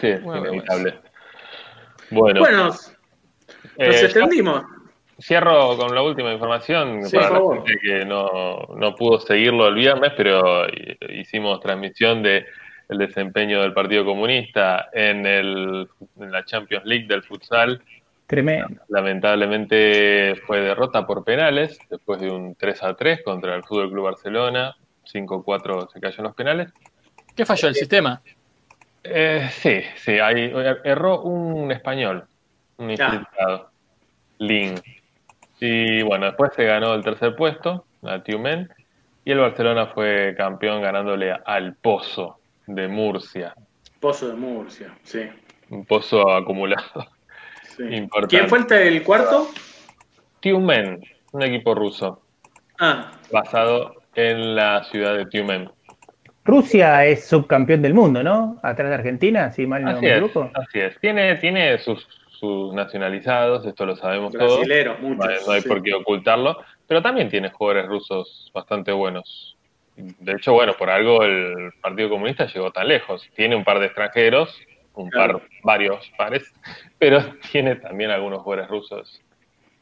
Sí, 0.00 0.06
es 0.08 0.22
Bueno, 0.22 0.46
inevitable. 0.48 0.98
Bueno, 2.10 2.40
Bueno, 2.40 2.64
nos 2.64 2.88
eh, 3.76 4.04
extendimos. 4.04 4.62
Cierro 5.20 5.76
con 5.76 5.94
la 5.94 6.02
última 6.02 6.32
información 6.32 7.04
Sí, 7.04 7.14
para 7.16 7.28
por 7.28 7.34
la 7.36 7.40
favor. 7.40 7.56
gente 7.68 7.80
que 7.82 8.04
no, 8.06 8.58
no 8.76 8.94
pudo 8.94 9.20
seguirlo 9.20 9.68
el 9.68 9.74
viernes, 9.74 10.12
pero 10.16 10.66
hicimos 11.10 11.60
transmisión 11.60 12.22
de 12.22 12.46
el 12.88 12.98
desempeño 12.98 13.60
del 13.62 13.72
Partido 13.74 14.04
Comunista 14.04 14.88
en, 14.92 15.24
el, 15.26 15.88
en 16.18 16.32
la 16.32 16.44
Champions 16.44 16.84
League 16.86 17.06
del 17.06 17.22
futsal. 17.22 17.82
Tremendo. 18.30 18.80
Lamentablemente 18.86 20.36
fue 20.46 20.60
derrota 20.60 21.04
por 21.04 21.24
penales, 21.24 21.80
después 21.90 22.20
de 22.20 22.30
un 22.30 22.54
3 22.54 22.82
a 22.84 22.94
3 22.94 23.24
contra 23.24 23.56
el 23.56 23.64
Fútbol 23.64 23.90
Club 23.90 24.04
Barcelona. 24.04 24.76
5-4 25.12 25.88
se 25.92 25.98
cayó 25.98 26.18
en 26.18 26.24
los 26.24 26.34
penales. 26.36 26.72
¿Qué 27.34 27.44
falló 27.44 27.66
el 27.66 27.74
sistema? 27.74 28.22
Eh, 29.02 29.48
sí, 29.50 29.80
sí, 29.96 30.12
hay, 30.20 30.52
erró 30.84 31.22
un 31.22 31.72
español, 31.72 32.24
un 32.76 32.92
infiltrado, 32.92 33.72
Lin. 34.38 34.76
Y 35.58 36.02
bueno, 36.02 36.26
después 36.26 36.52
se 36.54 36.62
ganó 36.66 36.94
el 36.94 37.02
tercer 37.02 37.34
puesto, 37.34 37.84
a 38.04 38.22
Tiumen, 38.22 38.72
y 39.24 39.32
el 39.32 39.40
Barcelona 39.40 39.88
fue 39.88 40.36
campeón 40.36 40.82
ganándole 40.82 41.32
al 41.32 41.74
Pozo 41.74 42.38
de 42.68 42.86
Murcia. 42.86 43.56
Pozo 43.98 44.28
de 44.28 44.34
Murcia, 44.34 44.96
sí. 45.02 45.28
Un 45.68 45.84
pozo 45.84 46.30
acumulado. 46.30 47.08
Sí. 47.88 48.08
¿Quién 48.28 48.48
fue 48.48 48.58
el, 48.58 48.72
el 48.72 49.02
cuarto? 49.02 49.48
Tiumen, 50.40 51.00
un 51.32 51.42
equipo 51.42 51.74
ruso. 51.74 52.22
Ah. 52.78 53.12
Basado 53.32 53.94
en 54.14 54.54
la 54.54 54.84
ciudad 54.84 55.16
de 55.16 55.26
Tiumen. 55.26 55.70
Rusia 56.44 57.04
es 57.06 57.26
subcampeón 57.26 57.82
del 57.82 57.94
mundo, 57.94 58.22
¿no? 58.22 58.58
Atrás 58.62 58.88
de 58.88 58.94
Argentina, 58.94 59.52
si 59.52 59.66
mal 59.66 59.82
no 59.84 59.90
así 59.90 60.00
me 60.00 60.12
equivoco. 60.12 60.50
Así 60.54 60.80
es. 60.80 60.98
Tiene, 61.00 61.36
tiene 61.36 61.78
sus, 61.78 62.06
sus 62.30 62.72
nacionalizados, 62.74 63.66
esto 63.66 63.86
lo 63.86 63.96
sabemos 63.96 64.32
Brasileros, 64.32 64.96
todos. 64.96 65.08
muchos, 65.08 65.26
no 65.26 65.30
hay, 65.30 65.38
no 65.46 65.52
hay 65.52 65.60
sí. 65.60 65.68
por 65.68 65.82
qué 65.82 65.94
ocultarlo. 65.94 66.56
Pero 66.86 67.02
también 67.02 67.28
tiene 67.28 67.50
jugadores 67.50 67.86
rusos 67.86 68.50
bastante 68.52 68.90
buenos. 68.90 69.56
De 69.96 70.32
hecho, 70.32 70.54
bueno, 70.54 70.72
por 70.78 70.90
algo 70.90 71.22
el 71.22 71.72
Partido 71.80 72.08
Comunista 72.08 72.46
llegó 72.46 72.70
tan 72.72 72.88
lejos. 72.88 73.28
Tiene 73.36 73.54
un 73.54 73.62
par 73.64 73.78
de 73.78 73.86
extranjeros, 73.86 74.58
un 74.94 75.10
par, 75.10 75.40
varios 75.62 76.10
pares, 76.16 76.52
pero 76.98 77.18
tiene 77.52 77.76
también 77.76 78.10
algunos 78.10 78.42
jugadores 78.42 78.70
rusos. 78.70 79.22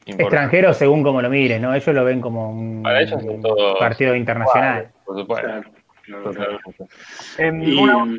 importantes. 0.07 0.21
Extranjero 0.27 0.73
según 0.75 1.03
como 1.03 1.21
lo 1.23 1.29
mires, 1.31 1.61
¿no? 1.61 1.75
Ellos 1.75 1.95
lo 1.95 2.05
ven 2.05 2.21
como 2.21 2.51
un 2.51 2.83
partido 3.79 4.15
internacional. 4.15 4.91
Por 5.05 5.19
supuesto. 5.21 5.47
Claro, 5.47 6.31
claro, 6.33 6.33
claro. 6.33 6.59
Em, 7.37 7.63
Y- 7.63 7.75
una- 7.77 8.19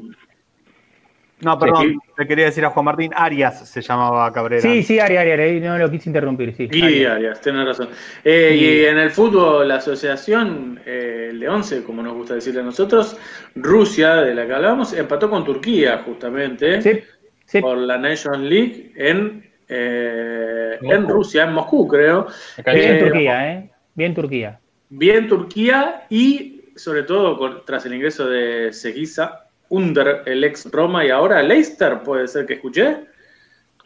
no, 1.42 1.58
perdón, 1.58 1.82
Sí. 1.88 1.98
le 2.18 2.28
quería 2.28 2.46
decir 2.46 2.66
a 2.66 2.70
Juan 2.70 2.86
Martín, 2.86 3.12
Arias 3.16 3.68
se 3.70 3.82
llamaba 3.82 4.32
Cabrera. 4.32 4.62
Sí, 4.62 4.84
sí, 4.84 5.00
Ari, 5.00 5.18
Ari, 5.18 5.32
Ari, 5.32 5.60
no 5.62 5.78
lo 5.78 5.90
quise 5.90 6.10
interrumpir, 6.10 6.54
sí. 6.56 6.68
Guidi 6.68 7.06
Arias, 7.06 7.40
tenés 7.42 7.66
razón. 7.66 7.90
Eh, 8.24 8.56
Y 8.60 8.86
en 8.86 8.98
el 8.98 9.12
fútbol, 9.12 9.68
la 9.68 9.76
asociación, 9.76 10.80
eh, 10.86 11.28
el 11.32 11.40
de 11.40 11.50
11, 11.50 11.84
como 11.84 12.02
nos 12.04 12.14
gusta 12.14 12.36
decirle 12.36 12.62
a 12.62 12.64
nosotros, 12.64 13.18
Rusia, 13.56 14.16
de 14.16 14.36
la 14.36 14.46
que 14.46 14.54
hablábamos, 14.54 14.94
empató 14.94 15.30
con 15.30 15.44
Turquía, 15.46 16.00
justamente, 16.06 16.82
Sí, 16.82 17.00
sí. 17.46 17.62
por 17.62 17.78
la 17.78 17.98
Nations 17.98 18.40
League 18.40 18.92
en, 18.96 19.50
eh, 19.68 20.78
en 20.82 21.08
Rusia, 21.08 21.44
en 21.44 21.54
Moscú, 21.54 21.88
creo. 21.88 22.28
Bien 22.66 22.96
Eh, 22.96 23.00
Turquía, 23.00 23.54
¿eh? 23.54 23.70
Bien 23.96 24.14
Turquía. 24.14 24.60
Bien 24.90 25.28
Turquía 25.28 26.06
y, 26.10 26.72
sobre 26.76 27.04
todo, 27.04 27.38
con- 27.38 27.64
tras 27.66 27.86
el 27.86 27.94
ingreso 27.94 28.28
de 28.28 28.74
Seguisa, 28.74 29.46
Under, 29.70 30.24
el 30.26 30.44
ex 30.44 30.70
Roma, 30.72 31.06
y 31.06 31.10
ahora 31.10 31.42
Leicester, 31.44 32.02
puede 32.04 32.28
ser 32.28 32.46
que 32.46 32.56
escuché. 32.56 32.98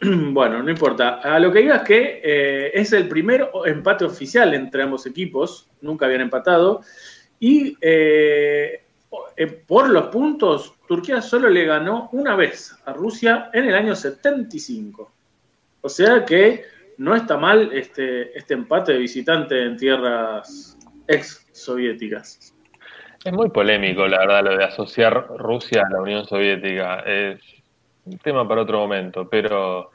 Bueno, 0.00 0.62
no 0.62 0.70
importa. 0.70 1.20
A 1.20 1.38
lo 1.38 1.52
que 1.52 1.60
digas 1.60 1.82
es 1.82 1.86
que 1.86 2.20
eh, 2.22 2.70
es 2.74 2.92
el 2.92 3.08
primer 3.08 3.48
empate 3.64 4.04
oficial 4.04 4.52
entre 4.52 4.82
ambos 4.82 5.06
equipos, 5.06 5.68
nunca 5.80 6.06
habían 6.06 6.22
empatado, 6.22 6.82
y 7.38 7.76
eh, 7.80 8.82
eh, 9.36 9.46
por 9.46 9.90
los 9.90 10.06
puntos, 10.06 10.74
Turquía 10.86 11.20
solo 11.20 11.48
le 11.48 11.64
ganó 11.64 12.08
una 12.12 12.36
vez 12.36 12.74
a 12.84 12.92
Rusia 12.92 13.50
en 13.52 13.66
el 13.66 13.74
año 13.74 13.94
75. 13.94 15.10
O 15.80 15.88
sea 15.88 16.24
que 16.24 16.64
no 16.98 17.14
está 17.14 17.36
mal 17.36 17.70
este, 17.72 18.36
este 18.36 18.54
empate 18.54 18.92
de 18.92 18.98
visitante 18.98 19.62
en 19.62 19.76
tierras 19.76 20.78
ex 21.06 21.46
soviéticas. 21.52 22.53
Es 23.24 23.32
muy 23.32 23.48
polémico, 23.48 24.06
la 24.06 24.18
verdad, 24.18 24.44
lo 24.44 24.56
de 24.56 24.64
asociar 24.64 25.26
Rusia 25.38 25.84
a 25.86 25.90
la 25.90 26.00
Unión 26.02 26.26
Soviética. 26.26 27.00
Es 27.06 27.40
un 28.04 28.18
tema 28.18 28.46
para 28.46 28.62
otro 28.62 28.78
momento, 28.78 29.28
pero 29.28 29.90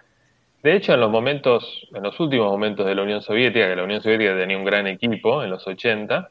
de 0.64 0.76
hecho 0.76 0.94
en 0.96 1.00
los 1.00 1.12
momentos, 1.12 1.88
en 1.94 2.02
los 2.02 2.20
últimos 2.20 2.48
momentos 2.52 2.88
de 2.88 2.96
la 2.96 3.04
Unión 3.04 3.22
Soviética, 3.22 3.68
que 3.68 3.76
la 3.76 3.84
Unión 3.84 4.02
Soviética 4.02 4.36
tenía 4.36 4.58
un 4.58 4.66
gran 4.66 4.88
equipo 4.88 5.44
en 5.44 5.52
los 5.52 5.66
80, 5.68 6.28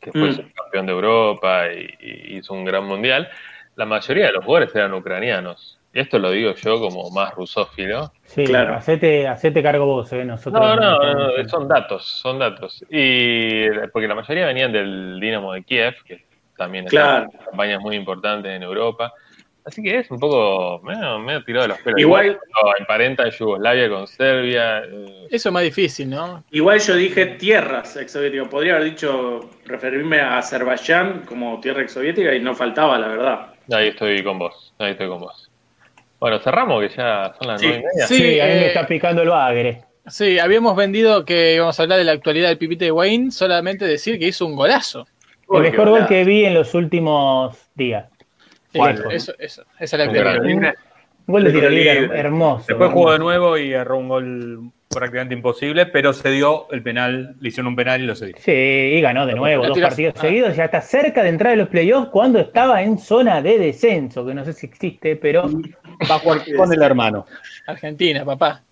que 0.00 0.12
fue 0.12 0.30
Mm. 0.30 0.50
campeón 0.54 0.86
de 0.86 0.92
Europa 0.92 1.66
y, 1.74 1.90
y 2.00 2.36
hizo 2.38 2.54
un 2.54 2.64
gran 2.64 2.86
mundial, 2.86 3.28
la 3.76 3.84
mayoría 3.84 4.26
de 4.26 4.32
los 4.32 4.44
jugadores 4.44 4.74
eran 4.74 4.94
ucranianos. 4.94 5.78
Y 5.92 6.00
esto 6.00 6.18
lo 6.18 6.30
digo 6.30 6.54
yo 6.54 6.80
como 6.80 7.10
más 7.10 7.34
rusófilo. 7.34 8.12
Sí, 8.24 8.44
Claro. 8.44 8.74
hacete, 8.76 9.28
hacete 9.28 9.62
cargo 9.62 9.84
vos, 9.84 10.10
¿eh? 10.14 10.24
Nosotros 10.24 10.62
No, 10.62 10.76
no, 10.76 10.98
no, 11.02 11.14
no, 11.36 11.48
son 11.48 11.68
datos, 11.68 12.06
son 12.06 12.38
datos. 12.38 12.82
Y 12.88 13.68
porque 13.92 14.08
la 14.08 14.14
mayoría 14.14 14.46
venían 14.46 14.72
del 14.72 15.18
Dinamo 15.20 15.52
de 15.52 15.64
Kiev, 15.64 15.96
que 16.06 16.29
también 16.60 16.84
está 16.84 16.90
Claro. 17.00 17.30
en 17.32 17.44
campañas 17.46 17.80
muy 17.80 17.96
importantes 17.96 18.52
en 18.52 18.62
Europa. 18.62 19.12
Así 19.64 19.82
que 19.82 19.98
es 19.98 20.10
un 20.10 20.18
poco 20.18 20.80
medio, 20.84 21.18
medio 21.18 21.42
tirado 21.44 21.62
de 21.64 21.68
los 21.68 21.78
pelos. 21.78 22.00
Igual- 22.00 22.38
no, 22.38 22.72
emparenta 22.78 23.24
en 23.24 23.30
Yugoslavia 23.30 23.88
con 23.90 24.06
Serbia. 24.06 24.78
eh, 24.84 25.26
Eso 25.30 25.48
es 25.48 25.52
más 25.52 25.62
difícil, 25.62 26.08
¿no? 26.10 26.44
Igual 26.50 26.80
yo 26.80 26.94
dije 26.96 27.26
tierras 27.26 27.96
exsoviéticas. 27.96 28.48
Podría 28.48 28.74
haber 28.76 28.84
dicho, 28.90 29.40
referirme 29.66 30.20
a 30.20 30.38
Azerbaiyán 30.38 31.22
como 31.26 31.60
tierra 31.60 31.82
exsoviética 31.82 32.34
y 32.34 32.40
no 32.40 32.54
faltaba, 32.54 32.98
la 32.98 33.08
verdad. 33.08 33.46
ahí 33.72 33.88
estoy 33.88 34.22
con 34.24 34.38
vos, 34.38 34.74
ahí 34.78 34.92
estoy 34.92 35.08
con 35.08 35.20
vos. 35.20 35.50
Bueno, 36.18 36.38
cerramos 36.40 36.82
que 36.82 36.88
ya 36.96 37.32
son 37.38 37.48
las 37.48 37.60
Sí. 37.60 37.66
nueve 37.68 37.82
y 37.82 37.86
media. 37.86 38.06
Sí, 38.06 38.14
Sí, 38.16 38.40
a 38.40 38.44
mí 38.46 38.50
me 38.52 38.64
eh, 38.64 38.66
está 38.68 38.86
picando 38.86 39.22
el 39.22 39.28
bagre. 39.28 39.82
Sí, 40.06 40.38
habíamos 40.38 40.74
vendido 40.74 41.24
que 41.24 41.54
íbamos 41.54 41.78
a 41.78 41.82
hablar 41.82 41.98
de 41.98 42.04
la 42.04 42.12
actualidad 42.12 42.48
del 42.48 42.58
pipite 42.58 42.86
de 42.86 42.92
Wayne, 42.92 43.30
solamente 43.30 43.84
decir 43.86 44.18
que 44.18 44.26
hizo 44.26 44.44
un 44.46 44.56
golazo. 44.56 45.06
El 45.50 45.62
mejor 45.62 45.88
gol 45.88 46.06
que 46.06 46.24
vi 46.24 46.44
en 46.44 46.54
los 46.54 46.74
últimos 46.74 47.58
días. 47.74 48.06
¿Cuál? 48.74 49.04
Eso, 49.10 49.32
eso, 49.38 49.64
esa 49.78 49.96
es 49.96 50.12
la 50.12 50.36
libre. 50.36 50.74
Un 51.26 51.32
gol 51.32 51.44
de 51.44 51.52
tiro 51.52 51.68
libre 51.68 52.18
hermoso. 52.18 52.66
Después 52.68 52.90
jugó 52.92 53.12
de 53.12 53.18
nuevo 53.18 53.58
y 53.58 53.72
erró 53.72 53.98
un 53.98 54.08
gol 54.08 54.72
prácticamente 54.88 55.34
imposible, 55.34 55.86
pero 55.86 56.12
se 56.12 56.30
dio 56.30 56.66
el 56.72 56.82
penal, 56.82 57.36
le 57.40 57.48
hicieron 57.48 57.68
un 57.68 57.76
penal 57.76 58.02
y 58.02 58.06
lo 58.06 58.16
cedió. 58.16 58.34
Sí, 58.38 58.50
y 58.50 59.00
ganó 59.00 59.24
de 59.24 59.34
nuevo, 59.34 59.66
dos 59.66 59.78
partidos 59.78 60.14
ah. 60.18 60.20
seguidos. 60.20 60.56
Ya 60.56 60.64
está 60.64 60.80
cerca 60.80 61.22
de 61.22 61.28
entrar 61.28 61.52
a 61.52 61.56
los 61.56 61.68
playoffs 61.68 62.08
cuando 62.10 62.40
estaba 62.40 62.82
en 62.82 62.98
zona 62.98 63.40
de 63.40 63.58
descenso, 63.58 64.26
que 64.26 64.34
no 64.34 64.44
sé 64.44 64.52
si 64.52 64.66
existe, 64.66 65.14
pero 65.16 65.48
Va 66.10 66.16
a 66.16 66.18
jugar 66.18 66.40
con 66.56 66.72
el 66.72 66.82
hermano. 66.82 67.26
Argentina, 67.66 68.24
papá. 68.24 68.62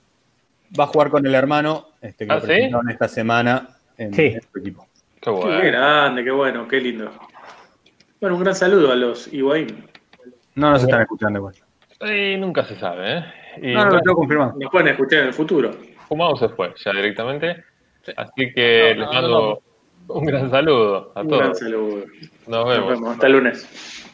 Va 0.79 0.85
a 0.85 0.87
jugar 0.89 1.11
con 1.11 1.25
el 1.25 1.35
hermano 1.35 1.89
este, 2.01 2.27
que 2.27 2.33
¿Ah, 2.33 2.37
lo 2.37 2.81
sí? 2.83 2.91
esta 2.91 3.09
semana 3.09 3.69
en, 3.97 4.13
Sí. 4.13 4.27
en 4.27 4.43
su 4.43 4.59
equipo. 4.59 4.88
Qué 5.21 5.67
grande, 5.67 6.25
qué 6.25 6.31
bueno, 6.31 6.67
qué 6.69 6.81
lindo. 6.81 7.11
Bueno, 8.21 8.37
un 8.37 8.43
gran 8.43 8.55
saludo 8.55 8.93
a 8.93 8.97
los 8.97 9.33
Higuaín. 9.33 9.85
No 10.55 10.71
nos 10.71 10.83
están 10.83 11.03
escuchando 11.03 11.39
igual. 11.39 11.55
Nunca 12.41 12.65
se 12.65 12.79
sabe, 12.79 13.19
¿eh? 13.19 13.25
Y 13.63 13.75
No, 13.75 13.85
no 13.87 13.91
lo 13.93 14.01
tengo 14.01 14.17
confirmado. 14.17 14.55
Nos 14.59 14.71
pueden 14.71 14.89
escuchar 14.89 15.21
en 15.21 15.27
el 15.29 15.33
futuro. 15.35 15.71
Fumado 16.09 16.37
se 16.37 16.49
fue 16.51 16.73
ya 16.85 16.93
directamente. 16.93 17.65
Así 18.17 18.53
que 18.55 18.95
No, 18.97 19.01
les 19.01 19.07
no, 19.07 19.13
mando 19.13 19.63
un 20.09 20.25
gran 20.25 20.51
saludo 20.51 21.13
a 21.15 21.21
Un 21.21 21.29
gran 21.29 21.43
todos. 21.43 21.59
saludo. 21.59 22.05
Nos 22.47 22.49
Nos 22.49 22.69
vemos. 22.69 22.89
vemos. 22.91 23.11
Hasta 23.11 23.27
el 23.27 23.33
lunes. 23.33 24.08